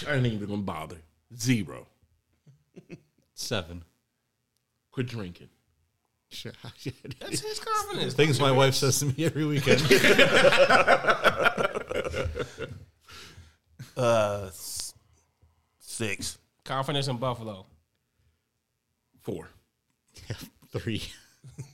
I 0.09 0.17
ain't 0.17 0.27
even 0.27 0.49
gonna 0.49 0.63
bother. 0.63 0.97
Zero. 1.37 1.87
seven. 3.35 3.85
Quit 4.91 5.07
drinking. 5.07 5.49
That's 7.21 7.41
his 7.41 7.61
confidence. 7.61 8.15
Things 8.15 8.41
my 8.41 8.51
wife 8.51 8.75
says 8.75 8.99
to 9.01 9.07
me 9.07 9.25
every 9.25 9.45
weekend. 9.45 9.81
Uh, 13.97 14.47
s- 14.49 14.93
six. 15.79 16.37
Confidence 16.65 17.07
in 17.07 17.17
Buffalo. 17.17 17.65
Four. 19.23 19.49
Three. 20.73 21.01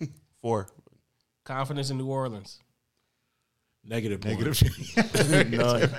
Four. 0.42 0.68
Confidence 1.44 1.90
in 1.90 1.98
New 1.98 2.06
Orleans. 2.06 2.60
Negative 3.84 4.22
one. 4.24 4.34
Negative. 4.34 5.51
None. 5.51 5.90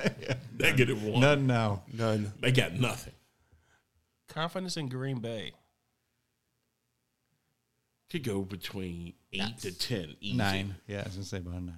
Negative 0.59 1.03
one. 1.03 1.19
None 1.19 1.47
now. 1.47 1.83
None. 1.91 2.31
They 2.39 2.51
got 2.51 2.73
nothing. 2.73 3.13
Confidence 4.27 4.77
in 4.77 4.87
Green 4.87 5.19
Bay. 5.19 5.51
Could 8.09 8.23
go 8.23 8.41
between 8.41 9.13
eight 9.33 9.57
to 9.59 9.71
ten. 9.77 10.15
Easy. 10.19 10.37
Nine. 10.37 10.75
Yeah, 10.87 10.99
I 10.99 11.03
was 11.03 11.13
gonna 11.13 11.25
say 11.25 11.37
about 11.37 11.53
a 11.55 11.61
nine. 11.61 11.75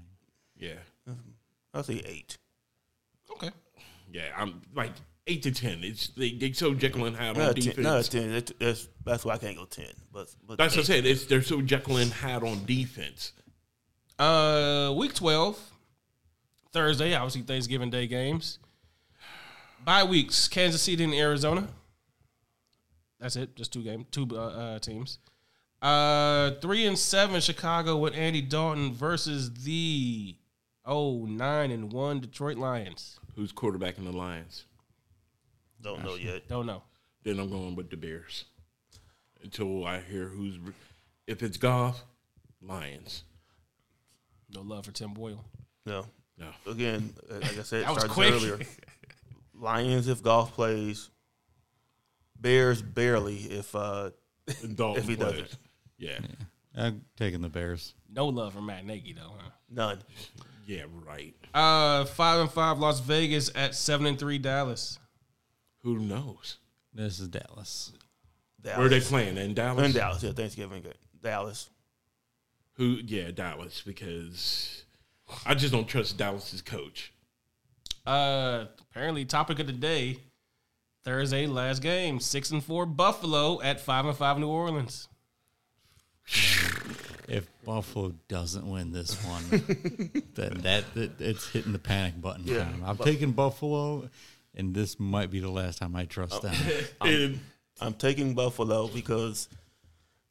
Yeah. 0.58 0.74
I'll 1.74 1.84
say 1.84 2.02
eight. 2.06 2.38
Okay. 3.32 3.52
Yeah. 4.12 4.30
I'm 4.38 4.62
like 4.76 4.92
eight 5.28 5.44
to 5.44 5.52
ten. 5.52 5.84
It's 5.84 6.08
they, 6.10 6.34
they 6.34 6.52
so 6.52 6.74
Jekyll 6.74 7.06
and 7.06 7.16
Hyde 7.16 7.38
on 7.38 7.44
Not 7.44 7.56
defense. 7.56 7.76
ten. 7.76 7.84
Not 7.84 8.06
ten. 8.06 8.32
That's, 8.32 8.54
that's, 8.60 8.90
that's 9.06 9.26
why 9.26 9.34
I 9.34 9.38
can't 9.38 9.58
go 9.58 9.66
ten. 9.66 9.88
But, 10.12 10.28
but 10.48 10.58
That's 10.58 10.76
what 10.76 10.84
I 10.84 10.86
said. 10.86 11.06
It's 11.06 11.26
they're 11.26 11.42
so 11.42 11.62
Jekyll 11.62 11.98
and 11.98 12.12
Hyde 12.12 12.44
on 12.44 12.66
defense. 12.66 13.34
Uh, 14.20 14.94
week 14.96 15.14
twelve, 15.14 15.60
Thursday. 16.72 17.14
Obviously, 17.16 17.42
Thanksgiving 17.42 17.90
Day 17.90 18.08
games. 18.08 18.60
Bye 19.84 20.04
weeks: 20.04 20.48
Kansas 20.48 20.82
City 20.82 21.04
and 21.04 21.14
Arizona. 21.14 21.68
That's 23.20 23.36
it. 23.36 23.56
Just 23.56 23.72
two 23.74 23.84
game, 23.84 24.06
two 24.12 24.28
uh, 24.34 24.36
uh, 24.36 24.80
teams. 24.80 25.20
Uh, 25.82 26.52
three 26.62 26.86
and 26.86 26.98
seven 26.98 27.42
Chicago 27.42 27.98
with 27.98 28.14
Andy 28.16 28.42
Dalton 28.42 28.94
versus 28.94 29.54
the 29.54 30.36
oh 30.86 31.26
nine 31.26 31.72
and 31.72 31.92
one 31.92 32.20
Detroit 32.22 32.58
Lions. 32.58 33.20
Who's 33.36 33.52
quarterback 33.52 33.98
in 33.98 34.06
the 34.06 34.12
Lions? 34.12 34.66
Don't 35.84 36.04
know 36.04 36.16
yet. 36.16 36.48
Don't 36.48 36.66
know. 36.66 36.82
Then 37.24 37.40
I'm 37.40 37.50
going 37.50 37.76
with 37.76 37.90
the 37.90 37.98
Bears. 37.98 38.46
Until 39.44 39.86
I 39.86 40.00
hear 40.00 40.26
who's 40.26 40.58
if 41.28 41.44
it's 41.44 41.58
Goff, 41.58 42.04
Lions. 42.62 43.24
No 44.54 44.62
love 44.62 44.86
for 44.86 44.92
Tim 44.92 45.14
Boyle. 45.14 45.44
No. 45.86 46.06
No. 46.38 46.48
Again, 46.70 47.14
uh, 47.30 47.36
like 47.36 47.60
I 47.60 47.64
said, 47.64 47.86
That 47.86 47.94
was 47.94 48.18
earlier. 48.18 48.60
Lions 49.54 50.08
if 50.08 50.24
Goff 50.24 50.54
plays. 50.54 51.10
Bears 52.40 52.82
barely 52.82 53.38
if 53.38 53.76
uh 53.76 54.12
Dalton 54.76 55.04
If 55.04 55.10
he 55.10 55.16
plays. 55.16 55.32
doesn't. 55.32 55.58
Yeah. 55.98 56.20
I'm 56.76 57.06
taking 57.18 57.42
the 57.42 57.50
Bears. 57.50 57.94
No 58.10 58.28
love 58.28 58.54
for 58.54 58.62
Matt 58.62 58.86
Nagy 58.86 59.14
though. 59.14 59.34
Huh? 59.38 59.50
none. 59.70 60.00
Yeah, 60.66 60.84
right. 61.06 61.36
Uh, 61.54 62.06
five 62.06 62.40
and 62.40 62.50
five 62.52 62.80
Las 62.80 63.02
Vegas 63.02 63.52
at 63.54 63.76
seven 63.76 64.06
and 64.08 64.18
three 64.18 64.38
Dallas. 64.38 64.98
Who 65.84 66.00
knows? 66.00 66.58
This 66.94 67.20
is 67.20 67.28
Dallas. 67.28 67.92
Dallas. 68.62 68.78
Where 68.78 68.88
are 68.88 68.90
they 68.90 69.02
playing? 69.02 69.38
In 69.38 69.54
Dallas? 69.54 69.86
In 69.86 69.92
Dallas, 69.92 70.24
yeah, 70.24 70.32
Thanksgiving 70.32 70.82
game. 70.82 70.94
Dallas. 71.22 71.70
Who? 72.74 73.00
Yeah, 73.06 73.32
Dallas. 73.32 73.82
Because 73.86 74.86
I 75.46 75.56
just 75.56 75.74
don't 75.74 75.88
trust 75.88 76.18
Dallas's 76.18 76.62
coach. 76.62 77.12
Uh, 78.06 78.66
apparently, 78.92 79.26
topic 79.26 79.60
of 79.60 79.68
the 79.68 79.74
day: 79.74 80.20
Thursday, 81.04 81.48
last 81.48 81.82
game, 81.82 82.20
six 82.20 82.52
and 82.52 82.64
four 82.64 82.86
Buffalo 82.86 83.62
at 83.62 83.80
five 83.80 84.06
and 84.06 84.16
five 84.16 84.40
New 84.40 84.50
Orleans. 84.50 85.08
If 87.26 87.48
Buffalo 87.64 88.14
doesn't 88.28 88.70
win 88.70 88.92
this 88.92 89.16
one, 89.24 89.44
then 90.36 90.60
that, 90.64 90.84
that 90.94 91.22
it's 91.22 91.48
hitting 91.50 91.72
the 91.72 91.80
panic 91.80 92.20
button. 92.22 92.44
Yeah. 92.46 92.66
time. 92.66 92.84
I've 92.86 93.00
taking 93.00 93.32
Buffalo, 93.32 94.10
and 94.56 94.74
this 94.74 95.00
might 95.00 95.32
be 95.32 95.40
the 95.40 95.50
last 95.50 95.80
time 95.80 95.96
I 95.96 96.06
trust 96.06 96.42
them. 96.42 96.56
And 97.02 97.40
I'm 97.82 97.94
taking 97.94 98.34
Buffalo 98.34 98.88
because 98.88 99.50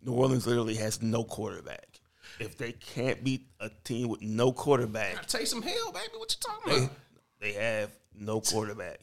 New 0.04 0.12
Orleans 0.12 0.46
literally 0.46 0.76
has 0.76 1.02
no 1.02 1.24
quarterback. 1.24 2.00
If 2.38 2.56
they 2.56 2.72
can't 2.72 3.22
beat 3.22 3.46
a 3.60 3.70
team 3.84 4.08
with 4.08 4.22
no 4.22 4.52
quarterback, 4.52 5.26
Taysom 5.26 5.62
Hill, 5.62 5.92
baby, 5.92 6.08
what 6.16 6.32
you 6.32 6.38
talking 6.40 6.84
about? 6.84 6.96
they 7.40 7.52
have 7.52 7.90
no 8.14 8.40
quarterback. 8.40 9.00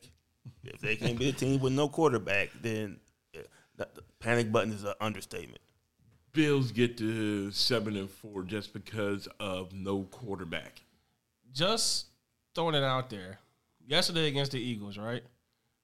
If 0.63 0.79
they 0.81 0.95
can't 0.95 1.17
beat 1.19 1.35
a 1.35 1.37
team 1.37 1.59
with 1.59 1.73
no 1.73 1.87
quarterback, 1.89 2.49
then 2.61 2.97
yeah, 3.33 3.41
that, 3.77 3.95
the 3.95 4.01
panic 4.19 4.51
button 4.51 4.73
is 4.73 4.83
an 4.83 4.93
understatement. 4.99 5.61
Bills 6.31 6.71
get 6.71 6.97
to 6.97 7.51
seven 7.51 7.95
and 7.97 8.09
four 8.09 8.43
just 8.43 8.73
because 8.73 9.27
of 9.39 9.73
no 9.73 10.03
quarterback. 10.03 10.81
Just 11.53 12.07
throwing 12.55 12.75
it 12.75 12.83
out 12.83 13.09
there. 13.09 13.39
Yesterday 13.89 14.27
against 14.27 14.51
the 14.51 14.59
Eagles, 14.61 14.99
right? 14.99 15.23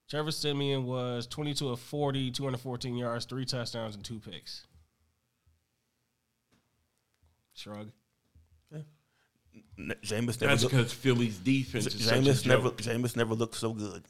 Trevor 0.08 0.30
Siemian 0.30 0.86
was 0.86 1.26
22 1.26 1.70
of 1.70 1.80
40, 1.80 2.30
214 2.30 2.96
yards, 2.96 3.26
three 3.26 3.46
touchdowns, 3.46 3.96
and 3.96 4.04
two 4.06 4.20
picks. 4.20 4.68
Shrug. 7.56 7.90
N- 9.78 9.94
Jameis 10.04 10.40
never 10.40 10.48
That's 10.48 10.64
looked, 10.64 10.76
because 10.76 10.94
Philly's 10.94 11.38
defense 11.40 11.88
is 11.88 12.06
such 12.06 12.16
a 12.16 12.22
Jameis 12.22 12.46
never 12.46 12.64
joke. 12.70 12.82
Jameis 12.82 13.16
never 13.16 13.34
looked 13.34 13.56
so 13.56 13.74
good. 13.74 14.04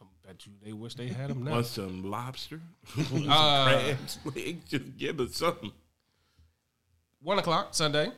I 0.00 0.04
bet 0.26 0.46
you 0.46 0.52
they 0.64 0.72
wish 0.72 0.94
they 0.94 1.08
had 1.08 1.30
him 1.30 1.44
now. 1.44 1.50
Want 1.52 1.66
some 1.66 2.10
lobster? 2.10 2.60
some 2.94 3.28
Uh, 3.28 3.64
crabs? 3.64 4.18
Just 4.68 4.96
give 4.96 5.20
us 5.20 5.36
something. 5.36 5.70
One 7.20 7.38
o'clock 7.38 7.74
Sunday. 7.74 8.10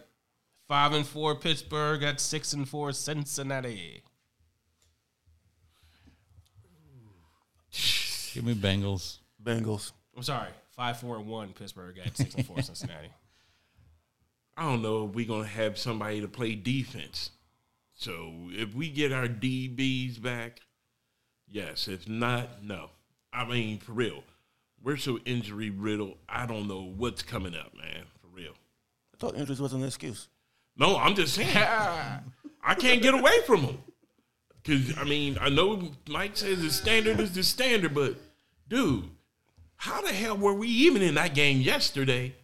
Five 0.69 0.93
and 0.95 1.07
four 1.07 1.35
Pittsburgh 1.35 2.03
at 2.03 2.21
six 2.21 2.53
and 2.55 2.69
four 2.69 2.93
Cincinnati. 2.93 4.03
Give 8.33 8.45
me 8.45 8.55
Bengals. 8.55 9.19
Bengals. 9.43 9.93
I'm 10.17 10.23
sorry, 10.23 10.51
five 10.71 10.99
four 10.99 11.17
and 11.17 11.27
one 11.27 11.53
Pittsburgh 11.53 11.99
at 11.99 12.17
six 12.17 12.35
and 12.35 12.47
four 12.47 12.63
Cincinnati. 12.63 13.11
I 14.57 14.63
don't 14.63 14.83
know 14.83 15.07
if 15.07 15.15
we're 15.15 15.27
gonna 15.27 15.47
have 15.47 15.77
somebody 15.79 16.21
to 16.21 16.29
play 16.29 16.55
defense. 16.55 17.31
So 17.95 18.33
if 18.51 18.75
we 18.75 18.89
get 18.89 19.13
our 19.13 19.27
DBs 19.27 20.21
back, 20.21 20.61
yes. 21.49 21.89
If 21.89 22.09
not, 22.09 22.65
no. 22.65 22.91
I 23.33 23.45
mean, 23.45 23.79
for 23.79 23.93
real, 23.93 24.25
we're 24.83 24.97
so 24.97 25.19
injury 25.25 25.71
riddled. 25.71 26.17
I 26.29 26.47
don't 26.47 26.69
know 26.69 26.93
what's 26.97 27.23
coming 27.23 27.55
up, 27.55 27.75
man. 27.77 28.05
For 28.21 28.29
real. 28.29 28.53
I 29.13 29.17
thought 29.19 29.37
injuries 29.37 29.61
wasn't 29.61 29.83
an 29.83 29.89
excuse. 29.89 30.29
No, 30.77 30.97
I'm 30.97 31.15
just 31.15 31.35
saying. 31.35 31.57
I 31.57 32.75
can't 32.75 33.03
get 33.03 33.15
away 33.15 33.41
from 33.47 33.63
them. 33.63 33.79
Because, 34.63 34.97
I 34.97 35.05
mean, 35.05 35.37
I 35.41 35.51
know 35.51 35.91
Mike 36.09 36.37
says 36.37 36.63
the 36.63 36.71
standard 36.71 37.21
is 37.21 37.33
the 37.33 37.43
standard, 37.43 37.95
but, 37.95 38.17
dude, 38.69 39.05
how 39.77 40.01
the 40.01 40.13
hell 40.13 40.39
were 40.39 40.55
we 40.55 40.69
even 40.69 41.03
in 41.03 41.15
that 41.17 41.35
game 41.35 41.61
yesterday? 41.61 42.35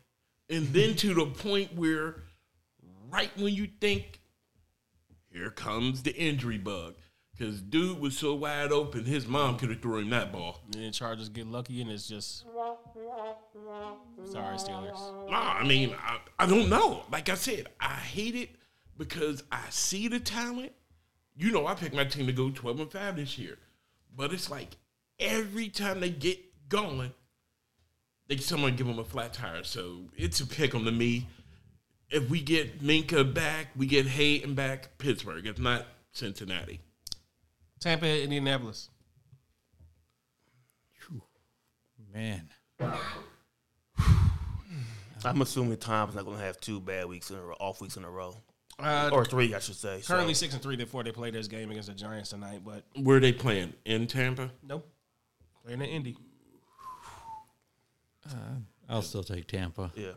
And 0.51 0.67
then 0.69 0.95
to 0.97 1.15
the 1.15 1.27
point 1.27 1.75
where, 1.75 2.17
right 3.11 3.31
when 3.39 3.55
you 3.55 3.69
think, 3.81 4.21
here 5.33 5.51
comes 5.51 6.03
the 6.03 6.15
injury 6.15 6.59
bug. 6.59 6.97
Because 7.41 7.63
dude 7.63 7.99
was 7.99 8.19
so 8.19 8.35
wide 8.35 8.71
open, 8.71 9.07
his 9.07 9.27
mom 9.27 9.57
could 9.57 9.71
have 9.71 9.81
thrown 9.81 10.03
him 10.03 10.11
that 10.11 10.31
ball. 10.31 10.61
And 10.75 10.85
then 10.85 10.93
Chargers 10.93 11.31
get 11.31 11.47
lucky, 11.47 11.81
and 11.81 11.91
it's 11.91 12.07
just 12.07 12.45
sorry 14.27 14.57
Steelers. 14.59 15.31
Nah, 15.31 15.55
I 15.55 15.67
mean, 15.67 15.97
I, 15.99 16.19
I 16.39 16.45
don't 16.45 16.69
know. 16.69 17.05
Like 17.11 17.31
I 17.31 17.35
said, 17.37 17.69
I 17.81 17.95
hate 17.95 18.35
it 18.35 18.51
because 18.99 19.43
I 19.51 19.63
see 19.71 20.07
the 20.07 20.21
talent. 20.21 20.73
You 21.35 21.51
know, 21.51 21.67
I 21.67 21.75
picked 21.75 21.95
my 21.95 22.05
team 22.05 22.27
to 22.27 22.33
go 22.35 22.51
12 22.51 22.81
and 22.81 22.93
5 22.93 23.17
this 23.17 23.39
year. 23.39 23.57
But 24.15 24.35
it's 24.35 24.51
like 24.51 24.77
every 25.19 25.71
time 25.71 26.01
they 26.01 26.11
get 26.11 26.69
going, 26.69 27.15
they 28.29 28.37
someone 28.37 28.77
give 28.77 28.87
them 28.87 28.99
a 28.99 29.05
flat 29.05 29.33
tire. 29.33 29.65
So 29.65 30.11
it's 30.15 30.41
a 30.41 30.47
pick 30.47 30.75
'em 30.75 30.85
to 30.85 30.93
me. 30.93 31.27
If 32.11 32.29
we 32.29 32.43
get 32.43 32.83
Minkah 32.83 33.33
back, 33.33 33.69
we 33.75 33.87
get 33.87 34.05
Haden 34.05 34.55
back, 34.55 34.99
Pittsburgh. 34.99 35.47
If 35.47 35.59
not, 35.59 35.87
Cincinnati. 36.13 36.81
Tampa, 37.81 38.07
at 38.07 38.21
Indianapolis. 38.21 38.89
Man, 42.13 42.49
I'm 45.25 45.43
assuming 45.43 45.77
Tom's 45.77 46.17
not 46.17 46.25
going 46.25 46.39
to 46.39 46.43
have 46.45 46.59
two 46.61 46.81
bad 46.81 47.07
weeks 47.07 47.31
in 47.31 47.37
a 47.37 47.41
row, 47.43 47.55
off 47.61 47.81
weeks 47.81 47.97
in 47.97 48.05
a 48.05 48.11
row, 48.11 48.35
Uh, 48.81 49.11
or 49.13 49.25
three, 49.25 49.55
I 49.55 49.61
should 49.61 49.77
say. 49.77 50.01
So, 50.01 50.15
currently 50.15 50.35
six 50.35 50.53
and 50.53 50.61
three 50.63 50.75
before 50.75 51.05
they 51.05 51.13
play 51.13 51.31
this 51.31 51.47
game 51.47 51.71
against 51.71 51.89
the 51.89 51.95
Giants 51.95 52.31
tonight, 52.31 52.63
but 52.65 52.83
Where 53.01 53.19
are 53.19 53.21
they 53.21 53.33
playing? 53.33 53.75
In 53.85 54.09
Tampa? 54.09 54.51
nope, 54.67 54.89
playing 55.65 55.83
in 55.83 55.87
Indy. 55.89 56.17
I'll 58.89 59.03
still 59.03 59.23
take 59.23 59.47
Tampa. 59.47 59.93
yeah, 59.95 60.13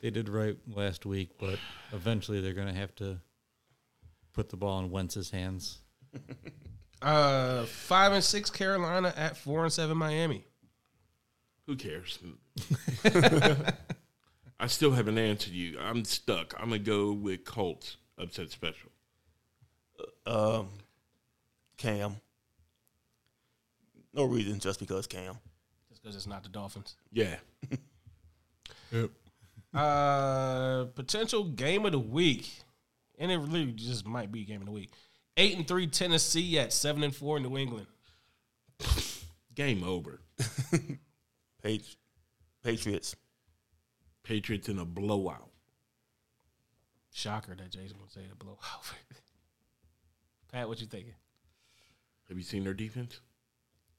They 0.00 0.08
did 0.08 0.30
right 0.30 0.56
last 0.74 1.04
week, 1.04 1.32
but 1.38 1.58
eventually 1.92 2.40
they're 2.40 2.54
going 2.54 2.72
to 2.72 2.80
have 2.80 2.94
to 2.96 3.18
put 4.32 4.48
the 4.48 4.56
ball 4.56 4.78
in 4.80 4.90
Wentz's 4.90 5.30
hands. 5.30 5.80
Uh, 7.02 7.64
five 7.66 8.12
and 8.12 8.24
six 8.24 8.48
Carolina 8.50 9.12
at 9.16 9.36
four 9.36 9.64
and 9.64 9.72
seven 9.72 9.96
Miami. 9.96 10.44
Who 11.66 11.76
cares? 11.76 12.18
I 14.58 14.66
still 14.68 14.92
haven't 14.92 15.18
answered 15.18 15.52
you. 15.52 15.78
I'm 15.78 16.04
stuck. 16.04 16.54
I'm 16.58 16.70
gonna 16.70 16.78
go 16.78 17.12
with 17.12 17.44
Colts 17.44 17.96
upset 18.18 18.50
special. 18.50 18.90
um, 20.26 20.68
Cam. 21.76 22.16
No 24.14 24.24
reason, 24.24 24.58
just 24.60 24.78
because 24.80 25.06
Cam. 25.06 25.36
Just 25.90 26.02
because 26.02 26.16
it's 26.16 26.26
not 26.26 26.42
the 26.42 26.48
Dolphins. 26.48 26.96
Yeah, 27.12 27.36
Uh, 29.74 30.84
potential 30.94 31.42
game 31.44 31.84
of 31.84 31.90
the 31.90 31.98
week, 31.98 32.62
and 33.18 33.32
it 33.32 33.38
really 33.38 33.72
just 33.72 34.06
might 34.06 34.30
be 34.30 34.44
game 34.44 34.60
of 34.60 34.66
the 34.66 34.72
week. 34.72 34.90
Eight 35.36 35.56
and 35.56 35.66
three 35.66 35.86
Tennessee 35.86 36.58
at 36.58 36.72
seven 36.72 37.02
and 37.02 37.14
four 37.14 37.40
New 37.40 37.56
England. 37.58 37.86
game 39.54 39.82
over. 39.82 40.20
Patri- 41.62 41.96
Patriots. 42.62 43.16
Patriots 44.22 44.68
in 44.68 44.78
a 44.78 44.84
blowout. 44.84 45.50
Shocker 47.12 47.54
that 47.54 47.70
Jason 47.70 47.98
would 48.00 48.12
say 48.12 48.22
a 48.30 48.34
blowout. 48.36 48.60
Pat, 50.52 50.68
what 50.68 50.80
you 50.80 50.86
thinking? 50.86 51.14
Have 52.28 52.36
you 52.38 52.42
seen 52.44 52.64
their 52.64 52.74
defense? 52.74 53.20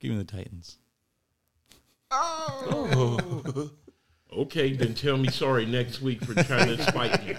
Give 0.00 0.10
me 0.10 0.18
the 0.18 0.24
Titans. 0.24 0.78
Oh, 2.10 3.40
oh. 3.54 3.70
Okay, 4.36 4.72
then 4.74 4.92
tell 4.92 5.16
me 5.16 5.28
sorry 5.28 5.64
next 5.64 6.02
week 6.02 6.22
for 6.22 6.34
trying 6.42 6.76
to 6.76 6.82
spite 6.82 7.24
me. 7.24 7.34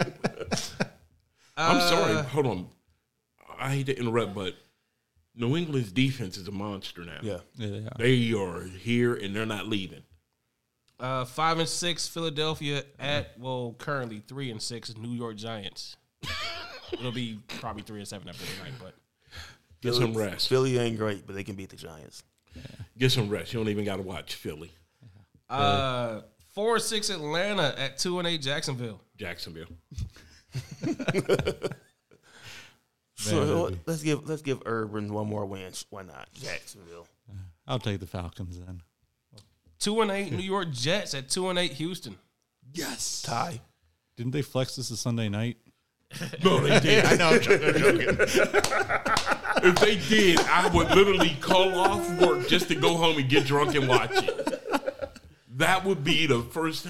I'm 1.58 1.82
sorry. 1.82 2.14
Uh, 2.14 2.24
Hold 2.24 2.48
on. 2.48 2.68
I 3.60 3.72
hate 3.76 3.86
to 3.88 3.98
interrupt, 3.98 4.34
but 4.34 4.56
New 5.36 5.56
England's 5.58 5.92
defense 5.92 6.38
is 6.38 6.48
a 6.48 6.52
monster 6.52 7.04
now. 7.06 7.20
Yeah. 7.22 7.38
Yeah, 7.56 7.68
they 7.70 7.86
are. 7.86 7.98
They 7.98 8.34
are 8.34 8.64
here 8.80 9.14
and 9.16 9.36
they're 9.36 9.46
not 9.46 9.68
leaving. 9.68 10.04
uh, 11.00 11.26
five 11.26 11.60
and 11.60 11.70
six 11.70 12.08
Philadelphia 12.08 12.84
at 13.00 13.38
well 13.40 13.76
currently 13.78 14.20
three 14.28 14.50
and 14.52 14.62
six 14.62 14.96
New 14.98 15.12
York 15.16 15.36
Giants. 15.38 15.96
It'll 16.94 17.12
be 17.12 17.40
probably 17.60 17.84
three 17.84 18.00
and 18.00 18.08
seven 18.08 18.30
after 18.30 18.46
tonight, 18.46 18.74
but 18.82 18.96
Get 19.82 19.94
some 19.94 20.14
rest. 20.16 20.48
Philly 20.50 20.78
ain't 20.80 20.98
great, 20.98 21.28
but 21.28 21.36
they 21.36 21.44
can 21.44 21.56
beat 21.56 21.70
the 21.70 21.76
Giants. 21.76 22.24
Get 22.98 23.12
some 23.12 23.30
rest. 23.30 23.54
You 23.54 23.60
don't 23.60 23.70
even 23.70 23.86
got 23.86 23.98
to 23.98 24.02
watch 24.02 24.34
Philly, 24.34 24.72
uh, 25.50 26.22
four 26.56 26.76
and 26.76 26.84
six 26.84 27.12
Atlanta 27.12 27.76
at 27.78 28.00
two 28.00 28.18
and 28.18 28.28
eight 28.28 28.42
Jacksonville. 28.42 29.02
Jacksonville. 29.18 29.68
So 33.18 33.66
uh, 33.68 33.72
let's 33.86 34.04
give 34.04 34.30
let's 34.30 34.42
give 34.42 34.62
Urban 34.66 35.12
one 35.12 35.28
more 35.28 35.46
win. 35.46 35.72
Why 35.90 36.04
not? 36.04 36.30
Jacksonville. 36.34 37.08
I'll 37.68 37.80
take 37.80 38.00
the 38.00 38.08
Falcons 38.08 38.60
then. 38.60 38.82
Two 39.80 40.02
and 40.02 40.12
eight 40.12 40.32
New 40.32 40.44
York 40.44 40.72
Jets 40.72 41.14
at 41.14 41.30
two 41.30 41.50
and 41.50 41.58
eight 41.60 41.74
Houston. 41.74 42.18
Yes. 42.74 43.22
Tie. 43.24 43.60
Didn't 44.16 44.32
they 44.32 44.42
flex 44.42 44.76
this 44.76 44.90
to 44.90 44.96
Sunday 44.96 45.30
night? 45.30 45.58
No, 46.44 46.60
they 46.62 46.80
did. 46.80 47.06
I 47.06 47.16
know. 47.16 47.30
I'm 47.32 47.42
joking. 47.42 48.18
If 49.64 49.80
they 49.80 49.96
did, 49.96 50.40
I 50.42 50.70
would 50.70 50.92
literally 50.92 51.36
call 51.42 51.78
off 51.80 52.08
work 52.22 52.48
just 52.48 52.68
to 52.68 52.76
go 52.76 52.96
home 52.96 53.18
and 53.18 53.28
get 53.28 53.46
drunk 53.46 53.74
and 53.76 53.88
watch 53.88 54.12
it. 54.14 54.67
That 55.58 55.86
would 55.86 56.04
be 56.04 56.26
the 56.28 56.42
first. 56.44 56.88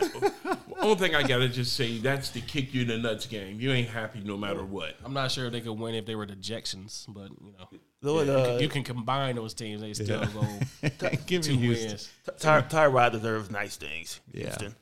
only 0.80 0.96
thing 0.96 1.16
I 1.16 1.24
gotta 1.24 1.48
just 1.50 1.74
say 1.76 1.98
that's 1.98 2.30
the 2.32 2.42
kick 2.42 2.74
you 2.74 2.82
in 2.84 2.88
the 2.90 2.98
nuts 2.98 3.26
game. 3.26 3.60
You 3.60 3.72
ain't 3.72 3.90
happy 3.90 4.22
no 4.24 4.38
matter 4.38 4.64
what. 4.64 4.96
I'm 5.04 5.14
not 5.14 5.32
sure 5.32 5.46
if 5.46 5.52
they 5.54 5.62
could 5.62 5.74
win 5.74 5.96
if 5.96 6.06
they 6.06 6.16
were 6.16 6.26
dejections, 6.26 7.06
but 7.08 7.30
you 7.42 7.54
know, 7.58 7.68
Though 8.02 8.20
it, 8.20 8.26
you, 8.28 8.32
uh, 8.34 8.46
can, 8.46 8.60
you 8.62 8.70
can 8.70 8.84
combine 8.84 9.36
those 9.36 9.54
teams. 9.54 9.82
They 9.82 9.94
still 9.94 10.24
go 10.28 10.46
Give 11.26 11.42
two 11.42 11.54
me 11.54 11.58
Houston. 11.60 11.88
wins. 11.90 12.10
Ty, 12.40 12.62
Tyrod 12.64 13.14
deserves 13.14 13.50
nice 13.50 13.76
things. 13.78 14.20
Yeah. 14.32 14.44
Houston. 14.46 14.76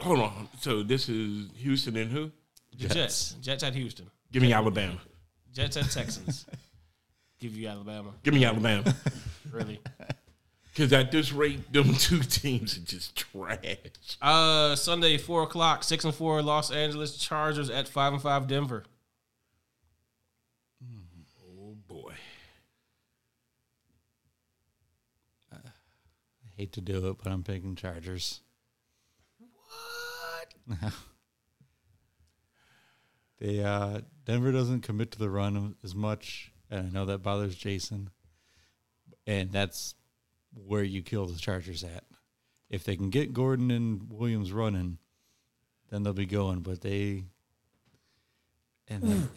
Hold 0.00 0.20
on. 0.20 0.48
So 0.60 0.82
this 0.82 1.08
is 1.08 1.48
Houston 1.56 1.96
and 1.96 2.10
who? 2.10 2.32
The 2.78 2.88
Jets. 2.88 3.34
Jets 3.40 3.62
at 3.62 3.74
Houston. 3.74 4.10
Give 4.32 4.42
me 4.42 4.52
Alabama. 4.52 4.98
Jets 5.52 5.76
at 5.76 5.90
Texans. 5.90 6.46
Give 7.38 7.54
you 7.54 7.68
Alabama. 7.68 8.14
Give 8.22 8.34
me 8.34 8.44
Alabama. 8.44 8.94
Really. 9.52 9.80
Because 10.74 10.92
at 10.92 11.12
this 11.12 11.30
rate, 11.32 11.72
them 11.72 11.94
two 11.98 12.18
teams 12.20 12.76
are 12.76 12.80
just 12.80 13.14
trash. 13.14 13.76
Uh, 14.20 14.74
Sunday, 14.74 15.18
four 15.18 15.44
o'clock, 15.44 15.84
six 15.84 16.04
and 16.04 16.12
four, 16.12 16.42
Los 16.42 16.72
Angeles 16.72 17.16
Chargers 17.16 17.70
at 17.70 17.86
five 17.86 18.12
and 18.12 18.20
five, 18.20 18.48
Denver. 18.48 18.82
Oh 20.82 21.76
boy. 21.86 22.12
I 25.52 25.58
hate 26.56 26.72
to 26.72 26.80
do 26.80 27.08
it, 27.08 27.18
but 27.22 27.32
I'm 27.32 27.44
picking 27.44 27.76
Chargers. 27.76 28.40
What? 29.38 30.92
They 33.40 33.62
uh, 33.62 34.00
Denver 34.24 34.52
doesn't 34.52 34.82
commit 34.82 35.10
to 35.10 35.18
the 35.18 35.28
run 35.28 35.74
as 35.82 35.94
much, 35.94 36.52
and 36.70 36.86
I 36.86 36.90
know 36.90 37.04
that 37.06 37.18
bothers 37.18 37.56
Jason. 37.56 38.10
And 39.26 39.50
that's 39.50 39.96
where 40.54 40.82
you 40.82 41.02
kill 41.02 41.26
the 41.26 41.38
Chargers 41.38 41.84
at. 41.84 42.04
If 42.70 42.84
they 42.84 42.96
can 42.96 43.10
get 43.10 43.32
Gordon 43.32 43.70
and 43.70 44.10
Williams 44.10 44.52
running, 44.52 44.98
then 45.90 46.02
they'll 46.02 46.12
be 46.12 46.26
going. 46.26 46.60
But 46.60 46.80
they 46.80 47.24
and 48.88 49.02
then, 49.02 49.28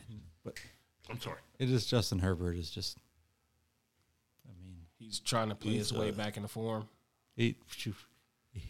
but 0.44 0.56
I'm 1.10 1.20
sorry. 1.22 1.38
it 1.60 1.70
is 1.70 1.86
Justin 1.86 2.20
Herbert 2.20 2.56
is 2.58 2.70
just. 2.70 2.98
I 4.48 4.52
mean, 4.64 4.78
He's 4.98 5.20
trying 5.20 5.50
to 5.50 5.56
play 5.56 5.74
his 5.74 5.94
way 5.94 6.10
uh, 6.10 6.14
back 6.14 6.38
into 6.38 6.50
form. 6.50 6.88
he 7.36 7.56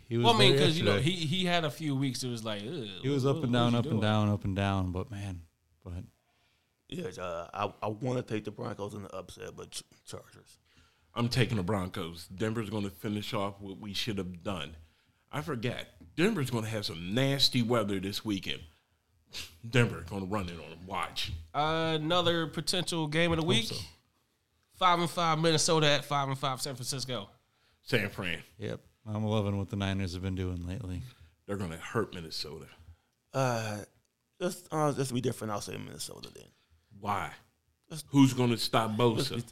he 0.08 0.18
was. 0.18 0.26
Well, 0.26 0.34
I 0.36 0.40
mean, 0.40 0.52
because 0.54 0.78
you 0.78 0.84
know 0.86 0.98
he 0.98 1.12
he 1.12 1.46
had 1.46 1.64
a 1.64 1.72
few 1.72 1.96
weeks. 1.96 2.24
It 2.24 2.30
was 2.30 2.44
like 2.44 2.62
Ugh, 2.62 2.88
he 3.02 3.10
was 3.10 3.24
what- 3.26 3.38
up 3.38 3.44
and 3.44 3.54
down, 3.54 3.74
was 3.74 3.84
he 3.84 3.90
up 3.90 3.94
and 3.94 4.02
down, 4.02 4.30
up 4.30 4.44
and 4.44 4.56
down. 4.56 4.92
But 4.92 5.10
man, 5.12 5.42
but 5.84 5.94
yeah, 6.90 7.06
uh, 7.22 7.48
I, 7.54 7.74
I 7.84 7.88
want 7.88 8.18
to 8.18 8.34
take 8.34 8.44
the 8.44 8.52
Broncos 8.52 8.94
in 8.94 9.04
the 9.04 9.16
upset, 9.16 9.56
but 9.56 9.72
Ch- 9.72 9.84
Chargers. 10.06 10.58
I'm 11.18 11.30
taking 11.30 11.58
the 11.58 11.64
Broncos. 11.64 12.28
Denver's 12.28 12.70
going 12.70 12.84
to 12.84 12.92
finish 12.92 13.34
off 13.34 13.60
what 13.60 13.80
we 13.80 13.94
should 13.94 14.20
have 14.20 14.44
done. 14.44 14.78
I 15.32 15.42
forget. 15.42 15.88
Denver's 16.16 16.52
going 16.52 16.64
to 16.64 16.70
have 16.70 16.86
some 16.86 17.16
nasty 17.16 17.64
weather 17.64 18.00
this 18.00 18.24
weekend. 18.24 18.62
Denver 19.68 20.06
going 20.10 20.22
to 20.22 20.32
run 20.32 20.48
it 20.48 20.54
on 20.54 20.70
them. 20.70 20.86
Watch. 20.86 21.32
Another 21.54 22.46
potential 22.48 23.08
game 23.08 23.32
of 23.32 23.40
the 23.40 23.46
week. 23.46 23.66
so. 23.66 23.76
Five 24.76 25.00
and 25.00 25.10
five 25.10 25.40
Minnesota 25.40 25.88
at 25.88 26.06
five 26.06 26.30
and 26.30 26.38
five 26.38 26.62
San 26.62 26.76
Francisco. 26.76 27.30
San 27.82 28.10
Fran. 28.10 28.44
yep, 28.60 28.80
I'm 29.08 29.26
loving 29.26 29.58
what 29.58 29.70
the 29.70 29.76
Niners 29.76 30.14
have 30.14 30.22
been 30.22 30.36
doing 30.36 30.68
lately. 30.68 31.02
They're 31.48 31.58
going 31.58 31.72
to 31.72 31.78
hurt 31.78 32.14
Minnesota. 32.14 32.68
Uh, 33.34 33.80
just, 34.40 34.68
uh, 34.72 34.92
just 34.94 35.08
to 35.08 35.14
be 35.16 35.22
different, 35.22 35.52
I'll 35.52 35.62
say 35.62 35.76
Minnesota 35.78 36.30
then. 36.36 36.46
Why? 37.00 37.32
Who's 38.10 38.34
going 38.34 38.52
to 38.52 38.58
stop 38.58 38.96
Just 38.98 39.32
Bosa? 39.32 39.44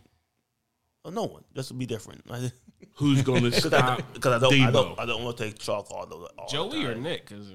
Be- 1.06 1.10
oh, 1.10 1.12
no 1.12 1.24
one. 1.26 1.44
Just 1.56 1.70
to 1.70 1.74
be 1.74 1.86
different. 1.86 2.24
Who's 2.96 3.22
going 3.22 3.42
to 3.50 3.56
I, 3.56 3.60
stop 3.60 4.02
because 4.14 4.34
I 4.34 4.40
don't, 4.40 4.54
I 4.62 4.72
don't, 4.72 5.00
I 5.02 5.06
don't 5.06 5.24
want 5.24 5.38
to 5.38 5.44
take 5.46 5.60
chalk 5.60 5.92
all 5.92 6.06
the 6.06 6.16
all 6.16 6.48
the 6.48 6.52
Joey 6.52 6.86
or. 6.86 6.96
Nick? 6.96 7.28
Because 7.28 7.52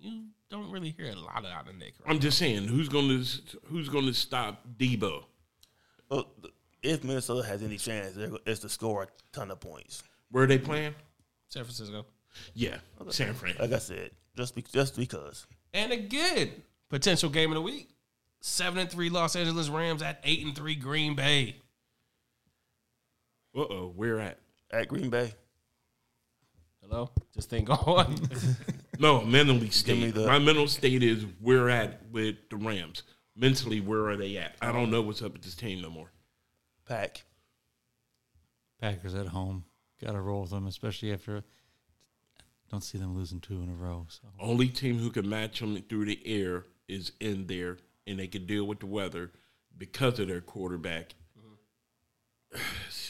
you 0.00 0.22
don't 0.50 0.70
really 0.70 0.90
hear 0.90 1.10
a 1.10 1.16
lot 1.16 1.44
out 1.44 1.68
of 1.68 1.76
Nick. 1.76 1.94
Right? 2.04 2.14
I'm 2.14 2.20
just 2.20 2.38
saying, 2.38 2.64
who's 2.68 2.88
going 2.88 3.08
to 3.08 3.26
who's 3.66 3.88
going 3.88 4.06
to 4.06 4.14
stop 4.14 4.62
Deebo? 4.78 5.24
Well, 6.10 6.26
if 6.82 7.02
Minnesota 7.02 7.46
has 7.46 7.62
any 7.62 7.78
chance, 7.78 8.14
they're- 8.14 8.30
it's 8.46 8.60
to 8.60 8.68
score 8.68 9.04
a 9.04 9.08
ton 9.32 9.50
of 9.50 9.58
points. 9.60 10.02
Where 10.30 10.44
are 10.44 10.46
they 10.46 10.58
playing? 10.58 10.94
San 11.48 11.64
Francisco. 11.64 12.06
Yeah, 12.54 12.76
San 13.10 13.34
Fran. 13.34 13.54
Like 13.58 13.72
I 13.72 13.78
said, 13.78 14.10
just 14.36 14.54
be, 14.54 14.62
just 14.62 14.96
because. 14.96 15.46
And 15.72 15.90
again, 15.92 16.50
potential 16.90 17.30
game 17.30 17.50
of 17.50 17.54
the 17.56 17.62
week. 17.62 17.88
Seven 18.40 18.78
and 18.78 18.90
three 18.90 19.08
Los 19.10 19.34
Angeles 19.34 19.68
Rams 19.68 20.02
at 20.02 20.20
eight 20.22 20.44
and 20.44 20.54
three 20.54 20.74
Green 20.76 21.14
Bay. 21.16 21.56
Uh 23.56 23.60
oh, 23.60 23.92
where 23.96 24.20
at? 24.20 24.38
At 24.70 24.88
Green 24.88 25.08
Bay, 25.10 25.32
Hello, 26.82 27.10
this 27.34 27.46
thing 27.46 27.64
going. 27.86 28.20
No, 28.98 29.22
mentally 29.24 29.70
state. 29.70 30.14
the- 30.14 30.26
My 30.26 30.38
mental 30.38 30.68
state 30.68 31.02
is 31.02 31.24
where 31.40 31.70
at 31.70 32.02
with 32.10 32.36
the 32.50 32.56
Rams. 32.56 33.02
Mentally, 33.34 33.80
where 33.80 34.06
are 34.08 34.16
they 34.16 34.36
at? 34.36 34.56
I 34.62 34.72
don't 34.72 34.90
know 34.90 35.02
what's 35.02 35.22
up 35.22 35.32
with 35.34 35.42
this 35.42 35.54
team 35.54 35.80
no 35.82 35.90
more. 35.90 36.10
Pack. 36.88 37.24
Packers 38.80 39.14
at 39.14 39.28
home, 39.28 39.64
got 40.02 40.12
to 40.12 40.20
roll 40.20 40.42
with 40.42 40.50
them, 40.50 40.66
especially 40.66 41.12
after. 41.12 41.42
Don't 42.70 42.82
see 42.82 42.98
them 42.98 43.14
losing 43.16 43.40
two 43.40 43.62
in 43.62 43.68
a 43.68 43.74
row. 43.74 44.06
So 44.08 44.28
Only 44.40 44.68
team 44.68 44.98
who 44.98 45.10
can 45.10 45.28
match 45.28 45.60
them 45.60 45.80
through 45.88 46.06
the 46.06 46.20
air 46.26 46.64
is 46.88 47.12
in 47.20 47.46
there, 47.46 47.78
and 48.06 48.18
they 48.18 48.26
can 48.26 48.44
deal 48.46 48.64
with 48.64 48.80
the 48.80 48.86
weather 48.86 49.32
because 49.76 50.18
of 50.18 50.28
their 50.28 50.40
quarterback. 50.40 51.14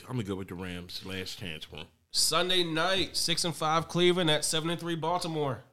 I'm 0.09 0.17
gonna 0.17 0.25
go 0.25 0.37
with 0.37 0.49
the 0.49 0.55
Rams. 0.55 1.03
Last 1.05 1.39
chance 1.39 1.65
for 1.65 1.77
them. 1.77 1.87
Sunday 2.11 2.65
night, 2.65 3.17
six 3.17 3.45
and 3.45 3.55
five 3.55 3.89
Cleveland 3.89 4.31
at 4.31 4.45
seven 4.45 4.71
and 4.71 4.81
three 4.81 4.97
Baltimore. 4.97 5.65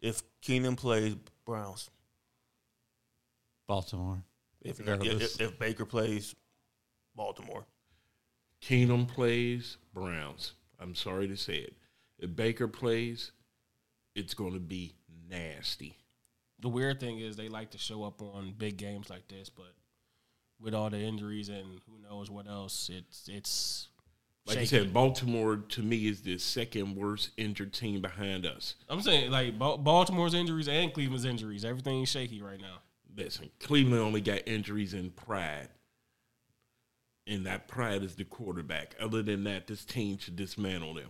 If 0.00 0.22
Keenum 0.42 0.76
plays, 0.76 1.16
Browns. 1.44 1.90
Baltimore, 3.66 4.22
If, 4.62 4.80
if, 4.80 5.40
if 5.40 5.58
Baker 5.58 5.84
plays, 5.84 6.34
Baltimore. 7.16 7.64
Keenum 8.62 9.08
plays 9.08 9.76
Browns. 9.92 10.52
I'm 10.78 10.94
sorry 10.94 11.26
to 11.28 11.36
say 11.36 11.56
it. 11.56 11.74
If 12.18 12.36
Baker 12.36 12.68
plays, 12.68 13.32
it's 14.14 14.34
going 14.34 14.52
to 14.52 14.60
be 14.60 14.94
nasty. 15.28 15.96
The 16.60 16.68
weird 16.68 17.00
thing 17.00 17.18
is 17.18 17.36
they 17.36 17.48
like 17.48 17.70
to 17.72 17.78
show 17.78 18.04
up 18.04 18.22
on 18.22 18.54
big 18.56 18.76
games 18.76 19.10
like 19.10 19.28
this, 19.28 19.48
but 19.50 19.74
with 20.60 20.74
all 20.74 20.90
the 20.90 20.98
injuries 20.98 21.48
and 21.48 21.80
who 21.86 21.98
knows 22.08 22.30
what 22.30 22.46
else, 22.46 22.90
it's 22.92 23.28
it's 23.28 23.88
Like 24.46 24.54
shaky. 24.58 24.66
said, 24.66 24.92
Baltimore 24.94 25.56
to 25.56 25.82
me 25.82 26.06
is 26.08 26.22
the 26.22 26.38
second 26.38 26.96
worst 26.96 27.30
injured 27.36 27.72
team 27.72 28.00
behind 28.00 28.46
us. 28.46 28.74
I'm 28.88 29.00
saying 29.02 29.30
like 29.30 29.58
Baltimore's 29.58 30.34
injuries 30.34 30.68
and 30.68 30.92
Cleveland's 30.92 31.24
injuries, 31.24 31.64
everything's 31.64 32.08
shaky 32.10 32.40
right 32.42 32.60
now. 32.60 32.78
Listen, 33.16 33.50
Cleveland 33.60 34.02
only 34.02 34.20
got 34.20 34.40
injuries 34.46 34.92
in 34.94 35.10
pride. 35.10 35.68
And 37.28 37.44
that 37.46 37.66
pride 37.66 38.04
is 38.04 38.14
the 38.14 38.24
quarterback. 38.24 38.94
Other 39.00 39.20
than 39.20 39.42
that, 39.44 39.66
this 39.66 39.84
team 39.84 40.16
should 40.16 40.36
dismantle 40.36 40.94
them. 40.94 41.08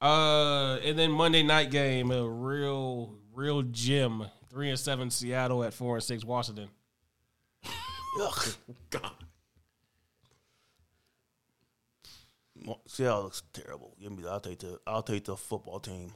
Uh, 0.00 0.76
and 0.76 0.98
then 0.98 1.10
Monday 1.10 1.42
night 1.42 1.70
game, 1.70 2.10
a 2.10 2.26
real 2.26 3.14
real 3.34 3.60
gem, 3.62 4.24
three 4.48 4.70
and 4.70 4.78
seven 4.78 5.10
Seattle 5.10 5.62
at 5.62 5.74
four 5.74 5.96
and 5.96 6.02
six 6.02 6.24
Washington. 6.24 6.68
Ugh. 8.20 8.48
God. 8.90 9.12
Mo- 12.64 12.80
Seattle 12.86 13.24
looks 13.24 13.42
terrible. 13.52 13.96
Give 14.00 14.12
me. 14.12 14.22
The, 14.22 14.30
I'll 14.30 14.40
take 14.40 14.58
the. 14.58 14.80
I'll 14.86 15.02
take 15.02 15.24
the 15.24 15.36
football 15.36 15.80
team. 15.80 16.12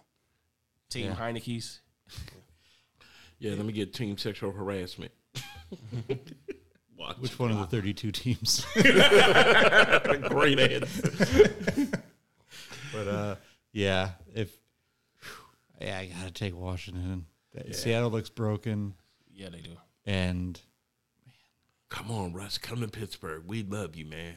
Team 0.90 1.06
Yeah. 1.06 1.14
Heinicke's. 1.14 1.80
Yeah, 3.38 3.52
let 3.52 3.64
me 3.64 3.72
get 3.72 3.92
team 3.94 4.16
sexual 4.18 4.52
harassment. 4.52 5.12
Watch. 6.96 7.18
which 7.18 7.38
one 7.38 7.50
of 7.50 7.58
the 7.58 7.66
32 7.66 8.12
teams? 8.12 8.64
Great 8.74 10.58
answer. 10.60 11.90
but 12.92 13.08
uh, 13.08 13.34
yeah, 13.72 14.10
if 14.34 14.56
yeah, 15.80 15.98
I 15.98 16.06
gotta 16.06 16.30
take 16.30 16.54
Washington. 16.56 17.26
Seattle 17.72 18.10
looks 18.10 18.30
broken, 18.30 18.94
Yeah, 19.34 19.48
they 19.50 19.60
do. 19.60 19.76
and 20.06 20.60
Come 21.90 22.10
on, 22.10 22.32
Russ. 22.32 22.58
Come 22.58 22.80
to 22.80 22.88
Pittsburgh. 22.88 23.44
We 23.46 23.62
love 23.62 23.94
you, 23.96 24.04
man. 24.06 24.34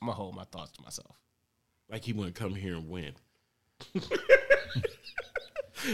I'm 0.00 0.06
gonna 0.08 0.16
hold 0.16 0.34
my 0.36 0.44
thoughts 0.44 0.72
to 0.72 0.82
myself. 0.82 1.16
Like 1.90 2.04
he 2.04 2.12
wouldn't 2.12 2.34
come 2.36 2.54
here 2.54 2.74
and 2.74 2.88
win. 2.88 3.14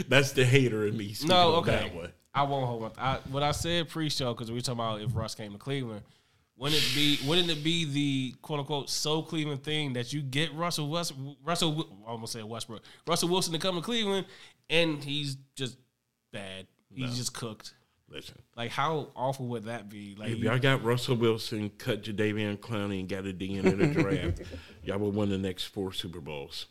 That's 0.09 0.33
the 0.33 0.45
hater 0.45 0.87
in 0.87 0.97
me. 0.97 1.15
No, 1.25 1.55
on 1.57 1.69
okay. 1.69 1.91
I 2.35 2.43
won't 2.43 2.67
hold 2.67 2.83
my. 2.83 2.91
I, 2.99 3.19
what 3.31 3.43
I 3.43 3.53
said 3.53 3.89
pre-show 3.89 4.35
because 4.35 4.51
we 4.51 4.57
were 4.57 4.61
talking 4.61 4.81
about 4.81 5.01
if 5.01 5.15
Russ 5.15 5.35
came 5.35 5.53
to 5.53 5.59
Cleveland, 5.59 6.03
wouldn't 6.57 6.83
it 6.83 6.95
be? 6.95 7.19
Wouldn't 7.27 7.49
it 7.51 7.63
be 7.63 7.85
the 7.85 8.35
quote 8.43 8.61
unquote 8.61 8.91
so 8.91 9.23
Cleveland 9.23 9.63
thing 9.63 9.93
that 9.93 10.13
you 10.13 10.21
get 10.23 10.53
Russell 10.55 10.89
West, 10.91 11.13
Russell, 11.45 11.87
I 12.07 12.11
almost 12.11 12.33
said 12.33 12.45
Westbrook, 12.45 12.83
Russell 13.07 13.29
Wilson 13.29 13.53
to 13.53 13.59
come 13.59 13.77
to 13.77 13.83
Cleveland, 13.83 14.27
and 14.69 15.03
he's 15.05 15.37
just 15.55 15.77
bad. 16.33 16.67
He's 16.91 17.11
No. 17.11 17.15
just 17.17 17.35
cooked. 17.35 17.75
Listen, 18.15 18.39
Like 18.57 18.71
how 18.71 19.09
awful 19.17 19.47
would 19.49 19.65
that 19.65 19.89
be? 19.91 20.15
Like 20.17 20.31
if 20.31 20.39
y'all 20.39 20.59
got 20.59 20.85
Russell 20.85 21.17
Wilson, 21.17 21.71
cut 21.79 22.05
Jadeveon 22.05 22.59
Clowney, 22.59 23.01
and 23.01 23.09
got 23.09 23.27
a 23.27 23.33
D 23.33 23.57
in 23.57 23.65
the 23.77 23.87
draft, 23.89 24.41
Y'all 24.85 24.99
will 24.99 25.11
win 25.11 25.31
the 25.31 25.39
next 25.39 25.65
four 25.65 25.93
Super 25.93 26.21
Bowls, 26.21 26.67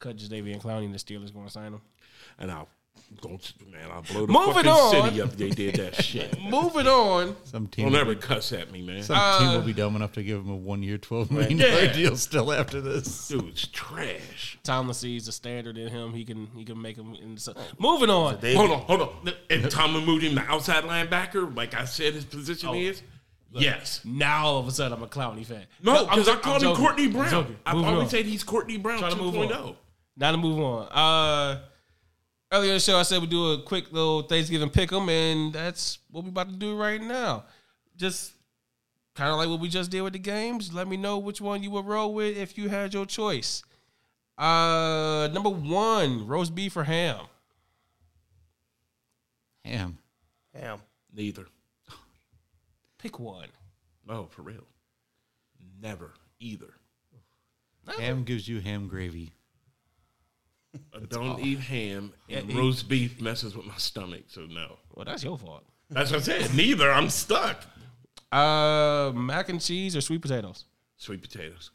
Cut 0.00 0.16
Jadeveon 0.16 0.60
Clowney 0.60 0.84
and 0.84 0.94
the 0.94 0.98
Steelers 0.98 1.32
going 1.32 1.46
to 1.46 1.52
sign 1.52 1.72
him. 1.72 1.80
and 2.38 2.50
I'll 2.52 2.68
go. 3.20 3.38
Man, 3.70 3.90
I'll 3.92 4.02
blow 4.02 4.26
the 4.26 4.32
Moving 4.32 4.52
fucking 4.54 4.70
on. 4.70 5.04
city 5.04 5.22
up. 5.22 5.32
They 5.32 5.50
did 5.50 5.74
that 5.76 6.02
shit. 6.02 6.40
Moving 6.42 6.86
on. 6.86 7.36
Some 7.44 7.66
team, 7.66 7.84
Don't 7.86 7.92
will 7.92 8.00
ever 8.00 8.14
be, 8.14 8.20
cuss 8.20 8.52
at 8.52 8.70
me, 8.70 8.82
man. 8.82 9.02
some 9.02 9.16
Uh, 9.18 9.38
team 9.38 9.48
will 9.52 9.62
be 9.66 9.72
dumb 9.72 9.96
enough 9.96 10.12
to 10.12 10.22
give 10.22 10.40
him 10.40 10.50
a 10.50 10.56
one 10.56 10.82
year, 10.82 10.98
twelve 10.98 11.30
million 11.30 11.58
Yeah. 11.58 11.92
deal 11.92 12.16
still 12.16 12.52
after 12.52 12.80
this. 12.80 13.28
Dude's 13.28 13.66
trash. 13.68 14.58
Tomlin 14.62 14.94
sees 14.94 15.26
the 15.26 15.32
standard 15.32 15.76
in 15.78 15.88
him. 15.88 16.12
He 16.14 16.24
can 16.24 16.48
he 16.56 16.64
can 16.64 16.80
make 16.80 16.96
him. 16.96 17.14
In 17.14 17.34
the, 17.34 17.56
moving 17.78 18.10
on. 18.10 18.38
They- 18.40 18.54
Hold 18.54 18.70
on, 18.70 18.80
hold 18.82 19.00
on. 19.02 19.32
And 19.50 19.70
Tomlin 19.70 20.04
moved 20.04 20.22
him 20.24 20.34
to 20.36 20.42
outside 20.42 20.84
linebacker, 20.84 21.54
like 21.56 21.74
I 21.74 21.84
said 21.84 22.14
his 22.14 22.24
position 22.24 22.68
Oh. 22.70 22.74
is. 22.74 23.02
Yes. 23.54 24.00
Now 24.04 24.46
all 24.46 24.58
of 24.60 24.66
a 24.68 24.70
sudden 24.70 24.94
I'm 24.96 25.02
a 25.02 25.06
Clowney 25.06 25.44
fan. 25.44 25.66
No, 25.82 26.06
I'm 26.06 26.20
because 26.20 26.24
jo- 26.26 26.32
I 26.32 26.34
I'm 26.36 26.40
called 26.40 26.62
him 26.62 26.68
joking. 26.70 26.84
Courtney 26.84 27.04
I'm 27.04 27.12
Brown. 27.12 27.30
joking. 27.30 27.56
I've 27.66 27.74
Moving 27.74 27.88
always 27.90 28.04
on. 28.04 28.08
said 28.10 28.24
he's 28.24 28.44
Courtney 28.44 28.78
Brown 28.78 28.98
Trying 29.00 29.12
to 29.16 29.18
move 29.20 29.36
on. 29.36 29.48
2.0. 29.48 29.76
Now 30.16 30.30
to 30.32 30.36
move 30.38 30.58
on. 30.58 30.88
Uh, 30.88 31.60
earlier 32.52 32.70
in 32.70 32.76
the 32.76 32.80
show, 32.80 32.98
I 32.98 33.02
said 33.02 33.20
we 33.20 33.26
do 33.26 33.52
a 33.52 33.62
quick 33.62 33.90
little 33.92 34.22
Thanksgiving 34.22 34.70
pick 34.70 34.92
'em, 34.92 35.08
and 35.08 35.52
that's 35.52 35.98
what 36.10 36.22
we're 36.22 36.30
about 36.30 36.50
to 36.50 36.54
do 36.54 36.76
right 36.76 37.00
now. 37.00 37.44
Just 37.96 38.32
kind 39.14 39.30
of 39.30 39.36
like 39.38 39.48
what 39.48 39.60
we 39.60 39.68
just 39.68 39.90
did 39.90 40.02
with 40.02 40.12
the 40.12 40.18
games. 40.18 40.72
Let 40.72 40.86
me 40.86 40.96
know 40.96 41.18
which 41.18 41.40
one 41.40 41.62
you 41.62 41.70
would 41.72 41.86
roll 41.86 42.14
with 42.14 42.36
if 42.36 42.56
you 42.56 42.68
had 42.68 42.94
your 42.94 43.06
choice. 43.06 43.62
Uh, 44.38 45.28
number 45.32 45.50
one, 45.50 46.26
roast 46.26 46.54
beef 46.54 46.76
or 46.76 46.84
ham. 46.84 47.26
Ham. 49.64 49.98
Ham. 50.54 50.80
Neither. 51.12 51.46
Pick 52.98 53.18
one. 53.18 53.48
No, 54.06 54.26
for 54.26 54.42
real. 54.42 54.66
Never. 55.80 56.14
Either. 56.40 56.74
Ham 57.98 58.24
gives 58.24 58.48
you 58.48 58.60
ham 58.60 58.88
gravy. 58.88 59.32
I 60.94 61.00
don't 61.08 61.40
eat 61.40 61.58
ham, 61.60 62.12
and 62.28 62.50
Yeah, 62.50 62.56
roast 62.58 62.88
beef 62.88 63.20
messes 63.20 63.56
with 63.56 63.66
my 63.66 63.76
stomach, 63.76 64.24
so 64.28 64.42
no. 64.46 64.78
Well, 64.94 65.04
that's 65.04 65.22
your 65.24 65.36
fault. 65.38 65.64
That's 65.90 66.10
what 66.10 66.20
I 66.20 66.22
said. 66.22 66.54
Neither. 66.54 66.90
I'm 66.90 67.10
stuck. 67.10 67.64
Uh, 68.30 69.12
mac 69.14 69.48
and 69.50 69.60
cheese 69.60 69.94
or 69.96 70.00
sweet 70.00 70.22
potatoes. 70.22 70.64
Sweet 70.96 71.20
potatoes. 71.20 71.70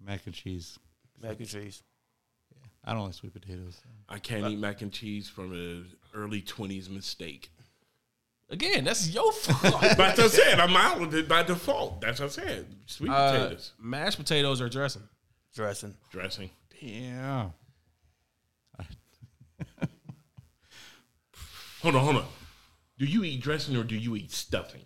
Mac 0.00 0.24
and 0.26 0.34
cheese. 0.34 0.78
Mac 1.20 1.38
and 1.40 1.48
cheese. 1.48 1.82
I 2.84 2.92
don't 2.92 3.04
like 3.06 3.14
sweet 3.14 3.32
potatoes. 3.32 3.80
I 4.08 4.18
can't 4.18 4.46
eat 4.46 4.58
mac 4.58 4.82
and 4.82 4.92
cheese 4.92 5.28
from 5.28 5.52
an 5.52 5.86
early 6.14 6.40
20s 6.42 6.88
mistake. 6.88 7.50
Again, 8.48 8.84
that's 8.84 9.08
your 9.12 9.32
fault. 9.32 9.72
But 9.82 9.96
that's 9.96 10.18
what 10.18 10.26
I 10.26 10.28
said. 10.28 10.60
I'm 10.60 10.76
out 10.76 11.00
with 11.00 11.12
it 11.14 11.28
by 11.28 11.42
default. 11.42 12.00
That's 12.00 12.20
what 12.20 12.26
I 12.26 12.28
said. 12.28 12.66
Sweet 12.86 13.10
Uh, 13.10 13.32
potatoes. 13.32 13.72
mashed 13.80 14.18
potatoes 14.18 14.60
or 14.60 14.68
dressing. 14.68 15.02
Dressing. 15.52 15.96
Dressing. 16.10 16.50
Yeah. 16.80 17.48
Hold 21.86 21.94
on, 21.94 22.02
hold 22.02 22.16
on. 22.16 22.24
Do 22.98 23.06
you 23.06 23.22
eat 23.22 23.40
dressing 23.40 23.76
or 23.76 23.84
do 23.84 23.94
you 23.94 24.16
eat 24.16 24.32
stuffing? 24.32 24.80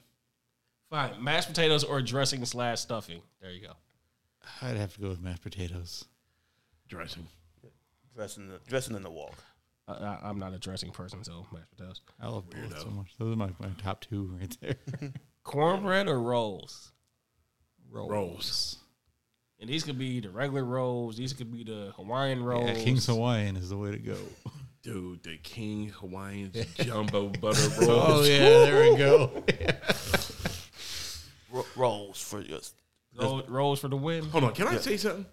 Fine, 0.90 1.24
mashed 1.24 1.48
potatoes 1.48 1.82
or 1.82 2.02
dressing 2.02 2.44
slash 2.44 2.81
stuffing. 2.81 3.22
There 3.40 3.51
you 3.51 3.62
go. 3.62 3.72
I'd 4.60 4.77
have 4.77 4.93
to 4.97 5.01
go 5.01 5.09
with 5.09 5.22
mashed 5.22 5.40
potatoes. 5.40 6.05
Dressing. 6.89 7.27
Dressing. 8.14 8.48
The, 8.48 8.60
dressing 8.68 8.97
in 8.97 9.02
the 9.02 9.10
walk. 9.10 9.32
I, 9.89 9.93
I, 9.94 10.18
I'm 10.24 10.39
not 10.39 10.52
a 10.52 10.59
dressing 10.59 10.90
person, 10.90 11.24
so 11.24 11.47
mashed 11.51 11.70
potatoes. 11.70 12.02
I 12.20 12.28
love 12.28 12.51
both 12.51 12.78
so 12.78 12.90
much. 12.90 13.14
Those 13.18 13.32
are 13.32 13.36
my, 13.36 13.48
my 13.59 13.70
top 13.82 14.02
two 14.02 14.36
right 14.39 14.55
there. 14.60 14.77
Cornbread 15.43 16.06
or 16.06 16.20
rolls. 16.20 16.93
Rolls. 17.90 18.77
And 19.59 19.70
these 19.70 19.85
could 19.85 19.98
be 19.98 20.20
the 20.20 20.28
regular 20.28 20.64
rolls. 20.64 21.16
These 21.16 21.32
could 21.32 21.51
be 21.51 21.64
the 21.64 21.94
Hawaiian 21.97 22.44
rolls. 22.44 22.68
Yeah, 22.68 22.85
King's 22.85 23.06
Hawaiian 23.06 23.56
is 23.56 23.70
the 23.70 23.78
way 23.78 23.90
to 23.93 23.98
go. 23.98 24.18
Dude, 24.82 25.23
the 25.23 25.36
King 25.36 25.90
Hawaiian 25.90 26.52
jumbo 26.77 27.28
butter 27.40 27.69
oh, 27.82 27.86
rolls. 27.86 28.09
Oh 28.09 28.24
yeah, 28.24 28.39
there 28.39 28.90
we 28.90 28.97
go. 28.97 29.31
Ro- 31.52 31.66
rolls 31.77 32.23
for 32.23 32.43
just. 32.43 32.74
Roll- 33.15 33.43
rolls 33.47 33.81
for 33.81 33.89
the 33.89 33.97
win. 33.97 34.24
Hold 34.27 34.44
on, 34.44 34.55
can 34.55 34.69
I 34.69 34.77
say 34.77 34.97
something? 34.97 35.27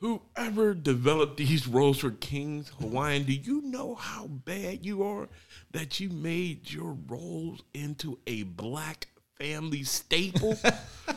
Whoever 0.00 0.74
developed 0.74 1.38
these 1.38 1.66
rolls 1.66 1.98
for 1.98 2.10
King's 2.10 2.68
Hawaiian, 2.80 3.24
do 3.24 3.32
you 3.32 3.62
know 3.62 3.94
how 3.94 4.26
bad 4.26 4.84
you 4.84 5.02
are 5.02 5.28
that 5.72 5.98
you 5.98 6.10
made 6.10 6.70
your 6.70 6.96
rolls 7.08 7.62
into 7.72 8.18
a 8.26 8.42
black 8.42 9.08
family 9.38 9.82
staple? 9.84 10.56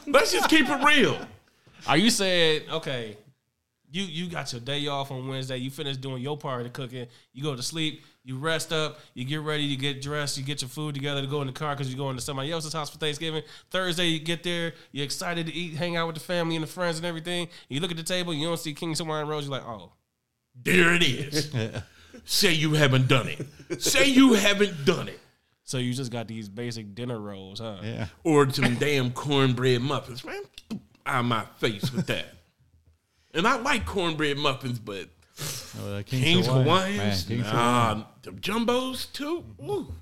Let's 0.08 0.32
just 0.32 0.50
keep 0.50 0.70
it 0.70 0.84
real. 0.84 1.18
Are 1.88 1.98
you 1.98 2.10
saying 2.10 2.70
okay? 2.72 3.18
You 3.92 4.04
you 4.04 4.30
got 4.30 4.52
your 4.54 4.62
day 4.62 4.86
off 4.88 5.12
on 5.12 5.28
Wednesday. 5.28 5.58
You 5.58 5.72
finish 5.72 5.98
doing 5.98 6.22
your 6.22 6.38
part 6.38 6.60
of 6.60 6.66
the 6.66 6.70
cooking. 6.70 7.08
You 7.34 7.44
go 7.44 7.56
to 7.56 7.64
sleep. 7.64 8.04
You 8.24 8.38
rest 8.38 8.72
up. 8.72 9.00
You 9.16 9.26
get 9.26 9.42
ready. 9.42 9.64
You 9.64 9.78
get 9.78 10.02
dressed. 10.02 10.38
You 10.38 10.44
get 10.44 10.62
your 10.62 10.70
food 10.70 10.94
together 10.94 11.22
to 11.22 11.28
go 11.28 11.42
in 11.42 11.48
the 11.48 11.54
car 11.54 11.74
because 11.76 11.92
you're 11.92 11.98
going 11.98 12.16
to 12.16 12.22
somebody 12.22 12.52
else's 12.52 12.74
house 12.74 12.90
for 12.92 13.00
Thanksgiving. 13.00 13.42
Thursday 13.72 14.06
you 14.08 14.20
get 14.20 14.44
there. 14.44 14.74
You're 14.92 15.06
excited 15.06 15.48
to 15.48 15.54
eat, 15.54 15.76
hang 15.76 15.96
out 15.98 16.06
with 16.06 16.16
the 16.16 16.22
family 16.22 16.56
and 16.56 16.64
the 16.64 16.68
friends 16.68 16.98
and 16.98 17.06
everything. 17.06 17.48
You 17.68 17.80
look 17.80 17.90
at 17.90 17.98
the 17.98 18.04
table. 18.04 18.34
You 18.34 18.48
don't 18.48 18.60
see 18.60 18.74
King 18.74 18.94
Hawaiian 18.94 19.28
rolls. 19.28 19.46
You're 19.46 19.52
like, 19.54 19.66
oh, 19.68 19.94
There 20.62 20.94
it 20.94 21.02
is. 21.02 21.52
Say 22.26 22.54
you 22.54 22.74
haven't 22.74 23.08
done 23.08 23.28
it. 23.30 23.82
Say 23.82 24.08
you 24.08 24.34
haven't 24.34 24.86
done 24.86 25.08
it. 25.08 25.20
so 25.64 25.78
you 25.78 25.94
just 25.94 26.12
got 26.12 26.28
these 26.28 26.50
basic 26.50 26.94
dinner 26.94 27.20
rolls, 27.20 27.60
huh? 27.60 27.78
Yeah. 27.82 28.08
Or 28.24 28.50
some 28.52 28.76
damn 28.76 29.12
cornbread 29.12 29.82
muffins. 29.82 30.24
Man, 30.24 30.42
out 31.06 31.20
of 31.22 31.26
my 31.26 31.46
face 31.58 31.92
with 31.92 32.08
that. 32.08 32.26
And 33.34 33.48
I 33.48 33.58
like 33.58 33.86
cornbread 33.86 34.38
muffins, 34.38 34.80
but 34.80 35.10
Oh, 35.82 35.94
uh, 35.96 36.04
King's 36.04 36.48
Hawaiians, 36.48 36.98
Man, 36.98 37.38
King's 37.38 37.48
Hawaiian. 37.50 38.00
nah, 38.00 38.04
the 38.24 38.32
jumbos 38.32 39.12
too. 39.14 39.46
Ooh. 39.64 39.94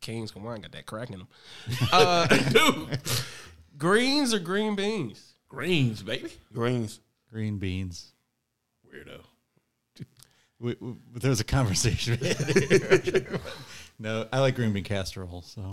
King's 0.00 0.30
Hawaiian 0.30 0.62
got 0.62 0.72
that 0.72 0.86
crack 0.86 1.10
in 1.10 1.18
them. 1.18 1.28
Uh, 1.92 2.26
Dude, 2.26 2.98
greens 3.76 4.32
or 4.32 4.38
green 4.38 4.74
beans? 4.76 5.34
greens, 5.48 6.02
baby. 6.02 6.30
Greens. 6.52 7.00
Green 7.30 7.58
beans. 7.58 8.12
Weirdo. 8.86 9.20
We, 10.60 10.76
we, 10.80 10.94
there 11.14 11.30
was 11.30 11.40
a 11.40 11.44
conversation. 11.44 12.18
no, 13.98 14.26
I 14.32 14.40
like 14.40 14.54
green 14.56 14.72
bean 14.72 14.84
casserole. 14.84 15.42
So, 15.42 15.68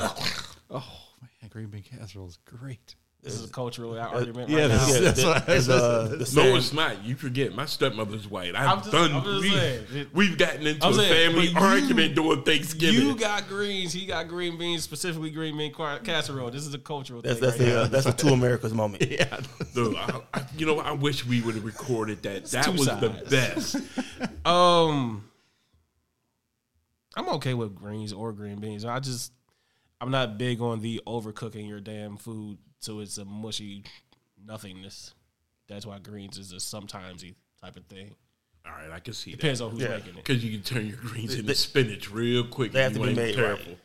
oh 0.70 1.00
man, 1.22 1.50
green 1.50 1.68
bean 1.68 1.84
casserole 1.84 2.28
is 2.28 2.38
great. 2.46 2.96
This 3.26 3.34
is 3.34 3.46
a 3.50 3.52
cultural 3.52 3.98
argument. 4.00 4.50
yeah, 4.50 4.60
right 4.60 4.68
now. 4.70 4.78
this- 4.86 4.94
Yeah, 4.96 5.00
That's 5.02 5.22
the, 5.22 5.28
what 5.28 5.50
I 5.50 5.54
is, 5.54 5.68
uh, 5.70 6.08
the 6.12 6.18
No, 6.20 6.24
saying- 6.26 6.56
it's 6.58 6.74
not. 6.74 7.04
You 7.04 7.16
forget. 7.16 7.56
My 7.56 7.66
stepmother's 7.66 8.28
white. 8.30 8.56
I've 8.56 8.70
I'm 8.70 8.78
just- 8.80 8.92
done. 8.92 9.12
I'm 9.14 9.24
we, 9.42 9.50
saying. 9.50 10.08
we've 10.14 10.38
gotten 10.38 10.68
into 10.68 10.86
I'm 10.86 10.92
a 10.92 10.96
saying, 10.96 11.32
family 11.34 11.52
but 11.52 11.60
you- 11.62 11.68
argument 11.68 12.16
during 12.16 12.44
Thanksgiving. 12.44 13.02
You 13.08 13.16
got 13.16 13.48
greens. 13.48 13.92
He 13.94 14.06
got 14.06 14.28
green 14.28 14.58
beans, 14.60 14.84
specifically 14.84 15.32
green 15.32 15.58
bean 15.58 15.74
casserole. 15.74 16.52
This 16.52 16.68
is 16.68 16.74
a 16.76 16.78
cultural 16.78 17.22
That's 17.24 17.40
thing. 17.40 17.50
that's 17.50 17.60
right 17.60 17.66
the 17.68 17.82
uh, 17.82 17.88
that's 17.88 18.06
a 18.06 18.14
two 18.14 18.30
Americas 18.30 18.74
moment. 18.74 19.04
Yeah, 19.10 19.40
Dude, 19.74 19.96
I, 19.96 20.22
I, 20.34 20.42
you 20.58 20.66
know. 20.68 20.80
I 20.80 20.92
wish 20.92 21.26
we 21.26 21.42
would 21.42 21.56
have 21.56 21.66
recorded 21.66 22.22
that. 22.24 22.46
That 22.46 22.66
two 22.66 22.72
was 22.74 22.86
the 22.86 23.26
best. 23.30 23.78
Um, 24.46 25.28
I'm 27.16 27.28
okay 27.30 27.54
with 27.54 27.74
greens 27.76 28.14
or 28.14 28.32
green 28.34 28.60
beans. 28.60 28.86
I 28.86 29.00
just 29.00 29.32
I'm 30.02 30.12
not 30.12 30.38
big 30.38 30.62
on 30.62 30.82
the 30.82 31.02
overcooking 31.08 31.68
your 31.68 31.80
damn 31.80 32.18
food 32.18 32.58
so 32.86 33.00
it's 33.00 33.18
a 33.18 33.26
mushy 33.26 33.84
nothingness. 34.46 35.14
That's 35.68 35.86
why 35.86 36.00
greens 36.00 36.38
is 36.38 36.52
a 36.52 36.60
sometimes 36.60 37.24
type 37.62 37.76
of 37.76 37.86
thing. 37.86 38.16
All 38.66 38.72
right, 38.72 38.92
I 38.92 39.00
can 39.00 39.14
see 39.14 39.32
that. 39.32 39.38
Depends 39.38 39.62
on 39.62 39.72
who's 39.72 39.82
Yeah. 39.82 39.90
making 39.90 40.10
it. 40.12 40.16
Because 40.18 40.44
you 40.44 40.52
can 40.58 40.64
turn 40.64 40.88
your 40.88 40.98
greens 40.98 41.34
into 41.34 41.46
They- 41.48 41.54
spinach 41.54 42.10
real 42.12 42.46
quick. 42.48 42.72
they 42.72 42.80
if 42.80 42.84
have 42.86 42.94
to 42.94 43.00
you 43.00 43.04
be 43.06 43.10
ain't 43.10 43.18
made 43.18 43.26
right. 43.36 43.58
careful. 43.58 43.78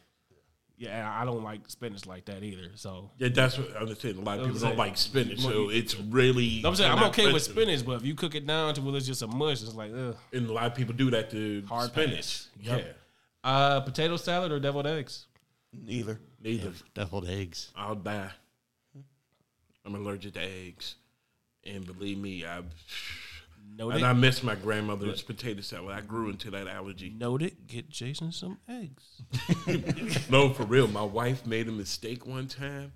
Yeah, 0.79 1.11
I 1.21 1.27
don't 1.27 1.43
like 1.43 1.69
spinach 1.69 2.07
like 2.07 2.25
that 2.27 2.43
either. 2.43 2.71
So 2.75 3.11
Yeah, 3.19 3.29
that's 3.29 3.59
what 3.59 3.77
I'm 3.77 3.95
saying. 3.97 4.17
A 4.17 4.21
lot 4.21 4.39
of 4.39 4.45
I'm 4.45 4.47
people 4.49 4.61
saying- 4.61 4.71
don't 4.71 4.79
like 4.79 4.97
spinach, 4.97 5.41
so 5.41 5.69
it's 5.69 5.95
really. 5.95 6.63
I'm 6.65 6.75
saying 6.75 6.91
I'm 6.91 6.99
not 6.99 7.11
okay 7.11 7.31
with 7.31 7.43
spinach, 7.43 7.85
but 7.85 7.97
if 8.01 8.07
you 8.07 8.15
cook 8.15 8.35
it 8.35 8.47
down 8.47 8.73
to 8.75 8.81
where 8.81 8.97
it's 8.97 9.07
just 9.07 9.21
a 9.21 9.27
mush, 9.27 9.63
it's 9.63 9.75
like 9.75 9.93
ugh. 9.95 10.17
And 10.33 10.49
a 10.49 10.53
lot 10.53 10.65
of 10.67 10.75
people 10.75 10.95
do 10.95 11.11
that 11.11 11.31
to 11.33 11.63
Hard 11.67 11.91
spinach. 11.91 12.17
pass. 12.17 12.49
Yeah, 12.63 12.77
Yep. 12.77 12.97
Uh, 13.45 13.81
potato 13.81 14.17
salad 14.17 14.53
or 14.53 14.61
deviled 14.61 14.87
eggs? 14.87 15.27
Neither. 15.73 16.19
neither. 16.43 16.73
deviled 16.95 17.29
eggs. 17.29 17.71
I'll 17.77 17.95
die. 17.95 18.31
I'm 19.85 19.95
allergic 19.95 20.35
to 20.35 20.41
eggs, 20.41 20.97
and 21.65 21.87
believe 21.87 22.19
me, 22.19 22.45
I 22.45 22.63
Noted. 23.77 23.97
and 23.99 24.07
I 24.07 24.13
miss 24.13 24.43
my 24.43 24.55
grandmother's 24.57 25.23
potato 25.23 25.61
salad. 25.63 25.95
I 25.97 26.01
grew 26.01 26.29
into 26.31 26.51
that 26.51 26.67
allergy. 26.67 27.11
Noted. 27.17 27.67
Get 27.67 27.89
Jason 27.89 28.33
some 28.33 28.59
eggs. 28.69 29.23
No, 30.31 30.53
for 30.53 30.65
real. 30.65 30.87
My 30.89 31.03
wife 31.03 31.47
made 31.47 31.69
a 31.69 31.73
mistake 31.73 32.27
one 32.27 32.47
time, 32.49 32.93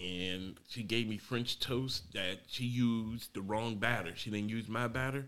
and 0.00 0.56
she 0.68 0.82
gave 0.82 1.06
me 1.08 1.18
French 1.18 1.60
toast 1.60 2.12
that 2.14 2.38
she 2.46 2.64
used 2.64 3.34
the 3.34 3.42
wrong 3.42 3.76
batter. 3.76 4.12
She 4.16 4.30
didn't 4.30 4.48
use 4.48 4.68
my 4.68 4.88
batter. 4.88 5.26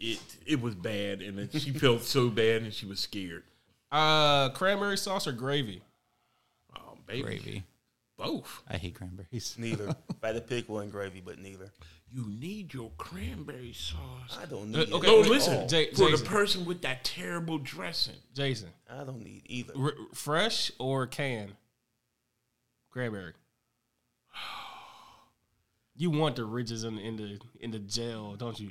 It 0.00 0.20
it 0.46 0.60
was 0.60 0.74
bad, 0.74 1.22
and 1.22 1.38
then 1.38 1.48
she 1.52 1.70
felt 1.78 2.02
so 2.02 2.28
bad, 2.28 2.62
and 2.62 2.74
she 2.74 2.86
was 2.86 3.00
scared. 3.00 3.44
Uh, 3.90 4.48
cranberry 4.50 4.96
sauce 4.98 5.26
or 5.26 5.32
gravy? 5.32 5.82
Oh, 6.76 6.96
baby, 7.06 7.22
Gravy. 7.22 7.64
Both. 8.18 8.62
I 8.68 8.76
hate 8.76 8.94
cranberries. 8.94 9.54
Neither. 9.58 9.88
if 9.88 10.22
I 10.22 10.28
had 10.28 10.36
to 10.36 10.40
pick 10.42 10.68
one, 10.68 10.90
gravy, 10.90 11.20
but 11.24 11.38
neither. 11.38 11.70
You 12.10 12.26
need 12.28 12.74
your 12.74 12.90
cranberry 12.98 13.72
sauce. 13.72 14.38
I 14.40 14.44
don't 14.44 14.74
Uh, 14.74 14.78
need 14.80 14.92
okay, 14.92 15.08
it. 15.08 15.10
No, 15.10 15.20
wait, 15.22 15.30
listen. 15.30 15.60
oh, 15.62 15.66
J- 15.66 15.90
for 15.92 16.08
Jason. 16.10 16.24
the 16.24 16.30
person 16.30 16.64
with 16.66 16.82
that 16.82 17.04
terrible 17.04 17.58
dressing, 17.58 18.16
Jason, 18.34 18.68
I 18.88 19.04
don't 19.04 19.22
need 19.24 19.42
either. 19.46 19.72
r- 19.76 19.94
fresh 20.14 20.70
or 20.78 21.06
can? 21.06 21.52
Cranberry. 22.90 23.32
You 25.94 26.10
want 26.10 26.36
the 26.36 26.44
ridges 26.46 26.84
in, 26.84 26.98
in 26.98 27.16
the 27.16 27.38
in 27.60 27.70
the 27.70 27.78
gel, 27.78 28.34
don't 28.34 28.58
you? 28.58 28.70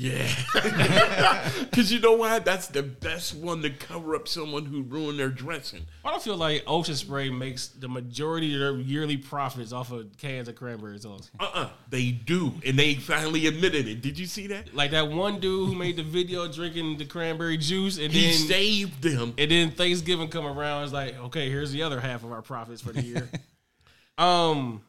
Yeah, 0.00 0.28
because 1.58 1.92
you 1.92 1.98
know 1.98 2.12
why? 2.12 2.38
That's 2.38 2.68
the 2.68 2.84
best 2.84 3.34
one 3.34 3.62
to 3.62 3.70
cover 3.70 4.14
up 4.14 4.28
someone 4.28 4.64
who 4.64 4.82
ruined 4.82 5.18
their 5.18 5.28
dressing. 5.28 5.86
I 6.04 6.10
don't 6.12 6.22
feel 6.22 6.36
like 6.36 6.62
Ocean 6.68 6.94
Spray 6.94 7.30
makes 7.30 7.66
the 7.66 7.88
majority 7.88 8.54
of 8.54 8.60
their 8.60 8.76
yearly 8.76 9.16
profits 9.16 9.72
off 9.72 9.90
of 9.90 10.16
cans 10.16 10.46
of 10.46 10.54
cranberry 10.54 11.00
sauce. 11.00 11.32
Uh 11.40 11.50
uh 11.52 11.70
they 11.90 12.12
do, 12.12 12.52
and 12.64 12.78
they 12.78 12.94
finally 12.94 13.48
admitted 13.48 13.88
it. 13.88 14.00
Did 14.00 14.20
you 14.20 14.26
see 14.26 14.46
that? 14.46 14.72
Like 14.72 14.92
that 14.92 15.08
one 15.08 15.40
dude 15.40 15.68
who 15.68 15.74
made 15.74 15.96
the 15.96 16.04
video 16.04 16.46
drinking 16.46 16.98
the 16.98 17.04
cranberry 17.04 17.56
juice, 17.56 17.98
and 17.98 18.12
He 18.12 18.26
then 18.26 18.34
saved 18.34 19.02
them. 19.02 19.34
and 19.36 19.50
then 19.50 19.72
Thanksgiving 19.72 20.28
come 20.28 20.46
around, 20.46 20.84
it's 20.84 20.92
like, 20.92 21.18
okay, 21.24 21.50
here's 21.50 21.72
the 21.72 21.82
other 21.82 21.98
half 21.98 22.22
of 22.22 22.30
our 22.30 22.42
profits 22.42 22.82
for 22.82 22.92
the 22.92 23.02
year. 23.02 23.28
um, 24.16 24.80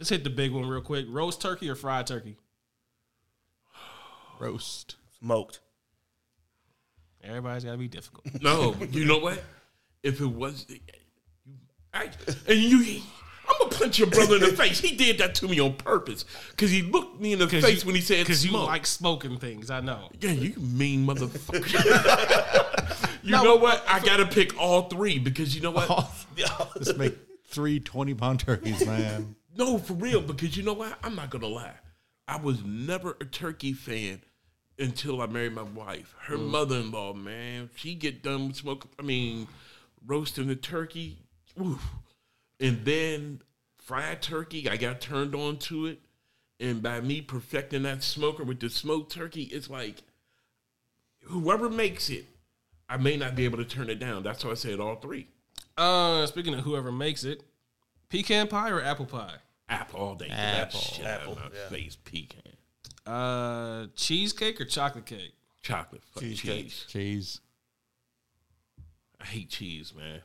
let's 0.00 0.10
hit 0.10 0.24
the 0.24 0.30
big 0.30 0.50
one 0.50 0.68
real 0.68 0.80
quick: 0.80 1.06
roast 1.08 1.40
turkey 1.40 1.70
or 1.70 1.76
fried 1.76 2.08
turkey? 2.08 2.36
Roast. 4.40 4.96
Smoked. 5.18 5.60
Everybody's 7.22 7.64
got 7.64 7.72
to 7.72 7.78
be 7.78 7.88
difficult. 7.88 8.24
No, 8.42 8.74
you 8.90 9.04
know 9.04 9.18
what? 9.18 9.42
If 10.02 10.20
it 10.20 10.26
was, 10.26 10.66
I, 11.92 12.08
and 12.48 12.58
you, 12.58 13.02
I'm 13.46 13.58
gonna 13.58 13.70
punch 13.70 13.98
your 13.98 14.08
brother 14.08 14.36
in 14.36 14.40
the 14.40 14.46
face. 14.56 14.80
He 14.80 14.96
did 14.96 15.18
that 15.18 15.34
to 15.36 15.48
me 15.48 15.60
on 15.60 15.74
purpose 15.74 16.24
because 16.50 16.70
he 16.70 16.80
looked 16.80 17.20
me 17.20 17.34
in 17.34 17.38
the 17.38 17.48
face 17.48 17.82
you- 17.82 17.86
when 17.86 17.94
he 17.94 18.00
said 18.00 18.20
Because 18.24 18.46
you 18.46 18.52
like 18.56 18.86
smoking 18.86 19.36
things, 19.38 19.70
I 19.70 19.80
know. 19.80 20.08
yeah, 20.20 20.30
you 20.30 20.54
mean 20.58 21.06
motherfucker. 21.06 21.68
you 23.22 23.32
know 23.32 23.56
what? 23.56 23.84
I 23.86 24.00
gotta 24.00 24.24
pick 24.24 24.58
all 24.58 24.88
three 24.88 25.18
because 25.18 25.54
you 25.54 25.60
know 25.60 25.72
what? 25.72 25.90
Let's 26.74 26.96
make 26.96 27.18
three 27.48 27.78
20 27.80 28.14
pound 28.14 28.40
turkeys, 28.40 28.86
man. 28.86 29.34
No, 29.54 29.76
for 29.76 29.92
real. 29.94 30.22
Because 30.22 30.56
you 30.56 30.62
know 30.62 30.72
what? 30.72 30.96
I'm 31.04 31.14
not 31.14 31.28
gonna 31.28 31.46
lie. 31.48 31.74
I 32.26 32.36
was 32.38 32.64
never 32.64 33.16
a 33.20 33.24
turkey 33.26 33.72
fan 33.74 34.22
until 34.80 35.20
I 35.20 35.26
married 35.26 35.54
my 35.54 35.62
wife. 35.62 36.14
Her 36.22 36.38
mother-in-law, 36.38 37.14
man, 37.14 37.70
she 37.76 37.94
get 37.94 38.22
done 38.22 38.48
with 38.48 38.56
smoking. 38.56 38.90
I 38.98 39.02
mean, 39.02 39.46
roasting 40.06 40.48
the 40.48 40.56
turkey, 40.56 41.18
oof. 41.60 41.84
and 42.58 42.84
then 42.84 43.42
fried 43.78 44.22
turkey. 44.22 44.68
I 44.68 44.76
got 44.76 45.00
turned 45.00 45.34
on 45.34 45.58
to 45.58 45.86
it, 45.86 46.00
and 46.58 46.82
by 46.82 47.00
me 47.00 47.20
perfecting 47.20 47.82
that 47.82 48.02
smoker 48.02 48.42
with 48.42 48.60
the 48.60 48.70
smoked 48.70 49.12
turkey, 49.12 49.44
it's 49.44 49.68
like 49.68 50.02
whoever 51.24 51.68
makes 51.68 52.08
it, 52.08 52.26
I 52.88 52.96
may 52.96 53.16
not 53.16 53.36
be 53.36 53.44
able 53.44 53.58
to 53.58 53.64
turn 53.64 53.90
it 53.90 53.98
down. 53.98 54.22
That's 54.22 54.44
why 54.44 54.52
I 54.52 54.54
said 54.54 54.80
all 54.80 54.96
three. 54.96 55.28
Uh, 55.76 56.26
speaking 56.26 56.54
of 56.54 56.60
whoever 56.60 56.90
makes 56.90 57.24
it, 57.24 57.42
pecan 58.08 58.48
pie 58.48 58.70
or 58.70 58.82
apple 58.82 59.06
pie? 59.06 59.36
Apple 59.68 60.00
all 60.00 60.14
day. 60.16 60.28
Apple. 60.28 60.80
Apple, 61.04 61.36
my 61.36 61.42
yeah. 61.54 61.68
face. 61.68 61.96
Pecan. 61.96 62.56
Uh, 63.10 63.86
cheesecake 63.96 64.60
or 64.60 64.64
chocolate 64.64 65.06
cake? 65.06 65.32
Chocolate. 65.62 66.02
Fuck 66.12 66.22
Cheesecake. 66.22 66.64
cheese. 66.66 66.84
Cheese. 66.88 67.40
I 69.20 69.24
hate 69.24 69.50
cheese, 69.50 69.92
man. 69.96 70.20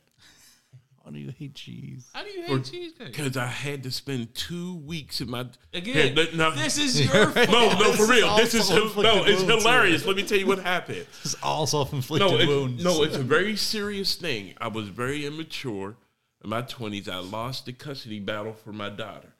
Why 1.02 1.12
do 1.12 1.18
you 1.18 1.30
hate 1.38 1.54
cheese? 1.54 2.08
How 2.14 2.22
do 2.24 2.30
you 2.30 2.42
hate 2.42 2.48
For- 2.64 2.70
cheesecake? 2.70 3.06
Because 3.08 3.36
I 3.36 3.46
had 3.46 3.82
to 3.84 3.90
spend 3.90 4.34
two 4.34 4.76
weeks 4.78 5.20
in 5.20 5.30
my 5.30 5.46
Again, 5.74 6.16
Yeah, 6.16 6.24
no, 6.34 6.50
this 6.52 6.78
is 6.78 7.00
your 7.00 7.26
fault. 7.30 7.48
no, 7.50 7.68
no, 7.78 7.92
for 7.92 7.98
This 7.98 8.00
is 8.00 8.08
real. 8.08 8.36
This 8.36 8.54
is 8.54 8.70
no, 8.70 8.76
self-inflicted 8.76 9.28
it's 9.28 9.42
hilarious. 9.42 10.06
Let 10.06 10.16
me 10.16 10.22
tell 10.22 10.38
you 10.38 10.46
what 10.46 10.58
happened. 10.60 11.06
It's 11.22 11.36
all 11.42 11.66
self 11.66 11.92
inflicted 11.92 12.30
No, 12.30 12.38
it, 12.38 12.48
wounds. 12.48 12.82
no, 12.84 13.02
it's 13.02 13.16
a 13.16 13.22
very 13.22 13.56
serious 13.56 14.14
thing. 14.14 14.54
I 14.60 14.68
was 14.68 14.88
very 14.88 15.26
immature 15.26 15.96
in 16.42 16.50
my 16.50 16.62
twenties. 16.62 17.08
I 17.08 17.18
lost 17.18 17.66
the 17.66 17.72
custody 17.72 18.18
battle 18.18 18.54
for 18.54 18.72
my 18.72 18.88
daughter, 18.88 19.32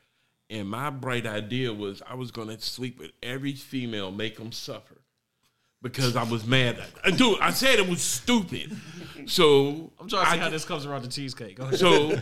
and 0.51 0.69
my 0.69 0.91
bright 0.91 1.27
idea 1.27 1.73
was 1.73 2.03
I 2.09 2.15
was 2.15 2.31
going 2.31 2.49
to 2.49 2.61
sleep 2.61 2.99
with 2.99 3.13
every 3.23 3.53
female, 3.55 4.11
make 4.11 4.37
them 4.37 4.53
suffer, 4.53 4.97
because 5.83 6.17
I 6.17 6.23
was 6.25 6.47
mad 6.47 6.83
dude, 7.17 7.39
I 7.41 7.51
said 7.51 7.79
it 7.79 7.89
was 7.89 8.03
stupid. 8.03 8.77
So 9.27 9.91
I'm 10.01 10.09
trying 10.09 10.25
to 10.25 10.31
see 10.31 10.37
I- 10.37 10.39
how 10.39 10.51
this 10.51 10.65
comes 10.65 10.87
around 10.87 11.03
the 11.03 11.09
cheesecake. 11.09 11.59
So 11.73 12.17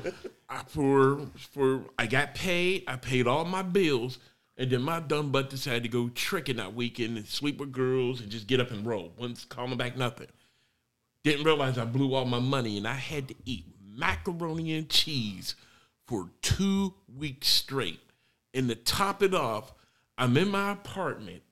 I, 0.48 0.62
for 0.68 1.20
for 1.52 1.84
I 1.98 2.06
got 2.06 2.34
paid. 2.34 2.84
I 2.86 2.96
paid 2.96 3.26
all 3.26 3.44
my 3.44 3.62
bills, 3.62 4.18
and 4.56 4.70
then 4.70 4.82
my 4.82 5.00
dumb 5.00 5.32
butt 5.32 5.50
decided 5.50 5.82
to 5.82 5.88
go 5.88 6.08
tricking 6.14 6.56
that 6.56 6.74
weekend 6.74 7.16
and 7.16 7.26
sleep 7.26 7.58
with 7.58 7.72
girls 7.72 8.20
and 8.20 8.30
just 8.30 8.46
get 8.46 8.60
up 8.60 8.70
and 8.70 8.86
roll. 8.86 9.12
Once 9.18 9.44
calling 9.44 9.76
back 9.76 9.96
nothing. 9.96 10.28
Didn't 11.24 11.44
realize 11.44 11.78
I 11.78 11.84
blew 11.86 12.14
all 12.14 12.26
my 12.26 12.38
money, 12.38 12.76
and 12.76 12.86
I 12.86 12.94
had 12.94 13.28
to 13.28 13.34
eat 13.46 13.64
macaroni 13.96 14.74
and 14.76 14.88
cheese 14.88 15.54
for 16.06 16.28
two 16.42 16.94
weeks 17.16 17.48
straight. 17.48 18.00
And 18.54 18.68
to 18.68 18.76
top 18.76 19.22
it 19.22 19.34
off, 19.34 19.74
I'm 20.16 20.36
in 20.36 20.48
my 20.48 20.72
apartment 20.72 21.42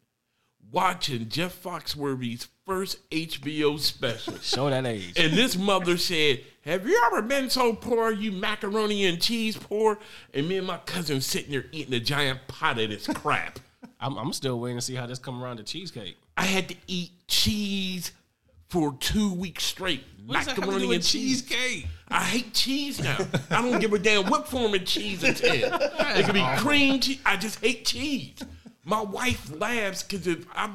watching 0.71 1.29
Jeff 1.29 1.63
Foxworthy's 1.63 2.49
first 2.65 3.09
HBO 3.11 3.79
special. 3.79 4.39
Show 4.43 4.71
that 4.71 4.87
age. 4.87 5.13
And 5.17 5.35
this 5.35 5.57
mother 5.57 5.97
said, 5.97 6.41
Have 6.63 6.87
you 6.87 7.01
ever 7.07 7.23
been 7.23 7.51
so 7.51 7.75
poor, 7.75 8.11
you 8.11 8.33
macaroni 8.33 9.05
and 9.05 9.21
cheese 9.21 9.57
poor? 9.57 9.99
And 10.33 10.49
me 10.49 10.59
and 10.59 10.67
my 10.67 10.79
cousin 10.79 11.21
sitting 11.21 11.51
there 11.51 11.67
eating 11.73 11.95
a 11.95 12.01
giant 12.01 12.47
pot 12.49 12.79
of 12.79 12.89
this 12.89 13.07
crap. 13.07 13.59
I'm, 14.01 14.17
I'm 14.17 14.33
still 14.33 14.59
waiting 14.59 14.79
to 14.79 14.83
see 14.83 14.95
how 14.95 15.07
this 15.07 15.19
come 15.19 15.43
around 15.43 15.59
to 15.59 15.65
cheesecake. 15.65 16.17
I 16.37 16.45
had 16.45 16.69
to 16.69 16.77
eat 16.87 17.11
cheese 17.29 18.13
for 18.73 18.95
two 19.01 19.35
weeks 19.35 19.65
straight. 19.65 20.03
What 20.25 20.37
does 20.37 20.47
that 20.47 20.57
have 20.57 20.65
to 20.65 20.79
do 20.79 20.89
with 20.89 21.05
cheesecake? 21.07 21.87
I 22.09 22.25
hate 22.25 22.55
cheese 22.55 23.03
now. 23.03 23.19
I 23.51 23.61
don't 23.61 23.79
give 23.81 23.93
a 23.93 23.99
damn 23.99 24.31
what 24.31 24.49
form 24.49 24.73
of 24.73 24.87
cheese 24.87 25.23
it's 25.23 25.43
in. 25.43 25.71
It 25.71 26.25
could 26.25 26.33
be 26.33 26.47
cream 26.57 26.99
cheese. 26.99 27.21
I 27.27 27.37
just 27.37 27.61
hate 27.61 27.85
cheese. 27.85 28.43
My 28.87 29.03
wife 29.03 29.53
laughs 29.61 30.03
because 30.03 30.27
if 30.27 30.47
I 30.55 30.71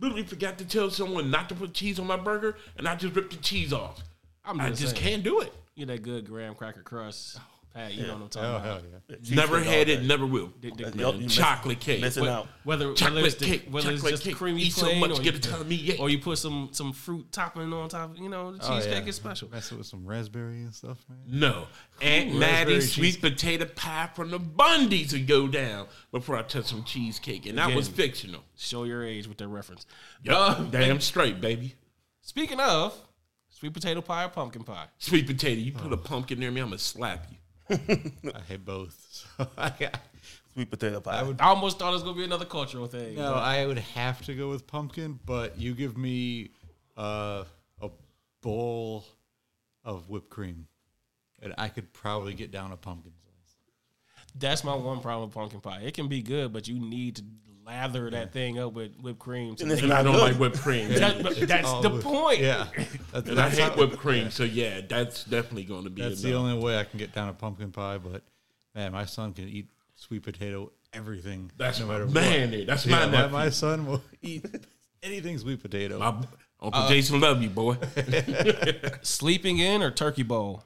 literally 0.00 0.22
forgot 0.24 0.56
to 0.56 0.64
tell 0.64 0.88
someone 0.88 1.30
not 1.30 1.50
to 1.50 1.54
put 1.54 1.74
cheese 1.74 1.98
on 1.98 2.06
my 2.06 2.16
burger, 2.16 2.56
and 2.78 2.88
I 2.88 2.96
just 2.96 3.14
ripped 3.14 3.32
the 3.32 3.42
cheese 3.42 3.74
off. 3.74 4.02
I'm 4.42 4.58
I 4.58 4.70
just 4.70 4.80
just 4.80 4.96
saying. 4.96 5.06
can't 5.06 5.22
do 5.22 5.40
it. 5.40 5.52
You're 5.74 5.88
that 5.88 6.02
good 6.02 6.26
graham 6.26 6.54
cracker 6.54 6.82
crust. 6.82 7.38
Pat, 7.74 7.92
you 7.92 8.06
know 8.06 8.12
what 8.14 8.22
I'm 8.22 8.28
talking 8.28 8.48
Oh, 8.50 8.56
about. 8.56 8.64
hell 8.64 8.82
yeah. 9.08 9.34
Never 9.34 9.58
had 9.60 9.88
it, 9.88 9.96
day. 10.02 10.06
never 10.06 10.24
will. 10.26 10.52
The- 10.60 10.70
the- 10.70 10.96
Yup, 10.96 11.28
Chocolate 11.28 11.80
cake. 11.80 12.00
Missing 12.00 12.22
What- 12.22 12.30
out. 12.32 12.48
Whether 12.62 12.84
whether 12.86 12.94
Chocolate 12.96 13.24
it's 13.24 13.34
cake, 13.34 13.66
whether 13.68 13.90
it's 13.90 13.98
chocolate 14.00 14.12
just 14.12 14.22
cake. 14.22 14.36
creamy 14.36 14.62
Eat 14.62 14.72
so 14.74 14.82
plain, 14.86 15.00
much, 15.00 15.10
or 15.10 15.22
get 15.22 15.32
you, 15.34 15.38
a 15.38 15.42
ton 15.42 15.60
of 15.60 15.66
meat, 15.66 15.80
yeah. 15.80 15.94
or 15.98 16.08
you 16.08 16.20
put 16.20 16.38
some 16.38 16.68
some 16.70 16.92
fruit 16.92 17.32
topping 17.32 17.72
on 17.72 17.88
top. 17.88 18.16
You 18.16 18.28
know, 18.28 18.52
the 18.52 18.64
Oh, 18.64 18.76
cheesecake 18.76 19.02
yeah. 19.02 19.08
is 19.08 19.16
special. 19.16 19.48
Mess 19.50 19.72
it 19.72 19.76
with 19.78 19.88
some 19.88 20.06
raspberry 20.06 20.58
and 20.62 20.72
stuff, 20.72 21.04
man. 21.08 21.18
No. 21.26 21.66
Aunt 22.00 22.30
Ooh, 22.32 22.38
Maddie's 22.38 22.92
sweet 22.92 23.20
potato 23.20 23.64
pie 23.64 24.08
from 24.14 24.30
the 24.30 24.38
Bundys 24.38 25.12
would 25.12 25.26
go 25.26 25.48
down 25.48 25.88
before 26.12 26.36
I 26.36 26.42
touch 26.42 26.66
some 26.66 26.84
cheesecake. 26.84 27.44
And 27.46 27.58
that 27.58 27.74
was 27.74 27.88
fictional. 27.88 28.44
Show 28.56 28.84
your 28.84 29.04
age 29.04 29.26
with 29.26 29.38
that 29.38 29.48
reference. 29.48 29.84
Yup. 30.22 30.60
Uh, 30.60 30.62
Damn 30.64 31.00
straight, 31.00 31.40
baby. 31.40 31.74
Speaking 32.22 32.60
of 32.60 32.96
sweet 33.50 33.72
potato 33.74 34.00
pie 34.00 34.24
or 34.24 34.28
pumpkin 34.28 34.62
pie, 34.62 34.86
Sweet 34.98 35.26
potato. 35.26 35.60
You 35.60 35.72
put 35.72 35.92
a 35.92 35.96
pumpkin 35.96 36.38
near 36.38 36.52
me, 36.52 36.60
I'm 36.60 36.68
going 36.68 36.78
to 36.78 36.84
slap 36.84 37.26
you. 37.30 37.36
I 37.70 38.40
hate 38.48 38.64
both. 38.64 39.00
So 39.36 39.48
I, 39.58 39.90
Sweet 40.52 40.70
potato 40.70 41.00
pie. 41.00 41.18
I 41.18 41.22
would 41.24 41.40
I 41.40 41.46
almost 41.46 41.78
thought 41.78 41.90
it 41.90 41.94
was 41.94 42.02
gonna 42.04 42.16
be 42.16 42.24
another 42.24 42.44
cultural 42.44 42.86
thing. 42.86 43.16
no, 43.16 43.32
but 43.32 43.42
I 43.42 43.66
would 43.66 43.78
have 43.78 44.22
to 44.26 44.34
go 44.34 44.48
with 44.48 44.66
pumpkin, 44.68 45.18
but 45.26 45.58
you 45.58 45.74
give 45.74 45.96
me 45.98 46.50
uh, 46.96 47.42
a 47.82 47.90
bowl 48.40 49.04
of 49.82 50.08
whipped 50.08 50.30
cream, 50.30 50.68
and 51.42 51.54
I 51.58 51.68
could 51.68 51.92
probably 51.92 52.34
get 52.34 52.52
down 52.52 52.70
a 52.70 52.76
pumpkin 52.76 53.12
slice. 53.20 53.56
that's 54.36 54.62
my 54.62 54.76
one 54.76 55.00
problem 55.00 55.28
with 55.28 55.34
pumpkin 55.34 55.60
pie. 55.60 55.80
It 55.80 55.94
can 55.94 56.06
be 56.06 56.22
good, 56.22 56.52
but 56.52 56.68
you 56.68 56.78
need 56.78 57.16
to 57.16 57.24
lather 57.66 58.10
that 58.10 58.32
thing 58.32 58.58
up 58.58 58.72
with 58.74 58.96
whipped 59.00 59.18
cream. 59.18 59.54
To 59.56 59.62
And 59.62 59.72
it's 59.72 59.82
And 59.82 59.92
I 59.92 60.02
don't 60.02 60.14
good. 60.14 60.22
like 60.22 60.36
whipped 60.36 60.58
cream. 60.60 60.88
that, 60.90 61.18
that's 61.48 61.68
Oh, 61.68 61.80
the 61.82 61.90
whip- 61.90 62.02
point. 62.02 62.40
Yeah, 62.40 62.66
That- 63.12 63.28
And 63.28 63.40
I 63.40 63.48
hate 63.50 63.76
whipped 63.76 63.96
cream. 63.98 64.30
So, 64.30 64.44
yeah, 64.44 64.80
that's 64.88 65.24
definitely 65.24 65.64
going 65.64 65.84
to 65.84 65.90
be 65.90 66.02
That's 66.02 66.22
enough. 66.22 66.30
the 66.32 66.38
only 66.38 66.62
way 66.62 66.78
I 66.78 66.84
can 66.84 66.98
get 66.98 67.12
down 67.12 67.28
a 67.28 67.32
pumpkin 67.32 67.72
pie. 67.72 67.98
But 67.98 68.22
man, 68.74 68.92
my 68.92 69.04
son 69.06 69.32
can 69.32 69.48
eat 69.48 69.68
sweet 69.94 70.22
potato 70.22 70.70
everything. 70.92 71.50
That's 71.56 71.80
no 71.80 71.86
my 71.86 71.92
matter 71.98 72.06
man. 72.06 72.50
what. 72.52 72.66
That's 72.66 72.86
Yeah, 72.86 72.96
my 73.00 73.06
my, 73.06 73.12
nephew. 73.12 73.32
my 73.32 73.50
son 73.50 73.86
will 73.86 74.02
eat 74.22 74.44
anything 75.02 75.38
sweet 75.38 75.62
potato. 75.62 75.98
My, 75.98 76.14
Uncle 76.60 76.82
uh, 76.82 76.88
Jason 76.88 77.20
love 77.20 77.42
you, 77.42 77.50
boy. 77.50 77.76
Sleeping 79.02 79.58
in 79.58 79.82
or 79.82 79.90
turkey 79.90 80.22
bowl. 80.22 80.64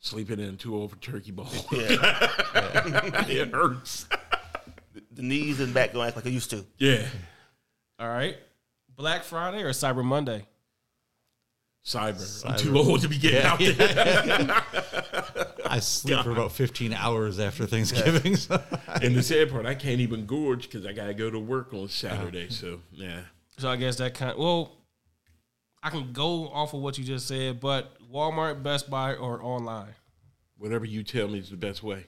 Sleeping 0.00 0.40
in 0.40 0.56
too 0.56 0.74
old 0.74 0.90
for 0.90 0.96
turkey 0.96 1.30
bowl. 1.32 1.46
yeah. 1.72 3.24
it 3.28 3.50
hurts. 3.52 4.06
The 5.10 5.22
knees 5.22 5.60
and 5.60 5.72
back 5.72 5.92
don't 5.92 6.06
act 6.06 6.16
like 6.16 6.24
they 6.24 6.30
used 6.30 6.50
to. 6.50 6.64
Yeah. 6.78 7.06
All 7.98 8.08
right. 8.08 8.36
Black 8.96 9.24
Friday 9.24 9.62
or 9.62 9.70
Cyber 9.70 10.04
Monday. 10.04 10.46
Cyber. 11.84 12.44
I'm 12.46 12.52
Cyber. 12.54 12.58
too 12.58 12.78
old 12.78 13.00
to 13.02 13.08
be 13.08 13.18
getting 13.18 13.42
out 13.42 13.58
there. 13.58 14.62
I 15.66 15.80
sleep 15.80 16.20
for 16.22 16.30
about 16.30 16.52
15 16.52 16.92
hours 16.92 17.40
after 17.40 17.66
Thanksgiving. 17.66 18.36
So. 18.36 18.62
and 19.02 19.16
the 19.16 19.22
sad 19.22 19.50
part, 19.50 19.66
I 19.66 19.74
can't 19.74 20.00
even 20.00 20.26
gorge 20.26 20.62
because 20.70 20.86
I 20.86 20.92
gotta 20.92 21.14
go 21.14 21.30
to 21.30 21.38
work 21.40 21.72
on 21.74 21.88
Saturday. 21.88 22.50
So 22.50 22.80
yeah, 22.92 23.22
So 23.58 23.68
I 23.70 23.76
guess 23.76 23.96
that 23.96 24.14
kind. 24.14 24.38
Well, 24.38 24.72
I 25.82 25.90
can 25.90 26.12
go 26.12 26.48
off 26.48 26.74
of 26.74 26.80
what 26.80 26.98
you 26.98 27.04
just 27.04 27.26
said, 27.26 27.58
but 27.58 27.96
Walmart, 28.12 28.62
Best 28.62 28.88
Buy, 28.88 29.14
or 29.14 29.42
online. 29.42 29.94
whatever 30.58 30.84
you 30.84 31.02
tell 31.02 31.26
me 31.26 31.40
is 31.40 31.50
the 31.50 31.56
best 31.56 31.82
way. 31.82 32.06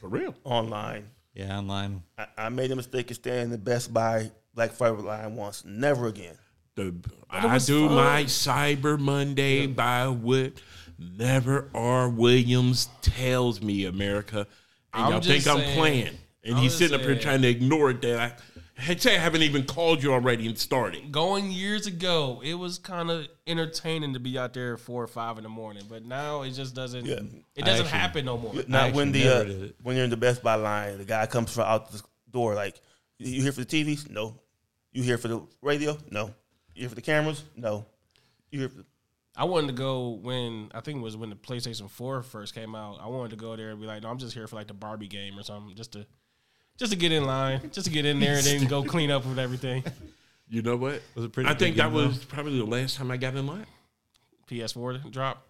For 0.00 0.08
real. 0.08 0.34
Online. 0.44 1.08
Yeah, 1.34 1.58
online. 1.58 2.02
I, 2.16 2.26
I 2.36 2.48
made 2.48 2.70
a 2.70 2.76
mistake 2.76 3.10
of 3.10 3.16
staying 3.16 3.44
in 3.44 3.50
the 3.50 3.58
Best 3.58 3.92
Buy 3.92 4.30
Black 4.54 4.72
Friday 4.72 5.02
line 5.02 5.36
once. 5.36 5.64
Never 5.64 6.08
again. 6.08 6.36
The, 6.74 6.94
I 7.30 7.58
do 7.58 7.86
fun. 7.86 7.96
my 7.96 8.24
Cyber 8.24 8.98
Monday 8.98 9.66
by 9.66 10.08
what 10.08 10.52
Never 10.98 11.68
R. 11.74 12.08
Williams 12.08 12.88
tells 13.02 13.60
me, 13.60 13.84
America. 13.84 14.46
And 14.94 15.04
I'm 15.04 15.12
y'all 15.12 15.20
think 15.20 15.44
just 15.44 15.48
I'm 15.48 15.74
playing. 15.76 16.16
And 16.44 16.56
I'm 16.56 16.62
he's 16.62 16.72
just 16.72 16.78
sitting 16.78 16.98
up 16.98 17.02
here 17.02 17.18
trying 17.18 17.42
to 17.42 17.48
ignore 17.48 17.90
it 17.90 18.02
that 18.02 18.18
I, 18.20 18.57
I'd 18.86 19.02
say 19.02 19.16
I 19.16 19.18
haven't 19.18 19.42
even 19.42 19.64
called 19.64 20.02
you 20.02 20.12
already 20.12 20.46
and 20.46 20.56
started. 20.56 21.10
Going 21.10 21.50
years 21.50 21.86
ago, 21.86 22.40
it 22.44 22.54
was 22.54 22.78
kind 22.78 23.10
of 23.10 23.26
entertaining 23.46 24.12
to 24.14 24.20
be 24.20 24.38
out 24.38 24.54
there 24.54 24.74
at 24.74 24.80
four 24.80 25.02
or 25.02 25.08
five 25.08 25.36
in 25.36 25.42
the 25.42 25.48
morning, 25.48 25.84
but 25.88 26.04
now 26.04 26.42
it 26.42 26.52
just 26.52 26.74
doesn't. 26.74 27.04
Yeah. 27.04 27.20
It 27.56 27.64
doesn't 27.64 27.86
actually- 27.86 27.98
happen 27.98 28.24
no 28.26 28.38
more. 28.38 28.54
Not 28.68 28.94
when 28.94 29.12
the 29.12 29.28
uh, 29.28 29.68
when 29.82 29.96
you're 29.96 30.04
in 30.04 30.10
the 30.10 30.16
Best 30.16 30.42
Buy 30.42 30.54
line, 30.54 30.98
the 30.98 31.04
guy 31.04 31.26
comes 31.26 31.52
from 31.52 31.64
out 31.64 31.90
the 31.90 32.02
door 32.30 32.54
like, 32.54 32.80
"You 33.18 33.42
here 33.42 33.52
for 33.52 33.64
the 33.64 33.66
TVs? 33.66 34.08
No. 34.10 34.40
You 34.92 35.02
here 35.02 35.18
for 35.18 35.28
the 35.28 35.42
radio? 35.60 35.98
No. 36.10 36.26
You 36.74 36.82
here 36.82 36.88
for 36.88 36.94
the 36.94 37.02
cameras? 37.02 37.44
No. 37.56 37.84
You 38.50 38.60
here 38.60 38.68
for 38.68 38.78
the 38.78 38.84
I 39.38 39.44
wanted 39.44 39.68
to 39.68 39.72
go 39.72 40.18
when 40.20 40.68
I 40.74 40.80
think 40.80 40.98
it 40.98 41.02
was 41.02 41.16
when 41.16 41.30
the 41.30 41.36
PlayStation 41.36 41.88
Four 41.88 42.24
first 42.24 42.56
came 42.56 42.74
out. 42.74 42.98
I 43.00 43.06
wanted 43.06 43.30
to 43.30 43.36
go 43.36 43.54
there 43.54 43.70
and 43.70 43.80
be 43.80 43.86
like, 43.86 44.02
no, 44.02 44.10
I'm 44.10 44.18
just 44.18 44.34
here 44.34 44.48
for 44.48 44.56
like 44.56 44.66
the 44.66 44.74
Barbie 44.74 45.06
game 45.06 45.38
or 45.38 45.44
something, 45.44 45.76
just 45.76 45.92
to 45.92 46.06
just 46.78 46.92
to 46.92 46.98
get 46.98 47.12
in 47.12 47.24
line, 47.24 47.70
just 47.72 47.86
to 47.86 47.92
get 47.92 48.04
in 48.06 48.20
there 48.20 48.36
and 48.36 48.44
then 48.44 48.66
go 48.66 48.82
clean 48.82 49.10
up 49.10 49.26
with 49.26 49.38
everything. 49.38 49.84
You 50.50 50.62
know 50.62 50.76
what? 50.76 51.02
Was 51.14 51.26
it 51.26 51.32
pretty 51.34 51.50
I 51.50 51.52
think 51.52 51.76
that 51.76 51.90
game, 51.90 51.92
though? 51.94 52.06
was 52.06 52.24
probably 52.24 52.56
the 52.56 52.64
last 52.64 52.96
time 52.96 53.10
I 53.10 53.18
got 53.18 53.36
in 53.36 53.46
line. 53.46 53.66
PS4 54.50 55.10
drop. 55.12 55.46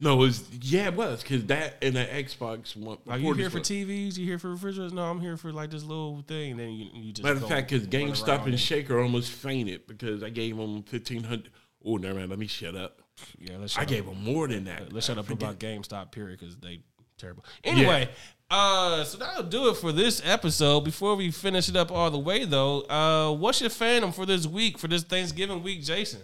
No, 0.00 0.14
it 0.14 0.16
was 0.16 0.48
yeah, 0.62 0.86
it 0.86 0.94
was 0.94 1.22
because 1.22 1.44
that 1.44 1.76
and 1.82 1.94
the 1.94 2.04
Xbox 2.04 2.74
one. 2.74 2.96
Are 3.06 3.18
you 3.18 3.24
before 3.24 3.34
here 3.34 3.50
for. 3.50 3.60
TVs? 3.60 4.16
You 4.16 4.24
here 4.24 4.38
for 4.38 4.50
refrigerators? 4.50 4.92
No, 4.92 5.02
I'm 5.02 5.20
here 5.20 5.36
for 5.36 5.52
like 5.52 5.70
this 5.70 5.84
little 5.84 6.24
thing. 6.26 6.52
And 6.52 6.60
then 6.60 6.70
you, 6.70 6.88
you 6.94 7.12
just 7.12 7.24
Matter 7.24 7.36
of 7.36 7.48
fact, 7.48 7.70
because 7.70 7.86
GameStop 7.86 8.38
and 8.40 8.48
and- 8.48 8.58
Shaker 8.60 8.98
almost 9.00 9.30
fainted 9.30 9.86
because 9.86 10.22
I 10.22 10.30
gave 10.30 10.56
them 10.56 10.82
fifteen 10.82 11.22
hundred. 11.22 11.50
Oh, 11.84 11.98
never 11.98 12.14
mind. 12.14 12.30
Let 12.30 12.38
me 12.38 12.46
shut 12.46 12.74
up. 12.74 13.02
yeah, 13.38 13.58
let's 13.58 13.76
I 13.76 13.82
shut 13.82 13.88
gave 13.90 14.06
them 14.06 14.24
more 14.24 14.48
than 14.48 14.64
that. 14.64 14.92
Let's 14.92 15.06
shut 15.06 15.18
up 15.18 15.28
about 15.28 15.58
GameStop. 15.58 16.10
Period, 16.10 16.40
because 16.40 16.56
they 16.56 16.80
terrible. 17.18 17.44
Anyway, 17.62 18.08
uh, 18.52 19.04
so 19.04 19.16
that'll 19.18 19.42
do 19.44 19.68
it 19.70 19.76
for 19.76 19.92
this 19.92 20.20
episode. 20.24 20.82
Before 20.82 21.14
we 21.16 21.30
finish 21.30 21.68
it 21.68 21.76
up 21.76 21.90
all 21.90 22.10
the 22.10 22.18
way, 22.18 22.44
though, 22.44 22.82
uh, 22.82 23.32
what's 23.32 23.60
your 23.60 23.70
fandom 23.70 24.12
for 24.14 24.26
this 24.26 24.46
week 24.46 24.78
for 24.78 24.88
this 24.88 25.02
Thanksgiving 25.02 25.62
week, 25.62 25.82
Jason? 25.82 26.20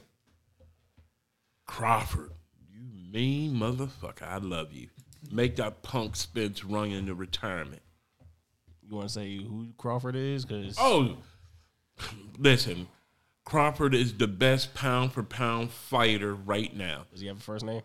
Crawford, 1.67 2.33
you 2.73 2.83
mean 3.13 3.55
motherfucker. 3.55 4.23
I 4.23 4.39
love 4.39 4.73
you. 4.73 4.89
Make 5.31 5.57
that 5.57 5.83
punk 5.83 6.17
Spence 6.17 6.65
run 6.65 6.91
into 6.91 7.15
retirement. 7.15 7.83
You 8.89 8.97
want 8.97 9.09
to 9.09 9.15
say 9.15 9.37
who 9.37 9.69
Crawford 9.77 10.17
is? 10.17 10.45
Because 10.45 10.77
Oh, 10.79 11.17
listen. 12.39 12.89
Crawford 13.45 13.95
is 13.95 14.13
the 14.15 14.29
best 14.29 14.75
pound 14.75 15.13
for 15.13 15.23
pound 15.23 15.71
fighter 15.71 16.35
right 16.35 16.75
now. 16.77 17.07
does 17.11 17.21
he 17.21 17.27
have 17.29 17.39
a 17.39 17.41
first 17.41 17.65
name? 17.65 17.81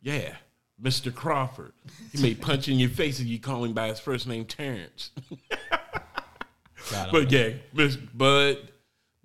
Yeah, 0.00 0.36
Mr. 0.80 1.14
Crawford. 1.14 1.72
He 2.12 2.20
may 2.20 2.34
punch 2.34 2.68
in 2.68 2.78
your 2.78 2.90
face 2.90 3.20
if 3.20 3.26
you 3.26 3.38
call 3.38 3.64
him 3.64 3.72
by 3.72 3.88
his 3.88 4.00
first 4.00 4.26
name, 4.26 4.44
Terence. 4.44 5.10
God, 6.90 7.08
But 7.12 7.30
yeah, 7.30 7.50
Miss 7.72 7.96
Bud 7.96 8.72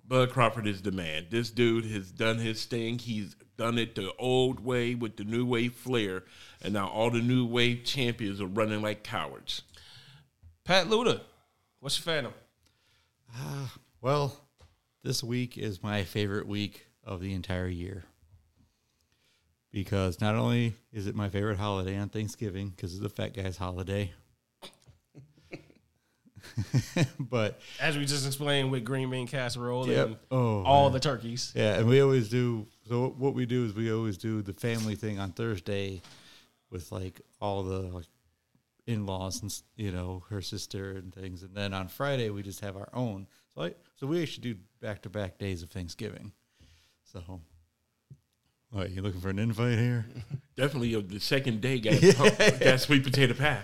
Bud 0.06 0.30
Crawford 0.30 0.66
is 0.66 0.82
the 0.82 0.92
man. 0.92 1.26
This 1.30 1.50
dude 1.50 1.84
has 1.86 2.10
done 2.10 2.38
his 2.38 2.64
thing. 2.64 2.98
He's 2.98 3.34
done 3.56 3.76
it 3.76 3.94
the 3.94 4.12
old 4.18 4.60
way 4.60 4.94
with 4.94 5.16
the 5.16 5.24
new 5.24 5.44
wave 5.44 5.74
flair, 5.74 6.22
and 6.62 6.72
now 6.72 6.88
all 6.88 7.10
the 7.10 7.20
new 7.20 7.44
wave 7.44 7.82
champions 7.84 8.40
are 8.40 8.46
running 8.46 8.80
like 8.80 9.02
cowards. 9.02 9.62
Pat 10.64 10.86
Luda, 10.86 11.20
what's 11.80 12.04
your 12.04 12.14
fandom? 12.14 12.32
Ah, 13.34 13.74
well, 14.00 14.40
this 15.02 15.22
week 15.22 15.58
is 15.58 15.82
my 15.82 16.04
favorite 16.04 16.46
week 16.46 16.86
of 17.04 17.20
the 17.20 17.34
entire 17.34 17.68
year. 17.68 18.04
Because 19.70 20.20
not 20.20 20.34
only 20.34 20.74
is 20.92 21.06
it 21.06 21.14
my 21.14 21.28
favorite 21.28 21.58
holiday 21.58 21.98
on 21.98 22.08
Thanksgiving, 22.08 22.70
because 22.70 22.94
it's 22.94 23.02
the 23.02 23.10
fat 23.10 23.34
guy's 23.34 23.58
holiday, 23.58 24.12
but 27.18 27.60
As 27.80 27.96
we 27.96 28.04
just 28.04 28.26
explained 28.26 28.70
with 28.70 28.84
green 28.84 29.10
bean 29.10 29.26
casserole 29.26 29.88
Yep. 29.88 30.06
and 30.06 30.16
Oh, 30.30 30.62
all 30.64 30.84
man. 30.84 30.92
the 30.92 31.00
turkeys. 31.00 31.52
Yeah, 31.54 31.78
and 31.78 31.88
we 31.88 32.00
always 32.00 32.28
do. 32.28 32.66
So 32.88 33.14
what 33.18 33.34
we 33.34 33.46
do 33.46 33.64
is 33.64 33.74
we 33.74 33.92
always 33.92 34.16
do 34.18 34.42
the 34.42 34.52
family 34.54 34.94
thing 34.94 35.18
on 35.18 35.32
Thursday, 35.32 36.00
with 36.70 36.90
like 36.92 37.20
all 37.40 37.62
the 37.62 37.80
like 37.80 38.06
in-laws 38.86 39.42
and 39.42 39.54
you 39.76 39.92
know 39.92 40.24
her 40.30 40.40
sister 40.40 40.92
and 40.92 41.14
things, 41.14 41.42
and 41.42 41.54
then 41.54 41.74
on 41.74 41.88
Friday 41.88 42.30
we 42.30 42.42
just 42.42 42.60
have 42.60 42.76
our 42.76 42.88
own. 42.94 43.26
So 43.54 43.62
I, 43.64 43.74
so 43.96 44.06
we 44.06 44.22
actually 44.22 44.54
do 44.54 44.60
back-to-back 44.80 45.38
days 45.38 45.62
of 45.62 45.70
Thanksgiving. 45.70 46.32
So, 47.12 47.40
what 48.70 48.90
you 48.90 49.02
looking 49.02 49.20
for 49.20 49.28
an 49.30 49.38
invite 49.38 49.78
here? 49.78 50.06
Definitely 50.56 50.94
uh, 50.94 51.02
the 51.06 51.20
second 51.20 51.60
day 51.60 51.78
got, 51.80 52.00
got 52.60 52.80
sweet 52.80 53.04
potato 53.04 53.34
pie. 53.34 53.60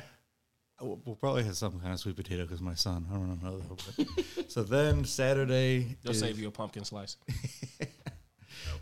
We'll 0.80 1.00
we'll 1.04 1.16
probably 1.16 1.44
have 1.44 1.56
some 1.56 1.78
kind 1.80 1.92
of 1.92 2.00
sweet 2.00 2.16
potato 2.16 2.42
because 2.42 2.60
my 2.60 2.74
son. 2.74 3.06
I 3.10 3.14
don't 3.14 3.42
know 3.42 3.58
though. 3.60 3.76
But. 3.96 4.50
so 4.50 4.62
then 4.62 5.04
Saturday, 5.04 5.96
They'll 6.02 6.12
is- 6.12 6.18
save 6.20 6.38
you 6.38 6.48
a 6.48 6.50
pumpkin 6.50 6.84
slice. 6.84 7.16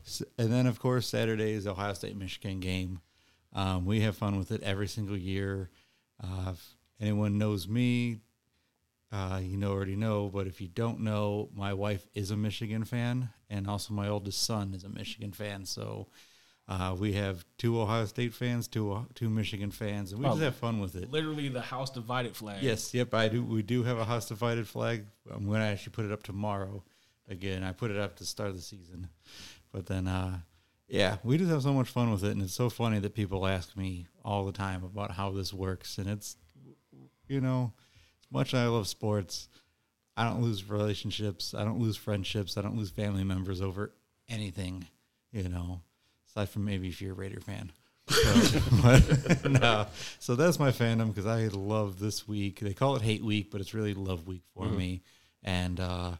S- 0.06 0.22
And 0.38 0.52
then, 0.52 0.66
of 0.66 0.78
course, 0.80 1.06
Saturday 1.06 1.52
is 1.52 1.66
Ohio 1.66 1.92
State 1.94 2.16
Michigan 2.16 2.60
game. 2.60 3.00
Um, 3.52 3.84
we 3.84 4.00
have 4.00 4.16
fun 4.16 4.38
with 4.38 4.50
it 4.50 4.62
every 4.62 4.88
single 4.88 5.16
year. 5.16 5.70
Uh, 6.22 6.52
if 6.54 6.74
anyone 7.00 7.38
knows 7.38 7.68
me, 7.68 8.18
uh, 9.12 9.38
you 9.42 9.56
know 9.56 9.70
already 9.72 9.96
know. 9.96 10.28
But 10.32 10.46
if 10.46 10.60
you 10.60 10.68
don't 10.68 11.00
know, 11.00 11.50
my 11.54 11.74
wife 11.74 12.06
is 12.14 12.30
a 12.30 12.36
Michigan 12.36 12.84
fan, 12.84 13.28
and 13.50 13.68
also 13.68 13.92
my 13.94 14.08
oldest 14.08 14.42
son 14.42 14.72
is 14.74 14.84
a 14.84 14.88
Michigan 14.88 15.32
fan. 15.32 15.66
So 15.66 16.08
uh, 16.68 16.96
we 16.98 17.12
have 17.12 17.44
two 17.58 17.80
Ohio 17.80 18.06
State 18.06 18.32
fans, 18.34 18.68
two 18.68 19.06
two 19.14 19.28
Michigan 19.28 19.70
fans, 19.70 20.12
and 20.12 20.20
we 20.20 20.26
Oh. 20.26 20.30
just 20.30 20.42
have 20.42 20.56
fun 20.56 20.80
with 20.80 20.94
it. 20.96 21.10
Literally 21.10 21.48
the 21.48 21.60
house 21.60 21.90
divided 21.90 22.34
flag. 22.36 22.62
Yes, 22.62 22.94
yep, 22.94 23.12
I 23.14 23.28
do. 23.28 23.42
We 23.44 23.62
do 23.62 23.82
have 23.82 23.98
a 23.98 24.04
house 24.04 24.26
divided 24.28 24.66
flag. 24.66 25.04
I'm 25.30 25.46
going 25.46 25.60
to 25.60 25.66
actually 25.66 25.92
put 25.92 26.04
it 26.06 26.12
up 26.12 26.22
tomorrow. 26.22 26.82
Again, 27.28 27.62
I 27.62 27.72
put 27.72 27.90
it 27.90 27.96
up 27.98 28.16
to 28.16 28.24
start 28.24 28.54
the 28.54 28.60
season, 28.60 29.08
but 29.72 29.86
then, 29.86 30.08
uh, 30.08 30.38
yeah, 30.88 31.16
we 31.22 31.38
just 31.38 31.50
have 31.50 31.62
so 31.62 31.72
much 31.72 31.88
fun 31.88 32.10
with 32.10 32.24
it, 32.24 32.32
and 32.32 32.42
it's 32.42 32.52
so 32.52 32.68
funny 32.68 32.98
that 32.98 33.14
people 33.14 33.46
ask 33.46 33.76
me 33.76 34.06
all 34.24 34.44
the 34.44 34.52
time 34.52 34.82
about 34.84 35.12
how 35.12 35.30
this 35.30 35.52
works, 35.52 35.98
and 35.98 36.08
it's, 36.10 36.36
you 37.28 37.40
know, 37.40 37.72
much 38.32 38.54
as 38.54 38.60
I 38.60 38.66
love 38.66 38.88
sports, 38.88 39.48
I 40.16 40.24
don't 40.24 40.42
lose 40.42 40.68
relationships, 40.68 41.54
I 41.54 41.64
don't 41.64 41.78
lose 41.78 41.96
friendships, 41.96 42.56
I 42.56 42.62
don't 42.62 42.76
lose 42.76 42.90
family 42.90 43.24
members 43.24 43.60
over 43.60 43.92
anything, 44.28 44.86
you 45.30 45.48
know, 45.48 45.80
aside 46.28 46.48
from 46.48 46.64
maybe 46.64 46.88
if 46.88 47.00
you're 47.00 47.12
a 47.12 47.14
Raider 47.14 47.40
fan. 47.40 47.72
So, 48.08 48.60
but, 48.82 49.50
no. 49.50 49.86
so 50.18 50.34
that's 50.34 50.58
my 50.58 50.70
fandom 50.70 51.08
because 51.08 51.26
I 51.26 51.46
love 51.48 51.98
this 51.98 52.26
week. 52.26 52.60
They 52.60 52.74
call 52.74 52.96
it 52.96 53.02
Hate 53.02 53.24
Week, 53.24 53.50
but 53.50 53.60
it's 53.60 53.74
really 53.74 53.94
Love 53.94 54.26
Week 54.26 54.42
for 54.54 54.66
me. 54.66 55.02
And 55.42 55.80
uh, 55.80 56.12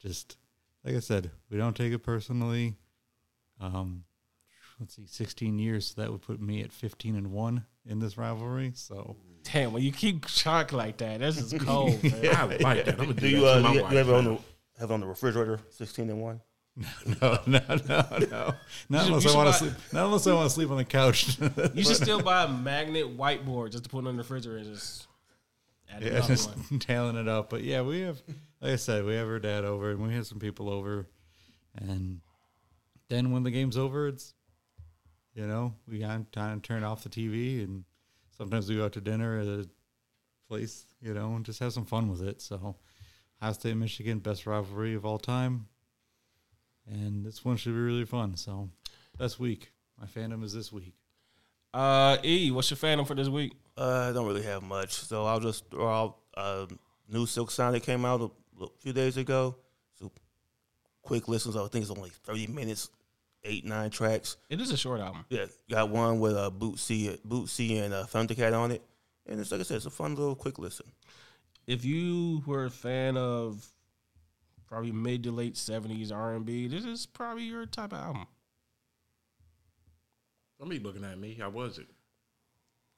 just 0.00 0.36
like 0.84 0.94
I 0.94 1.00
said, 1.00 1.30
we 1.50 1.58
don't 1.58 1.76
take 1.76 1.92
it 1.92 2.00
personally. 2.00 2.74
Um, 3.60 4.04
let's 4.78 4.96
see, 4.96 5.06
16 5.06 5.58
years. 5.58 5.94
So 5.94 6.00
that 6.00 6.10
would 6.10 6.22
put 6.22 6.40
me 6.40 6.62
at 6.62 6.72
15 6.72 7.16
and 7.16 7.32
one 7.32 7.64
in 7.84 7.98
this 7.98 8.16
rivalry. 8.16 8.72
So 8.74 9.16
Damn, 9.52 9.72
when 9.72 9.82
you 9.82 9.92
keep 9.92 10.26
track 10.26 10.72
like 10.72 10.96
that, 10.98 11.20
that's 11.20 11.36
just 11.36 11.58
cold, 11.64 12.02
man. 12.02 12.14
I 12.36 12.44
like 12.44 12.84
that. 12.84 12.88
I'm 12.88 12.96
gonna 12.96 13.14
do, 13.14 13.20
Do 13.20 13.28
you, 13.28 13.40
that 13.40 13.46
uh, 13.46 13.54
to 13.56 13.60
my 13.62 13.72
you, 13.74 13.82
wife. 13.82 13.92
you 13.92 13.98
have 13.98 14.08
it 14.08 14.14
on 14.14 14.24
the 14.24 14.38
have 14.78 14.90
it 14.90 14.94
on 14.94 15.00
the 15.00 15.06
refrigerator, 15.06 15.60
sixteen 15.70 16.10
and 16.10 16.20
one? 16.20 16.40
no, 17.22 17.38
no, 17.46 17.60
no, 17.88 18.06
no. 18.30 18.54
Not 18.90 19.06
unless 19.06 19.26
I 19.26 19.34
want 19.34 19.48
to 19.48 19.54
sleep. 19.54 19.72
Not 19.92 20.06
unless 20.06 20.26
I 20.26 20.34
want 20.34 20.48
to 20.48 20.54
sleep 20.54 20.70
on 20.70 20.76
the 20.76 20.84
couch. 20.84 21.38
You 21.74 21.82
should 21.84 21.96
still 21.96 22.20
buy 22.20 22.44
a 22.44 22.48
magnet 22.48 23.16
whiteboard 23.16 23.72
just 23.72 23.84
to 23.84 23.90
put 23.90 24.06
on 24.06 24.16
the 24.16 24.22
refrigerator 24.22 24.58
and 24.58 24.74
just 24.74 25.06
add 25.90 26.02
yeah, 26.02 26.20
just 26.20 26.54
one. 26.54 26.78
tailing 26.78 27.16
it 27.16 27.28
up. 27.28 27.48
But 27.48 27.62
yeah, 27.62 27.80
we 27.80 28.00
have, 28.00 28.20
like 28.60 28.72
I 28.72 28.76
said, 28.76 29.04
we 29.04 29.14
have 29.14 29.26
her 29.26 29.38
dad 29.38 29.64
over, 29.64 29.90
and 29.90 30.06
we 30.06 30.12
had 30.12 30.26
some 30.26 30.38
people 30.38 30.68
over, 30.68 31.06
and 31.76 32.20
then 33.08 33.30
when 33.30 33.42
the 33.42 33.50
game's 33.50 33.78
over, 33.78 34.08
it's, 34.08 34.34
you 35.34 35.46
know, 35.46 35.74
we 35.88 35.98
got 36.00 36.30
time 36.32 36.60
to 36.60 36.66
turn 36.66 36.84
off 36.84 37.02
the 37.04 37.08
TV, 37.08 37.64
and 37.64 37.84
sometimes 38.36 38.68
we 38.68 38.76
go 38.76 38.84
out 38.84 38.92
to 38.92 39.00
dinner 39.00 39.38
at 39.38 39.46
a 39.46 39.68
place, 40.48 40.84
you 41.00 41.14
know, 41.14 41.34
and 41.34 41.44
just 41.44 41.60
have 41.60 41.72
some 41.72 41.84
fun 41.84 42.08
with 42.10 42.22
it. 42.22 42.40
So, 42.40 42.76
Ohio 43.40 43.52
State, 43.52 43.76
Michigan, 43.76 44.18
best 44.18 44.46
rivalry 44.46 44.94
of 44.94 45.04
all 45.04 45.18
time, 45.18 45.68
and 46.86 47.24
this 47.24 47.44
one 47.44 47.56
should 47.56 47.72
be 47.72 47.80
really 47.80 48.04
fun. 48.04 48.36
So, 48.36 48.70
best 49.18 49.38
week. 49.40 49.72
My 49.98 50.06
fandom 50.06 50.44
is 50.44 50.52
this 50.52 50.70
week. 50.70 50.94
Uh, 51.72 52.16
E, 52.24 52.50
what's 52.50 52.70
your 52.70 52.78
fandom 52.78 53.06
for 53.06 53.14
this 53.14 53.28
week? 53.28 53.52
Uh, 53.76 54.08
I 54.10 54.12
don't 54.12 54.26
really 54.26 54.42
have 54.42 54.62
much, 54.62 54.92
so 54.92 55.26
I'll 55.26 55.40
just 55.40 55.70
throw 55.70 55.88
out 55.88 56.16
um, 56.36 56.78
new 57.08 57.26
Silk 57.26 57.50
Sonic 57.50 57.82
that 57.82 57.86
came 57.86 58.04
out 58.04 58.20
a, 58.20 58.64
a 58.64 58.68
few 58.78 58.92
days 58.92 59.16
ago. 59.16 59.56
So 59.98 60.12
quick 61.02 61.28
listens. 61.28 61.56
I 61.56 61.66
think 61.68 61.82
it's 61.82 61.90
only 61.90 62.10
thirty 62.10 62.46
minutes, 62.46 62.90
eight 63.46 63.64
nine 63.64 63.90
tracks. 63.90 64.36
It 64.50 64.60
is 64.60 64.70
a 64.70 64.76
short 64.76 65.00
album. 65.00 65.24
Yeah, 65.30 65.46
got 65.70 65.88
one 65.90 66.20
with 66.20 66.34
uh, 66.36 66.50
Bootsy, 66.50 67.18
Bootsy 67.26 67.80
and 67.82 67.94
uh, 67.94 68.04
Thundercat 68.04 68.58
on 68.58 68.72
it, 68.72 68.82
and 69.26 69.40
it's 69.40 69.50
like 69.50 69.60
I 69.60 69.64
said, 69.64 69.76
it's 69.78 69.86
a 69.86 69.90
fun 69.90 70.14
little 70.14 70.34
quick 70.34 70.58
listen. 70.58 70.86
If 71.66 71.84
you 71.84 72.42
were 72.46 72.66
a 72.66 72.70
fan 72.70 73.16
of 73.16 73.66
probably 74.68 74.92
mid 74.92 75.22
to 75.24 75.32
late 75.32 75.56
seventies 75.56 76.12
R 76.12 76.34
and 76.34 76.44
B, 76.44 76.68
this 76.68 76.84
is 76.84 77.06
probably 77.06 77.44
your 77.44 77.66
type 77.66 77.92
of 77.92 77.98
album. 78.00 78.26
Don't 80.58 80.68
be 80.68 80.78
looking 80.78 81.04
at 81.04 81.18
me. 81.18 81.38
I 81.42 81.48
wasn't. 81.48 81.88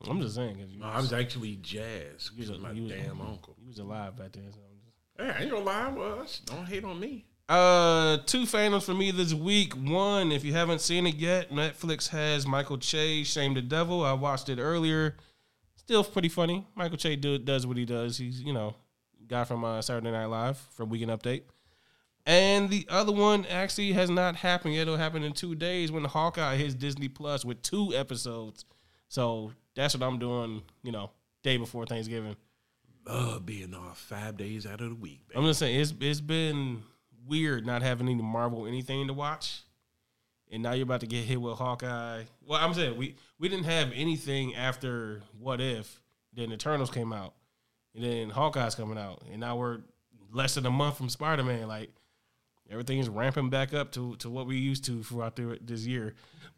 I'm 0.09 0.21
just 0.21 0.37
saying 0.37 0.55
because 0.55 0.71
you, 0.71 0.79
No, 0.79 0.87
I 0.87 0.99
was 1.01 1.13
actually 1.13 1.57
jazz. 1.57 2.31
you 2.33 2.41
was, 2.43 2.51
a- 2.51 2.59
my 2.59 2.71
you 2.71 2.85
was- 2.85 2.93
damn 2.93 3.21
uncle. 3.27 3.57
You 3.61 3.69
was 3.69 3.79
alive 3.81 4.17
back 4.17 4.33
then. 4.33 4.45
So 4.53 4.59
I'm 4.61 4.79
just, 4.85 4.97
Hey, 5.37 5.37
I 5.37 5.43
ain't 5.43 5.51
gonna 5.51 5.65
lie, 5.65 5.87
I 5.87 5.89
was. 5.89 6.41
Don't 6.45 6.67
hate 6.67 6.85
on 6.85 7.01
me. 7.01 7.25
Uh, 7.49 8.19
two 8.27 8.43
fandoms 8.43 8.85
for 8.85 8.93
me 8.93 9.11
this 9.11 9.33
week. 9.33 9.73
One, 9.73 10.33
if 10.33 10.45
you 10.45 10.53
haven't 10.53 10.83
seen 10.83 11.07
it 11.07 11.15
yet, 11.15 11.51
Netflix 11.51 12.09
has 12.09 12.47
Michael 12.47 12.77
Che, 12.77 13.25
Shame 13.25 13.55
the 13.55 13.63
Devil. 13.63 14.05
I 14.05 14.13
watched 14.13 14.51
it 14.51 14.59
earlier. 14.59 15.17
Still 15.77 16.05
pretty 16.05 16.29
funny. 16.29 16.67
Michael 16.75 16.99
Che 16.99 17.17
do, 17.17 17.39
does 17.39 17.67
what 17.67 17.79
he 17.79 17.87
does. 17.87 18.19
He's, 18.19 18.43
you 18.43 18.53
know, 18.53 18.75
guy 19.27 19.45
from 19.45 19.65
uh, 19.65 19.81
Saturday 19.81 20.11
Night 20.11 20.27
Live 20.27 20.59
from 20.59 20.91
Weekend 20.91 21.11
Update. 21.11 21.43
And 22.27 22.69
the 22.69 22.87
other 22.91 23.13
one 23.13 23.47
actually 23.47 23.93
has 23.93 24.11
not 24.11 24.37
happened 24.37 24.75
yet. 24.75 24.83
It'll 24.83 24.99
happen 24.99 25.23
in 25.23 25.33
two 25.33 25.55
days 25.55 25.91
when 25.91 26.05
Hawkeye 26.05 26.57
hits 26.57 26.75
Disney 26.75 27.09
Plus 27.09 27.43
with 27.43 27.63
two 27.63 27.95
episodes. 27.95 28.67
So 29.09 29.53
that's 29.75 29.95
what 29.95 30.07
I'm 30.07 30.19
doing, 30.19 30.63
you 30.83 30.93
know, 30.93 31.11
day 31.43 31.57
before 31.57 31.87
Thanksgiving. 31.87 32.37
Love 33.07 33.47
being 33.47 33.75
off 33.75 33.99
five 33.99 34.37
days 34.37 34.67
out 34.67 34.83
of 34.83 34.91
the 34.91 34.95
week, 34.95 35.27
baby. 35.29 35.39
I'm 35.39 35.47
just 35.47 35.61
saying 35.61 35.81
it's 35.81 35.95
it's 35.99 36.21
been 36.21 36.83
weird 37.29 37.67
not 37.67 37.83
having 37.83 38.09
any 38.09 38.23
Marvel 38.23 38.67
anything 38.67 39.07
to 39.07 39.13
watch, 39.13 39.63
and 40.51 40.63
now 40.63 40.73
you're 40.73 40.85
about 40.85 41.01
to 41.01 41.07
get 41.07 41.25
hit 41.25 41.41
with 41.41 41.59
Hawkeye. 41.59 42.25
Well, 42.47 42.61
I'm 42.61 42.75
saying 42.75 42.97
we 42.97 43.17
we 43.39 43.49
didn't 43.49 43.67
have 43.67 43.93
anything 43.95 44.55
after 44.55 45.23
What 45.39 45.61
If. 45.61 46.01
Then 46.33 46.53
Eternals 46.53 46.91
came 46.91 47.13
out, 47.13 47.35
and 47.95 48.05
then 48.05 48.31
Hawkeye's 48.31 48.75
coming 48.75 48.99
out, 48.99 49.23
and 49.31 49.41
now 49.41 49.57
we're 49.57 49.81
less 50.33 50.55
than 50.55 50.67
a 50.67 50.71
month 50.71 50.97
from 50.97 51.09
Spider 51.09 51.43
Man. 51.43 51.69
Like 51.69 51.91
everything's 52.71 53.09
ramping 53.09 53.51
back 53.51 53.75
up 53.75 53.93
to 53.93 54.17
to 54.17 54.31
what 54.31 54.47
we 54.47 54.57
used 54.57 54.85
to 54.85 55.03
throughout 55.03 55.37
the, 55.37 55.59
this 55.61 55.87
year. 55.87 56.15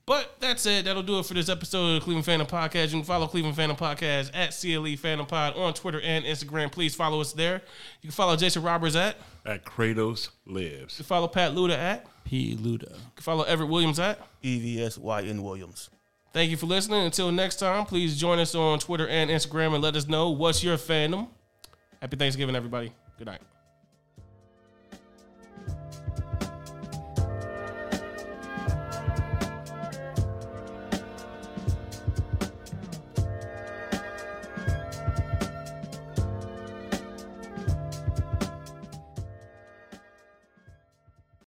But 0.07 0.37
that's 0.41 0.67
it. 0.67 0.87
That'll 0.87 1.03
do 1.05 1.19
it 1.21 1.27
for 1.27 1.35
this 1.35 1.49
episode 1.49 1.87
of 1.89 1.95
the 1.95 2.01
Cleveland 2.01 2.27
Phantom 2.27 2.47
Podcast. 2.47 2.87
You 2.87 2.99
can 2.99 3.05
follow 3.05 3.29
Cleveland 3.29 3.55
Phantom 3.55 3.77
Podcast 3.77 4.31
at 4.35 4.51
CLE 4.59 4.97
Phantom 4.97 5.27
Pod 5.27 5.57
on 5.57 5.73
Twitter 5.73 6.01
and 6.01 6.25
Instagram. 6.25 6.73
Please 6.73 6.95
follow 6.95 7.21
us 7.21 7.33
there. 7.33 7.63
You 8.03 8.09
can 8.09 8.11
follow 8.11 8.35
Jason 8.35 8.63
Roberts 8.63 8.97
at. 8.97 9.17
At 9.47 9.65
Kratos 9.65 10.31
lives. 10.47 10.97
can 10.97 11.05
follow 11.05 11.29
Pat 11.29 11.53
Luda 11.53 11.77
at. 11.77 12.07
P. 12.25 12.57
Luda. 12.57 12.93
can 13.15 13.23
follow 13.23 13.45
Everett 13.45 13.71
Williams 13.71 13.99
at. 14.01 14.21
EVS 14.43 14.99
YN 14.99 15.43
Williams. 15.43 15.91
Thank 16.33 16.51
you 16.51 16.57
for 16.57 16.67
listening. 16.67 17.05
Until 17.05 17.31
next 17.33 17.57
time, 17.57 17.85
please 17.87 18.17
join 18.17 18.39
us 18.39 18.55
on 18.55 18.79
Twitter 18.79 19.07
and 19.09 19.31
Instagram 19.31 19.75
and 19.75 19.83
let 19.83 19.97
us 19.97 20.09
know 20.09 20.31
what's 20.31 20.63
your 20.63 20.77
fandom. 20.77 21.29
Happy 22.01 22.17
Thanksgiving, 22.17 22.57
everybody. 22.57 22.93
Good 23.19 23.27
night. 23.27 23.41